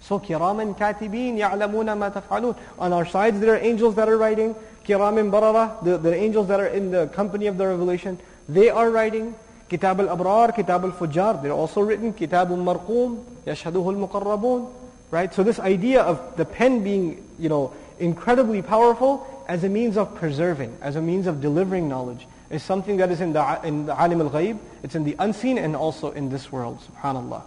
So 0.00 0.18
kiraman 0.18 0.78
katibin 0.78 1.36
ya'lamuna 1.36 1.96
ma 1.96 2.08
taf'alun. 2.08 2.56
On 2.78 2.90
our 2.90 3.04
sides 3.04 3.38
there 3.38 3.52
are 3.54 3.58
angels 3.58 3.94
that 3.96 4.08
are 4.08 4.16
writing. 4.16 4.56
Kiramin 4.86 5.30
barara, 5.30 5.76
the, 5.82 5.98
the 5.98 6.14
angels 6.14 6.48
that 6.48 6.58
are 6.58 6.68
in 6.68 6.90
the 6.90 7.08
company 7.08 7.48
of 7.48 7.58
the 7.58 7.66
revelation, 7.66 8.18
they 8.48 8.70
are 8.70 8.90
writing. 8.90 9.34
Kitab 9.68 10.00
al-abrar, 10.00 10.56
kitab 10.56 10.84
al-fujjar, 10.84 11.42
they're 11.42 11.52
also 11.52 11.82
written. 11.82 12.14
Kitab 12.14 12.50
al-marqum, 12.50 13.22
yashhaduhu 13.46 13.94
al-muqarrabun. 13.94 14.72
Right? 15.10 15.34
So 15.34 15.42
this 15.42 15.60
idea 15.60 16.00
of 16.00 16.38
the 16.38 16.46
pen 16.46 16.82
being, 16.82 17.22
you 17.38 17.50
know, 17.50 17.74
incredibly 17.98 18.62
powerful 18.62 19.26
as 19.46 19.64
a 19.64 19.68
means 19.68 19.98
of 19.98 20.14
preserving, 20.14 20.78
as 20.80 20.96
a 20.96 21.02
means 21.02 21.26
of 21.26 21.42
delivering 21.42 21.90
knowledge 21.90 22.26
It's 22.51 22.63
something 22.63 22.97
that 22.97 23.11
is 23.11 23.19
in 23.19 23.33
the, 23.33 23.59
in 23.63 23.87
the 23.87 23.99
alim 23.99 24.21
al-ghayb, 24.21 24.57
it's 24.81 24.95
in 24.95 25.03
the 25.03 25.15
unseen 25.19 25.57
and 25.57 25.75
also 25.75 26.11
in 26.11 26.29
this 26.29 26.51
world, 26.51 26.79
subhanAllah. 26.79 27.41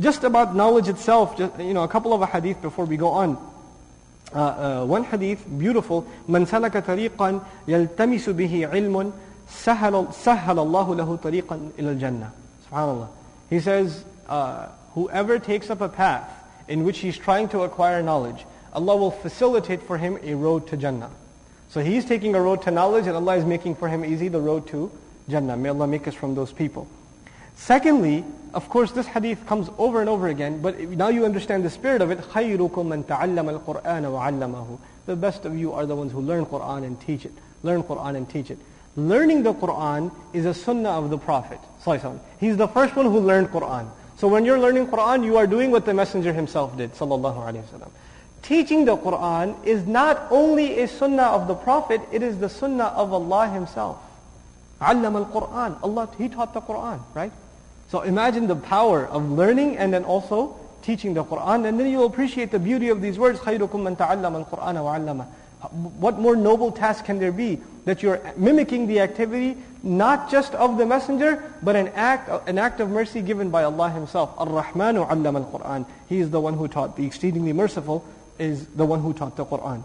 Just 0.00 0.24
about 0.24 0.56
knowledge 0.56 0.88
itself, 0.88 1.38
just, 1.38 1.58
you 1.60 1.74
know, 1.74 1.84
a 1.84 1.88
couple 1.88 2.12
of 2.12 2.28
hadith 2.28 2.60
before 2.60 2.84
we 2.86 2.96
go 2.96 3.10
on. 3.10 3.38
Uh, 4.34 4.38
uh, 4.38 4.84
one 4.84 5.04
hadith, 5.04 5.46
beautiful. 5.58 6.04
من 6.28 6.44
سلك 6.46 6.84
طريقا 6.84 7.40
يلتمس 7.68 8.28
به 8.30 8.68
علم 8.72 9.12
سهل, 9.48 10.12
سهل 10.12 10.58
الله 10.58 10.94
له 10.94 11.16
طريقا 11.22 11.70
إلى 11.78 11.98
الجنة. 12.00 12.30
SubhanAllah. 12.68 13.08
He 13.48 13.60
says, 13.60 14.04
uh, 14.28 14.66
whoever 14.94 15.38
takes 15.38 15.70
up 15.70 15.80
a 15.80 15.88
path 15.88 16.28
in 16.66 16.82
which 16.82 16.98
he's 16.98 17.16
trying 17.16 17.48
to 17.50 17.62
acquire 17.62 18.02
knowledge, 18.02 18.44
Allah 18.72 18.96
will 18.96 19.12
facilitate 19.12 19.82
for 19.82 19.98
him 19.98 20.18
a 20.24 20.34
road 20.34 20.66
to 20.68 20.76
Jannah. 20.76 21.10
So 21.68 21.80
he's 21.80 22.04
taking 22.04 22.34
a 22.34 22.40
road 22.40 22.62
to 22.62 22.70
knowledge 22.70 23.06
and 23.06 23.16
Allah 23.16 23.36
is 23.36 23.44
making 23.44 23.74
for 23.76 23.88
him 23.88 24.04
easy 24.04 24.28
the 24.28 24.40
road 24.40 24.66
to 24.68 24.90
Jannah. 25.28 25.56
May 25.56 25.70
Allah 25.70 25.86
make 25.86 26.06
us 26.06 26.14
from 26.14 26.34
those 26.34 26.52
people. 26.52 26.86
Secondly, 27.56 28.24
of 28.52 28.68
course, 28.68 28.92
this 28.92 29.06
hadith 29.06 29.46
comes 29.46 29.68
over 29.78 30.00
and 30.00 30.08
over 30.08 30.28
again, 30.28 30.60
but 30.60 30.78
now 30.80 31.08
you 31.08 31.24
understand 31.24 31.64
the 31.64 31.70
spirit 31.70 32.02
of 32.02 32.10
it. 32.10 32.18
خَيْرُكُم 32.18 32.70
مَّن 32.70 33.04
تَعَلَّمَ 33.04 33.60
الْقُرْآنَ 33.60 33.82
وَعَلَّمَهُ 33.82 34.78
The 35.06 35.16
best 35.16 35.44
of 35.44 35.56
you 35.56 35.72
are 35.72 35.86
the 35.86 35.96
ones 35.96 36.12
who 36.12 36.20
learn 36.20 36.46
Qur'an 36.46 36.84
and 36.84 37.00
teach 37.00 37.24
it. 37.24 37.32
Learn 37.62 37.82
Qur'an 37.82 38.16
and 38.16 38.28
teach 38.28 38.50
it. 38.50 38.58
Learning 38.96 39.42
the 39.42 39.54
Qur'an 39.54 40.12
is 40.32 40.46
a 40.46 40.54
sunnah 40.54 40.90
of 40.90 41.10
the 41.10 41.18
Prophet. 41.18 41.58
He's 42.38 42.56
the 42.56 42.68
first 42.68 42.94
one 42.94 43.06
who 43.06 43.18
learned 43.18 43.50
Qur'an. 43.50 43.90
So 44.16 44.28
when 44.28 44.44
you're 44.44 44.60
learning 44.60 44.86
Qur'an, 44.88 45.24
you 45.24 45.36
are 45.36 45.46
doing 45.46 45.72
what 45.72 45.84
the 45.84 45.94
Messenger 45.94 46.32
himself 46.32 46.76
did. 46.76 46.94
Teaching 48.42 48.84
the 48.84 48.96
Qur'an 48.96 49.56
is 49.64 49.86
not 49.86 50.26
only 50.30 50.80
a 50.82 50.88
sunnah 50.88 51.22
of 51.22 51.48
the 51.48 51.54
Prophet, 51.54 52.02
it 52.12 52.22
is 52.22 52.38
the 52.38 52.48
sunnah 52.50 52.92
of 52.94 53.12
Allah 53.12 53.48
himself. 53.48 53.96
علم 54.82 55.24
القرآن. 55.24 55.82
Allah, 55.82 56.08
He 56.18 56.28
taught 56.28 56.52
the 56.52 56.60
Qur'an, 56.60 57.00
right? 57.14 57.32
So 57.88 58.02
imagine 58.02 58.46
the 58.46 58.56
power 58.56 59.06
of 59.06 59.30
learning 59.30 59.78
and 59.78 59.94
then 59.94 60.04
also 60.04 60.56
teaching 60.82 61.14
the 61.14 61.24
Qur'an. 61.24 61.64
And 61.64 61.80
then 61.80 61.90
you'll 61.90 62.04
appreciate 62.04 62.50
the 62.50 62.58
beauty 62.58 62.90
of 62.90 63.00
these 63.00 63.18
words. 63.18 63.40
خَيْرُكُم 63.40 63.70
مَّن 63.70 63.96
تَعَلَّمَ 63.96 64.44
الْقُرْآنَ 64.44 64.76
وَعَلَّمَ 64.76 65.26
What 65.98 66.18
more 66.18 66.36
noble 66.36 66.70
task 66.70 67.06
can 67.06 67.18
there 67.18 67.32
be? 67.32 67.60
That 67.86 68.02
you're 68.02 68.20
mimicking 68.36 68.88
the 68.88 69.00
activity 69.00 69.56
not 69.82 70.30
just 70.30 70.54
of 70.54 70.78
the 70.78 70.86
messenger, 70.86 71.42
but 71.62 71.76
an 71.76 71.88
act, 71.88 72.48
an 72.48 72.58
act 72.58 72.80
of 72.80 72.90
mercy 72.90 73.20
given 73.22 73.50
by 73.50 73.64
Allah 73.64 73.90
Himself. 73.90 74.34
Ar-Rahmanu 74.38 75.08
allama 75.08 75.44
al-Qur'an. 75.44 75.86
He 76.08 76.20
is 76.20 76.30
the 76.30 76.40
one 76.40 76.54
who 76.54 76.68
taught. 76.68 76.96
The 76.96 77.06
exceedingly 77.06 77.52
merciful 77.52 78.04
is 78.39 78.65
the 78.67 78.85
one 78.85 79.01
who 79.01 79.13
taught 79.13 79.35
the 79.35 79.45
Qur'an. 79.45 79.83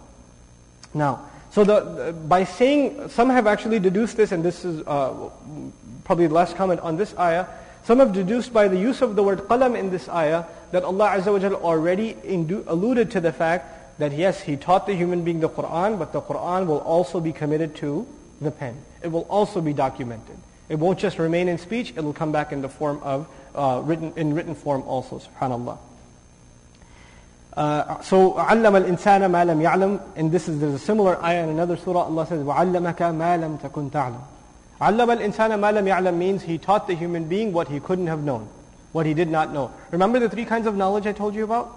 Now, 0.95 1.29
so 1.51 1.65
the, 1.65 2.13
by 2.13 2.45
saying, 2.45 3.09
some 3.11 3.31
have 3.31 3.47
actually 3.47 3.79
deduced 3.79 4.17
this, 4.17 4.33
and 4.33 4.45
this 4.45 4.65
is 4.65 4.83
uh, 4.87 5.31
probably 6.05 6.27
the 6.27 6.35
last 6.35 6.57
comment 6.57 6.81
on 6.81 6.97
this 6.97 7.17
ayah, 7.19 7.47
some 7.85 7.99
have 7.99 8.13
deduced 8.13 8.53
by 8.53 8.67
the 8.67 8.79
use 8.79 9.03
of 9.03 9.15
the 9.15 9.23
word 9.23 9.41
qalam 9.41 9.79
in 9.79 9.91
this 9.91 10.09
ayah 10.09 10.45
that 10.73 10.85
Allah 10.85 11.11
Azza 11.11 11.31
wa 11.31 11.59
already 11.59 12.17
alluded 12.67 13.11
to 13.11 13.21
the 13.21 13.33
fact 13.33 13.99
that 13.99 14.13
yes, 14.13 14.41
He 14.41 14.57
taught 14.57 14.87
the 14.87 14.95
human 14.95 15.23
being 15.23 15.41
the 15.41 15.49
Qur'an, 15.49 15.99
but 15.99 16.13
the 16.13 16.21
Qur'an 16.21 16.67
will 16.67 16.79
also 16.79 17.21
be 17.21 17.33
committed 17.33 17.77
to 17.77 18.07
the 18.41 18.51
pen. 18.51 18.77
It 19.03 19.09
will 19.09 19.27
also 19.29 19.61
be 19.61 19.73
documented. 19.73 20.37
It 20.69 20.79
won't 20.79 20.99
just 20.99 21.19
remain 21.19 21.49
in 21.49 21.59
speech, 21.59 21.93
it 21.95 22.03
will 22.03 22.15
come 22.15 22.33
back 22.33 22.53
in 22.53 22.63
the 22.63 22.69
form 22.69 23.01
of, 23.03 23.29
uh, 23.55 23.83
written, 23.85 24.13
in 24.17 24.35
written 24.35 24.55
form 24.55 24.83
also, 24.83 25.21
subhanAllah. 25.21 25.79
Uh, 27.54 28.02
so, 28.02 28.34
عَلَّمَ 28.34 28.86
الْإِنسَانَ 28.86 29.22
مَا 29.30 29.46
لَمْ 29.46 29.62
يَعْلَمْ 29.62 30.02
And 30.16 30.32
this 30.32 30.48
is, 30.48 30.60
there's 30.60 30.76
a 30.76 30.80
similar 30.80 31.22
ayah 31.24 31.44
in 31.44 31.50
another 31.50 31.76
surah, 31.78 32.04
Allah 32.04 32.26
says, 32.28 32.44
وَعَلَّمَكَ 32.44 32.96
مَا 32.96 33.38
لَمْ 33.38 33.60
تَكُنْ 33.60 33.92
تَعْلَمْ 33.92 34.22
علم 34.82 35.12
الإنسان 35.12 35.60
ما 35.60 35.72
لم 35.72 35.86
يعلم 35.88 36.18
means 36.18 36.42
he 36.42 36.58
taught 36.58 36.88
the 36.88 36.96
human 36.96 37.26
being 37.26 37.52
what 37.52 37.68
he 37.68 37.80
couldn't 37.80 38.08
have 38.08 38.24
known, 38.24 38.48
what 38.94 39.06
he 39.06 39.14
did 39.14 39.30
not 39.30 39.52
know. 39.52 39.72
Remember 39.92 40.20
the 40.20 40.30
three 40.30 40.46
kinds 40.46 40.68
of 40.68 40.76
knowledge 40.76 41.06
I 41.06 41.12
told 41.12 41.36
you 41.36 41.44
about? 41.44 41.70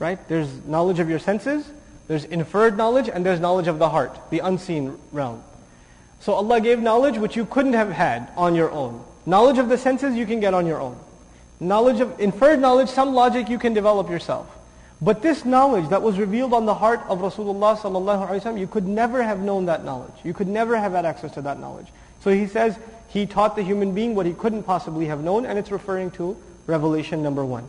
Right? 0.00 0.18
There's 0.28 0.48
knowledge 0.66 0.98
of 0.98 1.08
your 1.08 1.20
senses, 1.20 1.70
there's 2.08 2.24
inferred 2.24 2.76
knowledge, 2.76 3.08
and 3.08 3.24
there's 3.24 3.38
knowledge 3.38 3.68
of 3.68 3.78
the 3.78 3.88
heart, 3.88 4.18
the 4.30 4.40
unseen 4.40 4.98
realm. 5.12 5.44
So 6.18 6.32
Allah 6.32 6.60
gave 6.60 6.80
knowledge 6.80 7.18
which 7.18 7.36
you 7.36 7.44
couldn't 7.46 7.74
have 7.74 7.92
had 7.92 8.28
on 8.36 8.56
your 8.56 8.70
own. 8.72 9.04
Knowledge 9.26 9.58
of 9.58 9.68
the 9.68 9.78
senses 9.78 10.16
you 10.16 10.26
can 10.26 10.40
get 10.40 10.52
on 10.52 10.66
your 10.66 10.80
own. 10.80 10.98
Knowledge 11.60 12.00
of 12.00 12.18
inferred 12.18 12.58
knowledge, 12.58 12.88
some 12.88 13.14
logic 13.14 13.48
you 13.48 13.58
can 13.58 13.74
develop 13.74 14.10
yourself. 14.10 14.48
But 15.05 15.21
this 15.21 15.45
knowledge 15.45 15.89
that 15.89 16.01
was 16.01 16.17
revealed 16.17 16.51
on 16.51 16.65
the 16.65 16.73
heart 16.73 16.99
of 17.07 17.19
Rasulullah 17.19 17.77
sallallahu 17.77 18.27
alaihi 18.27 18.41
wasallam, 18.41 18.59
you 18.59 18.65
could 18.65 18.87
never 18.87 19.21
have 19.21 19.39
known 19.39 19.67
that 19.67 19.85
knowledge. 19.85 20.15
You 20.23 20.33
could 20.33 20.47
never 20.47 20.75
have 20.75 20.93
had 20.93 21.05
access 21.05 21.31
to 21.33 21.43
that 21.43 21.59
knowledge. 21.59 21.85
So 22.21 22.31
he 22.31 22.47
says 22.47 22.79
he 23.09 23.27
taught 23.27 23.55
the 23.55 23.61
human 23.61 23.93
being 23.93 24.15
what 24.15 24.25
he 24.25 24.33
couldn't 24.33 24.63
possibly 24.63 25.05
have 25.05 25.23
known, 25.23 25.45
and 25.45 25.59
it's 25.59 25.69
referring 25.69 26.09
to 26.17 26.35
revelation 26.65 27.21
number 27.21 27.45
one. 27.45 27.67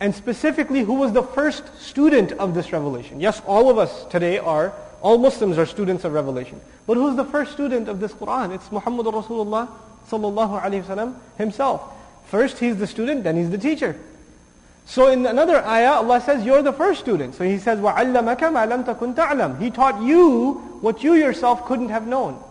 And 0.00 0.14
specifically, 0.14 0.80
who 0.82 0.92
was 0.92 1.14
the 1.14 1.22
first 1.22 1.64
student 1.80 2.32
of 2.32 2.52
this 2.52 2.70
revelation? 2.74 3.20
Yes, 3.20 3.40
all 3.46 3.70
of 3.70 3.78
us 3.78 4.04
today 4.10 4.36
are, 4.36 4.74
all 5.00 5.16
Muslims 5.16 5.56
are 5.56 5.64
students 5.64 6.04
of 6.04 6.12
revelation. 6.12 6.60
But 6.86 6.98
who's 6.98 7.16
the 7.16 7.24
first 7.24 7.52
student 7.52 7.88
of 7.88 8.00
this 8.00 8.12
Quran? 8.12 8.54
It's 8.54 8.70
Muhammad 8.70 9.06
Rasulullah 9.06 9.70
sallallahu 10.10 10.60
alaihi 10.60 10.84
wasallam 10.84 11.14
himself. 11.38 11.80
First 12.26 12.58
he's 12.58 12.76
the 12.76 12.86
student, 12.86 13.24
then 13.24 13.38
he's 13.38 13.48
the 13.48 13.56
teacher. 13.56 13.98
So 14.85 15.07
in 15.07 15.25
another 15.25 15.65
ayah, 15.65 15.93
Allah 15.93 16.19
says, 16.21 16.43
you're 16.43 16.61
the 16.61 16.73
first 16.73 16.99
student. 16.99 17.35
So 17.35 17.43
He 17.43 17.59
says, 17.59 17.79
وَعَلَّمَكَ 17.79 18.39
مَا 18.39 18.67
لَمْ 18.67 18.85
تَكُنْ 18.85 19.15
تَعْلَمْ 19.15 19.61
He 19.61 19.71
taught 19.71 20.01
you 20.01 20.53
what 20.81 21.03
you 21.03 21.13
yourself 21.13 21.65
couldn't 21.65 21.89
have 21.89 22.07
known. 22.07 22.41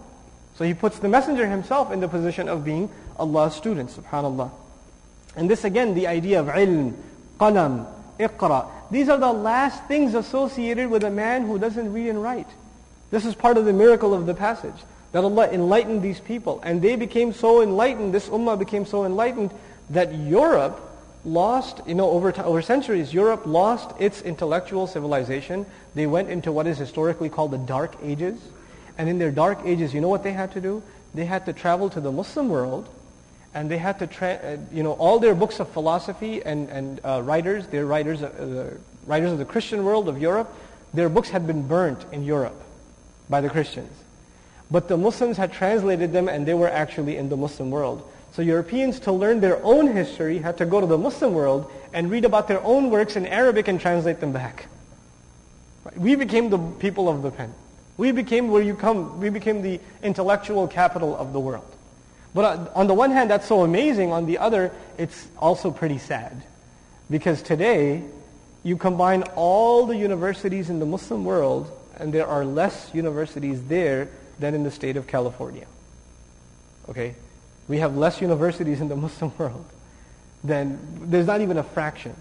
So 0.60 0.64
he 0.64 0.74
puts 0.74 0.98
the 0.98 1.08
messenger 1.08 1.46
himself 1.46 1.90
in 1.90 2.00
the 2.00 2.08
position 2.08 2.46
of 2.46 2.64
being 2.64 2.90
Allah's 3.18 3.54
student, 3.54 3.88
subhanAllah. 3.88 4.50
And 5.34 5.48
this 5.48 5.64
again, 5.64 5.94
the 5.94 6.06
idea 6.06 6.38
of 6.38 6.48
ilm, 6.48 6.94
qalam, 7.38 7.86
iqra. 8.18 8.68
These 8.90 9.08
are 9.08 9.16
the 9.16 9.32
last 9.32 9.82
things 9.84 10.12
associated 10.12 10.90
with 10.90 11.04
a 11.04 11.10
man 11.10 11.46
who 11.46 11.58
doesn't 11.58 11.92
read 11.94 12.08
and 12.08 12.22
write. 12.22 12.48
This 13.10 13.24
is 13.24 13.34
part 13.34 13.56
of 13.56 13.64
the 13.64 13.72
miracle 13.72 14.12
of 14.12 14.26
the 14.26 14.34
passage. 14.34 14.74
That 15.12 15.24
Allah 15.24 15.48
enlightened 15.48 16.02
these 16.02 16.20
people. 16.20 16.60
And 16.62 16.82
they 16.82 16.94
became 16.94 17.32
so 17.32 17.62
enlightened, 17.62 18.12
this 18.12 18.28
ummah 18.28 18.58
became 18.58 18.84
so 18.84 19.04
enlightened 19.04 19.52
that 19.88 20.14
Europe 20.14 20.78
lost, 21.25 21.81
you 21.87 21.95
know, 21.95 22.09
over, 22.09 22.33
over 22.43 22.61
centuries, 22.61 23.13
Europe 23.13 23.45
lost 23.45 23.91
its 23.99 24.21
intellectual 24.21 24.87
civilization. 24.87 25.65
They 25.95 26.05
went 26.07 26.29
into 26.29 26.51
what 26.51 26.67
is 26.67 26.77
historically 26.77 27.29
called 27.29 27.51
the 27.51 27.57
Dark 27.57 27.95
Ages. 28.03 28.39
And 28.97 29.09
in 29.09 29.17
their 29.17 29.31
dark 29.31 29.59
ages, 29.65 29.93
you 29.93 30.01
know 30.01 30.07
what 30.07 30.23
they 30.23 30.31
had 30.31 30.53
to 30.53 30.61
do? 30.61 30.81
They 31.13 31.25
had 31.25 31.45
to 31.47 31.53
travel 31.53 31.89
to 31.89 31.99
the 31.99 32.11
Muslim 32.11 32.49
world 32.49 32.87
and 33.53 33.71
they 33.71 33.77
had 33.77 33.99
to, 33.99 34.07
tra- 34.07 34.39
uh, 34.43 34.57
you 34.71 34.83
know, 34.83 34.93
all 34.93 35.19
their 35.19 35.33
books 35.33 35.59
of 35.59 35.69
philosophy 35.69 36.43
and, 36.43 36.69
and 36.69 36.99
uh, 37.05 37.21
writers, 37.23 37.67
their 37.67 37.85
writers, 37.85 38.21
uh, 38.21 38.77
writers 39.05 39.31
of 39.31 39.37
the 39.37 39.45
Christian 39.45 39.85
world 39.85 40.09
of 40.09 40.21
Europe, 40.21 40.53
their 40.93 41.07
books 41.07 41.29
had 41.29 41.47
been 41.47 41.65
burnt 41.65 42.05
in 42.11 42.23
Europe 42.23 42.61
by 43.29 43.39
the 43.39 43.49
Christians. 43.49 43.91
But 44.69 44.89
the 44.89 44.97
Muslims 44.97 45.37
had 45.37 45.53
translated 45.53 46.11
them 46.11 46.27
and 46.27 46.45
they 46.45 46.53
were 46.53 46.69
actually 46.69 47.15
in 47.15 47.29
the 47.29 47.37
Muslim 47.37 47.71
world. 47.71 48.07
So 48.31 48.41
Europeans, 48.41 48.99
to 49.01 49.11
learn 49.11 49.39
their 49.39 49.63
own 49.63 49.87
history, 49.87 50.39
had 50.39 50.57
to 50.57 50.65
go 50.65 50.81
to 50.81 50.87
the 50.87 50.97
Muslim 50.97 51.33
world 51.33 51.71
and 51.93 52.11
read 52.11 52.25
about 52.25 52.47
their 52.47 52.61
own 52.63 52.89
works 52.89 53.15
in 53.15 53.25
Arabic 53.25 53.67
and 53.67 53.79
translate 53.79 54.19
them 54.19 54.33
back. 54.33 54.67
We 55.95 56.15
became 56.15 56.49
the 56.49 56.57
people 56.57 57.07
of 57.07 57.21
the 57.21 57.31
pen. 57.31 57.53
We 57.97 58.11
became 58.11 58.49
where 58.49 58.61
you 58.61 58.75
come, 58.75 59.19
we 59.19 59.29
became 59.29 59.61
the 59.61 59.79
intellectual 60.03 60.67
capital 60.67 61.15
of 61.15 61.31
the 61.31 61.39
world. 61.39 61.71
But 62.33 62.43
uh, 62.43 62.71
on 62.75 62.87
the 62.87 62.93
one 62.93 63.11
hand, 63.11 63.29
that's 63.29 63.47
so 63.47 63.63
amazing. 63.63 64.11
On 64.11 64.25
the 64.25 64.39
other, 64.39 64.71
it's 64.97 65.27
also 65.37 65.71
pretty 65.71 65.97
sad. 65.97 66.43
Because 67.09 67.41
today, 67.41 68.03
you 68.63 68.75
combine 68.75 69.23
all 69.35 69.85
the 69.85 69.95
universities 69.95 70.69
in 70.69 70.79
the 70.79 70.85
Muslim 70.85 71.23
world, 71.23 71.71
and 71.95 72.13
there 72.13 72.27
are 72.27 72.43
less 72.43 72.93
universities 72.93 73.63
there 73.63 74.09
than 74.39 74.53
in 74.53 74.63
the 74.63 74.71
state 74.71 74.97
of 74.97 75.07
California. 75.07 75.65
Okay? 76.89 77.15
We 77.67 77.79
have 77.79 77.97
less 77.97 78.21
universities 78.21 78.81
in 78.81 78.87
the 78.87 78.95
Muslim 79.05 79.31
world 79.37 79.65
than, 80.43 80.79
there's 81.09 81.27
not 81.27 81.41
even 81.41 81.57
a 81.57 81.63
fraction. 81.63 82.15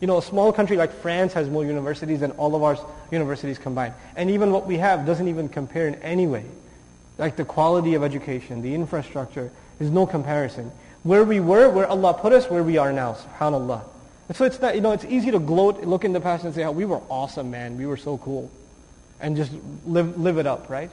you 0.00 0.06
know, 0.06 0.18
a 0.18 0.22
small 0.22 0.52
country 0.52 0.76
like 0.76 0.92
France 0.92 1.32
has 1.32 1.48
more 1.48 1.64
universities 1.64 2.20
than 2.20 2.32
all 2.32 2.54
of 2.54 2.62
our 2.62 2.78
universities 3.10 3.58
combined. 3.58 3.94
And 4.16 4.30
even 4.30 4.52
what 4.52 4.66
we 4.66 4.78
have 4.78 5.06
doesn't 5.06 5.28
even 5.28 5.48
compare 5.48 5.88
in 5.88 5.96
any 5.96 6.26
way. 6.26 6.44
Like 7.16 7.36
the 7.36 7.44
quality 7.44 7.94
of 7.94 8.04
education, 8.04 8.62
the 8.62 8.74
infrastructure, 8.74 9.50
there's 9.78 9.90
no 9.90 10.06
comparison. 10.06 10.70
Where 11.02 11.24
we 11.24 11.40
were, 11.40 11.68
where 11.68 11.86
Allah 11.86 12.14
put 12.14 12.32
us, 12.32 12.48
where 12.48 12.62
we 12.62 12.76
are 12.76 12.92
now, 12.92 13.14
subhanAllah. 13.14 13.82
And 14.28 14.36
so 14.36 14.44
it's 14.44 14.60
not, 14.60 14.74
you 14.74 14.80
know, 14.80 14.92
it's 14.92 15.04
easy 15.04 15.30
to 15.30 15.38
gloat, 15.38 15.82
look 15.84 16.04
in 16.04 16.12
the 16.12 16.20
past 16.20 16.44
and 16.44 16.54
say, 16.54 16.64
oh, 16.64 16.70
we 16.70 16.84
were 16.84 17.00
awesome, 17.08 17.50
man, 17.50 17.78
we 17.78 17.86
were 17.86 17.96
so 17.96 18.18
cool. 18.18 18.50
And 19.20 19.36
just 19.36 19.52
live, 19.86 20.18
live 20.18 20.38
it 20.38 20.46
up, 20.46 20.68
right? 20.70 20.90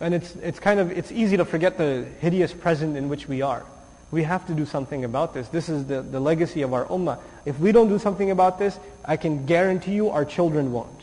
And 0.00 0.14
it's, 0.14 0.34
it's 0.36 0.58
kind 0.58 0.80
of, 0.80 0.90
it's 0.90 1.12
easy 1.12 1.36
to 1.36 1.44
forget 1.44 1.78
the 1.78 2.06
hideous 2.20 2.52
present 2.52 2.96
in 2.96 3.08
which 3.08 3.28
we 3.28 3.42
are. 3.42 3.64
We 4.10 4.22
have 4.22 4.46
to 4.46 4.54
do 4.54 4.66
something 4.66 5.04
about 5.04 5.34
this. 5.34 5.48
This 5.48 5.68
is 5.68 5.86
the, 5.86 6.02
the 6.02 6.20
legacy 6.20 6.62
of 6.62 6.72
our 6.72 6.84
ummah. 6.86 7.18
If 7.44 7.58
we 7.58 7.72
don't 7.72 7.88
do 7.88 7.98
something 7.98 8.30
about 8.30 8.58
this, 8.58 8.78
I 9.04 9.16
can 9.16 9.46
guarantee 9.46 9.94
you 9.94 10.10
our 10.10 10.24
children 10.24 10.72
won't. 10.72 11.00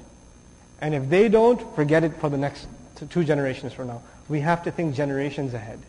And 0.79 0.95
if 0.95 1.09
they 1.09 1.29
don't, 1.29 1.75
forget 1.75 2.03
it 2.03 2.17
for 2.17 2.29
the 2.29 2.37
next 2.37 2.67
two 3.09 3.23
generations 3.23 3.73
from 3.73 3.87
now. 3.87 4.01
We 4.29 4.39
have 4.41 4.63
to 4.63 4.71
think 4.71 4.95
generations 4.95 5.53
ahead. 5.53 5.79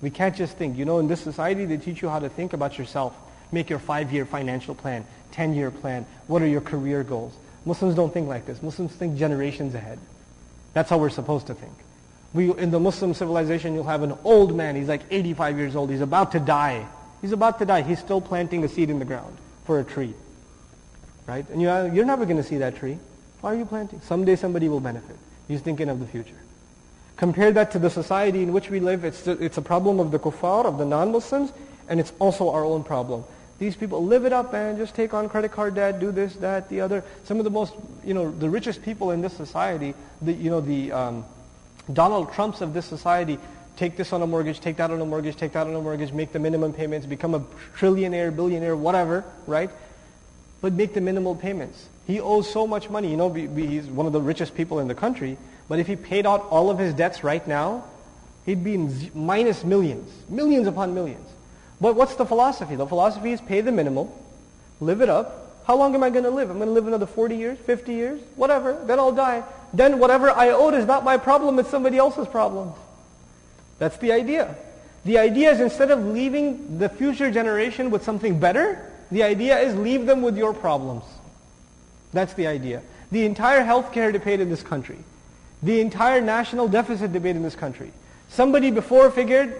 We 0.00 0.10
can't 0.10 0.34
just 0.34 0.56
think. 0.56 0.78
You 0.78 0.84
know, 0.84 0.98
in 0.98 1.08
this 1.08 1.20
society, 1.20 1.64
they 1.66 1.76
teach 1.76 2.02
you 2.02 2.08
how 2.08 2.18
to 2.18 2.28
think 2.28 2.52
about 2.52 2.78
yourself. 2.78 3.14
Make 3.52 3.68
your 3.68 3.78
five-year 3.78 4.24
financial 4.26 4.74
plan, 4.74 5.04
10-year 5.32 5.70
plan. 5.70 6.06
What 6.26 6.40
are 6.40 6.46
your 6.46 6.60
career 6.60 7.02
goals? 7.04 7.34
Muslims 7.64 7.94
don't 7.94 8.12
think 8.12 8.28
like 8.28 8.46
this. 8.46 8.62
Muslims 8.62 8.92
think 8.92 9.18
generations 9.18 9.74
ahead. 9.74 9.98
That's 10.72 10.88
how 10.88 10.98
we're 10.98 11.10
supposed 11.10 11.48
to 11.48 11.54
think. 11.54 11.74
We, 12.32 12.56
in 12.56 12.70
the 12.70 12.78
Muslim 12.78 13.12
civilization, 13.14 13.74
you'll 13.74 13.84
have 13.84 14.02
an 14.02 14.16
old 14.22 14.56
man. 14.56 14.76
He's 14.76 14.88
like 14.88 15.02
85 15.10 15.58
years 15.58 15.76
old. 15.76 15.90
He's 15.90 16.00
about 16.00 16.32
to 16.32 16.40
die. 16.40 16.86
He's 17.20 17.32
about 17.32 17.58
to 17.58 17.66
die. 17.66 17.82
He's 17.82 17.98
still 17.98 18.20
planting 18.20 18.64
a 18.64 18.68
seed 18.68 18.88
in 18.88 18.98
the 18.98 19.04
ground 19.04 19.36
for 19.64 19.80
a 19.80 19.84
tree. 19.84 20.14
Right? 21.26 21.48
And 21.50 21.60
you're, 21.60 21.92
you're 21.92 22.04
never 22.04 22.24
going 22.24 22.36
to 22.36 22.42
see 22.42 22.58
that 22.58 22.76
tree. 22.76 22.98
Why 23.40 23.54
are 23.54 23.56
you 23.56 23.64
planting? 23.64 24.00
Someday 24.02 24.36
somebody 24.36 24.68
will 24.68 24.80
benefit. 24.80 25.16
He's 25.48 25.60
thinking 25.60 25.88
of 25.88 25.98
the 25.98 26.06
future. 26.06 26.40
Compare 27.16 27.52
that 27.52 27.72
to 27.72 27.78
the 27.78 27.90
society 27.90 28.42
in 28.42 28.52
which 28.52 28.70
we 28.70 28.80
live. 28.80 29.04
It's, 29.04 29.26
it's 29.26 29.58
a 29.58 29.62
problem 29.62 30.00
of 30.00 30.10
the 30.10 30.18
kuffar, 30.18 30.64
of 30.64 30.78
the 30.78 30.84
non-Muslims, 30.84 31.52
and 31.88 32.00
it's 32.00 32.12
also 32.18 32.50
our 32.50 32.64
own 32.64 32.84
problem. 32.84 33.24
These 33.58 33.76
people 33.76 34.04
live 34.04 34.24
it 34.24 34.32
up 34.32 34.54
and 34.54 34.78
just 34.78 34.94
take 34.94 35.12
on 35.12 35.28
credit 35.28 35.52
card 35.52 35.74
debt, 35.74 36.00
do 36.00 36.12
this, 36.12 36.34
that, 36.36 36.70
the 36.70 36.80
other. 36.80 37.04
Some 37.24 37.38
of 37.38 37.44
the 37.44 37.50
most, 37.50 37.74
you 38.04 38.14
know, 38.14 38.30
the 38.30 38.48
richest 38.48 38.82
people 38.82 39.10
in 39.10 39.20
this 39.20 39.34
society, 39.34 39.94
the, 40.22 40.32
you 40.32 40.48
know, 40.48 40.62
the 40.62 40.92
um, 40.92 41.24
Donald 41.92 42.32
Trumps 42.32 42.60
of 42.60 42.74
this 42.74 42.86
society, 42.86 43.38
take 43.76 43.96
this 43.96 44.12
on 44.12 44.22
a 44.22 44.26
mortgage, 44.26 44.60
take 44.60 44.76
that 44.76 44.90
on 44.90 45.00
a 45.00 45.06
mortgage, 45.06 45.36
take 45.36 45.52
that 45.52 45.66
on 45.66 45.74
a 45.74 45.80
mortgage, 45.80 46.12
make 46.12 46.32
the 46.32 46.38
minimum 46.38 46.72
payments, 46.72 47.06
become 47.06 47.34
a 47.34 47.40
trillionaire, 47.76 48.34
billionaire, 48.34 48.76
whatever, 48.76 49.24
right? 49.46 49.70
But 50.60 50.74
make 50.74 50.92
the 50.94 51.00
minimal 51.00 51.34
payments. 51.34 51.88
He 52.06 52.20
owes 52.20 52.50
so 52.50 52.66
much 52.66 52.90
money. 52.90 53.10
You 53.10 53.16
know, 53.16 53.32
he's 53.32 53.86
one 53.86 54.06
of 54.06 54.12
the 54.12 54.20
richest 54.20 54.54
people 54.54 54.80
in 54.80 54.88
the 54.88 54.94
country. 54.94 55.38
But 55.68 55.78
if 55.78 55.86
he 55.86 55.96
paid 55.96 56.26
out 56.26 56.46
all 56.50 56.68
of 56.70 56.78
his 56.78 56.92
debts 56.92 57.24
right 57.24 57.46
now, 57.46 57.84
he'd 58.44 58.64
be 58.64 58.74
in 58.74 59.10
minus 59.14 59.64
millions, 59.64 60.10
millions 60.28 60.66
upon 60.66 60.94
millions. 60.94 61.28
But 61.80 61.94
what's 61.94 62.16
the 62.16 62.26
philosophy? 62.26 62.74
The 62.74 62.86
philosophy 62.86 63.32
is 63.32 63.40
pay 63.40 63.60
the 63.60 63.72
minimal, 63.72 64.14
live 64.80 65.00
it 65.00 65.08
up. 65.08 65.49
How 65.70 65.76
long 65.76 65.94
am 65.94 66.02
I 66.02 66.10
going 66.10 66.24
to 66.24 66.30
live? 66.30 66.50
I'm 66.50 66.56
going 66.56 66.66
to 66.66 66.72
live 66.72 66.88
another 66.88 67.06
40 67.06 67.36
years, 67.36 67.56
50 67.56 67.92
years, 67.92 68.20
whatever. 68.34 68.72
Then 68.86 68.98
I'll 68.98 69.12
die. 69.12 69.44
Then 69.72 70.00
whatever 70.00 70.28
I 70.28 70.48
owed 70.48 70.74
is 70.74 70.84
not 70.84 71.04
my 71.04 71.16
problem, 71.16 71.60
it's 71.60 71.70
somebody 71.70 71.96
else's 71.96 72.26
problem. 72.26 72.72
That's 73.78 73.96
the 73.98 74.10
idea. 74.10 74.56
The 75.04 75.18
idea 75.18 75.52
is 75.52 75.60
instead 75.60 75.92
of 75.92 76.04
leaving 76.04 76.80
the 76.80 76.88
future 76.88 77.30
generation 77.30 77.92
with 77.92 78.02
something 78.02 78.40
better, 78.40 78.84
the 79.12 79.22
idea 79.22 79.60
is 79.60 79.76
leave 79.76 80.06
them 80.06 80.22
with 80.22 80.36
your 80.36 80.52
problems. 80.54 81.04
That's 82.12 82.34
the 82.34 82.48
idea. 82.48 82.82
The 83.12 83.24
entire 83.24 83.60
healthcare 83.60 84.12
debate 84.12 84.40
in 84.40 84.50
this 84.50 84.64
country, 84.64 84.98
the 85.62 85.80
entire 85.80 86.20
national 86.20 86.66
deficit 86.66 87.12
debate 87.12 87.36
in 87.36 87.44
this 87.44 87.54
country. 87.54 87.92
Somebody 88.28 88.72
before 88.72 89.08
figured 89.12 89.54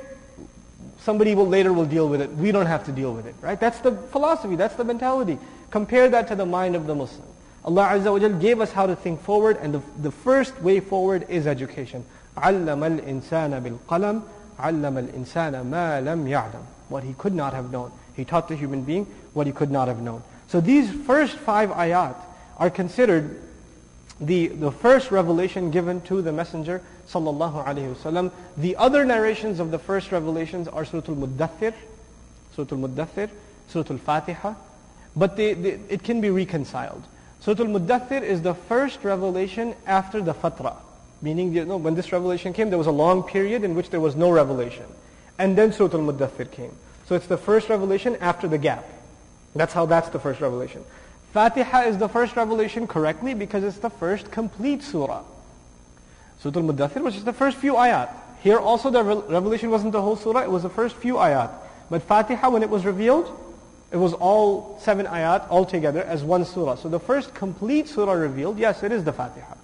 somebody 0.99 1.35
will 1.35 1.47
later 1.47 1.71
will 1.71 1.85
deal 1.85 2.09
with 2.09 2.21
it. 2.21 2.31
We 2.33 2.51
don't 2.51 2.65
have 2.65 2.85
to 2.85 2.91
deal 2.91 3.13
with 3.13 3.25
it, 3.27 3.35
right? 3.41 3.59
That's 3.59 3.79
the 3.79 3.91
philosophy. 3.91 4.55
That's 4.55 4.75
the 4.75 4.83
mentality. 4.83 5.37
Compare 5.71 6.09
that 6.09 6.27
to 6.29 6.35
the 6.35 6.45
mind 6.45 6.75
of 6.75 6.87
the 6.87 6.95
Muslim. 6.95 7.27
Allah 7.63 7.89
Azza 7.93 8.11
wa 8.11 8.19
Jal 8.19 8.33
gave 8.33 8.61
us 8.61 8.71
how 8.71 8.85
to 8.85 8.95
think 8.95 9.21
forward, 9.21 9.57
and 9.61 9.73
the, 9.73 9.81
the 10.01 10.11
first 10.11 10.59
way 10.61 10.79
forward 10.79 11.25
is 11.29 11.47
education. 11.47 12.05
عَلَّمَ 12.37 13.01
الْإِنسَانَ 13.01 13.61
بِالْقَلَمِ 13.61 14.21
عَلَّمَ 14.59 15.09
الْإِنسَانَ 15.09 15.65
مَا 15.65 16.01
لَمْ 16.03 16.27
يَعْلَمْ 16.27 16.63
What 16.89 17.03
he 17.03 17.13
could 17.13 17.33
not 17.33 17.53
have 17.53 17.71
known. 17.71 17.91
He 18.15 18.23
taught 18.23 18.47
the 18.47 18.55
human 18.55 18.83
being 18.83 19.05
what 19.33 19.47
he 19.47 19.53
could 19.53 19.71
not 19.71 19.87
have 19.87 20.01
known. 20.01 20.23
So 20.47 20.61
these 20.61 20.89
first 20.91 21.35
five 21.37 21.69
ayat 21.71 22.15
are 22.57 22.69
considered 22.69 23.41
the, 24.21 24.47
the 24.47 24.71
first 24.71 25.11
revelation 25.11 25.71
given 25.71 26.01
to 26.01 26.21
the 26.21 26.31
Messenger 26.31 26.81
sallallahu 27.10 27.64
alaihi 27.66 27.94
wasallam. 27.94 28.30
The 28.56 28.76
other 28.76 29.04
narrations 29.04 29.60
of 29.60 29.70
the 29.70 29.78
first 29.78 30.12
revelations 30.12 30.68
are 30.68 30.84
Surah 30.84 31.02
Al-Muddathir, 31.08 31.74
Surah 32.54 32.68
Al-Muddathir, 32.70 33.30
Surah 33.68 33.86
Al-Fatiha, 33.90 34.54
but 35.16 35.36
they, 35.36 35.54
they, 35.54 35.80
it 35.88 36.02
can 36.02 36.20
be 36.20 36.30
reconciled. 36.30 37.02
Surah 37.40 37.64
Al-Muddathir 37.64 38.22
is 38.22 38.42
the 38.42 38.54
first 38.54 39.02
revelation 39.02 39.74
after 39.86 40.22
the 40.22 40.34
Fatra, 40.34 40.76
meaning 41.20 41.52
you 41.52 41.64
know, 41.64 41.76
when 41.76 41.94
this 41.94 42.12
revelation 42.12 42.52
came, 42.52 42.70
there 42.70 42.78
was 42.78 42.86
a 42.86 42.92
long 42.92 43.22
period 43.22 43.64
in 43.64 43.74
which 43.74 43.90
there 43.90 44.00
was 44.00 44.14
no 44.14 44.30
revelation. 44.30 44.86
And 45.38 45.56
then 45.56 45.72
Surah 45.72 45.98
Al-Muddathir 45.98 46.50
came. 46.50 46.72
So 47.06 47.16
it's 47.16 47.26
the 47.26 47.38
first 47.38 47.68
revelation 47.68 48.16
after 48.20 48.46
the 48.46 48.58
gap. 48.58 48.84
That's 49.54 49.72
how 49.72 49.86
that's 49.86 50.10
the 50.10 50.20
first 50.20 50.40
revelation. 50.40 50.84
Fatiha 51.32 51.82
is 51.82 51.98
the 51.98 52.08
first 52.08 52.36
revelation 52.36 52.86
correctly 52.86 53.34
because 53.34 53.64
it's 53.64 53.78
the 53.78 53.90
first 53.90 54.30
complete 54.30 54.82
surah. 54.82 55.22
Surah 56.42 56.60
Al-Muddathir 56.60 57.02
was 57.02 57.14
just 57.14 57.26
the 57.26 57.32
first 57.32 57.58
few 57.58 57.74
ayat. 57.74 58.10
Here 58.42 58.58
also 58.58 58.90
the 58.90 59.04
revelation 59.04 59.70
wasn't 59.70 59.92
the 59.92 60.00
whole 60.00 60.16
surah, 60.16 60.40
it 60.40 60.50
was 60.50 60.62
the 60.62 60.70
first 60.70 60.96
few 60.96 61.14
ayat. 61.14 61.50
But 61.90 62.02
Fatiha, 62.02 62.48
when 62.48 62.62
it 62.62 62.70
was 62.70 62.84
revealed, 62.84 63.38
it 63.90 63.96
was 63.96 64.14
all 64.14 64.78
seven 64.80 65.06
ayat 65.06 65.50
all 65.50 65.66
together 65.66 66.02
as 66.02 66.22
one 66.22 66.44
surah. 66.44 66.76
So 66.76 66.88
the 66.88 67.00
first 67.00 67.34
complete 67.34 67.88
surah 67.88 68.12
revealed, 68.12 68.58
yes, 68.58 68.82
it 68.82 68.92
is 68.92 69.04
the 69.04 69.12
Fatiha. 69.12 69.54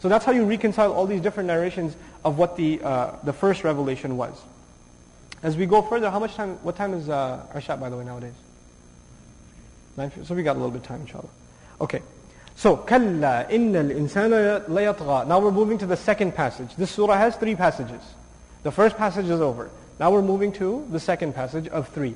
So 0.00 0.08
that's 0.08 0.24
how 0.24 0.32
you 0.32 0.44
reconcile 0.44 0.92
all 0.92 1.06
these 1.06 1.20
different 1.20 1.46
narrations 1.46 1.96
of 2.24 2.38
what 2.38 2.56
the, 2.56 2.80
uh, 2.82 3.16
the 3.24 3.32
first 3.32 3.64
revelation 3.64 4.16
was. 4.16 4.40
As 5.42 5.56
we 5.56 5.66
go 5.66 5.82
further, 5.82 6.10
how 6.10 6.18
much 6.18 6.34
time, 6.34 6.56
what 6.62 6.76
time 6.76 6.94
is 6.94 7.08
uh, 7.08 7.44
Isha 7.54 7.76
by 7.76 7.90
the 7.90 7.96
way 7.96 8.04
nowadays? 8.04 8.34
So 10.24 10.34
we 10.34 10.42
got 10.42 10.56
a 10.56 10.58
little 10.58 10.70
bit 10.70 10.80
of 10.80 10.86
time, 10.86 11.02
inshallah. 11.02 11.28
Okay. 11.80 12.02
So, 12.55 12.75
كَلَّا 12.75 13.49
إِنَّ 13.49 13.71
الْإِنسَانَ 13.71 14.67
لَيَطْغَى 14.67 15.27
Now 15.27 15.39
we're 15.39 15.51
moving 15.51 15.77
to 15.77 15.85
the 15.85 15.95
second 15.95 16.35
passage. 16.35 16.75
This 16.75 16.91
surah 16.91 17.17
has 17.17 17.35
three 17.37 17.55
passages. 17.55 18.01
The 18.63 18.71
first 18.71 18.97
passage 18.97 19.25
is 19.25 19.39
over. 19.39 19.69
Now 19.99 20.11
we're 20.11 20.21
moving 20.21 20.51
to 20.53 20.85
the 20.89 20.99
second 20.99 21.35
passage 21.35 21.67
of 21.69 21.87
three. 21.89 22.15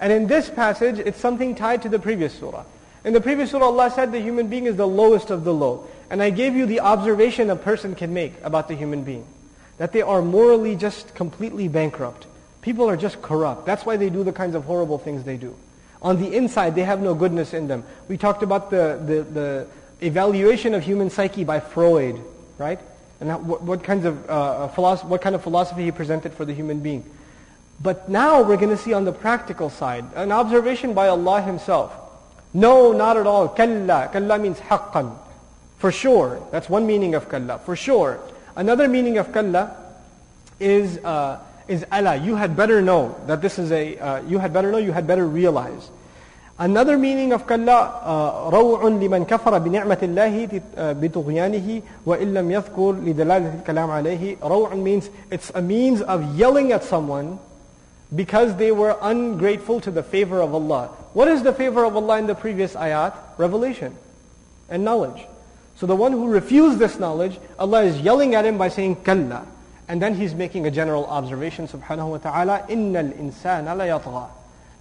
And 0.00 0.12
in 0.12 0.26
this 0.26 0.50
passage, 0.50 0.98
it's 0.98 1.20
something 1.20 1.54
tied 1.54 1.82
to 1.82 1.88
the 1.88 1.98
previous 1.98 2.34
surah. 2.34 2.64
In 3.04 3.12
the 3.12 3.20
previous 3.20 3.50
surah, 3.50 3.66
Allah 3.66 3.90
said 3.90 4.12
the 4.12 4.20
human 4.20 4.48
being 4.48 4.66
is 4.66 4.76
the 4.76 4.86
lowest 4.86 5.30
of 5.30 5.44
the 5.44 5.54
low. 5.54 5.86
And 6.10 6.22
I 6.22 6.30
gave 6.30 6.56
you 6.56 6.66
the 6.66 6.80
observation 6.80 7.50
a 7.50 7.56
person 7.56 7.94
can 7.94 8.12
make 8.12 8.32
about 8.42 8.68
the 8.68 8.74
human 8.74 9.04
being. 9.04 9.26
That 9.78 9.92
they 9.92 10.02
are 10.02 10.22
morally 10.22 10.74
just 10.76 11.14
completely 11.14 11.68
bankrupt. 11.68 12.26
People 12.62 12.88
are 12.88 12.96
just 12.96 13.20
corrupt. 13.20 13.66
That's 13.66 13.84
why 13.84 13.96
they 13.96 14.10
do 14.10 14.24
the 14.24 14.32
kinds 14.32 14.54
of 14.54 14.64
horrible 14.64 14.98
things 14.98 15.24
they 15.24 15.36
do. 15.36 15.54
On 16.00 16.20
the 16.20 16.34
inside, 16.34 16.74
they 16.74 16.84
have 16.84 17.00
no 17.00 17.14
goodness 17.14 17.54
in 17.54 17.66
them. 17.66 17.84
We 18.08 18.16
talked 18.16 18.42
about 18.42 18.70
the, 18.70 19.00
the, 19.04 19.22
the 19.22 19.66
evaluation 20.01 20.73
of 20.73 20.83
human 20.83 21.09
psyche 21.09 21.43
by 21.43 21.59
Freud, 21.59 22.19
right? 22.57 22.79
And 23.19 23.29
how, 23.29 23.37
what, 23.39 23.61
what, 23.61 23.83
kinds 23.83 24.05
of, 24.05 24.29
uh, 24.29 24.67
what 24.67 25.21
kind 25.21 25.35
of 25.35 25.43
philosophy 25.43 25.83
he 25.83 25.91
presented 25.91 26.33
for 26.33 26.45
the 26.45 26.53
human 26.53 26.79
being. 26.79 27.03
But 27.81 28.09
now 28.09 28.41
we're 28.41 28.57
going 28.57 28.75
to 28.75 28.77
see 28.77 28.93
on 28.93 29.05
the 29.05 29.11
practical 29.11 29.69
side, 29.69 30.05
an 30.15 30.31
observation 30.31 30.93
by 30.93 31.07
Allah 31.07 31.41
Himself. 31.41 31.93
No, 32.53 32.91
not 32.91 33.17
at 33.17 33.27
all. 33.27 33.47
Kalla. 33.47 34.09
Kalla 34.11 34.39
means 34.39 34.59
haqqan. 34.59 35.15
For 35.77 35.91
sure. 35.91 36.45
That's 36.51 36.69
one 36.69 36.87
meaning 36.87 37.15
of 37.15 37.29
kalla. 37.29 37.59
For 37.59 37.75
sure. 37.75 38.19
Another 38.55 38.87
meaning 38.87 39.17
of 39.17 39.31
kalla 39.31 39.75
is 40.59 40.97
uh, 40.97 41.39
is 41.69 41.85
Allah. 41.91 42.17
You 42.17 42.35
had 42.35 42.57
better 42.57 42.81
know 42.81 43.15
that 43.27 43.41
this 43.41 43.59
is 43.59 43.71
a, 43.71 43.97
uh, 43.97 44.21
you 44.23 44.39
had 44.39 44.51
better 44.51 44.71
know, 44.71 44.79
you 44.79 44.91
had 44.91 45.07
better 45.07 45.25
realize. 45.25 45.89
Another 46.58 46.96
meaning 46.96 47.32
of 47.32 47.48
kalla, 47.48 48.50
روع 48.52 48.82
لمن 48.84 49.26
كفر 49.26 49.58
بنعمة 49.58 49.98
الله 50.02 50.62
بطغيانه 50.76 51.82
وإن 52.06 52.34
لم 52.34 52.50
يذكر 52.50 52.92
لدلالة 52.92 53.64
الكلام 53.64 53.90
عليه. 53.90 54.38
روع 54.40 54.74
means 54.76 55.10
it's 55.30 55.50
a 55.54 55.60
means 55.60 56.00
of 56.02 56.36
yelling 56.36 56.70
at 56.70 56.84
someone 56.84 57.40
because 58.14 58.54
they 58.54 58.70
were 58.70 58.96
ungrateful 59.02 59.80
to 59.80 59.90
the 59.90 60.02
favor 60.04 60.40
of 60.40 60.54
Allah. 60.54 60.90
What 61.12 61.26
is 61.26 61.42
the 61.42 61.52
favor 61.52 61.84
of 61.84 61.96
Allah 61.96 62.18
in 62.18 62.28
the 62.28 62.36
previous 62.36 62.74
ayat? 62.74 63.14
Revelation 63.36 63.96
and 64.68 64.84
knowledge. 64.84 65.26
So 65.74 65.86
the 65.86 65.96
one 65.96 66.12
who 66.12 66.28
refused 66.28 66.78
this 66.78 67.00
knowledge, 67.00 67.36
Allah 67.58 67.82
is 67.82 68.00
yelling 68.00 68.36
at 68.36 68.44
him 68.44 68.58
by 68.58 68.68
saying 68.68 69.02
kalla. 69.02 69.44
And 69.88 70.00
then 70.00 70.14
he's 70.14 70.34
making 70.34 70.66
a 70.66 70.70
general 70.70 71.04
observation, 71.06 71.66
subhanahu 71.66 72.10
wa 72.10 72.18
ta'ala, 72.18 72.64
إِنَّ 72.70 72.92
الْإِنسَانَ 72.92 73.66
لَيَطْغَى 73.66 74.28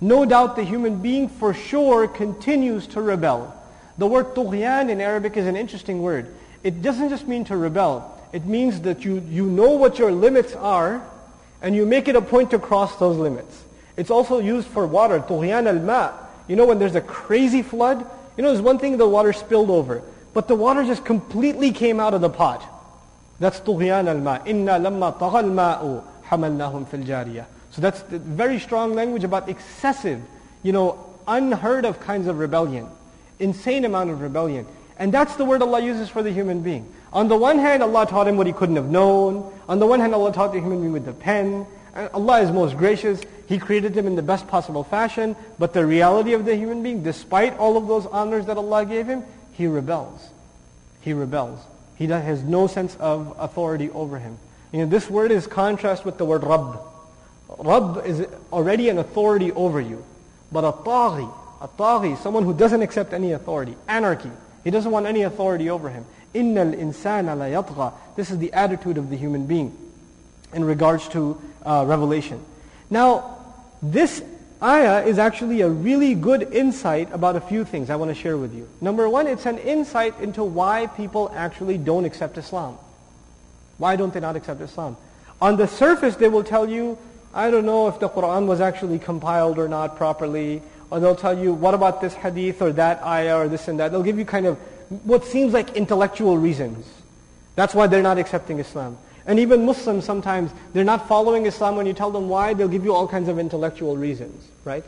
no 0.00 0.24
doubt 0.24 0.56
the 0.56 0.62
human 0.62 1.00
being 1.02 1.28
for 1.28 1.54
sure 1.54 2.06
continues 2.06 2.86
to 2.88 3.00
rebel. 3.00 3.54
The 3.98 4.06
word 4.06 4.34
tughyan 4.34 4.90
in 4.90 5.00
Arabic 5.00 5.36
is 5.36 5.46
an 5.46 5.56
interesting 5.56 6.02
word. 6.02 6.32
It 6.62 6.82
doesn't 6.82 7.08
just 7.08 7.26
mean 7.26 7.44
to 7.46 7.56
rebel. 7.56 8.14
It 8.32 8.44
means 8.44 8.82
that 8.82 9.04
you, 9.04 9.20
you 9.28 9.46
know 9.46 9.72
what 9.72 9.98
your 9.98 10.12
limits 10.12 10.54
are 10.54 11.02
and 11.60 11.74
you 11.74 11.84
make 11.86 12.06
it 12.06 12.14
a 12.14 12.22
point 12.22 12.50
to 12.52 12.58
cross 12.58 12.96
those 12.98 13.16
limits. 13.16 13.64
It's 13.96 14.10
also 14.10 14.38
used 14.38 14.68
for 14.68 14.86
water, 14.86 15.18
tughyan 15.18 15.66
al-ma. 15.66 16.12
You 16.46 16.54
know 16.54 16.66
when 16.66 16.78
there's 16.78 16.94
a 16.94 17.00
crazy 17.00 17.62
flood, 17.62 17.98
you 18.36 18.42
know 18.42 18.50
there's 18.52 18.62
one 18.62 18.78
thing 18.78 18.96
the 18.96 19.08
water 19.08 19.32
spilled 19.32 19.70
over, 19.70 20.02
but 20.32 20.46
the 20.46 20.54
water 20.54 20.84
just 20.84 21.04
completely 21.04 21.72
came 21.72 21.98
out 21.98 22.14
of 22.14 22.20
the 22.20 22.30
pot. 22.30 22.62
That's 23.40 23.58
tughyan 23.60 24.06
al-ma. 24.06 24.44
Inna 24.46 24.78
lamma 24.78 25.18
tagha 25.18 25.42
al-ma'u 25.42 26.04
hamalnahum 26.26 26.86
fil 26.86 27.00
jariyah. 27.00 27.46
So 27.78 27.82
that's 27.82 28.00
very 28.10 28.58
strong 28.58 28.94
language 28.94 29.22
about 29.22 29.48
excessive, 29.48 30.20
you 30.64 30.72
know, 30.72 30.98
unheard 31.28 31.84
of 31.84 32.00
kinds 32.00 32.26
of 32.26 32.40
rebellion. 32.40 32.88
Insane 33.38 33.84
amount 33.84 34.10
of 34.10 34.20
rebellion. 34.20 34.66
And 34.98 35.14
that's 35.14 35.36
the 35.36 35.44
word 35.44 35.62
Allah 35.62 35.80
uses 35.80 36.08
for 36.08 36.24
the 36.24 36.32
human 36.32 36.62
being. 36.62 36.92
On 37.12 37.28
the 37.28 37.36
one 37.36 37.60
hand, 37.60 37.84
Allah 37.84 38.04
taught 38.04 38.26
him 38.26 38.36
what 38.36 38.48
he 38.48 38.52
couldn't 38.52 38.74
have 38.74 38.90
known. 38.90 39.48
On 39.68 39.78
the 39.78 39.86
one 39.86 40.00
hand, 40.00 40.12
Allah 40.12 40.32
taught 40.32 40.52
the 40.52 40.58
human 40.58 40.80
being 40.80 40.92
with 40.92 41.04
the 41.04 41.12
pen. 41.12 41.68
And 41.94 42.10
Allah 42.12 42.40
is 42.40 42.50
most 42.50 42.76
gracious. 42.76 43.22
He 43.46 43.60
created 43.60 43.96
him 43.96 44.08
in 44.08 44.16
the 44.16 44.22
best 44.22 44.48
possible 44.48 44.82
fashion. 44.82 45.36
But 45.56 45.72
the 45.72 45.86
reality 45.86 46.32
of 46.32 46.46
the 46.46 46.56
human 46.56 46.82
being, 46.82 47.04
despite 47.04 47.56
all 47.58 47.76
of 47.76 47.86
those 47.86 48.06
honors 48.06 48.46
that 48.46 48.56
Allah 48.56 48.84
gave 48.86 49.06
him, 49.06 49.22
he 49.52 49.68
rebels. 49.68 50.20
He 51.02 51.12
rebels. 51.12 51.60
He 51.94 52.08
has 52.08 52.42
no 52.42 52.66
sense 52.66 52.96
of 52.96 53.36
authority 53.38 53.88
over 53.90 54.18
him. 54.18 54.36
You 54.72 54.80
know, 54.80 54.86
this 54.86 55.08
word 55.08 55.30
is 55.30 55.46
contrast 55.46 56.04
with 56.04 56.18
the 56.18 56.24
word 56.24 56.42
Rabb. 56.42 56.80
Rabb 57.56 58.04
is 58.04 58.26
already 58.52 58.88
an 58.88 58.98
authority 58.98 59.52
over 59.52 59.80
you. 59.80 60.04
But 60.52 60.64
a 60.64 60.72
taghi, 60.72 61.32
a 61.60 61.68
taghi, 61.68 62.16
someone 62.18 62.44
who 62.44 62.54
doesn't 62.54 62.82
accept 62.82 63.12
any 63.12 63.32
authority, 63.32 63.76
anarchy. 63.86 64.30
He 64.64 64.70
doesn't 64.70 64.90
want 64.90 65.06
any 65.06 65.22
authority 65.22 65.70
over 65.70 65.88
him. 65.88 66.04
Innal 66.34 66.74
insana 66.74 67.36
la. 67.36 67.92
This 68.16 68.30
is 68.30 68.38
the 68.38 68.52
attitude 68.52 68.98
of 68.98 69.10
the 69.10 69.16
human 69.16 69.46
being 69.46 69.76
in 70.52 70.64
regards 70.64 71.08
to 71.08 71.40
uh, 71.64 71.84
revelation. 71.86 72.44
Now, 72.90 73.36
this 73.82 74.22
ayah 74.62 75.04
is 75.04 75.18
actually 75.18 75.60
a 75.60 75.68
really 75.68 76.14
good 76.14 76.52
insight 76.52 77.12
about 77.12 77.36
a 77.36 77.40
few 77.40 77.64
things 77.64 77.90
I 77.90 77.96
want 77.96 78.10
to 78.10 78.14
share 78.14 78.36
with 78.36 78.54
you. 78.54 78.68
Number 78.80 79.08
one, 79.08 79.26
it's 79.26 79.46
an 79.46 79.58
insight 79.58 80.18
into 80.20 80.42
why 80.44 80.86
people 80.86 81.30
actually 81.34 81.78
don't 81.78 82.04
accept 82.04 82.38
Islam. 82.38 82.76
Why 83.78 83.96
don't 83.96 84.12
they 84.12 84.20
not 84.20 84.36
accept 84.36 84.60
Islam? 84.60 84.96
On 85.40 85.56
the 85.56 85.68
surface, 85.68 86.16
they 86.16 86.28
will 86.28 86.42
tell 86.42 86.68
you, 86.68 86.98
I 87.34 87.50
don't 87.50 87.66
know 87.66 87.88
if 87.88 88.00
the 88.00 88.08
Quran 88.08 88.46
was 88.46 88.60
actually 88.60 88.98
compiled 88.98 89.58
or 89.58 89.68
not 89.68 89.96
properly. 89.96 90.62
Or 90.90 91.00
they'll 91.00 91.14
tell 91.14 91.38
you, 91.38 91.52
what 91.52 91.74
about 91.74 92.00
this 92.00 92.14
hadith 92.14 92.62
or 92.62 92.72
that 92.72 93.02
ayah 93.02 93.38
or 93.38 93.48
this 93.48 93.68
and 93.68 93.78
that. 93.78 93.92
They'll 93.92 94.02
give 94.02 94.18
you 94.18 94.24
kind 94.24 94.46
of 94.46 94.56
what 95.04 95.24
seems 95.24 95.52
like 95.52 95.76
intellectual 95.76 96.38
reasons. 96.38 96.86
That's 97.56 97.74
why 97.74 97.88
they're 97.88 98.02
not 98.02 98.18
accepting 98.18 98.58
Islam. 98.58 98.96
And 99.26 99.38
even 99.38 99.66
Muslims 99.66 100.06
sometimes, 100.06 100.50
they're 100.72 100.84
not 100.84 101.06
following 101.06 101.44
Islam. 101.44 101.76
When 101.76 101.84
you 101.84 101.92
tell 101.92 102.10
them 102.10 102.30
why, 102.30 102.54
they'll 102.54 102.68
give 102.68 102.84
you 102.84 102.94
all 102.94 103.06
kinds 103.06 103.28
of 103.28 103.38
intellectual 103.38 103.96
reasons, 103.98 104.48
right? 104.64 104.84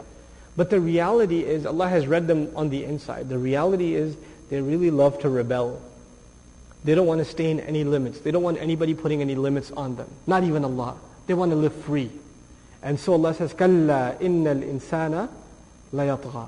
But 0.56 0.70
the 0.70 0.80
reality 0.80 1.44
is, 1.44 1.66
Allah 1.66 1.88
has 1.88 2.06
read 2.06 2.26
them 2.26 2.50
on 2.56 2.70
the 2.70 2.84
inside. 2.84 3.28
The 3.28 3.38
reality 3.38 3.94
is, 3.94 4.16
they 4.48 4.62
really 4.62 4.90
love 4.90 5.18
to 5.20 5.28
rebel. 5.28 5.82
They 6.84 6.94
don't 6.94 7.06
want 7.06 7.18
to 7.18 7.26
stay 7.26 7.50
in 7.50 7.60
any 7.60 7.84
limits. 7.84 8.20
They 8.20 8.30
don't 8.30 8.42
want 8.42 8.56
anybody 8.56 8.94
putting 8.94 9.20
any 9.20 9.34
limits 9.34 9.70
on 9.72 9.96
them. 9.96 10.08
Not 10.26 10.44
even 10.44 10.64
Allah. 10.64 10.96
They 11.26 11.34
want 11.34 11.50
to 11.50 11.56
live 11.56 11.74
free. 11.74 12.10
And 12.81 12.99
so 12.99 13.13
Allah 13.13 13.33
says, 13.33 13.53
كَلَّا 13.53 14.19
إِنَّ 14.19 14.43
الْإِنسَانَ 14.43 15.29
لَيَطْغَى 15.93 16.47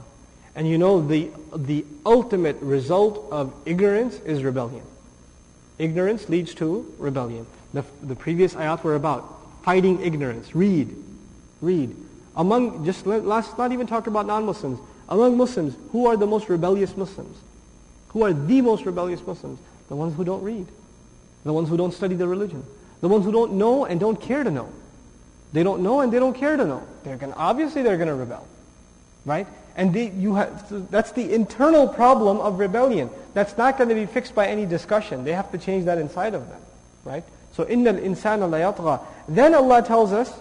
And 0.56 0.68
you 0.68 0.78
know, 0.78 1.02
the, 1.02 1.32
the 1.56 1.86
ultimate 2.06 2.58
result 2.62 3.28
of 3.32 3.54
ignorance 3.66 4.20
is 4.20 4.44
rebellion. 4.44 4.84
Ignorance 5.80 6.30
leads 6.30 6.54
to 6.56 6.94
rebellion. 6.98 7.46
The, 7.74 7.84
the 8.02 8.16
previous 8.16 8.54
ayat 8.54 8.84
were 8.84 8.96
about 8.96 9.40
fighting 9.64 10.02
ignorance. 10.02 10.56
Read. 10.56 10.96
Read. 11.62 11.96
Among, 12.36 12.86
just 12.86 13.06
let, 13.06 13.26
let's 13.26 13.58
not 13.58 13.72
even 13.72 13.88
talk 13.88 14.08
about 14.08 14.28
non-Muslims. 14.28 14.80
Among 15.10 15.38
Muslims, 15.38 15.76
who 15.92 16.06
are 16.06 16.18
the 16.18 16.28
most 16.28 16.50
rebellious 16.50 16.96
Muslims? 16.96 17.38
Who 18.10 18.24
are 18.24 18.34
the 18.34 18.62
most 18.62 18.86
rebellious 18.86 19.26
Muslims? 19.26 19.60
The 19.90 19.96
ones 19.96 20.16
who 20.16 20.24
don't 20.24 20.44
read. 20.44 20.68
The 21.44 21.54
ones 21.54 21.70
who 21.70 21.78
don't 21.78 21.94
study 21.94 22.16
the 22.16 22.28
religion. 22.28 22.64
The 23.02 23.08
ones 23.08 23.26
who 23.26 23.32
don't 23.32 23.54
know 23.54 23.86
and 23.86 24.00
don't 24.00 24.20
care 24.20 24.44
to 24.44 24.52
know. 24.52 24.70
They 25.54 25.64
don't 25.64 25.82
know 25.82 26.02
and 26.02 26.12
they 26.12 26.20
don't 26.20 26.36
care 26.36 26.58
to 26.58 26.66
know. 26.66 26.84
They're 27.04 27.18
going 27.18 27.34
obviously 27.34 27.82
they're 27.82 27.98
going 27.98 28.10
to 28.10 28.16
rebel. 28.16 28.48
Right? 29.26 29.48
And 29.76 29.94
they, 29.94 30.10
you 30.10 30.36
have, 30.36 30.66
so 30.70 30.80
that's 30.80 31.12
the 31.12 31.34
internal 31.34 31.88
problem 31.88 32.40
of 32.40 32.60
rebellion. 32.60 33.10
That's 33.34 33.58
not 33.58 33.78
going 33.78 33.90
to 33.90 33.96
be 33.96 34.06
fixed 34.06 34.34
by 34.34 34.48
any 34.48 34.66
discussion. 34.66 35.24
They 35.24 35.34
have 35.34 35.52
to 35.52 35.58
change 35.58 35.86
that 35.86 36.00
inside 36.00 36.34
of 36.34 36.50
them. 36.50 36.62
Right? 37.04 37.24
So 37.54 37.64
إِنَّ 37.66 37.84
الْإِنسَانَ 37.84 38.40
لَيَطْغَى 38.40 39.06
Then 39.30 39.54
Allah 39.54 39.84
tells 39.84 40.12
us 40.12 40.32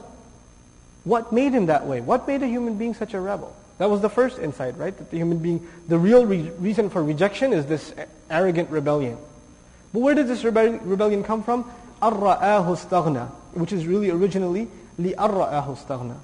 what 1.05 1.33
made 1.33 1.53
him 1.53 1.67
that 1.67 1.87
way. 1.87 2.01
What 2.01 2.27
made 2.27 2.43
a 2.43 2.47
human 2.47 2.79
being 2.79 2.95
such 2.95 3.15
a 3.15 3.21
rebel? 3.21 3.55
That 3.79 3.91
was 3.91 4.01
the 4.01 4.09
first 4.09 4.39
insight, 4.39 4.77
right? 4.79 4.97
That 4.97 5.11
the 5.11 5.19
human 5.19 5.39
being, 5.39 5.67
the 5.87 5.99
real 5.99 6.25
re- 6.25 6.51
reason 6.59 6.89
for 6.89 7.03
rejection 7.03 7.53
is 7.53 7.67
this 7.67 7.95
arrogant 8.31 8.71
rebellion. 8.71 9.19
But 9.93 10.01
where 10.01 10.15
did 10.15 10.29
this 10.29 10.43
rebe- 10.43 10.81
rebellion 10.83 11.23
come 11.23 11.43
from? 11.43 11.71
أَرَّآهُ 12.03 12.67
اسْتَغْنَى 12.67 13.29
Which 13.53 13.73
is 13.73 13.87
really 13.87 14.11
originally 14.11 14.69
لِأَرَّأَهُ 15.00 15.78
اسْتَغْنَى 15.78 16.18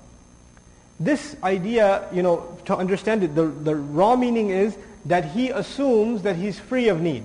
This 1.00 1.36
idea, 1.44 2.08
you 2.12 2.24
know, 2.24 2.58
to 2.66 2.76
understand 2.76 3.24
it, 3.24 3.36
the, 3.36 3.46
the 3.46 3.76
raw 3.76 4.16
meaning 4.16 4.50
is 4.50 4.78
that 5.06 5.26
he 5.32 5.50
assumes 5.50 6.24
that 6.24 6.36
he's 6.36 6.60
free 6.60 6.90
of 6.90 7.02
need. 7.02 7.24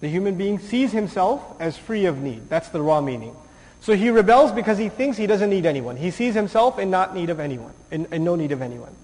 The 0.00 0.08
human 0.08 0.34
being 0.36 0.58
sees 0.58 0.92
himself 0.92 1.42
as 1.60 1.76
free 1.76 2.06
of 2.06 2.18
need. 2.18 2.48
That's 2.48 2.68
the 2.68 2.82
raw 2.82 3.00
meaning. 3.00 3.36
So 3.80 3.94
he 3.94 4.10
rebels 4.10 4.52
because 4.52 4.78
he 4.78 4.88
thinks 4.88 5.16
he 5.16 5.26
doesn't 5.26 5.50
need 5.50 5.66
anyone. 5.66 5.96
He 5.96 6.10
sees 6.10 6.34
himself 6.34 6.78
in 6.78 6.90
not 6.90 7.14
need 7.14 7.30
of 7.30 7.40
anyone, 7.40 7.72
in, 7.90 8.06
in 8.12 8.24
no 8.24 8.36
need 8.36 8.52
of 8.52 8.62
anyone. 8.62 8.94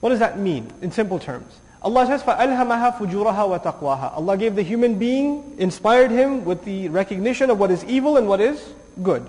What 0.00 0.10
does 0.10 0.18
that 0.18 0.38
mean 0.38 0.72
in 0.82 0.90
simple 0.90 1.18
terms? 1.18 1.60
Allah 1.82 2.06
says, 2.06 2.22
فَأَلْهَمَهَا 2.22 2.98
فُجُورَهَا 2.98 3.60
وَتَقْوَاهَا 3.60 4.16
Allah 4.16 4.36
gave 4.36 4.56
the 4.56 4.62
human 4.62 4.98
being, 4.98 5.54
inspired 5.58 6.10
him 6.10 6.44
with 6.44 6.64
the 6.64 6.88
recognition 6.88 7.50
of 7.50 7.58
what 7.58 7.70
is 7.70 7.84
evil 7.84 8.16
and 8.16 8.28
what 8.28 8.40
is 8.40 8.60
good. 9.02 9.26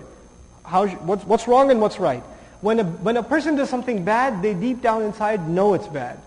What's, 0.67 1.23
what's 1.23 1.47
wrong 1.47 1.71
and 1.71 1.81
what's 1.81 1.99
right. 1.99 2.23
When 2.61 2.79
a, 2.79 2.83
when 2.83 3.17
a 3.17 3.23
person 3.23 3.55
does 3.55 3.69
something 3.69 4.03
bad, 4.03 4.41
they 4.41 4.53
deep 4.53 4.81
down 4.81 5.03
inside 5.03 5.47
know 5.47 5.73
it's 5.73 5.87
bad. 5.87 6.19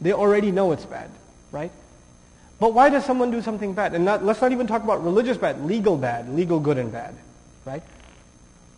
They 0.00 0.12
already 0.12 0.50
know 0.50 0.72
it's 0.72 0.84
bad, 0.84 1.10
right? 1.52 1.70
But 2.58 2.74
why 2.74 2.90
does 2.90 3.04
someone 3.04 3.30
do 3.30 3.40
something 3.40 3.72
bad? 3.72 3.94
And 3.94 4.04
not, 4.04 4.24
let's 4.24 4.40
not 4.40 4.52
even 4.52 4.66
talk 4.66 4.82
about 4.82 5.02
religious 5.04 5.36
bad, 5.36 5.64
legal 5.64 5.96
bad, 5.96 6.28
legal 6.28 6.60
good 6.60 6.78
and 6.78 6.92
bad, 6.92 7.14
right? 7.64 7.82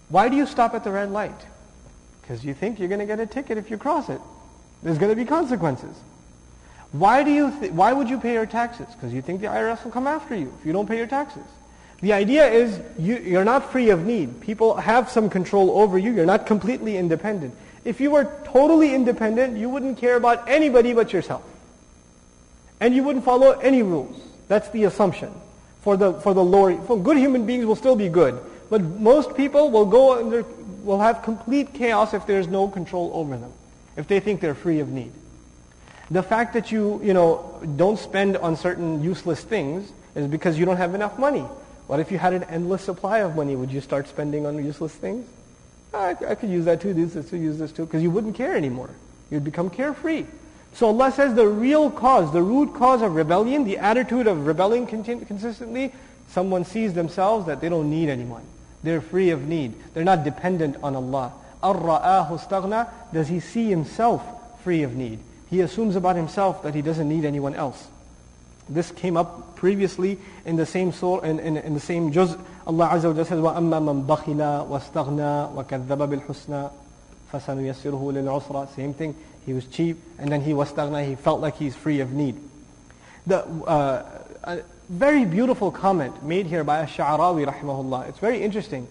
Why 0.08 0.28
do 0.28 0.36
you 0.36 0.46
stop 0.46 0.74
at 0.74 0.84
the 0.84 0.90
red 0.90 1.10
light? 1.10 1.46
Because 2.20 2.44
you 2.44 2.54
think 2.54 2.78
you're 2.78 2.88
going 2.88 3.00
to 3.00 3.06
get 3.06 3.20
a 3.20 3.26
ticket 3.26 3.58
if 3.58 3.70
you 3.70 3.78
cross 3.78 4.08
it. 4.08 4.20
There's 4.82 4.98
going 4.98 5.10
to 5.10 5.16
be 5.16 5.24
consequences. 5.24 5.96
Why, 6.92 7.24
do 7.24 7.30
you 7.30 7.50
th- 7.58 7.72
why 7.72 7.92
would 7.92 8.08
you 8.08 8.20
pay 8.20 8.34
your 8.34 8.46
taxes? 8.46 8.86
Because 8.94 9.12
you 9.12 9.20
think 9.20 9.40
the 9.40 9.48
IRS 9.48 9.82
will 9.82 9.90
come 9.90 10.06
after 10.06 10.36
you 10.36 10.52
if 10.60 10.66
you 10.66 10.72
don't 10.72 10.86
pay 10.86 10.96
your 10.96 11.06
taxes. 11.06 11.42
The 12.04 12.12
idea 12.12 12.46
is 12.46 12.78
you, 12.98 13.16
you're 13.16 13.46
not 13.46 13.72
free 13.72 13.88
of 13.88 14.04
need. 14.04 14.42
People 14.42 14.76
have 14.76 15.08
some 15.08 15.30
control 15.30 15.70
over 15.70 15.96
you. 15.96 16.12
You're 16.12 16.26
not 16.26 16.44
completely 16.44 16.98
independent. 16.98 17.54
If 17.82 17.98
you 17.98 18.10
were 18.10 18.30
totally 18.44 18.94
independent, 18.94 19.56
you 19.56 19.70
wouldn't 19.70 19.96
care 19.96 20.16
about 20.16 20.46
anybody 20.46 20.92
but 20.92 21.14
yourself. 21.14 21.42
And 22.78 22.94
you 22.94 23.02
wouldn't 23.04 23.24
follow 23.24 23.52
any 23.52 23.82
rules. 23.82 24.20
That's 24.48 24.68
the 24.68 24.84
assumption. 24.84 25.32
For 25.80 25.96
the, 25.96 26.12
for 26.20 26.34
the 26.34 26.44
lower, 26.44 26.76
for 26.82 26.98
good 26.98 27.16
human 27.16 27.46
beings 27.46 27.64
will 27.64 27.74
still 27.74 27.96
be 27.96 28.10
good. 28.10 28.38
But 28.68 28.82
most 28.82 29.34
people 29.34 29.70
will 29.70 29.86
go 29.86 30.18
under, 30.18 30.42
will 30.82 31.00
have 31.00 31.22
complete 31.22 31.72
chaos 31.72 32.12
if 32.12 32.26
there's 32.26 32.48
no 32.48 32.68
control 32.68 33.12
over 33.14 33.38
them. 33.38 33.52
If 33.96 34.08
they 34.08 34.20
think 34.20 34.42
they're 34.42 34.54
free 34.54 34.80
of 34.80 34.90
need. 34.90 35.12
The 36.10 36.22
fact 36.22 36.52
that 36.52 36.70
you, 36.70 37.00
you 37.02 37.14
know, 37.14 37.62
don't 37.76 37.98
spend 37.98 38.36
on 38.36 38.56
certain 38.58 39.02
useless 39.02 39.42
things 39.42 39.90
is 40.14 40.26
because 40.26 40.58
you 40.58 40.66
don't 40.66 40.76
have 40.76 40.94
enough 40.94 41.18
money. 41.18 41.46
What 41.93 41.99
if 41.99 42.11
you 42.11 42.17
had 42.17 42.33
an 42.33 42.43
endless 42.43 42.83
supply 42.83 43.19
of 43.19 43.35
money? 43.35 43.55
Would 43.55 43.71
you 43.71 43.81
start 43.81 44.07
spending 44.07 44.45
on 44.45 44.63
useless 44.63 44.93
things? 44.93 45.27
I, 45.93 46.15
I 46.27 46.35
could 46.35 46.49
use 46.49 46.65
that 46.65 46.81
too, 46.81 46.93
use 46.93 47.13
this 47.13 47.29
too, 47.29 47.37
use 47.37 47.57
this 47.57 47.71
too, 47.71 47.85
because 47.85 48.03
you 48.03 48.11
wouldn't 48.11 48.35
care 48.35 48.55
anymore. 48.55 48.91
You'd 49.31 49.43
become 49.43 49.69
carefree. 49.69 50.25
So 50.73 50.87
Allah 50.87 51.11
says 51.11 51.33
the 51.33 51.47
real 51.47 51.89
cause, 51.89 52.31
the 52.31 52.43
root 52.43 52.75
cause 52.75 53.01
of 53.01 53.15
rebellion, 53.15 53.63
the 53.63 53.79
attitude 53.79 54.27
of 54.27 54.45
rebelling 54.45 54.85
consistently, 54.85 55.93
someone 56.27 56.63
sees 56.63 56.93
themselves 56.93 57.47
that 57.47 57.59
they 57.59 57.69
don't 57.69 57.89
need 57.89 58.09
anyone. 58.09 58.43
They're 58.83 59.01
free 59.01 59.31
of 59.31 59.47
need. 59.47 59.73
They're 59.93 60.03
not 60.03 60.23
dependent 60.23 60.77
on 60.83 60.95
Allah. 60.95 61.33
أَرَّآهُ 61.63 62.29
اسْتَغْنَى 62.29 62.87
Does 63.13 63.27
he 63.27 63.39
see 63.39 63.69
himself 63.69 64.23
free 64.63 64.83
of 64.83 64.95
need? 64.95 65.19
He 65.49 65.61
assumes 65.61 65.95
about 65.95 66.15
himself 66.15 66.63
that 66.63 66.75
he 66.75 66.81
doesn't 66.81 67.09
need 67.09 67.25
anyone 67.25 67.55
else. 67.55 67.87
This 68.68 68.90
came 68.90 69.16
up 69.16 69.56
previously 69.56 70.18
in 70.44 70.56
the 70.56 70.66
same 70.66 70.92
soul 70.92 71.20
in, 71.20 71.38
in, 71.38 71.56
in 71.56 71.74
the 71.74 71.80
same 71.80 72.12
juz. 72.12 72.36
Allah 72.66 72.88
Azza 72.88 73.14
wa 73.14 73.22
Jalla 73.22 73.26
says, 73.26 73.40
وَأَمَّا 73.40 73.82
مَنْ 73.82 74.06
بَخِلَا 74.06 74.68
وَاسْتَغْنَا 74.68 75.54
وَكَذَّبَ 75.54 75.86
بِالْحُسْنَى 75.86 76.70
فَسَنُيَسِّرُهُ 77.32 78.12
لِلْعُسْرَى 78.12 78.74
Same 78.74 78.94
thing. 78.94 79.14
He 79.44 79.52
was 79.52 79.66
cheap 79.66 79.98
and 80.18 80.32
then 80.32 80.40
he 80.40 80.54
was 80.54 80.72
وَاسْتَغْنَى 80.72 81.06
He 81.06 81.14
felt 81.14 81.40
like 81.40 81.56
he's 81.56 81.76
free 81.76 82.00
of 82.00 82.12
need. 82.12 82.36
The 83.26 83.44
uh, 83.44 84.24
a 84.44 84.62
very 84.88 85.24
beautiful 85.24 85.70
comment 85.70 86.22
made 86.22 86.46
here 86.46 86.64
by 86.64 86.80
Ash-Sha'arawi 86.80 87.46
rahimahullah. 87.46 88.08
It's 88.08 88.18
very 88.18 88.42
interesting. 88.42 88.86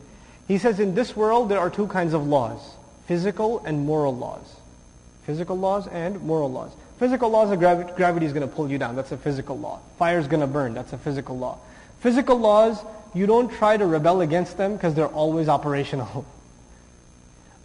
He 0.48 0.58
says, 0.58 0.80
in 0.80 0.96
this 0.96 1.16
world 1.16 1.50
there 1.50 1.60
are 1.60 1.70
two 1.70 1.88
kinds 1.88 2.14
of 2.14 2.26
laws, 2.26 2.60
physical 3.06 3.64
and 3.66 3.86
moral 3.86 4.16
laws. 4.16 4.56
Physical 5.26 5.58
laws 5.58 5.88
and 5.88 6.22
moral 6.24 6.52
laws. 6.52 6.72
Physical 7.04 7.30
laws 7.30 7.52
of 7.52 7.60
gravi- 7.60 7.92
gravity 7.98 8.26
is 8.26 8.32
going 8.32 8.48
to 8.48 8.56
pull 8.56 8.72
you 8.72 8.78
down. 8.78 8.96
That's 8.96 9.12
a 9.12 9.18
physical 9.18 9.60
law. 9.60 9.82
Fire 10.00 10.20
is 10.20 10.28
going 10.28 10.40
to 10.40 10.48
burn. 10.48 10.74
That's 10.74 10.94
a 10.94 10.98
physical 10.98 11.38
law. 11.38 11.58
Physical 12.00 12.38
laws, 12.38 12.80
you 13.14 13.26
don't 13.26 13.52
try 13.52 13.76
to 13.76 13.86
rebel 13.86 14.22
against 14.22 14.56
them 14.56 14.78
because 14.78 14.94
they're 14.94 15.08
always 15.08 15.50
operational. 15.58 16.26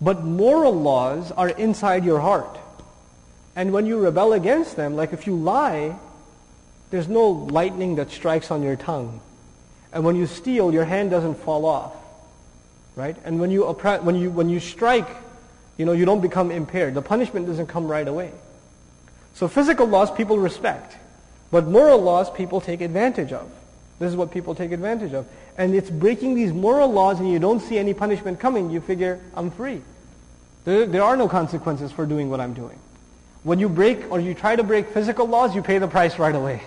But 0.01 0.25
moral 0.25 0.73
laws 0.73 1.31
are 1.31 1.51
inside 1.51 2.05
your 2.05 2.19
heart. 2.19 2.59
And 3.55 3.73
when 3.73 3.87
you 3.87 4.01
rebel 4.01 4.33
against 4.33 4.75
them, 4.75 4.97
like 4.97 5.13
if 5.13 5.29
you 5.29 5.37
lie, 5.37 5.97
there's 6.91 7.07
no 7.07 7.29
lightning 7.31 7.95
that 7.95 8.11
strikes 8.11 8.51
on 8.51 8.65
your 8.65 8.75
tongue. 8.75 9.21
And 9.93 10.03
when 10.03 10.17
you 10.17 10.27
steal, 10.27 10.73
your 10.73 10.85
hand 10.85 11.13
doesn't 11.13 11.37
fall 11.37 11.65
off. 11.65 11.95
Right? 12.97 13.17
And 13.25 13.39
when 13.39 13.53
you, 13.53 13.63
oppre- 13.63 14.03
when 14.03 14.17
you, 14.17 14.33
when 14.33 14.49
you 14.49 14.59
strike, 14.59 15.09
you 15.77 15.87
know, 15.87 15.93
you 15.93 16.07
don't 16.07 16.23
become 16.23 16.51
impaired. 16.51 16.95
The 16.95 17.03
punishment 17.03 17.47
doesn't 17.47 17.69
come 17.69 17.87
right 17.87 18.09
away. 18.09 18.33
So 19.39 19.47
physical 19.47 19.87
laws 19.87 20.11
people 20.11 20.37
respect. 20.37 20.97
But 21.53 21.69
moral 21.69 22.03
laws 22.03 22.29
people 22.29 22.61
take 22.61 22.81
advantage 22.81 23.33
of. 23.33 23.49
This 24.01 24.11
is 24.11 24.17
what 24.17 24.33
people 24.33 24.57
take 24.57 24.73
advantage 24.73 25.15
of. 25.15 25.27
And 25.57 25.77
it's 25.77 25.89
breaking 25.89 26.35
these 26.35 26.53
moral 26.53 26.91
laws 26.91 27.21
and 27.21 27.31
you 27.31 27.39
don't 27.39 27.61
see 27.61 27.79
any 27.79 27.95
punishment 27.95 28.41
coming. 28.41 28.69
You 28.69 28.81
figure, 28.81 29.21
I'm 29.35 29.53
free. 29.53 29.81
There, 30.65 30.87
there 30.87 31.05
are 31.05 31.17
no 31.17 31.29
consequences 31.29 31.93
for 31.93 32.05
doing 32.05 32.31
what 32.31 32.41
I'm 32.41 32.53
doing. 32.53 32.81
When 33.45 33.61
you 33.61 33.69
break 33.69 34.11
or 34.11 34.19
you 34.19 34.35
try 34.35 34.57
to 34.57 34.65
break 34.65 34.89
physical 34.89 35.29
laws, 35.29 35.55
you 35.55 35.63
pay 35.63 35.79
the 35.79 35.87
price 35.87 36.19
right 36.19 36.35
away. 36.35 36.61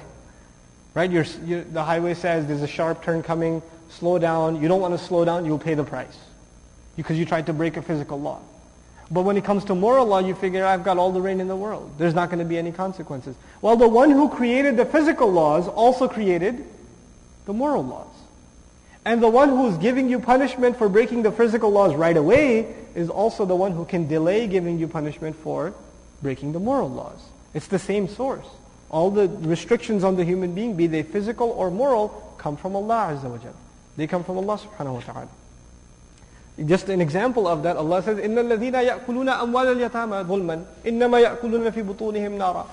Right? 0.93 1.11
You're, 1.11 1.25
you, 1.43 1.65
the 1.65 1.83
highway 1.83 2.13
says 2.13 2.47
there's 2.47 2.61
a 2.61 2.67
sharp 2.67 3.03
turn 3.03 3.21
coming, 3.21 3.61
slow 3.89 4.17
down. 4.17 4.61
You 4.61 4.69
don't 4.69 4.79
want 4.79 4.97
to 4.97 5.05
slow 5.05 5.25
down, 5.25 5.43
you'll 5.43 5.59
pay 5.59 5.73
the 5.73 5.83
price. 5.83 6.17
Because 6.95 7.19
you 7.19 7.25
tried 7.25 7.47
to 7.47 7.53
break 7.53 7.75
a 7.75 7.81
physical 7.81 8.17
law. 8.17 8.39
But 9.11 9.23
when 9.23 9.35
it 9.35 9.43
comes 9.43 9.65
to 9.65 9.75
moral 9.75 10.05
law, 10.05 10.19
you 10.19 10.33
figure, 10.33 10.65
I've 10.65 10.85
got 10.85 10.97
all 10.97 11.11
the 11.11 11.21
rain 11.21 11.41
in 11.41 11.49
the 11.49 11.55
world. 11.55 11.91
There's 11.97 12.13
not 12.13 12.29
going 12.29 12.39
to 12.39 12.45
be 12.45 12.57
any 12.57 12.71
consequences. 12.71 13.35
Well, 13.61 13.75
the 13.75 13.87
one 13.87 14.09
who 14.09 14.29
created 14.29 14.77
the 14.77 14.85
physical 14.85 15.29
laws 15.29 15.67
also 15.67 16.07
created 16.07 16.65
the 17.45 17.53
moral 17.53 17.83
laws. 17.83 18.07
And 19.03 19.21
the 19.21 19.27
one 19.27 19.49
who 19.49 19.67
is 19.67 19.77
giving 19.77 20.07
you 20.09 20.19
punishment 20.19 20.77
for 20.77 20.87
breaking 20.87 21.23
the 21.23 21.31
physical 21.31 21.71
laws 21.71 21.93
right 21.93 22.15
away 22.15 22.73
is 22.95 23.09
also 23.09 23.45
the 23.45 23.55
one 23.55 23.73
who 23.73 23.83
can 23.83 24.07
delay 24.07 24.47
giving 24.47 24.79
you 24.79 24.87
punishment 24.87 25.35
for 25.35 25.73
breaking 26.21 26.53
the 26.53 26.59
moral 26.59 26.89
laws. 26.89 27.19
It's 27.53 27.67
the 27.67 27.79
same 27.79 28.07
source. 28.07 28.45
All 28.89 29.11
the 29.11 29.27
restrictions 29.27 30.05
on 30.05 30.15
the 30.15 30.23
human 30.23 30.53
being, 30.53 30.75
be 30.75 30.87
they 30.87 31.03
physical 31.03 31.49
or 31.49 31.69
moral, 31.69 32.09
come 32.37 32.55
from 32.55 32.75
Allah 32.75 33.17
Azza 33.17 33.29
wa 33.29 33.37
Jal. 33.37 33.55
They 33.97 34.07
come 34.07 34.23
from 34.23 34.37
Allah 34.37 34.57
subhanahu 34.57 34.93
wa 34.93 34.99
ta'ala. 35.01 35.27
Just 36.64 36.88
an 36.88 37.02
example 37.02 37.46
of 37.46 37.64
that, 37.64 37.76
Allah 37.76 38.02
says, 38.02 38.18
إِنَّ 38.18 38.34
الَّذِينَ 38.34 38.72
يَأْكُلُونَ 38.72 39.28
أَمْوَالَ 39.28 39.76
الْيَتَامَى 39.76 40.24
ظُلْمًا 40.24 40.64
إِنَّمَا 40.86 41.40
يَأْكُلُونَ 41.40 41.70
فِي 41.70 41.84
بُطُونِهِمْ 41.84 42.38
نَارًا 42.38 42.66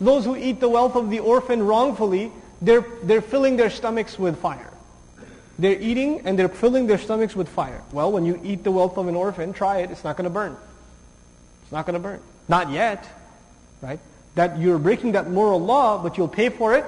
Those 0.00 0.24
who 0.24 0.36
eat 0.36 0.58
the 0.60 0.68
wealth 0.70 0.96
of 0.96 1.10
the 1.10 1.18
orphan 1.18 1.62
wrongfully, 1.62 2.32
they're, 2.62 2.84
they're 3.02 3.20
filling 3.20 3.58
their 3.58 3.68
stomachs 3.68 4.18
with 4.18 4.38
fire. 4.38 4.72
They're 5.58 5.78
eating 5.78 6.26
and 6.26 6.38
they're 6.38 6.48
filling 6.48 6.86
their 6.86 6.98
stomachs 6.98 7.36
with 7.36 7.48
fire. 7.48 7.82
Well, 7.92 8.10
when 8.12 8.24
you 8.24 8.40
eat 8.42 8.64
the 8.64 8.70
wealth 8.70 8.96
of 8.96 9.08
an 9.08 9.14
orphan, 9.14 9.52
try 9.52 9.78
it. 9.78 9.90
It's 9.90 10.04
not 10.04 10.16
going 10.16 10.24
to 10.24 10.30
burn. 10.30 10.56
It's 11.62 11.72
not 11.72 11.84
going 11.86 11.94
to 11.94 12.00
burn. 12.00 12.20
Not 12.48 12.70
yet, 12.70 13.06
right? 13.82 13.98
That 14.34 14.58
you're 14.58 14.78
breaking 14.78 15.12
that 15.12 15.30
moral 15.30 15.60
law, 15.60 16.02
but 16.02 16.16
you'll 16.16 16.28
pay 16.28 16.48
for 16.48 16.74
it 16.74 16.84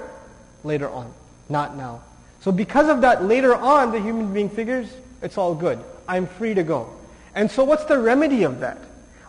later 0.64 0.88
on, 0.88 1.12
not 1.48 1.76
now. 1.76 2.02
So 2.40 2.52
because 2.52 2.88
of 2.88 3.02
that, 3.02 3.24
later 3.24 3.54
on, 3.54 3.90
the 3.90 4.00
human 4.00 4.32
being 4.32 4.48
figures, 4.48 4.88
it's 5.20 5.36
all 5.36 5.54
good. 5.54 5.82
I'm 6.07 6.27
free 6.27 6.53
to 6.53 6.63
go. 6.63 6.89
And 7.35 7.49
so 7.49 7.63
what's 7.63 7.85
the 7.85 7.97
remedy 7.97 8.43
of 8.43 8.59
that? 8.59 8.79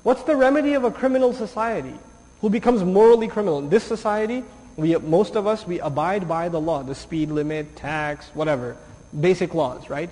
What's 0.03 0.23
the 0.25 0.37
remedy 0.37 0.75
of 0.75 0.85
a 0.85 0.91
criminal 0.91 1.33
society 1.33 1.95
who 2.41 2.51
becomes 2.51 2.85
morally 2.85 3.29
criminal? 3.29 3.59
In 3.59 3.71
this 3.71 3.85
society, 3.85 4.45
we, 4.77 4.97
most 4.97 5.37
of 5.37 5.47
us, 5.47 5.67
we 5.67 5.81
abide 5.81 6.29
by 6.29 6.49
the 6.49 6.61
law, 6.61 6.83
the 6.83 6.95
speed 6.95 7.31
limit, 7.31 7.77
tax, 7.77 8.29
whatever, 8.35 8.77
basic 9.19 9.55
laws, 9.55 9.89
right? 9.89 10.11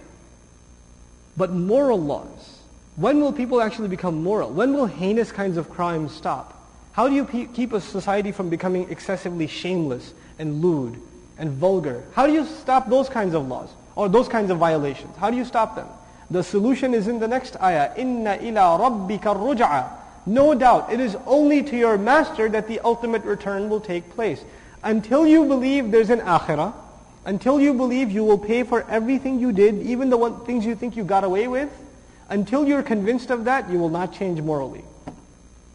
But 1.36 1.52
moral 1.52 2.00
laws, 2.00 2.58
when 2.96 3.20
will 3.20 3.32
people 3.32 3.60
actually 3.60 3.88
become 3.88 4.22
moral? 4.22 4.50
When 4.50 4.74
will 4.74 4.86
heinous 4.86 5.32
kinds 5.32 5.56
of 5.56 5.70
crimes 5.70 6.12
stop? 6.12 6.58
How 6.92 7.08
do 7.08 7.14
you 7.14 7.24
pe- 7.24 7.46
keep 7.46 7.72
a 7.72 7.80
society 7.80 8.32
from 8.32 8.50
becoming 8.50 8.90
excessively 8.90 9.46
shameless 9.46 10.12
and 10.38 10.62
lewd 10.62 11.00
and 11.38 11.50
vulgar? 11.52 12.04
How 12.14 12.26
do 12.26 12.32
you 12.32 12.46
stop 12.46 12.88
those 12.88 13.08
kinds 13.08 13.34
of 13.34 13.48
laws 13.48 13.70
or 13.96 14.08
those 14.08 14.28
kinds 14.28 14.50
of 14.50 14.58
violations? 14.58 15.16
How 15.16 15.30
do 15.30 15.36
you 15.36 15.44
stop 15.44 15.74
them? 15.74 15.88
The 16.32 16.42
solution 16.42 16.94
is 16.94 17.08
in 17.08 17.18
the 17.18 17.28
next 17.28 17.60
ayah. 17.60 17.92
Inna 17.94 18.38
ila 18.42 18.78
rabbika 18.78 19.36
ruj'a. 19.36 19.90
No 20.24 20.54
doubt, 20.54 20.90
it 20.90 20.98
is 20.98 21.14
only 21.26 21.62
to 21.62 21.76
your 21.76 21.98
master 21.98 22.48
that 22.48 22.68
the 22.68 22.80
ultimate 22.80 23.22
return 23.24 23.68
will 23.68 23.80
take 23.80 24.08
place. 24.14 24.42
Until 24.82 25.26
you 25.26 25.44
believe 25.44 25.90
there's 25.90 26.08
an 26.08 26.20
akhirah, 26.20 26.72
until 27.26 27.60
you 27.60 27.74
believe 27.74 28.10
you 28.10 28.24
will 28.24 28.38
pay 28.38 28.62
for 28.62 28.88
everything 28.88 29.40
you 29.40 29.52
did, 29.52 29.82
even 29.82 30.08
the 30.08 30.16
one, 30.16 30.40
things 30.46 30.64
you 30.64 30.74
think 30.74 30.96
you 30.96 31.04
got 31.04 31.22
away 31.22 31.48
with, 31.48 31.70
until 32.30 32.66
you're 32.66 32.82
convinced 32.82 33.30
of 33.30 33.44
that, 33.44 33.68
you 33.68 33.78
will 33.78 33.90
not 33.90 34.14
change 34.14 34.40
morally. 34.40 34.84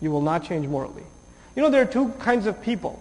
You 0.01 0.09
will 0.09 0.23
not 0.23 0.43
change 0.43 0.65
morally. 0.65 1.03
You 1.55 1.61
know, 1.61 1.69
there 1.69 1.83
are 1.83 1.85
two 1.85 2.09
kinds 2.19 2.47
of 2.47 2.63
people. 2.63 2.99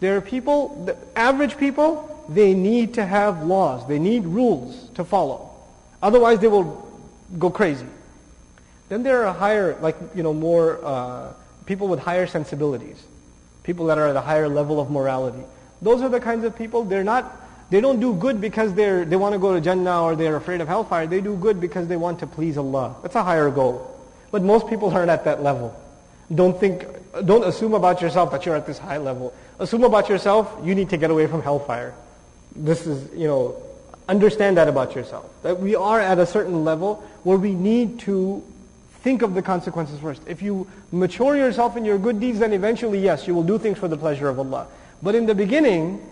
There 0.00 0.16
are 0.16 0.20
people, 0.20 0.84
the 0.86 0.96
average 1.16 1.56
people, 1.56 2.24
they 2.28 2.52
need 2.52 2.94
to 2.94 3.06
have 3.06 3.44
laws. 3.44 3.86
They 3.86 4.00
need 4.00 4.24
rules 4.24 4.88
to 4.94 5.04
follow. 5.04 5.49
Otherwise, 6.02 6.38
they 6.40 6.48
will 6.48 6.88
go 7.38 7.50
crazy. 7.50 7.86
Then 8.88 9.02
there 9.02 9.26
are 9.26 9.34
higher, 9.34 9.78
like, 9.80 9.96
you 10.14 10.22
know, 10.22 10.34
more 10.34 10.84
uh, 10.84 11.32
people 11.66 11.88
with 11.88 12.00
higher 12.00 12.26
sensibilities. 12.26 13.02
People 13.62 13.86
that 13.86 13.98
are 13.98 14.08
at 14.08 14.16
a 14.16 14.20
higher 14.20 14.48
level 14.48 14.80
of 14.80 14.90
morality. 14.90 15.42
Those 15.82 16.02
are 16.02 16.08
the 16.08 16.20
kinds 16.20 16.44
of 16.44 16.56
people, 16.56 16.84
they're 16.84 17.04
not, 17.04 17.40
they 17.70 17.80
don't 17.80 18.00
do 18.00 18.14
good 18.14 18.40
because 18.40 18.74
they're, 18.74 19.04
they 19.04 19.16
want 19.16 19.34
to 19.34 19.38
go 19.38 19.54
to 19.54 19.60
Jannah 19.60 20.02
or 20.02 20.16
they're 20.16 20.36
afraid 20.36 20.60
of 20.60 20.68
hellfire. 20.68 21.06
They 21.06 21.20
do 21.20 21.36
good 21.36 21.60
because 21.60 21.86
they 21.86 21.96
want 21.96 22.18
to 22.20 22.26
please 22.26 22.58
Allah. 22.58 22.96
That's 23.02 23.14
a 23.14 23.22
higher 23.22 23.50
goal. 23.50 23.86
But 24.30 24.42
most 24.42 24.68
people 24.68 24.90
aren't 24.90 25.10
at 25.10 25.24
that 25.24 25.42
level. 25.42 25.78
Don't 26.34 26.58
think, 26.58 26.84
don't 27.24 27.44
assume 27.44 27.74
about 27.74 28.00
yourself 28.00 28.32
that 28.32 28.44
you're 28.46 28.56
at 28.56 28.66
this 28.66 28.78
high 28.78 28.98
level. 28.98 29.32
Assume 29.58 29.84
about 29.84 30.08
yourself, 30.08 30.52
you 30.64 30.74
need 30.74 30.90
to 30.90 30.96
get 30.96 31.10
away 31.10 31.26
from 31.26 31.42
hellfire. 31.42 31.94
This 32.56 32.86
is, 32.86 33.12
you 33.14 33.28
know, 33.28 33.62
understand 34.10 34.56
that 34.56 34.68
about 34.68 34.94
yourself. 34.94 35.30
That 35.42 35.60
we 35.60 35.76
are 35.76 36.00
at 36.00 36.18
a 36.18 36.26
certain 36.26 36.64
level 36.64 36.96
where 37.22 37.38
we 37.38 37.54
need 37.54 38.00
to 38.00 38.42
think 39.02 39.22
of 39.22 39.34
the 39.34 39.42
consequences 39.42 39.98
first. 40.00 40.20
If 40.26 40.42
you 40.42 40.66
mature 40.92 41.36
yourself 41.36 41.76
in 41.76 41.84
your 41.84 41.96
good 41.96 42.20
deeds, 42.20 42.40
then 42.40 42.52
eventually, 42.52 42.98
yes, 42.98 43.26
you 43.26 43.34
will 43.34 43.44
do 43.44 43.58
things 43.58 43.78
for 43.78 43.88
the 43.88 43.96
pleasure 43.96 44.28
of 44.28 44.38
Allah. 44.38 44.66
But 45.02 45.14
in 45.14 45.26
the 45.26 45.34
beginning, 45.34 46.04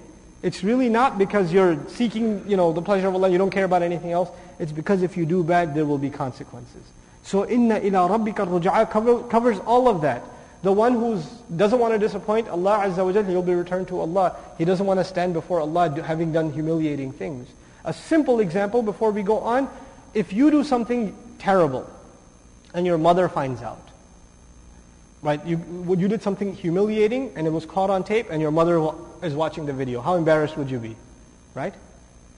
it's 0.43 0.63
really 0.63 0.89
not 0.89 1.19
because 1.19 1.53
you're 1.53 1.77
seeking, 1.89 2.49
you 2.49 2.57
know, 2.57 2.73
the 2.73 2.81
pleasure 2.81 3.09
of 3.09 3.15
Allah, 3.15 3.29
you 3.29 3.37
don't 3.37 3.51
care 3.51 3.65
about 3.65 3.83
anything 3.83 4.13
else. 4.13 4.31
It's 4.59 4.73
because 4.73 5.03
if 5.03 5.17
you 5.17 5.27
do 5.27 5.43
bad, 5.43 5.75
there 5.75 5.85
will 5.85 5.99
be 5.99 6.11
consequences. 6.11 6.83
So 7.25 7.47
inna 7.47 7.81
ila 7.81 8.09
rabbika 8.09 8.47
ruj'a 8.47 8.91
cover, 8.91 9.23
covers 9.25 9.59
all 9.67 9.89
of 9.89 10.01
that. 10.03 10.23
The 10.63 10.73
one 10.73 10.95
who 10.95 11.21
doesn't 11.55 11.79
want 11.79 11.93
to 11.95 11.99
disappoint 11.99 12.49
Allah 12.49 12.85
Azza 12.87 13.05
wa 13.05 13.13
Jalla, 13.13 13.29
he'll 13.29 13.43
be 13.43 13.55
returned 13.55 13.89
to 13.89 14.01
Allah. 14.01 14.35
He 14.57 14.65
doesn't 14.65 14.87
want 14.87 14.99
to 14.99 15.05
stand 15.05 15.35
before 15.35 15.61
Allah 15.61 15.91
having 16.03 16.33
done 16.33 16.53
humiliating 16.53 17.13
things. 17.13 17.49
A 17.85 17.93
simple 17.93 18.41
example 18.41 18.83
before 18.83 19.11
we 19.11 19.23
go 19.23 19.39
on, 19.41 19.69
if 20.15 20.33
you 20.33 20.51
do 20.51 20.65
something 20.65 21.17
terrible 21.39 21.89
and 22.75 22.87
your 22.87 22.99
mother 22.99 23.29
finds 23.29 23.63
out, 23.63 23.89
right, 25.23 25.45
you, 25.47 25.59
you 25.99 26.09
did 26.09 26.23
something 26.23 26.55
humiliating 26.55 27.33
and 27.37 27.47
it 27.47 27.51
was 27.51 27.67
caught 27.67 27.91
on 27.91 28.05
tape 28.05 28.29
and 28.31 28.41
your 28.41 28.51
mother 28.51 28.93
is 29.23 29.35
watching 29.35 29.67
the 29.67 29.73
video, 29.73 30.01
how 30.01 30.17
embarrassed 30.17 30.57
would 30.57 30.71
you 30.71 30.79
be, 30.79 30.97
right? 31.55 31.75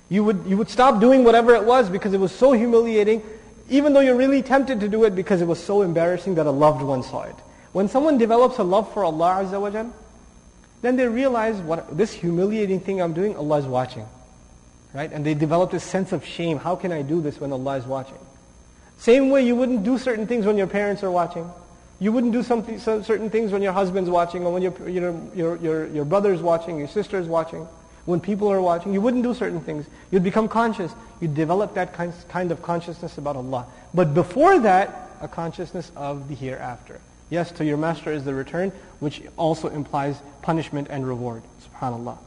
You 0.09 0.25
would, 0.25 0.45
you 0.47 0.57
would 0.57 0.69
stop 0.69 1.01
doing 1.01 1.25
whatever 1.25 1.55
it 1.55 1.65
was 1.65 1.89
because 1.89 2.13
it 2.13 2.21
was 2.21 2.33
so 2.33 2.53
humiliating, 2.53 3.23
even 3.69 3.93
though 3.93 4.01
you're 4.01 4.17
really 4.17 4.43
tempted 4.43 4.81
to 4.81 4.89
do 4.89 5.05
it 5.05 5.15
because 5.15 5.41
it 5.41 5.47
was 5.47 5.63
so 5.63 5.83
embarrassing 5.83 6.35
that 6.35 6.47
a 6.47 6.51
loved 6.51 6.83
one 6.83 7.03
saw 7.03 7.23
it. 7.23 7.37
When 7.73 7.89
someone 7.89 8.19
develops 8.19 8.59
a 8.59 8.65
love 8.65 8.93
for 8.93 9.05
Allah 9.05 9.45
Azza 9.45 9.93
then 10.83 10.97
they 10.97 11.07
realize 11.07 11.57
what 11.59 11.97
this 11.97 12.13
humiliating 12.13 12.81
thing 12.81 13.01
I'm 13.01 13.13
doing, 13.13 13.37
Allah 13.37 13.59
is 13.59 13.67
watching. 13.67 14.07
Right? 14.93 15.13
And 15.13 15.25
they 15.25 15.35
develop 15.35 15.71
this 15.71 15.85
sense 15.85 16.13
of 16.13 16.25
shame. 16.25 16.59
How 16.59 16.75
can 16.77 16.91
I 16.91 17.03
do 17.03 17.21
this 17.21 17.41
when 17.41 17.53
Allah 17.53 17.77
is 17.77 17.85
watching? 17.85 18.19
Same 18.99 19.31
way 19.31 19.47
you 19.47 19.57
wouldn't 19.57 19.85
do 19.85 19.99
certain 19.99 20.27
things 20.27 20.45
when 20.45 20.59
your 20.59 20.67
parents 20.67 21.03
are 21.03 21.11
watching. 21.11 21.51
You 22.01 22.13
wouldn't 22.13 22.33
do 22.33 22.43
certain 22.43 23.31
things 23.31 23.53
when 23.53 23.63
your 23.63 23.73
husband's 23.73 24.11
watching 24.11 24.45
or 24.45 24.53
when 24.53 24.63
your, 24.63 24.89
your, 24.89 25.21
your, 25.35 25.57
your, 25.57 25.87
your 25.89 26.05
brother's 26.05 26.41
watching, 26.41 26.79
your 26.79 26.89
sister's 26.89 27.27
watching. 27.27 27.67
When 28.07 28.21
people 28.21 28.51
are 28.51 28.61
watching, 28.61 28.93
you 28.95 29.01
wouldn't 29.01 29.23
do 29.23 29.35
certain 29.35 29.61
things. 29.61 29.87
You'd 30.11 30.25
become 30.25 30.49
conscious. 30.49 30.93
You'd 31.21 31.35
develop 31.35 31.75
that 31.75 31.93
kind, 31.93 32.13
kind 32.29 32.51
of 32.51 32.63
consciousness 32.63 33.19
about 33.19 33.37
Allah. 33.37 33.67
But 33.93 34.15
before 34.15 34.59
that, 34.61 35.11
a 35.21 35.29
consciousness 35.29 35.93
of 35.95 36.29
the 36.29 36.35
hereafter. 36.35 37.01
Yes, 37.29 37.53
to 37.53 37.65
your 37.65 37.77
master 37.77 38.11
is 38.11 38.25
the 38.25 38.35
return, 38.35 38.73
which 38.99 39.23
also 39.37 39.69
implies 39.69 40.21
punishment 40.43 40.89
and 40.91 41.07
reward. 41.07 41.43
SubhanAllah. 41.63 42.19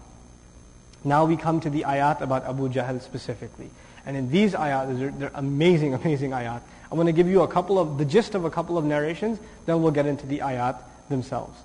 Now 1.03 1.25
we 1.25 1.37
come 1.37 1.59
to 1.61 1.69
the 1.69 1.81
ayat 1.81 2.21
about 2.21 2.45
Abu 2.45 2.69
Jahl 2.69 3.01
specifically. 3.01 3.69
And 4.05 4.17
in 4.17 4.29
these 4.29 4.53
ayat, 4.53 4.97
they're, 4.97 5.11
they're 5.11 5.31
amazing, 5.33 5.93
amazing 6.03 6.31
ayat. 6.31 6.61
I'm 6.91 6.97
going 6.97 7.07
to 7.07 7.13
give 7.13 7.27
you 7.27 7.41
a 7.41 7.47
couple 7.47 7.79
of, 7.79 7.97
the 7.97 8.05
gist 8.05 8.35
of 8.35 8.45
a 8.45 8.49
couple 8.49 8.77
of 8.77 8.85
narrations, 8.85 9.39
then 9.65 9.81
we'll 9.81 9.91
get 9.91 10.05
into 10.05 10.25
the 10.25 10.39
ayat 10.39 10.81
themselves. 11.09 11.59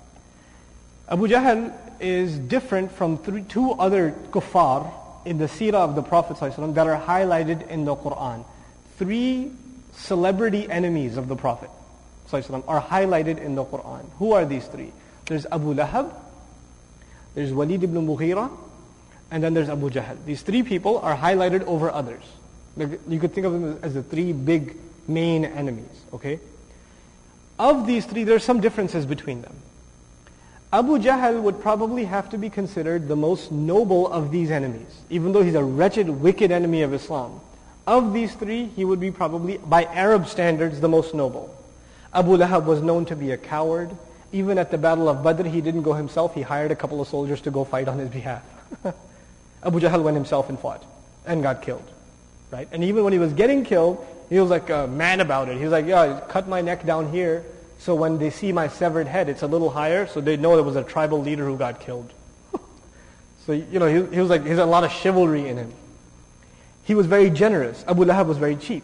Abu 1.07 1.27
Jahl 1.27 1.73
is 1.99 2.37
different 2.37 2.91
from 2.91 3.17
three, 3.17 3.43
two 3.43 3.71
other 3.71 4.11
kuffar 4.31 4.91
in 5.25 5.37
the 5.37 5.45
seerah 5.45 5.75
of 5.75 5.95
the 5.95 6.01
Prophet 6.01 6.37
ﷺ 6.37 6.73
that 6.75 6.87
are 6.87 6.99
highlighted 6.99 7.67
in 7.67 7.85
the 7.85 7.95
Quran. 7.95 8.45
Three 8.97 9.51
celebrity 9.93 10.69
enemies 10.69 11.17
of 11.17 11.27
the 11.27 11.35
Prophet 11.35 11.69
ﷺ 12.29 12.63
are 12.67 12.81
highlighted 12.81 13.39
in 13.39 13.55
the 13.55 13.65
Quran. 13.65 14.05
Who 14.17 14.33
are 14.33 14.45
these 14.45 14.65
three? 14.67 14.91
There's 15.25 15.45
Abu 15.45 15.73
Lahab, 15.73 16.13
there's 17.35 17.53
Walid 17.53 17.83
ibn 17.83 18.07
Mughira, 18.07 18.49
and 19.31 19.43
then 19.43 19.53
there's 19.53 19.69
Abu 19.69 19.89
Jahl. 19.89 20.17
These 20.25 20.41
three 20.41 20.63
people 20.63 20.99
are 20.99 21.15
highlighted 21.15 21.63
over 21.65 21.91
others. 21.91 22.23
Like, 22.75 22.99
You 23.07 23.19
could 23.19 23.33
think 23.33 23.45
of 23.45 23.53
them 23.53 23.79
as 23.81 23.93
the 23.93 24.03
three 24.03 24.33
big 24.33 24.75
main 25.07 25.45
enemies, 25.45 26.03
okay? 26.13 26.39
Of 27.57 27.85
these 27.85 28.05
three, 28.05 28.23
there 28.23 28.35
are 28.35 28.39
some 28.39 28.61
differences 28.61 29.05
between 29.05 29.41
them. 29.41 29.55
Abu 30.71 30.99
Jahl 30.99 31.41
would 31.41 31.61
probably 31.61 32.05
have 32.05 32.29
to 32.29 32.37
be 32.37 32.49
considered 32.49 33.07
the 33.07 33.15
most 33.15 33.51
noble 33.51 34.07
of 34.11 34.31
these 34.31 34.51
enemies, 34.51 35.01
even 35.09 35.33
though 35.33 35.41
he's 35.41 35.55
a 35.55 35.63
wretched, 35.63 36.07
wicked 36.07 36.51
enemy 36.51 36.83
of 36.83 36.93
Islam. 36.93 37.41
Of 37.87 38.13
these 38.13 38.35
three, 38.35 38.65
he 38.75 38.85
would 38.85 38.99
be 38.99 39.09
probably, 39.09 39.57
by 39.57 39.85
Arab 39.85 40.27
standards, 40.27 40.79
the 40.79 40.87
most 40.87 41.15
noble. 41.15 41.55
Abu 42.13 42.37
Lahab 42.37 42.65
was 42.65 42.81
known 42.81 43.05
to 43.05 43.15
be 43.15 43.31
a 43.31 43.37
coward. 43.37 43.89
Even 44.31 44.59
at 44.59 44.69
the 44.69 44.77
Battle 44.77 45.09
of 45.09 45.23
Badr, 45.23 45.47
he 45.47 45.59
didn't 45.59 45.81
go 45.81 45.93
himself. 45.93 46.35
He 46.35 46.43
hired 46.43 46.69
a 46.69 46.75
couple 46.75 47.01
of 47.01 47.07
soldiers 47.07 47.41
to 47.41 47.51
go 47.51 47.63
fight 47.63 47.87
on 47.87 47.97
his 47.97 48.09
behalf. 48.09 48.43
Abu 49.63 49.79
Jahl 49.79 50.03
went 50.03 50.15
himself 50.15 50.49
and 50.49 50.59
fought 50.59 50.83
and 51.25 51.43
got 51.43 51.61
killed. 51.61 51.83
Right? 52.51 52.67
And 52.71 52.83
even 52.83 53.03
when 53.03 53.13
he 53.13 53.19
was 53.19 53.33
getting 53.33 53.63
killed, 53.63 54.05
he 54.29 54.39
was 54.39 54.49
like 54.49 54.69
a 54.69 54.87
man 54.87 55.19
about 55.19 55.49
it. 55.49 55.57
He 55.57 55.63
was 55.63 55.71
like, 55.71 55.85
yeah, 55.85 56.19
cut 56.29 56.47
my 56.47 56.61
neck 56.61 56.85
down 56.85 57.11
here. 57.11 57.45
So 57.79 57.95
when 57.95 58.17
they 58.17 58.29
see 58.29 58.51
my 58.51 58.67
severed 58.67 59.07
head, 59.07 59.29
it's 59.29 59.41
a 59.41 59.47
little 59.47 59.69
higher, 59.69 60.05
so 60.07 60.19
they 60.19 60.37
know 60.37 60.55
there 60.55 60.63
was 60.63 60.75
a 60.75 60.83
tribal 60.83 61.21
leader 61.21 61.45
who 61.45 61.57
got 61.57 61.79
killed. 61.79 62.11
so, 63.45 63.53
you 63.53 63.79
know, 63.79 63.87
he, 63.87 64.15
he 64.15 64.21
was 64.21 64.29
like, 64.29 64.43
he 64.43 64.49
has 64.49 64.59
a 64.59 64.65
lot 64.65 64.83
of 64.83 64.91
chivalry 64.91 65.47
in 65.47 65.57
him. 65.57 65.73
He 66.83 66.95
was 66.95 67.05
very 67.05 67.29
generous. 67.29 67.83
Abu 67.87 68.03
Lahab 68.03 68.27
was 68.27 68.37
very 68.37 68.55
cheap. 68.55 68.83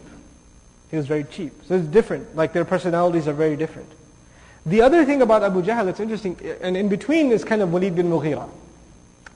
He 0.90 0.96
was 0.96 1.06
very 1.06 1.24
cheap. 1.24 1.52
So 1.66 1.74
it's 1.74 1.88
different. 1.88 2.36
Like 2.36 2.52
their 2.52 2.64
personalities 2.64 3.26
are 3.28 3.32
very 3.32 3.56
different. 3.56 3.90
The 4.64 4.82
other 4.82 5.04
thing 5.04 5.22
about 5.22 5.42
Abu 5.42 5.62
Jahl 5.62 5.84
that's 5.84 6.00
interesting, 6.00 6.38
and 6.60 6.76
in 6.76 6.88
between 6.88 7.30
is 7.30 7.44
kind 7.44 7.62
of 7.62 7.72
Walid 7.72 7.94
bin 7.94 8.08
Mughira. 8.08 8.48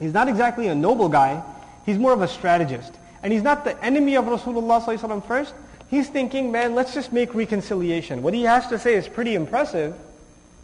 He's 0.00 0.12
not 0.12 0.28
exactly 0.28 0.68
a 0.68 0.74
noble 0.74 1.08
guy. 1.08 1.42
He's 1.84 1.98
more 1.98 2.12
of 2.12 2.22
a 2.22 2.28
strategist. 2.28 2.92
And 3.22 3.32
he's 3.32 3.42
not 3.42 3.64
the 3.64 3.82
enemy 3.84 4.16
of 4.16 4.26
Rasulullah 4.26 4.82
ﷺ 4.84 5.26
first. 5.26 5.54
He's 5.88 6.08
thinking, 6.08 6.52
man, 6.52 6.74
let's 6.74 6.92
just 6.92 7.12
make 7.12 7.34
reconciliation. 7.34 8.22
What 8.22 8.34
he 8.34 8.42
has 8.42 8.66
to 8.68 8.78
say 8.78 8.94
is 8.94 9.08
pretty 9.08 9.34
impressive, 9.34 9.96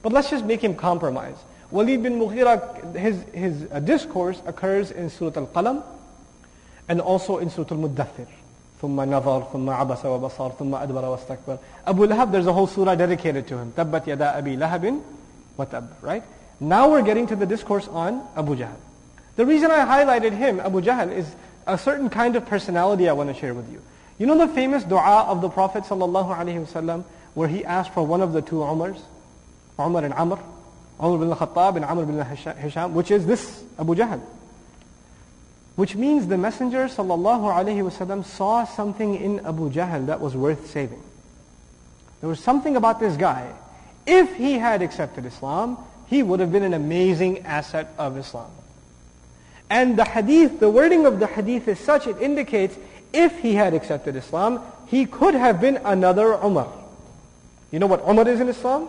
but 0.02 0.12
let's 0.12 0.31
just 0.31 0.44
make 0.44 0.62
him 0.62 0.74
compromise. 0.74 1.36
Walid 1.70 2.02
bin 2.02 2.19
Mughira, 2.19 2.94
his, 2.97 3.23
his 3.32 3.66
uh, 3.70 3.81
discourse 3.81 4.43
occurs 4.47 4.90
in 4.90 5.09
Surah 5.09 5.32
Al-Qalam 5.36 5.82
and 6.89 7.01
also 7.01 7.39
in 7.39 7.51
Surah 7.51 7.69
Al-Muddathir. 7.70 8.28
ثم 8.82 9.01
نظر 9.01 9.43
ثم 9.52 9.70
عبس 9.70 10.06
وبصر 10.06 10.51
ثم 10.59 10.74
أدبر 10.74 11.05
واستكبر 11.05 11.59
Abu 11.86 12.06
Lahab, 12.09 12.32
there's 12.32 12.48
a 12.48 12.52
whole 12.52 12.66
surah 12.66 12.97
dedicated 12.97 13.47
to 13.47 13.56
him. 13.56 13.73
تبت 13.77 14.09
يدا 14.09 14.39
أبي 14.39 14.56
لهب 14.56 15.01
وتب. 15.56 15.86
Right? 16.02 16.24
Now 16.59 16.90
we're 16.90 17.02
getting 17.02 17.28
to 17.28 17.36
the 17.36 17.47
discourse 17.47 17.86
on 17.86 18.27
Abu 18.36 18.56
Jahl. 18.56 18.74
The 19.38 19.45
reason 19.45 19.69
I 19.69 19.85
highlighted 19.85 20.35
him, 20.35 20.59
Abu 20.59 20.81
Jahl, 20.81 21.15
is 21.15 21.27
a 21.68 21.77
certain 21.77 22.09
kind 22.09 22.35
of 22.35 22.47
personality 22.47 23.07
I 23.07 23.14
want 23.14 23.30
to 23.30 23.39
share 23.39 23.53
with 23.53 23.72
you. 23.72 23.84
You 24.18 24.26
know 24.26 24.35
the 24.35 24.47
famous 24.47 24.84
dua 24.84 25.26
of 25.27 25.41
the 25.41 25.49
Prophet 25.49 25.84
wasallam 25.84 27.05
where 27.35 27.47
he 27.47 27.64
asked 27.64 27.93
for 27.93 28.03
one 28.03 28.22
of 28.22 28.34
the 28.34 28.41
two 28.41 28.55
Umars, 28.55 28.99
Umar 29.80 30.03
and 30.03 30.14
Amr, 30.15 30.39
Umar 30.99 31.19
bin 31.19 31.30
Khattab 31.30 31.76
and 31.76 31.85
Amr 31.85 32.05
bin 32.05 32.18
Hisham, 32.18 32.95
which 32.95 33.11
is 33.11 33.27
this 33.27 33.64
Abu 33.77 33.93
Jahl. 33.93 34.19
Which 35.76 35.93
means 35.93 36.26
the 36.26 36.39
Messenger 36.39 36.88
wasallam 36.88 38.26
saw 38.26 38.65
something 38.65 39.14
in 39.14 39.45
Abu 39.45 39.69
Jahl 39.69 40.07
that 40.07 40.19
was 40.19 40.35
worth 40.35 40.72
saving. 40.72 41.03
There 42.22 42.30
was 42.30 42.39
something 42.39 42.76
about 42.76 42.99
this 42.99 43.15
guy. 43.15 43.53
If 44.07 44.35
he 44.35 44.53
had 44.53 44.81
accepted 44.81 45.27
Islam, 45.27 45.77
he 46.07 46.23
would 46.23 46.39
have 46.39 46.51
been 46.51 46.64
an 46.64 46.73
amazing 46.73 47.45
asset 47.45 47.93
of 47.99 48.18
Islam. 48.18 48.49
And 49.69 49.98
the 49.98 50.06
hadith, 50.06 50.60
the 50.60 50.69
wording 50.69 51.06
of 51.06 51.19
the 51.19 51.27
hadith 51.27 51.68
is 51.68 51.80
such, 51.80 52.07
it 52.07 52.18
indicates 52.22 52.77
if 53.14 53.39
he 53.39 53.56
had 53.56 53.73
accepted 53.73 54.15
Islam, 54.15 54.61
he 54.88 55.06
could 55.06 55.34
have 55.34 55.60
been 55.60 55.77
another 55.77 56.34
Umar. 56.34 56.72
You 57.72 57.80
know 57.80 57.88
what 57.88 58.02
Umar 58.07 58.27
is 58.27 58.39
in 58.39 58.48
Islam? 58.48 58.88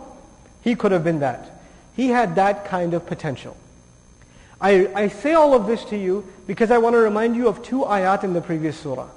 He 0.62 0.76
could 0.76 0.92
have 0.92 1.02
been 1.02 1.20
that. 1.20 1.60
He 1.96 2.09
had 2.09 2.36
that 2.36 2.64
kind 2.64 2.94
of 2.94 3.06
potential. 3.06 3.56
I, 4.60 4.88
I 4.94 5.09
say 5.09 5.34
all 5.34 5.55
of 5.55 5.66
this 5.66 5.84
to 5.86 5.96
you 5.96 6.24
because 6.46 6.70
I 6.70 6.78
want 6.78 6.94
to 6.94 6.98
remind 6.98 7.36
you 7.36 7.48
of 7.48 7.62
two 7.62 7.80
ayat 7.80 8.24
in 8.24 8.32
the 8.32 8.40
previous 8.40 8.78
surah. 8.78 9.09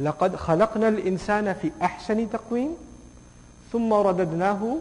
لقد 0.00 0.36
خلقنا 0.36 0.88
الإنسان 0.88 1.54
في 1.54 1.72
أحسن 1.82 2.30
تقويم 2.30 2.76
ثم 3.72 3.92
رددناه 3.92 4.78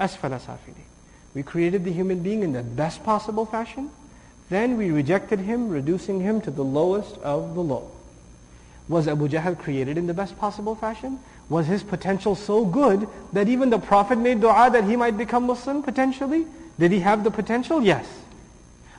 أسفل 0.00 0.40
سافلين. 0.40 0.86
We 1.34 1.42
created 1.42 1.84
the 1.84 1.92
human 1.92 2.20
being 2.20 2.42
in 2.42 2.52
the 2.52 2.62
best 2.62 3.02
possible 3.02 3.44
fashion 3.44 3.90
then 4.48 4.76
we 4.76 4.90
rejected 4.90 5.40
him, 5.40 5.68
reducing 5.68 6.20
him 6.20 6.40
to 6.42 6.50
the 6.50 6.64
lowest 6.64 7.16
of 7.18 7.54
the 7.54 7.62
low. 7.62 7.90
Was 8.88 9.08
Abu 9.08 9.28
Jahl 9.28 9.58
created 9.58 9.98
in 9.98 10.06
the 10.06 10.14
best 10.14 10.38
possible 10.38 10.74
fashion? 10.76 11.18
Was 11.48 11.66
his 11.66 11.82
potential 11.82 12.34
so 12.34 12.64
good 12.64 13.08
that 13.32 13.48
even 13.48 13.70
the 13.70 13.78
Prophet 13.78 14.18
made 14.18 14.40
dua 14.40 14.70
that 14.70 14.84
he 14.84 14.96
might 14.96 15.18
become 15.18 15.46
Muslim 15.46 15.82
potentially? 15.82 16.46
Did 16.78 16.92
he 16.92 17.00
have 17.00 17.24
the 17.24 17.30
potential? 17.30 17.82
Yes. 17.82 18.06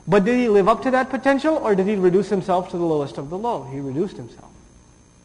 But 0.06 0.24
did 0.24 0.38
he 0.38 0.48
live 0.48 0.68
up 0.68 0.82
to 0.82 0.90
that 0.90 1.10
potential 1.10 1.56
or 1.56 1.74
did 1.74 1.86
he 1.86 1.96
reduce 1.96 2.28
himself 2.28 2.70
to 2.70 2.78
the 2.78 2.84
lowest 2.84 3.18
of 3.18 3.30
the 3.30 3.38
low? 3.38 3.64
He 3.64 3.80
reduced 3.80 4.16
himself. 4.16 4.50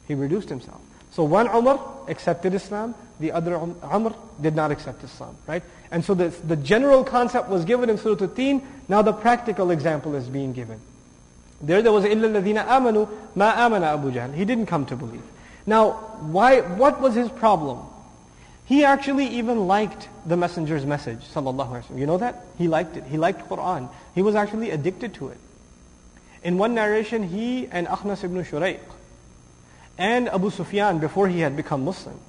He 0.08 0.16
reduced 0.16 0.50
himself. 0.50 0.82
So 1.12 1.24
one 1.24 1.48
Umar 1.48 1.80
accepted 2.08 2.54
Islam, 2.54 2.96
the 3.20 3.32
other 3.32 3.54
Umar 3.56 4.14
did 4.42 4.56
not 4.56 4.72
accept 4.72 5.04
Islam, 5.04 5.38
right? 5.48 5.64
And 5.94 6.04
so 6.04 6.16
the 6.16 6.30
the 6.30 6.56
general 6.56 7.04
concept 7.04 7.50
was 7.50 7.66
given 7.66 7.88
in 7.88 8.00
Surah 8.00 8.20
Al-Teen, 8.20 8.68
now 8.90 9.04
the 9.04 9.14
practical 9.14 9.70
example 9.70 10.16
is 10.16 10.28
being 10.28 10.52
given. 10.52 10.80
There 11.62 11.84
there 11.84 11.92
was 11.92 12.04
إِلَّا 12.04 12.34
الَّذِينَ 12.34 12.66
آمَنُوا 12.66 13.08
مَا 13.38 13.54
آمَنَ 13.54 13.84
Abu 13.84 14.12
Jahl. 14.12 14.34
He 14.34 14.44
didn't 14.44 14.66
come 14.66 14.88
to 14.88 14.96
believe. 14.96 15.22
Now, 15.68 15.92
why, 16.20 16.62
what 16.62 17.00
was 17.00 17.14
his 17.14 17.30
problem? 17.30 17.80
He 18.66 18.84
actually 18.84 19.28
even 19.28 19.68
liked 19.68 20.10
the 20.26 20.36
messenger's 20.36 20.84
message, 20.84 21.20
sallallahu 21.32 21.70
alaihi 21.70 21.84
wasallam. 21.84 22.00
You 22.00 22.08
know 22.08 22.18
that? 22.18 22.44
He 22.58 22.68
liked 22.68 22.98
it. 22.98 23.04
He 23.04 23.18
liked 23.18 23.48
Quran. 23.48 23.90
He 24.16 24.24
was 24.24 24.36
actually 24.36 24.72
addicted 24.72 25.14
to 25.16 25.30
it. 25.30 25.38
In 26.44 26.58
one 26.58 26.74
narration, 26.74 27.22
he 27.24 27.68
and 27.68 27.88
Akhnas 27.88 28.24
ibn 28.24 28.44
Shuraiq 28.44 28.80
and 29.98 30.28
Abu 30.28 30.50
Sufyan, 30.50 30.98
before 31.00 31.28
he 31.28 31.42
had 31.42 31.56
become 31.56 31.86
Muslim, 31.86 32.20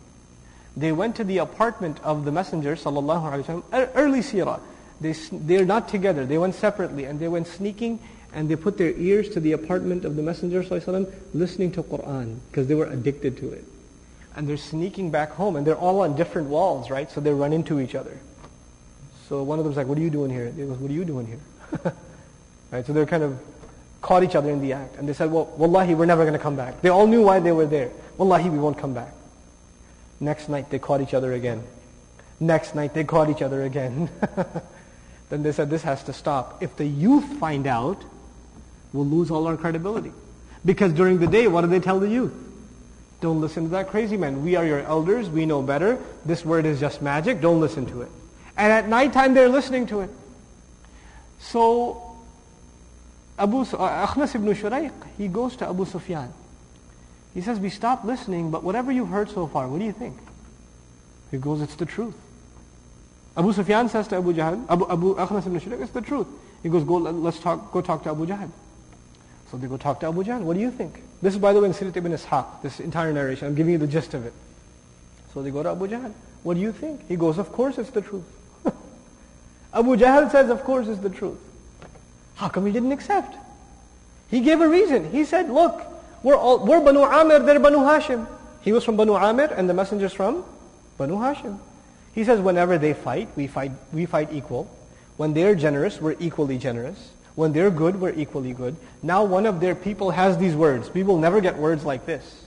they 0.76 0.92
went 0.92 1.16
to 1.16 1.24
the 1.24 1.38
apartment 1.38 2.00
of 2.02 2.24
the 2.24 2.32
messenger, 2.32 2.74
sallallahu 2.74 3.22
alaihi 3.22 3.62
wasallam, 3.62 3.90
early 3.94 4.20
seerah. 4.20 4.60
They, 5.00 5.12
they're 5.32 5.64
not 5.64 5.88
together. 5.88 6.24
They 6.26 6.38
went 6.38 6.54
separately 6.54 7.04
and 7.04 7.18
they 7.20 7.28
went 7.28 7.46
sneaking 7.46 8.00
and 8.34 8.48
they 8.48 8.56
put 8.56 8.76
their 8.76 8.90
ears 8.90 9.28
to 9.30 9.40
the 9.40 9.52
apartment 9.52 10.04
of 10.04 10.16
the 10.16 10.22
Messenger 10.22 10.64
ﷺ 10.64 11.12
listening 11.32 11.70
to 11.72 11.82
Quran 11.82 12.38
because 12.50 12.66
they 12.66 12.74
were 12.74 12.86
addicted 12.86 13.36
to 13.38 13.52
it. 13.52 13.64
And 14.34 14.48
they're 14.48 14.56
sneaking 14.56 15.12
back 15.12 15.30
home 15.30 15.54
and 15.54 15.64
they're 15.64 15.76
all 15.76 16.00
on 16.00 16.16
different 16.16 16.48
walls, 16.48 16.90
right? 16.90 17.08
So 17.10 17.20
they 17.20 17.32
run 17.32 17.52
into 17.52 17.78
each 17.78 17.94
other. 17.94 18.18
So 19.28 19.44
one 19.44 19.60
of 19.60 19.64
them's 19.64 19.76
like, 19.76 19.86
what 19.86 19.96
are 19.96 20.00
you 20.00 20.10
doing 20.10 20.30
here? 20.30 20.50
They 20.50 20.66
goes, 20.66 20.78
what 20.78 20.90
are 20.90 20.94
you 20.94 21.04
doing 21.04 21.26
here? 21.26 21.40
right? 22.72 22.84
So 22.84 22.92
they're 22.92 23.06
kind 23.06 23.22
of 23.22 23.38
caught 24.02 24.24
each 24.24 24.34
other 24.34 24.50
in 24.50 24.60
the 24.60 24.72
act. 24.72 24.96
And 24.96 25.08
they 25.08 25.12
said, 25.12 25.30
well, 25.30 25.46
wallahi, 25.56 25.94
we're 25.94 26.04
never 26.04 26.24
going 26.24 26.34
to 26.34 26.42
come 26.42 26.56
back. 26.56 26.82
They 26.82 26.88
all 26.88 27.06
knew 27.06 27.22
why 27.22 27.38
they 27.38 27.52
were 27.52 27.66
there. 27.66 27.90
Wallahi, 28.18 28.50
we 28.50 28.58
won't 28.58 28.78
come 28.78 28.94
back. 28.94 29.14
Next 30.20 30.48
night, 30.48 30.70
they 30.70 30.78
caught 30.78 31.00
each 31.00 31.14
other 31.14 31.32
again. 31.32 31.62
Next 32.40 32.74
night, 32.74 32.94
they 32.94 33.04
caught 33.04 33.30
each 33.30 33.42
other 33.42 33.62
again. 33.62 34.10
then 35.28 35.42
they 35.42 35.52
said, 35.52 35.70
this 35.70 35.82
has 35.82 36.02
to 36.04 36.12
stop. 36.12 36.62
If 36.62 36.76
the 36.76 36.84
youth 36.84 37.24
find 37.38 37.66
out, 37.66 38.02
we'll 38.92 39.06
lose 39.06 39.30
all 39.30 39.46
our 39.46 39.56
credibility. 39.56 40.12
Because 40.64 40.92
during 40.92 41.18
the 41.18 41.26
day, 41.26 41.46
what 41.46 41.62
do 41.62 41.66
they 41.66 41.80
tell 41.80 42.00
the 42.00 42.08
youth? 42.08 42.32
Don't 43.20 43.40
listen 43.40 43.64
to 43.64 43.70
that 43.70 43.88
crazy 43.88 44.16
man. 44.16 44.44
We 44.44 44.56
are 44.56 44.64
your 44.64 44.80
elders. 44.80 45.28
We 45.28 45.46
know 45.46 45.62
better. 45.62 45.98
This 46.24 46.44
word 46.44 46.66
is 46.66 46.80
just 46.80 47.00
magic. 47.02 47.40
Don't 47.40 47.60
listen 47.60 47.86
to 47.86 48.02
it. 48.02 48.10
And 48.56 48.72
at 48.72 48.88
nighttime, 48.88 49.34
they're 49.34 49.48
listening 49.48 49.86
to 49.88 50.00
it. 50.00 50.10
So, 51.38 52.18
Abu 53.38 53.60
uh, 53.60 54.06
Akhnas 54.06 54.34
ibn 54.34 54.54
Shuraiq, 54.54 54.92
he 55.18 55.28
goes 55.28 55.56
to 55.56 55.68
Abu 55.68 55.84
Sufyan. 55.84 56.32
He 57.34 57.40
says, 57.40 57.58
we 57.58 57.68
stopped 57.68 58.04
listening, 58.04 58.50
but 58.50 58.62
whatever 58.62 58.92
you've 58.92 59.08
heard 59.08 59.28
so 59.28 59.46
far, 59.46 59.66
what 59.68 59.80
do 59.80 59.84
you 59.84 59.92
think? 59.92 60.16
He 61.32 61.38
goes, 61.38 61.60
it's 61.60 61.74
the 61.74 61.84
truth. 61.84 62.14
Abu 63.36 63.52
Sufyan 63.52 63.88
says 63.88 64.06
to 64.08 64.16
Abu 64.16 64.32
Jahl, 64.32 64.64
Abu, 64.68 64.88
Abu 64.88 65.14
Akhnas 65.16 65.46
ibn 65.46 65.82
it's 65.82 65.90
the 65.90 66.00
truth. 66.00 66.28
He 66.62 66.68
goes, 66.68 66.84
go, 66.84 66.96
let's 66.96 67.40
talk, 67.40 67.72
go 67.72 67.80
talk 67.80 68.04
to 68.04 68.10
Abu 68.10 68.26
Jahl. 68.26 68.48
So 69.50 69.56
they 69.56 69.66
go 69.66 69.76
talk 69.76 70.00
to 70.00 70.06
Abu 70.06 70.22
Jahl. 70.22 70.40
What 70.42 70.54
do 70.54 70.60
you 70.60 70.70
think? 70.70 71.02
This 71.20 71.34
is, 71.34 71.40
by 71.40 71.52
the 71.52 71.60
way, 71.60 71.66
in 71.66 71.74
Sirat 71.74 71.96
ibn 71.96 72.12
Ishaq, 72.12 72.62
this 72.62 72.78
entire 72.78 73.12
narration. 73.12 73.48
I'm 73.48 73.54
giving 73.56 73.72
you 73.72 73.78
the 73.78 73.88
gist 73.88 74.14
of 74.14 74.24
it. 74.24 74.32
So 75.32 75.42
they 75.42 75.50
go 75.50 75.64
to 75.64 75.70
Abu 75.70 75.88
Jahl. 75.88 76.12
What 76.44 76.54
do 76.54 76.60
you 76.60 76.72
think? 76.72 77.08
He 77.08 77.16
goes, 77.16 77.38
of 77.38 77.50
course 77.50 77.78
it's 77.78 77.90
the 77.90 78.02
truth. 78.02 78.24
Abu 79.74 79.96
Jahl 79.96 80.30
says, 80.30 80.50
of 80.50 80.62
course 80.62 80.86
it's 80.86 81.00
the 81.00 81.10
truth. 81.10 81.38
How 82.36 82.48
come 82.48 82.66
he 82.66 82.72
didn't 82.72 82.92
accept? 82.92 83.36
He 84.28 84.40
gave 84.40 84.60
a 84.60 84.68
reason. 84.68 85.10
He 85.10 85.24
said, 85.24 85.50
look, 85.50 85.82
we're, 86.24 86.34
all, 86.34 86.66
we're 86.66 86.80
Banu 86.80 87.02
Amir, 87.02 87.38
they're 87.40 87.60
Banu 87.60 87.78
Hashim. 87.78 88.26
He 88.62 88.72
was 88.72 88.82
from 88.82 88.96
Banu 88.96 89.14
Amir 89.14 89.52
and 89.54 89.68
the 89.68 89.74
messenger's 89.74 90.12
from 90.12 90.44
Banu 90.96 91.14
Hashim. 91.16 91.60
He 92.14 92.24
says, 92.24 92.40
whenever 92.40 92.78
they 92.78 92.94
fight, 92.94 93.28
we 93.36 93.46
fight, 93.46 93.72
we 93.92 94.06
fight 94.06 94.32
equal. 94.32 94.68
When 95.16 95.34
they're 95.34 95.54
generous, 95.54 96.00
we're 96.00 96.16
equally 96.18 96.58
generous. 96.58 97.10
When 97.34 97.52
they're 97.52 97.70
good, 97.70 98.00
we're 98.00 98.14
equally 98.14 98.54
good. 98.54 98.74
Now 99.02 99.24
one 99.24 99.44
of 99.44 99.60
their 99.60 99.74
people 99.74 100.10
has 100.12 100.38
these 100.38 100.54
words. 100.54 100.92
We 100.94 101.02
will 101.02 101.18
never 101.18 101.40
get 101.40 101.58
words 101.58 101.84
like 101.84 102.06
this. 102.06 102.44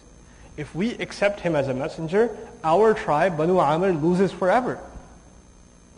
If 0.58 0.74
we 0.74 0.96
accept 0.96 1.40
him 1.40 1.56
as 1.56 1.68
a 1.68 1.74
messenger, 1.74 2.36
our 2.64 2.94
tribe, 2.96 3.38
Banu 3.38 3.60
Amr, 3.60 3.94
loses 3.94 4.32
forever. 4.32 4.80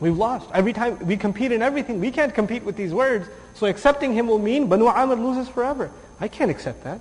We've 0.01 0.17
lost. 0.17 0.49
Every 0.53 0.73
time 0.73 1.05
we 1.05 1.15
compete 1.15 1.51
in 1.51 1.61
everything, 1.61 1.99
we 1.99 2.11
can't 2.11 2.33
compete 2.33 2.63
with 2.63 2.75
these 2.75 2.93
words. 2.93 3.29
So 3.53 3.67
accepting 3.67 4.13
him 4.13 4.27
will 4.27 4.39
mean 4.39 4.67
Banu 4.67 4.87
Amr 4.87 5.15
loses 5.15 5.47
forever. 5.47 5.91
I 6.19 6.27
can't 6.27 6.51
accept 6.51 6.83
that. 6.83 6.99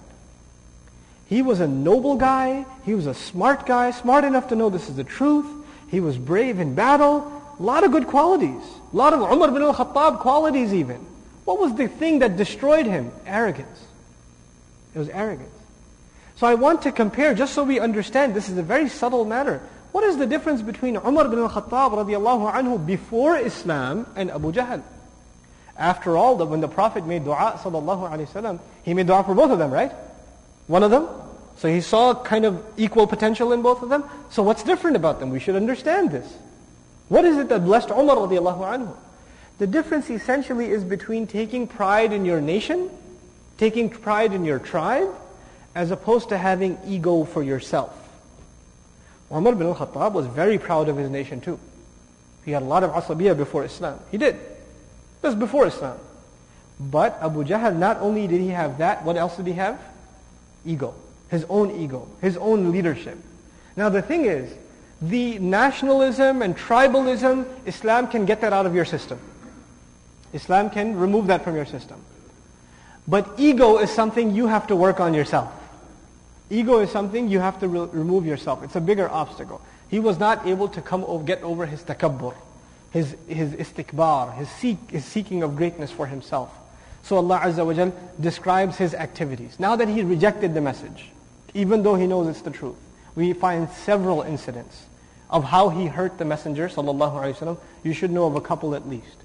He 1.28 1.42
was 1.42 1.60
a 1.60 1.68
noble 1.68 2.16
guy. 2.16 2.64
He 2.84 2.94
was 2.94 3.06
a 3.06 3.14
smart 3.14 3.66
guy, 3.66 3.90
smart 3.90 4.24
enough 4.24 4.48
to 4.48 4.56
know 4.56 4.70
this 4.70 4.88
is 4.88 4.96
the 4.96 5.04
truth. 5.04 5.46
He 5.90 6.00
was 6.00 6.16
brave 6.16 6.58
in 6.58 6.74
battle. 6.74 7.32
A 7.58 7.62
lot 7.62 7.84
of 7.84 7.92
good 7.92 8.06
qualities. 8.06 8.62
A 8.92 8.96
lot 8.96 9.12
of 9.12 9.20
Umar 9.20 9.48
al-Khattab 9.48 10.20
qualities 10.20 10.72
even. 10.72 11.04
What 11.44 11.58
was 11.58 11.74
the 11.74 11.88
thing 11.88 12.20
that 12.20 12.36
destroyed 12.36 12.86
him? 12.86 13.12
Arrogance. 13.26 13.84
It 14.94 14.98
was 14.98 15.08
arrogance. 15.10 15.54
So 16.36 16.46
I 16.46 16.54
want 16.54 16.82
to 16.82 16.92
compare, 16.92 17.34
just 17.34 17.52
so 17.52 17.64
we 17.64 17.80
understand, 17.80 18.34
this 18.34 18.48
is 18.48 18.56
a 18.56 18.62
very 18.62 18.88
subtle 18.88 19.24
matter. 19.24 19.60
What 19.92 20.04
is 20.04 20.16
the 20.16 20.26
difference 20.26 20.62
between 20.62 20.96
Umar 20.96 21.28
bin 21.28 21.40
al-Khattab 21.40 21.92
radiallahu 21.92 22.52
anhu 22.52 22.84
before 22.84 23.36
Islam 23.36 24.06
and 24.16 24.30
Abu 24.30 24.52
Jahl? 24.52 24.82
After 25.76 26.16
all, 26.16 26.36
when 26.46 26.60
the 26.60 26.68
Prophet 26.68 27.06
made 27.06 27.24
dua 27.24 27.58
sallallahu 27.62 28.10
alayhi 28.10 28.28
wasallam, 28.28 28.60
he 28.82 28.94
made 28.94 29.06
dua 29.06 29.24
for 29.24 29.34
both 29.34 29.50
of 29.50 29.58
them, 29.58 29.70
right? 29.70 29.92
One 30.68 30.84
of 30.84 30.92
them. 30.92 31.08
So 31.56 31.66
he 31.68 31.80
saw 31.80 32.14
kind 32.14 32.44
of 32.44 32.62
equal 32.76 33.08
potential 33.08 33.52
in 33.52 33.62
both 33.62 33.82
of 33.82 33.88
them. 33.88 34.04
So 34.30 34.44
what's 34.44 34.62
different 34.62 34.94
about 34.94 35.18
them? 35.18 35.30
We 35.30 35.40
should 35.40 35.56
understand 35.56 36.12
this. 36.12 36.32
What 37.08 37.24
is 37.24 37.36
it 37.36 37.48
that 37.48 37.64
blessed 37.64 37.90
Umar 37.90 38.16
radiallahu 38.16 38.60
anhu? 38.60 38.96
The 39.58 39.66
difference 39.66 40.08
essentially 40.08 40.66
is 40.70 40.84
between 40.84 41.26
taking 41.26 41.66
pride 41.66 42.12
in 42.12 42.24
your 42.24 42.40
nation, 42.40 42.90
taking 43.56 43.90
pride 43.90 44.32
in 44.32 44.44
your 44.44 44.60
tribe, 44.60 45.08
as 45.74 45.90
opposed 45.90 46.28
to 46.28 46.38
having 46.38 46.78
ego 46.86 47.24
for 47.24 47.42
yourself. 47.42 47.92
Umar 49.32 49.54
bin 49.54 49.66
al-Khattab 49.66 50.12
was 50.12 50.26
very 50.26 50.58
proud 50.58 50.88
of 50.88 50.96
his 50.96 51.10
nation 51.10 51.40
too. 51.40 51.58
He 52.44 52.52
had 52.52 52.62
a 52.62 52.66
lot 52.66 52.84
of 52.84 52.92
asabiyah 52.92 53.36
before 53.36 53.64
Islam. 53.64 53.98
He 54.10 54.18
did. 54.18 54.38
This 55.22 55.34
before 55.34 55.66
Islam. 55.66 55.98
But 56.78 57.18
Abu 57.20 57.42
Jahl, 57.44 57.76
not 57.76 57.98
only 57.98 58.28
did 58.28 58.40
he 58.40 58.48
have 58.48 58.78
that, 58.78 59.04
what 59.04 59.16
else 59.16 59.36
did 59.36 59.46
he 59.46 59.54
have? 59.54 59.80
Ego. 60.64 60.94
His 61.28 61.44
own 61.48 61.70
ego. 61.80 62.08
His 62.20 62.36
own 62.36 62.72
leadership. 62.72 63.18
Now 63.76 63.88
the 63.88 64.02
thing 64.02 64.24
is, 64.24 64.52
the 65.00 65.38
nationalism 65.38 66.42
and 66.42 66.56
tribalism, 66.56 67.46
Islam 67.66 68.08
can 68.08 68.24
get 68.24 68.40
that 68.40 68.52
out 68.52 68.66
of 68.66 68.74
your 68.74 68.84
system. 68.84 69.20
Islam 70.32 70.70
can 70.70 70.96
remove 70.96 71.28
that 71.28 71.44
from 71.44 71.54
your 71.54 71.66
system. 71.66 72.00
But 73.06 73.34
ego 73.38 73.78
is 73.78 73.90
something 73.90 74.34
you 74.34 74.48
have 74.48 74.66
to 74.66 74.76
work 74.76 75.00
on 75.00 75.14
yourself. 75.14 75.52
Ego 76.50 76.80
is 76.80 76.90
something 76.90 77.28
you 77.28 77.40
have 77.40 77.60
to 77.60 77.68
re- 77.68 77.88
remove 77.92 78.26
yourself. 78.26 78.62
It's 78.62 78.76
a 78.76 78.80
bigger 78.80 79.08
obstacle. 79.08 79.60
He 79.88 79.98
was 79.98 80.18
not 80.18 80.46
able 80.46 80.68
to 80.68 80.82
come 80.82 81.04
over, 81.04 81.24
get 81.24 81.42
over 81.42 81.64
his 81.64 81.82
takabbur, 81.82 82.34
his, 82.90 83.16
his 83.26 83.52
istikbar, 83.52 84.34
his, 84.34 84.48
seek, 84.50 84.90
his 84.90 85.04
seeking 85.04 85.42
of 85.42 85.56
greatness 85.56 85.90
for 85.90 86.06
himself. 86.06 86.50
So 87.02 87.16
Allah 87.16 87.40
Azza 87.44 87.64
wa 87.64 87.72
Jal 87.72 87.92
describes 88.20 88.76
his 88.76 88.94
activities. 88.94 89.58
Now 89.58 89.76
that 89.76 89.88
he 89.88 90.02
rejected 90.02 90.54
the 90.54 90.60
message, 90.60 91.10
even 91.54 91.82
though 91.82 91.94
he 91.94 92.06
knows 92.06 92.28
it's 92.28 92.42
the 92.42 92.50
truth, 92.50 92.76
we 93.14 93.32
find 93.32 93.68
several 93.70 94.22
incidents 94.22 94.84
of 95.30 95.44
how 95.44 95.68
he 95.68 95.86
hurt 95.86 96.18
the 96.18 96.24
messenger 96.24 96.68
sallallahu 96.68 97.14
alaihi 97.14 97.36
wasallam. 97.36 97.58
You 97.82 97.92
should 97.92 98.10
know 98.10 98.26
of 98.26 98.36
a 98.36 98.40
couple 98.40 98.74
at 98.74 98.88
least. 98.88 99.16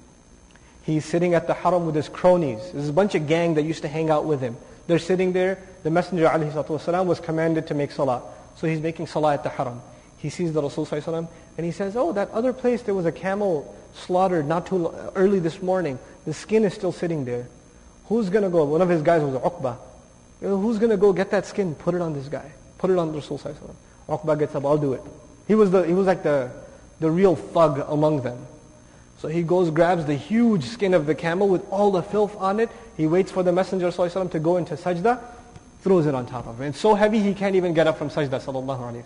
He's 0.84 1.06
sitting 1.06 1.34
at 1.34 1.48
the 1.48 1.54
haram 1.54 1.86
with 1.86 1.95
his 1.95 2.10
cronies. 2.10 2.72
There's 2.74 2.90
a 2.90 2.94
bunch 2.94 3.16
of 3.16 3.28
gang 3.28 3.54
that 3.54 3.64
used 3.64 3.84
to 3.84 3.88
hang 3.88 4.10
out 4.10 4.26
with 4.26 4.41
him. 4.41 4.58
They're 4.88 5.00
sitting 5.00 5.32
there. 5.32 5.60
The 5.84 5.91
Messenger 5.91 6.26
ﷺ 6.26 7.06
was 7.06 7.20
commanded 7.20 7.68
to 7.68 7.74
make 7.74 7.91
salah. 7.91 8.22
So 8.58 8.68
he's 8.68 8.82
making 8.82 9.08
salah 9.08 9.34
at 9.34 9.44
the 9.44 9.50
haram. 9.50 9.82
He 10.18 10.30
sees 10.30 10.52
the 10.54 10.62
Rasul 10.62 10.86
ﷺ 10.86 11.28
and 11.58 11.66
he 11.66 11.72
says, 11.72 11.95
oh, 11.95 12.12
that 12.14 12.30
other 12.32 12.52
place 12.52 12.82
there 12.82 12.95
was 12.95 13.06
a 13.06 13.12
camel 13.12 13.74
slaughtered 13.94 14.48
not 14.48 14.66
too 14.68 14.94
early 15.16 15.40
this 15.40 15.62
morning. 15.62 16.00
The 16.26 16.34
skin 16.34 16.66
is 16.66 16.74
still 16.74 16.91
sitting 16.91 17.26
there. 17.26 17.48
Who's 18.06 18.30
going 18.30 18.44
to 18.44 18.50
go? 18.50 18.64
One 18.66 18.82
of 18.82 18.90
his 18.90 19.02
guys 19.02 19.22
was 19.22 19.36
Uqba. 19.36 19.78
Who's 20.42 20.78
going 20.78 20.92
to 20.92 20.98
go 20.98 21.14
get 21.14 21.32
that 21.32 21.46
skin, 21.46 21.74
put 21.76 21.96
it 21.96 22.02
on 22.02 22.14
this 22.14 22.28
guy? 22.28 22.52
Put 22.78 22.90
it 22.90 22.98
on 22.98 23.14
Rasul 23.14 23.38
ﷺ. 23.38 23.56
Uqba 24.10 24.38
gets 24.38 24.56
up, 24.56 24.66
I'll 24.66 24.78
do 24.78 24.94
it. 24.94 25.02
He 25.48 25.56
was, 25.56 25.72
the, 25.72 25.84
he 25.84 25.94
was 25.94 26.06
like 26.06 26.22
the, 26.24 26.52
the 27.00 27.10
real 27.10 27.36
thug 27.36 27.86
among 27.88 28.24
them. 28.24 28.46
So 29.20 29.30
he 29.30 29.42
goes, 29.42 29.70
grabs 29.70 30.06
the 30.06 30.16
huge 30.16 30.66
skin 30.66 30.94
of 30.94 31.06
the 31.06 31.16
camel 31.16 31.48
with 31.48 31.66
all 31.70 31.92
the 31.92 32.04
filth 32.04 32.36
on 32.38 32.60
it. 32.60 32.70
He 32.98 33.08
waits 33.08 33.32
for 33.32 33.42
the 33.42 33.54
Messenger 33.54 33.88
ﷺ 33.88 34.32
to 34.32 34.40
go 34.40 34.58
into 34.58 34.74
sajda, 34.74 35.22
throws 35.82 36.08
it 36.08 36.14
on 36.14 36.26
top 36.26 36.46
of 36.46 36.60
it. 36.60 36.68
It's 36.68 36.80
so 36.80 36.94
heavy 36.94 37.20
he 37.20 37.34
can't 37.34 37.56
even 37.56 37.74
get 37.74 37.88
up 37.88 37.98
from 37.98 38.10
sajda 38.10 38.42
sallallahu 38.42 39.04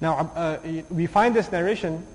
Now, 0.00 0.30
uh, 0.36 0.58
we 0.90 1.06
find 1.06 1.34
this 1.34 1.50
narration, 1.50 2.06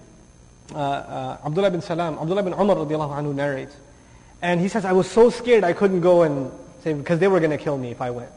uh, 0.73 0.77
uh, 0.77 1.37
Abdullah 1.45 1.71
bin 1.71 1.81
Salam, 1.81 2.17
Abdullah 2.17 2.43
bin 2.43 2.53
Umar 2.53 2.77
radiallahu 2.77 3.17
anhu 3.17 3.35
narrates. 3.35 3.75
And 4.41 4.59
he 4.59 4.67
says, 4.67 4.85
I 4.85 4.93
was 4.93 5.09
so 5.09 5.29
scared 5.29 5.63
I 5.63 5.73
couldn't 5.73 6.01
go 6.01 6.23
and 6.23 6.51
say, 6.83 6.93
because 6.93 7.19
they 7.19 7.27
were 7.27 7.39
going 7.39 7.51
to 7.51 7.57
kill 7.57 7.77
me 7.77 7.91
if 7.91 8.01
I 8.01 8.09
went. 8.09 8.31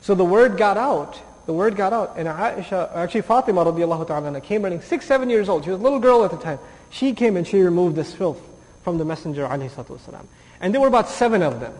So 0.00 0.14
the 0.14 0.24
word 0.24 0.56
got 0.56 0.76
out 0.76 1.20
the 1.46 1.52
word 1.52 1.76
got 1.76 1.92
out, 1.92 2.14
and 2.16 2.26
Aisha, 2.26 2.94
actually 2.96 3.20
Fatima 3.20 3.64
radiallahu 3.64 4.06
ta'ala 4.06 4.40
came 4.40 4.62
running, 4.62 4.80
six, 4.80 5.04
seven 5.04 5.28
years 5.28 5.48
old. 5.48 5.64
She 5.64 5.70
was 5.70 5.78
a 5.80 5.82
little 5.82 5.98
girl 5.98 6.24
at 6.24 6.30
the 6.30 6.38
time. 6.38 6.58
She 6.90 7.12
came 7.12 7.36
and 7.36 7.46
she 7.46 7.60
removed 7.60 7.96
this 7.96 8.14
filth 8.14 8.40
from 8.82 8.96
the 8.96 9.04
Messenger 9.04 9.46
alayhi 9.46 10.26
And 10.60 10.72
there 10.72 10.80
were 10.80 10.88
about 10.88 11.08
seven 11.08 11.42
of 11.42 11.60
them. 11.60 11.74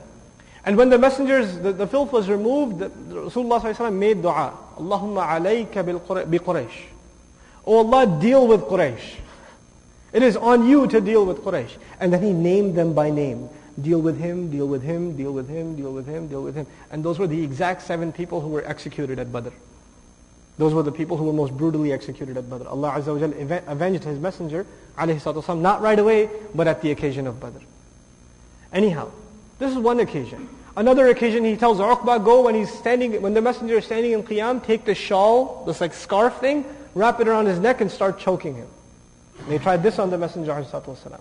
And 0.66 0.76
when 0.76 0.90
the 0.90 0.98
messengers, 0.98 1.58
the, 1.58 1.72
the 1.72 1.86
filth 1.86 2.12
was 2.12 2.28
removed, 2.28 2.80
Rasulullah 2.80 3.92
made 3.92 4.20
dua. 4.20 4.52
Allahumma 4.76 5.28
alayka 5.28 5.84
bi 5.84 6.38
Quraysh. 6.38 6.84
Oh 7.66 7.78
Allah, 7.78 8.20
deal 8.20 8.46
with 8.46 8.62
Quraysh. 8.62 9.16
It 10.14 10.22
is 10.22 10.36
on 10.36 10.68
you 10.68 10.86
to 10.86 11.00
deal 11.00 11.26
with 11.26 11.38
Quraysh. 11.38 11.76
And 12.00 12.12
then 12.12 12.22
he 12.22 12.32
named 12.32 12.76
them 12.76 12.94
by 12.94 13.10
name. 13.10 13.50
Deal 13.80 14.00
with 14.00 14.16
him, 14.16 14.48
deal 14.50 14.68
with 14.68 14.82
him, 14.82 15.16
deal 15.16 15.32
with 15.32 15.48
him, 15.48 15.74
deal 15.74 15.92
with 15.92 16.06
him, 16.06 16.28
deal 16.28 16.42
with 16.42 16.54
him. 16.54 16.68
And 16.92 17.04
those 17.04 17.18
were 17.18 17.26
the 17.26 17.42
exact 17.42 17.82
seven 17.82 18.12
people 18.12 18.40
who 18.40 18.48
were 18.48 18.64
executed 18.64 19.18
at 19.18 19.32
Badr. 19.32 19.50
Those 20.56 20.72
were 20.72 20.84
the 20.84 20.92
people 20.92 21.16
who 21.16 21.24
were 21.24 21.32
most 21.32 21.56
brutally 21.56 21.92
executed 21.92 22.36
at 22.36 22.48
Badr. 22.48 22.68
Allah 22.68 22.92
Azza 22.92 23.18
wa 23.18 23.58
avenged 23.66 24.04
His 24.04 24.20
Messenger, 24.20 24.64
alayhi 24.96 25.60
not 25.60 25.82
right 25.82 25.98
away, 25.98 26.30
but 26.54 26.68
at 26.68 26.80
the 26.80 26.92
occasion 26.92 27.26
of 27.26 27.40
Badr. 27.40 27.58
Anyhow, 28.72 29.10
this 29.58 29.72
is 29.72 29.78
one 29.78 29.98
occasion. 29.98 30.48
Another 30.76 31.08
occasion, 31.08 31.44
he 31.44 31.56
tells 31.56 31.78
Uqba, 31.78 32.24
go 32.24 32.42
when 32.42 32.54
he's 32.54 32.72
standing, 32.72 33.20
when 33.20 33.34
the 33.34 33.42
messenger 33.42 33.78
is 33.78 33.84
standing 33.84 34.12
in 34.12 34.22
Qiyam, 34.22 34.64
take 34.64 34.84
the 34.84 34.94
shawl, 34.94 35.64
this 35.66 35.80
like 35.80 35.94
scarf 35.94 36.38
thing, 36.38 36.64
wrap 36.94 37.20
it 37.20 37.26
around 37.26 37.46
his 37.46 37.58
neck 37.58 37.80
and 37.80 37.90
start 37.90 38.20
choking 38.20 38.54
him. 38.54 38.68
they 39.47 39.57
tried 39.57 39.83
this 39.83 39.99
on 39.99 40.09
the 40.09 40.17
messenger, 40.17 40.51
alayhi 40.51 41.19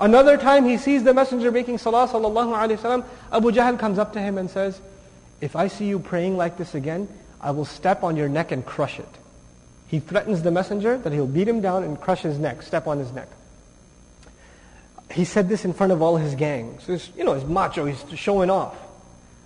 Another 0.00 0.36
time 0.36 0.64
he 0.64 0.76
sees 0.76 1.02
the 1.02 1.14
messenger 1.14 1.50
making 1.50 1.78
salah 1.78 2.06
sallallahu 2.06 2.54
alayhi 2.54 2.78
wasallam. 2.78 3.04
Abu 3.32 3.50
Jahl 3.50 3.78
comes 3.78 3.98
up 3.98 4.12
to 4.12 4.20
him 4.20 4.38
and 4.38 4.48
says, 4.48 4.80
if 5.40 5.56
I 5.56 5.68
see 5.68 5.86
you 5.86 5.98
praying 5.98 6.36
like 6.36 6.56
this 6.56 6.74
again, 6.74 7.08
I 7.40 7.50
will 7.50 7.64
step 7.64 8.02
on 8.02 8.16
your 8.16 8.28
neck 8.28 8.52
and 8.52 8.64
crush 8.64 8.98
it. 8.98 9.08
He 9.86 10.00
threatens 10.00 10.42
the 10.42 10.50
messenger 10.50 10.98
that 10.98 11.12
he'll 11.12 11.26
beat 11.26 11.48
him 11.48 11.60
down 11.60 11.82
and 11.82 12.00
crush 12.00 12.22
his 12.22 12.38
neck, 12.38 12.62
step 12.62 12.86
on 12.86 12.98
his 12.98 13.12
neck. 13.12 13.28
He 15.10 15.24
said 15.24 15.48
this 15.48 15.64
in 15.64 15.72
front 15.72 15.92
of 15.92 16.02
all 16.02 16.16
his 16.16 16.34
gang. 16.34 16.78
So 16.80 16.92
he's, 16.92 17.10
you 17.16 17.24
know, 17.24 17.34
he's 17.34 17.44
macho, 17.44 17.86
he's 17.86 18.04
showing 18.14 18.50
off. 18.50 18.76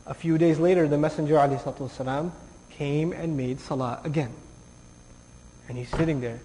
A 0.06 0.14
few 0.14 0.36
days 0.36 0.58
later, 0.58 0.88
the 0.88 0.98
messenger 0.98 1.34
والسلام, 1.34 2.32
came 2.70 3.12
and 3.12 3.36
made 3.36 3.60
salah 3.60 4.00
again. 4.02 4.34
And 5.68 5.78
he's 5.78 5.90
sitting 5.90 6.20
there. 6.20 6.40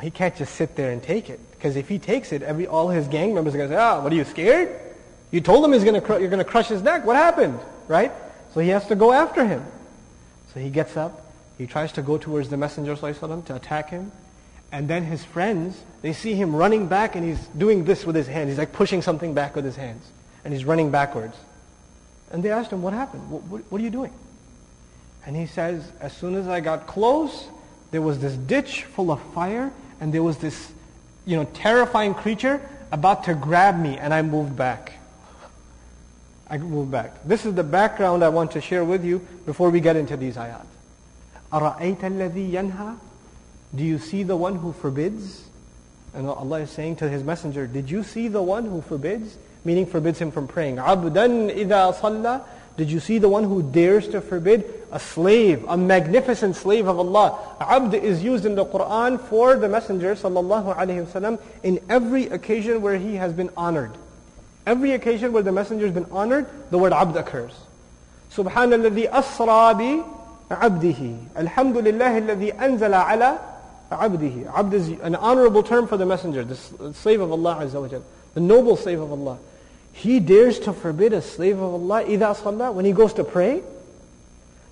He 0.00 0.10
can't 0.10 0.36
just 0.36 0.54
sit 0.54 0.76
there 0.76 0.90
and 0.92 1.02
take 1.02 1.28
it. 1.30 1.40
Because 1.50 1.74
if 1.76 1.88
he 1.88 1.98
takes 1.98 2.32
it, 2.32 2.42
every, 2.42 2.66
all 2.66 2.88
his 2.88 3.08
gang 3.08 3.34
members 3.34 3.54
are 3.54 3.58
going 3.58 3.70
to 3.70 3.74
say, 3.74 3.80
ah, 3.80 4.00
what 4.02 4.12
are 4.12 4.16
you, 4.16 4.24
scared? 4.24 4.80
You 5.30 5.40
told 5.40 5.64
him 5.64 5.72
he's 5.72 5.84
gonna, 5.84 6.02
you're 6.20 6.30
going 6.30 6.38
to 6.38 6.44
crush 6.44 6.68
his 6.68 6.82
neck. 6.82 7.04
What 7.04 7.16
happened? 7.16 7.58
Right? 7.88 8.12
So 8.54 8.60
he 8.60 8.68
has 8.68 8.86
to 8.88 8.94
go 8.94 9.12
after 9.12 9.44
him. 9.44 9.64
So 10.54 10.60
he 10.60 10.70
gets 10.70 10.96
up. 10.96 11.32
He 11.58 11.66
tries 11.66 11.92
to 11.92 12.02
go 12.02 12.16
towards 12.18 12.48
the 12.48 12.56
Messenger 12.56 12.96
to 12.96 13.54
attack 13.56 13.90
him. 13.90 14.12
And 14.70 14.88
then 14.88 15.04
his 15.04 15.24
friends, 15.24 15.82
they 16.02 16.12
see 16.12 16.34
him 16.34 16.54
running 16.54 16.86
back 16.86 17.16
and 17.16 17.24
he's 17.24 17.44
doing 17.48 17.84
this 17.84 18.04
with 18.06 18.14
his 18.14 18.26
hands. 18.26 18.50
He's 18.50 18.58
like 18.58 18.72
pushing 18.72 19.02
something 19.02 19.34
back 19.34 19.56
with 19.56 19.64
his 19.64 19.76
hands. 19.76 20.06
And 20.44 20.52
he's 20.54 20.64
running 20.64 20.90
backwards. 20.90 21.36
And 22.30 22.42
they 22.42 22.50
asked 22.50 22.70
him, 22.70 22.82
what 22.82 22.92
happened? 22.92 23.30
What, 23.30 23.42
what, 23.44 23.62
what 23.72 23.80
are 23.80 23.84
you 23.84 23.90
doing? 23.90 24.12
And 25.26 25.34
he 25.34 25.46
says, 25.46 25.90
as 26.00 26.16
soon 26.16 26.36
as 26.36 26.46
I 26.46 26.60
got 26.60 26.86
close, 26.86 27.48
there 27.91 28.01
was 28.01 28.19
this 28.19 28.35
ditch 28.35 28.83
full 28.85 29.11
of 29.11 29.21
fire 29.33 29.71
and 30.01 30.13
there 30.13 30.23
was 30.23 30.37
this 30.37 30.73
you 31.25 31.37
know, 31.37 31.45
terrifying 31.53 32.13
creature 32.13 32.61
about 32.91 33.23
to 33.25 33.33
grab 33.33 33.79
me 33.79 33.97
and 33.97 34.13
I 34.13 34.21
moved 34.21 34.55
back. 34.55 34.93
I 36.49 36.57
moved 36.57 36.91
back. 36.91 37.23
This 37.23 37.45
is 37.45 37.53
the 37.53 37.63
background 37.63 38.23
I 38.23 38.29
want 38.29 38.51
to 38.51 38.61
share 38.61 38.83
with 38.83 39.03
you 39.03 39.25
before 39.45 39.69
we 39.69 39.79
get 39.79 39.95
into 39.95 40.17
these 40.17 40.35
ayat. 40.35 40.65
أَرَأَيْتَ 41.51 41.99
الَّذِي 41.99 42.51
يَنْهَى 42.51 42.97
Do 43.73 43.83
you 43.83 43.97
see 43.97 44.23
the 44.23 44.35
one 44.35 44.55
who 44.55 44.73
forbids? 44.73 45.43
And 46.13 46.27
Allah 46.27 46.61
is 46.61 46.69
saying 46.69 46.97
to 46.97 47.09
His 47.09 47.23
Messenger, 47.23 47.67
did 47.67 47.89
you 47.89 48.03
see 48.03 48.27
the 48.27 48.41
one 48.41 48.65
who 48.65 48.81
forbids? 48.81 49.37
Meaning 49.65 49.85
forbids 49.85 50.19
him 50.19 50.31
from 50.31 50.47
praying. 50.47 50.75
عَبْدًا 50.75 51.55
إِذَا 51.55 51.95
صَلَّى 51.95 52.43
did 52.78 52.92
you 52.92 53.00
see 53.00 53.18
the 53.18 53.28
one 53.28 53.42
who 53.42 53.60
dares 53.60 54.06
to 54.10 54.20
forbid? 54.20 54.64
A 54.92 55.00
slave, 55.00 55.64
a 55.66 55.76
magnificent 55.76 56.54
slave 56.54 56.86
of 56.86 56.96
Allah. 56.96 57.36
Abd 57.60 57.94
is 57.94 58.22
used 58.22 58.46
in 58.46 58.54
the 58.54 58.64
Quran 58.64 59.20
for 59.20 59.56
the 59.56 59.68
Messenger 59.68 60.14
sallallahu 60.14 60.76
alaihi 60.76 61.04
wasallam 61.04 61.40
in 61.64 61.80
every 61.88 62.26
occasion 62.28 62.80
where 62.80 62.96
he 62.96 63.16
has 63.16 63.32
been 63.32 63.50
honored. 63.56 63.90
Every 64.64 64.92
occasion 64.92 65.32
where 65.32 65.42
the 65.42 65.50
Messenger 65.50 65.86
has 65.86 65.94
been 65.94 66.06
honored, 66.12 66.46
the 66.70 66.78
word 66.78 66.92
abd 66.92 67.16
occurs. 67.16 67.52
Subhanalladhi 68.30 69.10
asra 69.10 69.74
bi 69.74 70.04
abdihi. 70.48 71.34
Alhamdulillah 71.34 72.20
الذي 72.22 72.56
anzala 72.58 73.04
على 73.04 73.40
abdihi. 73.90 74.54
Abd 74.56 74.74
is 74.74 74.88
an 75.00 75.16
honorable 75.16 75.64
term 75.64 75.88
for 75.88 75.96
the 75.96 76.06
Messenger, 76.06 76.44
the 76.44 76.94
slave 76.94 77.20
of 77.20 77.32
Allah 77.32 77.56
azza 77.56 77.82
wa 77.82 78.00
The 78.34 78.40
noble 78.40 78.76
slave 78.76 79.00
of 79.00 79.10
Allah. 79.10 79.38
He 79.97 80.19
dares 80.19 80.59
to 80.59 80.73
forbid 80.73 81.13
a 81.13 81.21
slave 81.21 81.59
of 81.59 81.73
Allah 81.73 82.03
إذا 82.03 82.35
صلى 82.35 82.73
when 82.73 82.85
he 82.85 82.91
goes 82.91 83.13
to 83.13 83.23
pray. 83.23 83.61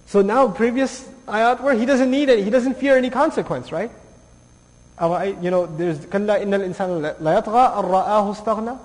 So 0.07 0.22
now 0.22 0.48
previous 0.49 1.07
ayat 1.27 1.61
where 1.61 1.76
he 1.76 1.85
doesn't 1.85 2.10
need 2.10 2.30
it, 2.30 2.43
he 2.43 2.49
doesn't 2.49 2.77
fear 2.77 2.98
any 2.98 3.10
consequence, 3.10 3.72
right? 3.72 3.91
You 4.99 5.49
know, 5.49 5.65
there's 5.65 5.99
كلا 5.99 6.43
إن 6.43 6.53
الإنسان 6.53 7.15
لا 7.22 7.38
يطغى 7.39 7.80
أن 7.80 7.85
رآه 7.85 8.35
استغنى, 8.35 8.77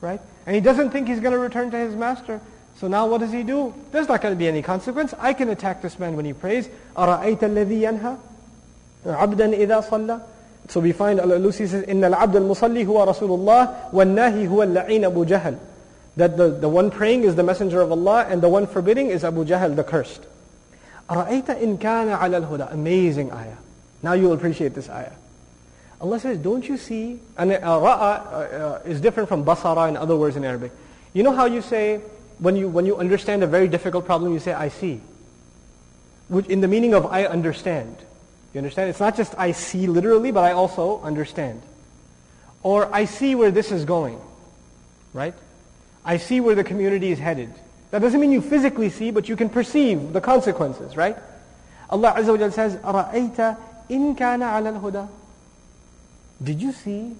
right? 0.00 0.20
And 0.46 0.54
he 0.54 0.60
doesn't 0.60 0.90
think 0.90 1.08
he's 1.08 1.20
going 1.20 1.32
to 1.32 1.38
return 1.38 1.70
to 1.70 1.76
his 1.76 1.94
master. 1.94 2.40
So 2.76 2.88
now 2.88 3.06
what 3.06 3.20
does 3.20 3.30
he 3.30 3.42
do? 3.42 3.74
There's 3.92 4.08
not 4.08 4.22
going 4.22 4.34
to 4.34 4.38
be 4.38 4.48
any 4.48 4.62
consequence. 4.62 5.12
I 5.18 5.34
can 5.34 5.50
attack 5.50 5.82
this 5.82 5.98
man 5.98 6.16
when 6.16 6.24
he 6.24 6.32
prays. 6.32 6.68
أَرَأَيْتَ 6.96 7.40
الَّذِي 7.40 7.80
يَنْهَى 7.82 8.18
عَبْدًا 9.06 9.58
إِذَا 9.58 9.88
صَلَّى 9.88 10.22
So 10.68 10.80
we 10.80 10.92
find 10.92 11.20
Al-Alusi 11.20 11.68
says, 11.68 11.84
إِنَّ 11.84 12.00
الْعَبْدَ 12.00 12.36
الْمُصَلِّي 12.36 12.86
هُوَ 12.86 13.04
رَسُولُ 13.04 13.28
اللَّهِ 13.28 13.92
وَالنَّاهِ 13.92 14.48
هُوَ 14.48 14.64
اللَّعِينَ 14.64 15.04
أبو 15.04 15.24
جهل. 15.24 15.58
That 16.16 16.36
the, 16.36 16.48
the 16.50 16.68
one 16.68 16.90
praying 16.90 17.22
is 17.24 17.36
the 17.36 17.42
messenger 17.42 17.80
of 17.80 17.92
Allah 17.92 18.26
and 18.28 18.42
the 18.42 18.48
one 18.48 18.66
forbidding 18.66 19.08
is 19.08 19.24
Abu 19.24 19.44
Jahl, 19.44 19.74
the 19.74 19.84
cursed. 19.84 20.26
أَرَأَيْتَ 21.08 21.46
إِنْ 21.46 21.78
كَانَ 21.78 22.16
عَلَى 22.16 22.46
الْهُدَى 22.46 22.72
Amazing 22.72 23.32
ayah. 23.32 23.56
Now 24.02 24.12
you'll 24.12 24.32
appreciate 24.32 24.74
this 24.74 24.88
ayah. 24.88 25.12
Allah 26.00 26.18
says, 26.18 26.38
don't 26.38 26.66
you 26.66 26.78
see, 26.78 27.20
and 27.36 27.52
uh, 27.52 27.58
ra'a 27.58 28.52
uh, 28.60 28.78
is 28.86 29.00
different 29.00 29.28
from 29.28 29.44
basara 29.44 29.88
in 29.88 29.96
other 29.96 30.16
words 30.16 30.36
in 30.36 30.44
Arabic. 30.44 30.72
You 31.12 31.22
know 31.22 31.32
how 31.32 31.44
you 31.44 31.60
say, 31.60 32.00
when 32.38 32.56
you, 32.56 32.68
when 32.68 32.86
you 32.86 32.96
understand 32.96 33.42
a 33.42 33.46
very 33.46 33.68
difficult 33.68 34.06
problem, 34.06 34.32
you 34.32 34.38
say, 34.38 34.52
I 34.52 34.68
see. 34.68 35.00
Which 36.28 36.46
in 36.46 36.60
the 36.60 36.68
meaning 36.68 36.94
of 36.94 37.06
I 37.06 37.26
understand. 37.26 37.96
You 38.54 38.58
understand? 38.58 38.88
It's 38.88 39.00
not 39.00 39.16
just 39.16 39.34
I 39.36 39.52
see 39.52 39.86
literally, 39.86 40.30
but 40.30 40.44
I 40.44 40.52
also 40.52 41.00
understand. 41.02 41.60
Or 42.62 42.92
I 42.94 43.04
see 43.04 43.34
where 43.34 43.50
this 43.50 43.70
is 43.70 43.84
going. 43.84 44.20
Right? 45.12 45.34
I 46.04 46.16
see 46.16 46.40
where 46.40 46.54
the 46.54 46.64
community 46.64 47.12
is 47.12 47.18
headed. 47.18 47.52
That 47.90 48.00
doesn't 48.02 48.20
mean 48.20 48.32
you 48.32 48.40
physically 48.40 48.88
see, 48.90 49.10
but 49.10 49.28
you 49.28 49.36
can 49.36 49.48
perceive 49.48 50.12
the 50.12 50.20
consequences, 50.20 50.96
right? 50.96 51.16
Allah 51.88 52.14
Azza 52.16 52.38
wa 52.38 52.50
says, 52.50 52.76
أَرَأَيْتَ 52.76 53.56
إِن 53.90 54.16
كَانَ 54.16 54.40
عَلَى 54.40 54.80
الْهُدَى 54.80 55.08
Did 56.42 56.62
you 56.62 56.72
see 56.72 57.14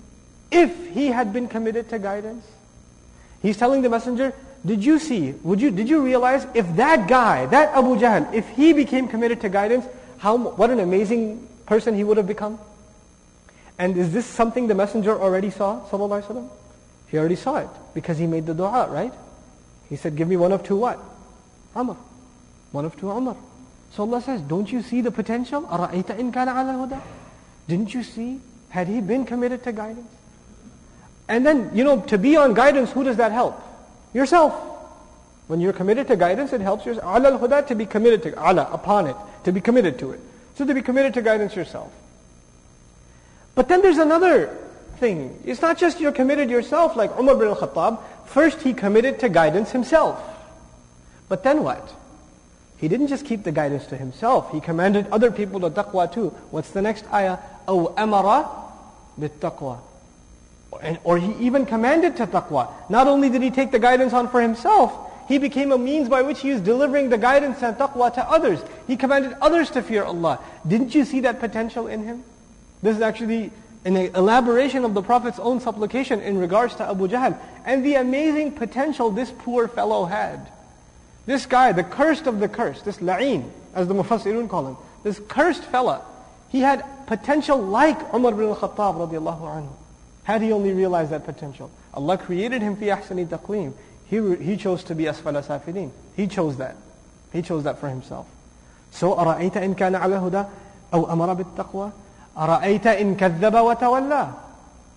if 0.51 0.90
he 0.90 1.09
had 1.09 1.32
been 1.32 1.48
committed 1.48 1.88
to 1.90 1.98
guidance? 1.98 2.47
He's 3.42 3.56
telling 3.56 3.82
the 3.82 3.88
messenger, 3.88 4.32
did 4.64 4.84
you 4.84 4.98
see, 4.98 5.32
would 5.42 5.60
you, 5.60 5.70
did 5.70 5.88
you 5.88 6.02
realize 6.02 6.47
if 6.55 6.76
that 6.76 7.09
guy, 7.09 7.47
that 7.47 7.74
Abu 7.74 7.97
Jahl, 7.97 8.32
if 8.32 8.48
he 8.51 8.72
became 8.72 9.09
committed 9.09 9.40
to 9.40 9.48
guidance, 9.48 9.86
how, 10.18 10.36
what 10.36 10.70
an 10.70 10.80
amazing 10.80 11.48
person 11.66 11.94
he 11.94 12.05
would 12.05 12.18
have 12.18 12.26
become? 12.26 12.59
And 13.78 13.97
is 13.97 14.12
this 14.12 14.26
something 14.26 14.66
the 14.66 14.74
messenger 14.74 15.18
already 15.18 15.51
saw, 15.51 15.80
sallallahu 15.88 16.22
alaihi 16.22 16.26
wasallam? 16.26 16.48
He 17.09 17.18
already 17.18 17.36
saw 17.36 17.56
it 17.56 17.68
because 17.94 18.18
he 18.18 18.26
made 18.26 18.47
the 18.47 18.55
dua, 18.55 18.88
right? 18.88 19.12
He 19.88 19.97
said, 19.97 20.16
give 20.16 20.28
me 20.28 20.36
one 20.36 20.52
of 20.52 20.62
two 20.62 20.76
what? 20.76 20.98
Umar. 21.76 21.97
One 22.72 22.84
of 22.84 22.97
two 22.98 23.10
Umar. 23.10 23.36
So 23.92 24.05
Allah 24.05 24.22
says, 24.22 24.40
don't 24.42 24.70
you 24.70 24.82
see 24.82 25.01
the 25.01 25.10
potential? 25.10 25.62
أَرَأَيْتَ 25.62 26.16
إِن 26.16 26.32
كَانَ 26.32 26.47
عَلَى 26.47 26.88
الْهُدَى 26.88 27.01
Didn't 27.66 27.92
you 27.92 28.05
see? 28.05 28.40
Had 28.68 28.86
he 28.86 29.01
been 29.01 29.24
committed 29.24 29.64
to 29.64 29.72
guidance? 29.72 30.09
And 31.28 31.44
then, 31.44 31.70
you 31.74 31.82
know, 31.82 32.01
to 32.02 32.18
be 32.18 32.36
on 32.36 32.55
guidance, 32.55 32.92
who 32.92 33.02
does 33.02 33.16
that 33.16 33.32
help? 33.32 33.60
Yourself. 34.14 34.55
When 35.48 35.60
you're 35.60 35.72
committed 35.72 36.06
to 36.09 36.16
guidance, 36.16 36.52
it 36.52 36.60
helps 36.60 36.86
yourself. 36.86 37.05
Ala 37.05 37.32
al-huda, 37.32 37.66
to 37.66 37.74
be 37.74 37.86
committed 37.86 38.22
to, 38.22 38.30
ala, 38.34 38.68
upon 38.72 39.09
it, 39.09 39.16
to 39.44 39.52
be 39.52 39.60
committed 39.60 39.98
to 39.98 40.12
it. 40.12 40.20
So 40.55 40.64
to 40.64 40.74
be 40.74 40.82
committed 40.82 41.14
to 41.14 41.22
guidance 41.22 41.56
yourself. 41.56 41.92
But 43.56 43.68
then 43.68 43.82
there's 43.82 43.98
another 43.98 44.56
thing. 44.98 45.40
It's 45.44 45.62
not 45.62 45.78
just 45.78 46.01
you're 46.01 46.12
committed 46.12 46.51
yourself, 46.51 46.97
like 46.97 47.16
Umar 47.18 47.36
bin 47.36 47.48
al-Khattab. 47.48 48.01
First 48.26 48.62
he 48.62 48.74
committed 48.74 49.18
to 49.20 49.28
guidance 49.28 49.70
himself. 49.72 50.22
But 51.28 51.42
then 51.42 51.62
what? 51.62 51.94
He 52.78 52.88
didn't 52.88 53.09
just 53.09 53.26
keep 53.26 53.44
the 53.44 53.52
guidance 53.52 53.86
to 53.86 53.97
himself. 53.97 54.52
He 54.52 54.60
commanded 54.60 55.06
other 55.09 55.30
people 55.30 55.60
to 55.60 55.70
taqwa 55.70 56.12
too. 56.12 56.30
What's 56.51 56.70
the 56.70 56.82
next 56.82 57.05
ayah? 57.12 57.38
أو 57.68 57.94
أمر 57.94 58.47
بالتقوى 59.18 59.78
and, 60.82 60.98
or 61.05 61.18
he 61.18 61.32
even 61.44 61.66
commanded 61.66 62.16
to 62.16 62.26
taqwa. 62.26 62.68
Not 62.88 63.06
only 63.06 63.28
did 63.28 63.42
he 63.42 63.51
take 63.51 63.70
the 63.70 63.78
guidance 63.78 64.12
on 64.12 64.28
for 64.28 64.40
himself, 64.40 64.92
he 65.28 65.38
became 65.38 65.72
a 65.72 65.78
means 65.78 66.09
by 66.09 66.22
which 66.22 66.40
he 66.40 66.51
was 66.51 66.60
delivering 66.60 67.09
the 67.09 67.18
guidance 67.18 67.62
and 67.62 67.76
taqwa 67.76 68.12
to 68.14 68.28
others. 68.28 68.60
He 68.86 68.97
commanded 68.97 69.36
others 69.40 69.70
to 69.70 69.82
fear 69.82 70.05
Allah. 70.05 70.40
Didn't 70.66 70.94
you 70.94 71.05
see 71.05 71.20
that 71.20 71.40
potential 71.40 71.86
in 71.86 72.05
him? 72.05 72.24
This 72.82 72.97
is 72.97 73.02
actually 73.02 73.52
an 73.85 73.95
elaboration 73.95 74.83
of 74.83 74.95
the 74.95 75.01
Prophet's 75.01 75.37
own 75.37 75.59
supplication 75.59 76.19
in 76.19 76.39
regards 76.39 76.75
to 76.75 76.89
Abu 76.89 77.07
Jahl 77.07 77.37
and 77.65 77.85
the 77.85 77.95
amazing 77.95 78.51
potential 78.51 79.11
this 79.11 79.31
poor 79.31 79.67
fellow 79.67 80.05
had. 80.05 80.49
This 81.27 81.45
guy, 81.45 81.71
the 81.71 81.83
cursed 81.83 82.25
of 82.25 82.39
the 82.39 82.49
cursed, 82.49 82.83
this 82.83 82.97
la'in, 82.97 83.49
as 83.75 83.87
the 83.87 83.93
Mufassirun 83.93 84.49
call 84.49 84.67
him, 84.67 84.77
this 85.03 85.21
cursed 85.27 85.63
fella, 85.63 86.01
he 86.49 86.61
had 86.61 86.83
potential 87.05 87.57
like 87.57 88.13
Umar 88.13 88.33
ibn 88.33 88.45
al-Khattab 88.45 89.07
radiallahu 89.07 89.41
anhu. 89.41 89.73
Had 90.23 90.41
he 90.41 90.51
only 90.51 90.73
realized 90.73 91.11
that 91.11 91.23
potential. 91.23 91.69
Allah 91.93 92.17
created 92.17 92.63
him 92.63 92.75
fi 92.75 92.87
ahsani 92.87 93.27
taqweem. 93.27 93.73
He, 94.07 94.35
he 94.43 94.57
chose 94.57 94.83
to 94.85 94.95
be 94.95 95.03
asfala 95.03 95.45
safilin. 95.45 95.91
He 96.15 96.25
chose 96.25 96.57
that. 96.57 96.75
He 97.31 97.43
chose 97.43 97.63
that 97.65 97.79
for 97.79 97.89
himself. 97.89 98.27
So, 98.89 99.13
أَرَأَيْتَ 99.13 99.51
إِنْ 99.51 99.75
كَانَ 99.75 99.99
عَلَى 99.99 100.19
هُدَى 100.19 100.47
أَوْ 100.93 101.07
أَمَرَ 101.09 101.43
بِالتَّقْوَى 101.43 101.91
أَرَأَيْتَ 102.36 102.82
إِن 102.82 103.16
كَذَّبَ 103.16 103.52
وَتَوَلَّى 103.52 104.34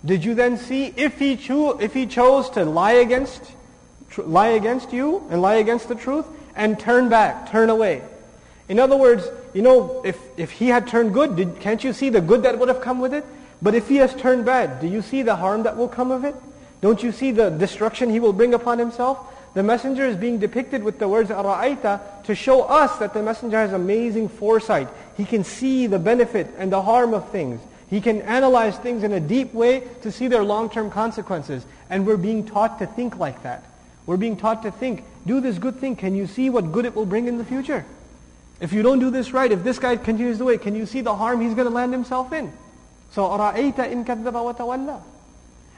Did 0.06 0.24
you 0.24 0.36
then 0.36 0.58
see 0.58 0.94
if 0.96 1.20
he, 1.20 1.36
cho- 1.36 1.78
if 1.80 1.94
he 1.94 2.06
chose 2.06 2.50
to 2.52 2.64
lie 2.64 2.94
against, 2.94 3.44
tr- 4.10 4.22
lie 4.22 4.50
against 4.50 4.94
you 4.94 5.26
and 5.30 5.42
lie 5.42 5.56
against 5.56 5.88
the 5.90 5.96
truth 5.96 6.26
and 6.56 6.80
turn 6.80 7.10
back, 7.10 7.50
turn 7.50 7.70
away? 7.70 8.02
In 8.70 8.80
other 8.80 8.96
words, 8.96 9.28
you 9.54 9.62
know, 9.62 10.02
if, 10.06 10.18
if 10.38 10.52
he 10.52 10.68
had 10.68 10.88
turned 10.88 11.14
good, 11.14 11.36
did, 11.36 11.60
can't 11.60 11.84
you 11.84 11.94
see 11.94 12.10
the 12.10 12.22
good 12.22 12.44
that 12.44 12.58
would 12.58 12.70
have 12.70 12.82
come 12.82 13.00
with 13.00 13.14
it? 13.14 13.26
But 13.62 13.76
if 13.76 13.88
he 13.88 13.98
has 13.98 14.14
turned 14.16 14.46
bad, 14.46 14.80
do 14.82 14.88
you 14.88 15.02
see 15.02 15.22
the 15.22 15.36
harm 15.36 15.64
that 15.64 15.78
will 15.78 15.88
come 15.88 16.12
of 16.12 16.26
it? 16.26 16.36
Don't 16.82 17.02
you 17.02 17.12
see 17.12 17.32
the 17.32 17.50
destruction 17.50 18.10
he 18.10 18.20
will 18.20 18.34
bring 18.34 18.54
upon 18.54 18.78
himself? 18.78 19.18
The 19.54 19.64
messenger 19.64 20.06
is 20.06 20.16
being 20.16 20.40
depicted 20.40 20.84
with 20.84 20.98
the 20.98 21.08
words 21.08 21.30
أَرَأَيْتَ 21.30 22.24
to 22.24 22.36
show 22.36 22.64
us 22.64 22.98
that 22.98 23.14
the 23.14 23.22
messenger 23.22 23.58
has 23.58 23.72
amazing 23.72 24.30
foresight. 24.30 24.88
He 25.16 25.26
can 25.26 25.44
see 25.44 25.86
the 25.86 26.00
benefit 26.00 26.48
and 26.58 26.72
the 26.72 26.82
harm 26.82 27.14
of 27.14 27.30
things. 27.30 27.62
He 27.90 28.02
can 28.02 28.24
analyze 28.24 28.78
things 28.80 29.04
in 29.04 29.12
a 29.12 29.20
deep 29.20 29.54
way 29.54 29.84
to 30.02 30.12
see 30.12 30.28
their 30.28 30.44
long-term 30.44 30.90
consequences. 30.90 31.64
And 31.90 32.08
we're 32.08 32.18
being 32.18 32.46
taught 32.46 32.80
to 32.80 32.88
think 32.88 33.18
like 33.18 33.44
that. 33.44 33.64
We're 34.08 34.18
being 34.18 34.38
taught 34.38 34.64
to 34.64 34.72
think, 34.72 35.04
do 35.28 35.40
this 35.40 35.60
good 35.60 35.78
thing. 35.78 35.96
Can 35.96 36.16
you 36.16 36.26
see 36.26 36.50
what 36.50 36.72
good 36.72 36.86
it 36.86 36.96
will 36.96 37.06
bring 37.06 37.28
in 37.28 37.38
the 37.38 37.46
future? 37.46 37.86
If 38.60 38.74
you 38.74 38.82
don't 38.82 39.00
do 39.00 39.12
this 39.12 39.34
right, 39.34 39.52
if 39.52 39.64
this 39.64 39.78
guy 39.78 39.96
continues 39.98 40.40
the 40.40 40.46
way, 40.46 40.58
can 40.58 40.76
you 40.76 40.86
see 40.86 41.02
the 41.02 41.16
harm 41.16 41.42
he's 41.42 41.54
going 41.54 41.68
to 41.68 41.74
land 41.74 41.94
himself 41.94 42.34
in? 42.34 42.52
So 43.12 43.24
أَرَأَيْتَ 43.24 43.76
إِن 43.76 44.06
كَذَّبَ 44.06 44.56
وَتَوَلَّى 44.56 45.02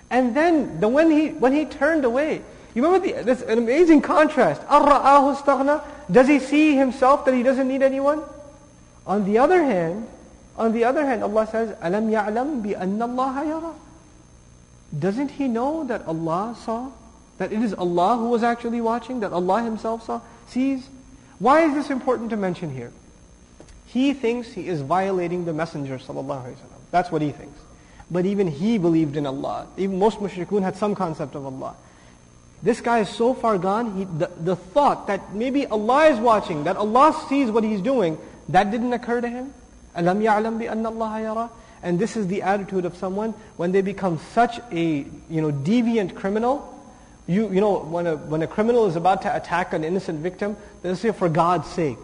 And 0.09 0.35
then 0.35 0.79
the, 0.79 0.87
when, 0.87 1.11
he, 1.11 1.29
when 1.29 1.51
he 1.51 1.65
turned 1.65 2.05
away, 2.05 2.43
you 2.74 2.84
remember 2.84 3.06
the, 3.06 3.22
this 3.24 3.42
an 3.42 3.58
amazing 3.58 4.00
contrast. 4.02 4.62
Staghna. 4.62 5.82
Does 6.10 6.28
he 6.28 6.38
see 6.38 6.76
himself 6.76 7.24
that 7.24 7.34
he 7.34 7.42
doesn't 7.42 7.66
need 7.66 7.82
anyone? 7.82 8.22
On 9.06 9.24
the 9.24 9.38
other 9.38 9.62
hand, 9.62 10.06
on 10.56 10.72
the 10.72 10.84
other 10.84 11.04
hand, 11.04 11.22
Allah 11.22 11.46
says, 11.50 11.76
"Alam 11.80 12.10
ya'lam 12.10 12.62
bi 12.62 12.78
anna 12.78 13.06
Allah 13.06 13.44
yara." 13.46 13.72
Doesn't 14.96 15.30
he 15.30 15.48
know 15.48 15.84
that 15.84 16.06
Allah 16.06 16.56
saw? 16.64 16.90
That 17.38 17.52
it 17.52 17.62
is 17.62 17.72
Allah 17.74 18.16
who 18.18 18.28
was 18.28 18.42
actually 18.42 18.80
watching, 18.80 19.20
that 19.20 19.32
Allah 19.32 19.62
himself 19.62 20.04
saw, 20.04 20.20
sees? 20.48 20.88
Why 21.38 21.62
is 21.62 21.74
this 21.74 21.90
important 21.90 22.30
to 22.30 22.36
mention 22.36 22.70
here? 22.74 22.92
He 23.86 24.12
thinks 24.12 24.52
he 24.52 24.68
is 24.68 24.82
violating 24.82 25.44
the 25.44 25.52
Messenger 25.52 25.98
sallallahu 25.98 26.54
That's 26.90 27.10
what 27.10 27.22
he 27.22 27.32
thinks. 27.32 27.58
But 28.10 28.26
even 28.26 28.46
he 28.46 28.78
believed 28.78 29.16
in 29.16 29.26
Allah. 29.26 29.66
Even 29.76 29.98
most 29.98 30.18
mushrikun 30.18 30.62
had 30.62 30.76
some 30.76 30.94
concept 30.94 31.34
of 31.34 31.46
Allah. 31.46 31.74
This 32.63 32.81
guy 32.81 32.99
is 32.99 33.09
so 33.09 33.33
far 33.33 33.57
gone, 33.57 33.95
he, 33.95 34.03
the, 34.05 34.31
the 34.41 34.55
thought 34.55 35.07
that 35.07 35.35
maybe 35.35 35.67
Allah 35.67 36.07
is 36.07 36.19
watching, 36.19 36.63
that 36.63 36.77
Allah 36.77 37.13
sees 37.29 37.51
what 37.51 37.63
he's 37.63 37.81
doing, 37.81 38.17
that 38.49 38.71
didn't 38.71 38.91
occur 38.91 39.21
to 39.21 39.29
him. 39.29 39.53
أَلَمْ 39.95 40.21
يَعْلَمْ 40.23 40.59
بِأَنَّ 40.59 40.83
اللَّهَ 40.83 41.21
يَرَى 41.21 41.49
And 41.83 41.99
this 41.99 42.17
is 42.17 42.27
the 42.27 42.41
attitude 42.41 42.85
of 42.85 42.97
someone 42.97 43.33
when 43.57 43.71
they 43.71 43.81
become 43.81 44.19
such 44.33 44.59
a 44.71 45.05
you 45.29 45.41
know, 45.41 45.51
deviant 45.51 46.15
criminal. 46.15 46.71
You, 47.27 47.51
you 47.51 47.61
know, 47.61 47.79
when 47.79 48.07
a, 48.07 48.15
when 48.15 48.41
a 48.41 48.47
criminal 48.47 48.87
is 48.87 48.95
about 48.95 49.21
to 49.23 49.35
attack 49.35 49.73
an 49.73 49.83
innocent 49.83 50.21
victim, 50.21 50.57
they'll 50.81 50.95
say, 50.95 51.11
for 51.11 51.29
God's 51.29 51.67
sake. 51.69 51.99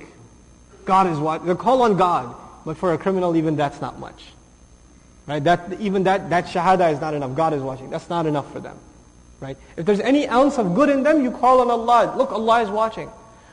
God 0.86 1.08
is 1.08 1.18
what? 1.18 1.46
They'll 1.46 1.56
call 1.56 1.82
on 1.82 1.98
God. 1.98 2.36
But 2.66 2.78
for 2.78 2.94
a 2.94 2.98
criminal, 2.98 3.36
even 3.36 3.56
that's 3.56 3.82
not 3.82 4.00
much. 4.00 4.24
Right? 5.26 5.44
That, 5.44 5.80
even 5.80 6.04
that, 6.04 6.30
that 6.30 6.46
shahada 6.46 6.94
is 6.94 7.02
not 7.02 7.14
enough. 7.14 7.36
God 7.36 7.54
is 7.54 7.62
watching. 7.62 7.90
That's 7.90 8.10
not 8.10 8.26
enough 8.26 8.52
for 8.52 8.60
them. 8.60 8.78
Right? 9.40 9.58
If 9.76 9.86
there's 9.86 10.00
any 10.00 10.28
ounce 10.28 10.58
of 10.58 10.76
good 10.76 10.90
in 10.90 11.04
them, 11.04 11.24
you 11.24 11.32
call 11.32 11.62
on 11.62 11.72
Allah. 11.72 12.14
Look, 12.16 12.32
Allah 12.32 12.62
is 12.62 12.70
watching. 12.70 13.10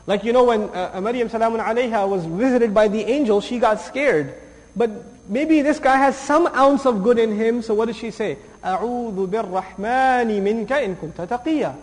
Like 0.07 0.25
you 0.25 0.33
know 0.33 0.45
when 0.45 0.71
uh, 0.71 1.01
Maryam 1.03 1.29
salamun 1.29 1.65
alayha 1.65 2.09
was 2.09 2.25
visited 2.25 2.73
by 2.73 2.89
the 2.89 3.05
angel, 3.05 3.41
she 3.41 3.59
got 3.59 3.81
scared. 3.81 4.35
But 4.75 4.91
maybe 5.29 5.61
this 5.63 5.79
guy 5.79 5.97
has 5.97 6.17
some 6.17 6.47
ounce 6.47 6.87
of 6.87 7.03
good 7.03 7.19
in 7.19 7.37
him, 7.37 7.63
so 7.63 7.75
what 7.75 7.87
does 7.87 7.97
she 7.97 8.11
say? 8.11 8.39
أعوذ 8.65 9.27
بالرحمن 9.27 10.29
منك 10.43 10.73
إن 10.73 10.97
كنت 10.97 11.29
تقيا. 11.29 11.75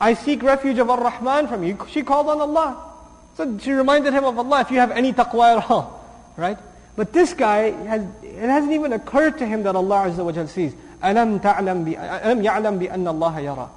I 0.00 0.14
seek 0.14 0.42
refuge 0.42 0.78
of 0.78 0.90
Ar-Rahman 0.90 1.48
from 1.48 1.64
you. 1.64 1.76
She 1.90 2.02
called 2.02 2.28
on 2.28 2.40
Allah. 2.40 2.84
So 3.36 3.58
she 3.58 3.72
reminded 3.72 4.12
him 4.12 4.24
of 4.24 4.38
Allah 4.38 4.60
if 4.60 4.70
you 4.70 4.78
have 4.78 4.90
any 4.90 5.12
taqwa 5.12 5.58
at 5.58 5.70
all. 5.70 6.04
Right? 6.36 6.58
But 6.96 7.12
this 7.12 7.32
guy, 7.34 7.70
has, 7.70 8.02
it 8.22 8.38
hasn't 8.38 8.72
even 8.72 8.92
occurred 8.92 9.38
to 9.38 9.46
him 9.46 9.62
that 9.64 9.74
Allah 9.74 10.10
Azza 10.10 10.24
wa 10.24 10.32
Jal 10.32 10.48
sees. 10.48 10.74
أَلَمْ 11.02 11.40
تَعْلَمْ 11.40 11.96
أَلَمْ 11.96 12.42
يَعْلَمْ 12.42 12.78
بِأَنَّ 12.78 13.06
اللَّهَ 13.06 13.34
يَرَى 13.36 13.68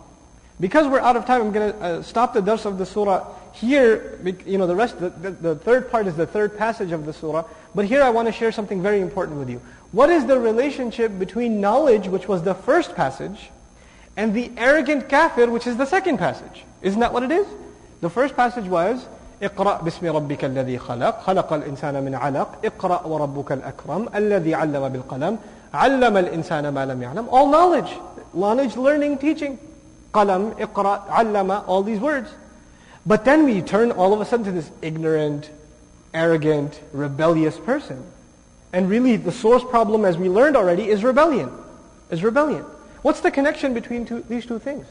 Because 0.59 0.87
we're 0.87 0.99
out 0.99 1.15
of 1.15 1.25
time, 1.25 1.41
I'm 1.41 1.51
going 1.51 1.71
to 1.71 1.79
uh, 1.79 2.01
stop 2.01 2.33
the 2.33 2.41
dars 2.41 2.65
of 2.65 2.77
the 2.77 2.85
surah 2.85 3.27
here. 3.53 4.19
You 4.45 4.57
know, 4.57 4.67
the 4.67 4.75
rest, 4.75 4.99
the, 4.99 5.09
the, 5.09 5.31
the 5.31 5.55
third 5.55 5.91
part 5.91 6.07
is 6.07 6.15
the 6.15 6.27
third 6.27 6.57
passage 6.57 6.91
of 6.91 7.05
the 7.05 7.13
surah. 7.13 7.45
But 7.75 7.85
here 7.85 8.01
I 8.03 8.09
want 8.09 8.27
to 8.27 8.31
share 8.31 8.51
something 8.51 8.81
very 8.81 9.01
important 9.01 9.37
with 9.37 9.49
you. 9.49 9.61
What 9.91 10.09
is 10.09 10.25
the 10.25 10.39
relationship 10.39 11.17
between 11.19 11.61
knowledge, 11.61 12.07
which 12.07 12.27
was 12.27 12.43
the 12.43 12.55
first 12.55 12.95
passage, 12.95 13.49
and 14.17 14.33
the 14.33 14.51
arrogant 14.57 15.09
kafir, 15.09 15.49
which 15.49 15.67
is 15.67 15.77
the 15.77 15.85
second 15.85 16.17
passage? 16.17 16.65
Isn't 16.81 16.99
that 16.99 17.13
what 17.13 17.23
it 17.23 17.31
is? 17.31 17.47
The 18.01 18.09
first 18.09 18.35
passage 18.35 18.65
was, 18.65 19.05
اقرأ 19.41 19.81
باسم 19.81 20.05
ربك 20.05 20.45
الذي 20.45 20.77
خلق 20.77 21.21
خلق 21.21 21.53
الإنسان 21.53 22.03
من 22.03 22.15
علق 22.15 22.47
اقرأ 22.65 23.07
وربك 23.07 23.51
الأكرم 23.51 24.09
الذي 24.15 24.55
علم 24.55 24.89
بالقلم 24.89 25.37
علم 25.73 26.17
الإنسان 26.17 26.69
ما 26.69 26.85
لم 26.85 27.01
يعلم 27.01 27.29
all 27.29 27.47
knowledge 27.47 27.91
knowledge 28.33 28.75
learning 28.77 29.17
teaching 29.17 29.57
قلم 30.13 30.53
اقرأ 30.59 31.09
علم 31.09 31.63
all 31.67 31.83
these 31.83 31.99
words 31.99 32.29
but 33.05 33.25
then 33.25 33.45
we 33.45 33.61
turn 33.61 33.91
all 33.91 34.13
of 34.13 34.21
a 34.21 34.25
sudden 34.25 34.45
to 34.45 34.51
this 34.51 34.69
ignorant 34.81 35.49
arrogant 36.13 36.81
rebellious 36.93 37.57
person 37.57 38.03
and 38.73 38.89
really 38.89 39.15
the 39.15 39.31
source 39.31 39.63
problem 39.63 40.05
as 40.05 40.17
we 40.17 40.29
learned 40.29 40.55
already 40.55 40.89
is 40.89 41.03
rebellion 41.03 41.49
is 42.09 42.23
rebellion 42.23 42.63
what's 43.01 43.21
the 43.21 43.31
connection 43.31 43.73
between 43.73 44.05
two, 44.05 44.23
these 44.27 44.45
two 44.45 44.59
things 44.59 44.85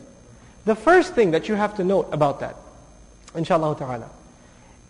the 0.64 0.74
first 0.74 1.14
thing 1.14 1.30
that 1.30 1.48
you 1.48 1.54
have 1.54 1.74
to 1.76 1.84
note 1.84 2.08
about 2.12 2.40
that 2.40 2.56
inshallah 3.34 3.76
ta'ala 3.76 4.08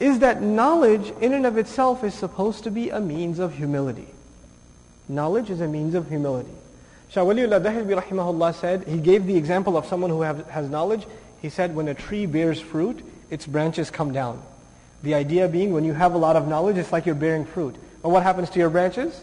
is 0.00 0.20
that 0.20 0.40
knowledge 0.42 1.12
in 1.20 1.34
and 1.34 1.44
of 1.44 1.58
itself 1.58 2.02
is 2.02 2.14
supposed 2.14 2.64
to 2.64 2.70
be 2.70 2.88
a 2.88 2.98
means 2.98 3.38
of 3.38 3.54
humility. 3.54 4.08
Knowledge 5.08 5.50
is 5.50 5.60
a 5.60 5.68
means 5.68 5.94
of 5.94 6.08
humility. 6.08 6.50
Shah 7.08 7.24
Waliullah 7.24 7.62
Dahilbi 7.62 8.00
rahimahullah 8.00 8.54
said, 8.54 8.86
he 8.86 8.98
gave 8.98 9.26
the 9.26 9.36
example 9.36 9.76
of 9.76 9.86
someone 9.86 10.10
who 10.10 10.22
have, 10.22 10.46
has 10.48 10.68
knowledge. 10.68 11.06
He 11.42 11.48
said, 11.48 11.74
when 11.74 11.88
a 11.88 11.94
tree 11.94 12.26
bears 12.26 12.60
fruit, 12.60 13.04
its 13.30 13.46
branches 13.46 13.90
come 13.90 14.12
down. 14.12 14.40
The 15.02 15.14
idea 15.14 15.48
being, 15.48 15.72
when 15.72 15.84
you 15.84 15.92
have 15.92 16.14
a 16.14 16.18
lot 16.18 16.36
of 16.36 16.46
knowledge, 16.46 16.76
it's 16.76 16.92
like 16.92 17.06
you're 17.06 17.14
bearing 17.14 17.44
fruit. 17.44 17.74
But 18.02 18.10
what 18.10 18.22
happens 18.22 18.50
to 18.50 18.58
your 18.58 18.70
branches? 18.70 19.20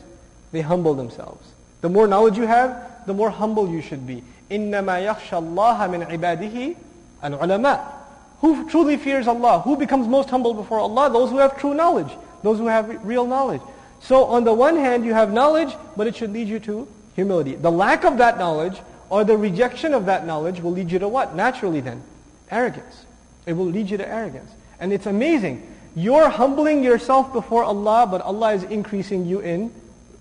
They 0.52 0.62
humble 0.62 0.96
themselves. 0.96 1.48
The 1.82 1.90
more 1.90 2.08
knowledge 2.08 2.38
you 2.38 2.48
have, 2.48 3.06
the 3.06 3.14
more 3.14 3.30
humble 3.30 3.70
you 3.70 3.82
should 3.82 4.06
be. 4.06 4.24
إِنَّمَا 4.50 5.14
يَخْشَى 5.14 5.56
اللَّهَ 5.56 5.78
مِنْ 5.90 6.08
عِبَادِهِ 6.10 6.76
الْعُلَمَاء 7.24 7.98
who 8.40 8.70
truly 8.70 8.98
fears 8.98 9.28
Allah? 9.28 9.60
Who 9.62 9.76
becomes 9.78 10.08
most 10.08 10.30
humble 10.30 10.54
before 10.54 10.80
Allah? 10.80 11.10
Those 11.10 11.32
who 11.32 11.38
have 11.38 11.60
true 11.60 11.74
knowledge. 11.74 12.12
Those 12.44 12.60
who 12.60 12.68
have 12.68 13.04
real 13.06 13.26
knowledge. 13.26 13.62
So 14.03 14.25
on 14.25 14.45
the 14.45 14.53
one 14.53 14.77
hand, 14.77 15.05
you 15.05 15.15
have 15.15 15.33
knowledge, 15.33 15.75
but 15.97 16.07
it 16.07 16.17
should 16.17 16.33
lead 16.33 16.49
you 16.49 16.59
to 16.61 16.89
humility. 17.15 17.55
The 17.55 17.71
lack 17.71 18.05
of 18.05 18.19
that 18.19 18.37
knowledge 18.37 18.77
or 19.09 19.25
the 19.25 19.37
rejection 19.37 19.95
of 19.95 20.07
that 20.07 20.27
knowledge 20.27 20.61
will 20.61 20.73
lead 20.73 20.91
you 20.91 20.99
to 20.99 21.09
what? 21.09 21.37
Naturally 21.37 21.81
then, 21.81 22.03
arrogance. 22.51 23.05
It 23.47 23.53
will 23.53 23.67
lead 23.67 23.91
you 23.91 23.99
to 23.99 24.09
arrogance. 24.09 24.51
And 24.81 24.93
it's 24.93 25.07
amazing. 25.07 25.69
You're 25.95 26.29
humbling 26.29 26.83
yourself 26.83 27.33
before 27.33 27.63
Allah, 27.63 28.09
but 28.11 28.23
Allah 28.23 28.55
is 28.55 28.65
increasing 28.65 29.27
you 29.27 29.41
in, 29.41 29.73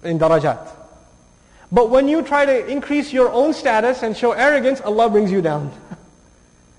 in 0.03 0.19
darajat. 0.19 0.69
But 1.71 1.89
when 1.89 2.07
you 2.07 2.21
try 2.21 2.45
to 2.45 2.67
increase 2.67 3.13
your 3.13 3.31
own 3.31 3.53
status 3.53 4.03
and 4.03 4.15
show 4.15 4.33
arrogance, 4.33 4.81
Allah 4.81 5.09
brings 5.09 5.31
you 5.31 5.41
down. 5.41 5.71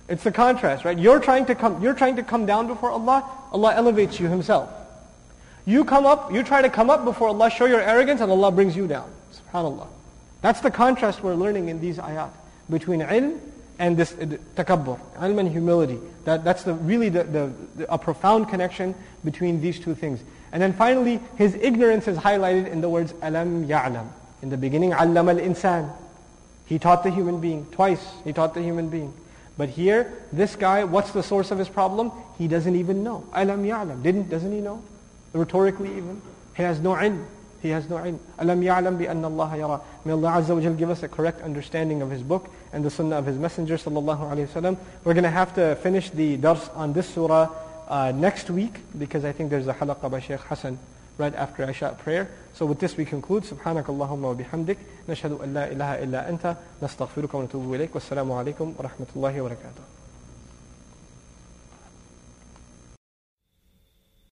It's 0.09 0.25
the 0.25 0.33
contrast, 0.33 0.85
right? 0.85 0.99
You're 0.99 1.21
trying 1.21 1.47
to 1.47 1.55
come, 1.55 1.83
you're 1.83 1.95
trying 1.95 2.17
to 2.17 2.23
come 2.23 2.45
down 2.45 2.67
before 2.67 2.91
Allah, 2.91 3.25
Allah 3.51 3.73
elevates 3.75 4.21
you 4.21 4.29
Himself. 4.29 4.69
You 5.65 5.85
come 5.85 6.07
up, 6.07 6.33
you 6.33 6.43
try 6.43 6.63
to 6.63 6.71
come 6.71 6.91
up 6.91 7.05
before 7.05 7.29
Allah, 7.29 7.51
show 7.51 7.67
your 7.67 7.81
arrogance, 7.81 8.21
and 8.21 8.31
Allah 8.31 8.51
brings 8.51 8.77
you 8.77 8.87
down. 8.87 9.11
Subhanallah. 9.33 9.87
That's 10.41 10.61
the 10.61 10.71
contrast 10.71 11.23
we're 11.23 11.37
learning 11.37 11.69
in 11.69 11.81
these 11.81 11.99
ayat 11.99 12.31
between 12.69 13.01
ilm 13.01 13.39
and 13.79 13.97
this 13.97 14.13
uh, 14.13 14.27
takabbur, 14.57 14.99
ilm 15.19 15.39
and 15.39 15.49
humility. 15.49 15.99
That, 16.25 16.45
that's 16.45 16.65
the, 16.65 16.75
really 16.75 17.09
the, 17.09 17.25
the, 17.25 17.53
the, 17.77 17.93
a 17.93 17.99
profound 17.99 18.49
connection 18.49 18.95
between 19.25 19.61
these 19.61 19.79
two 19.79 19.95
things. 19.95 20.21
And 20.51 20.61
then 20.61 20.73
finally, 20.73 21.21
his 21.37 21.55
ignorance 21.55 22.09
is 22.09 22.19
highlighted 22.19 22.69
in 22.69 22.81
the 22.81 22.89
words 22.89 23.15
alam 23.23 23.67
ya'lam. 23.67 24.09
In 24.43 24.51
the 24.51 24.57
beginning, 24.57 24.93
allam 24.93 25.29
al-insan. 25.29 25.93
He 26.67 26.79
taught 26.79 27.05
the 27.05 27.11
human 27.11 27.41
being. 27.41 27.67
Twice, 27.67 28.05
he 28.25 28.33
taught 28.33 28.55
the 28.55 28.63
human 28.63 28.89
being. 28.89 29.15
But 29.57 29.69
here, 29.69 30.13
this 30.33 30.57
guy, 30.57 30.85
what's 30.85 31.13
the 31.13 31.23
source 31.23 31.51
of 31.51 31.59
his 31.59 31.69
problem? 31.69 32.11
He 32.39 32.49
doesn't 32.49 32.75
even 32.75 33.05
know. 33.05 33.25
Alam 33.33 33.65
ya'lam. 33.65 34.03
Didn't, 34.03 34.29
doesn't 34.29 34.51
he 34.51 34.61
know? 34.61 34.83
Rhetorically 35.34 35.90
even. 35.98 36.22
He 36.56 36.64
has 36.64 36.80
no 36.80 36.94
ilm. 36.94 37.26
He 37.62 37.70
has 37.70 37.90
no 37.90 37.98
ilm. 37.98 38.20
Alam 38.38 38.62
ya'lam 38.62 38.98
bi 38.98 39.06
anna 39.06 39.28
Allah 39.28 39.58
yara. 39.58 39.82
May 40.06 40.14
Allah 40.14 40.32
Azza 40.32 40.56
wa 40.56 40.62
Jal 40.62 40.74
give 40.74 40.90
us 40.90 41.04
a 41.04 41.08
correct 41.08 41.42
understanding 41.42 42.02
of 42.02 42.10
His 42.10 42.24
book 42.24 42.50
and 42.74 42.84
the 42.84 42.90
sunnah 42.90 43.18
of 43.18 43.26
His 43.26 43.38
Messenger 43.38 43.78
sallallahu 43.78 44.32
alayhi 44.32 44.48
wasallam. 44.48 44.78
We're 45.04 45.14
going 45.14 45.24
to 45.24 45.30
have 45.30 45.54
to 45.56 45.76
finish 45.76 46.10
the 46.10 46.38
dars 46.38 46.70
on 46.76 46.94
this 46.94 47.10
surah 47.10 47.50
uh, 47.88 48.12
next 48.12 48.50
week 48.50 48.76
because 48.98 49.26
I 49.26 49.32
think 49.32 49.50
there's 49.50 49.68
a 49.68 49.74
halaqah 49.74 50.12
by 50.12 50.20
Shaykh 50.20 50.42
Hassan 50.42 50.80
right 51.18 51.34
after 51.34 51.70
Isha 51.70 51.98
prayer. 52.00 52.30
So 52.54 52.66
with 52.66 52.80
this 52.80 52.96
we 52.98 53.06
conclude. 53.06 53.44
سبحانك 53.44 53.90
اللهم 53.90 54.26
وبحمدك 54.26 54.78
نشهد 55.10 55.32
أن 55.44 55.54
لا 55.54 55.72
إله 55.72 56.04
إلا 56.04 56.30
أنت 56.30 56.56
نستغفرك 56.84 57.34
ونتوب 57.34 57.74
إليك 57.74 57.96
والسلام 57.96 58.32
عليكم 58.32 58.74
ورحمة 58.78 59.08
الله 59.16 59.42
وبركاته 59.42 59.82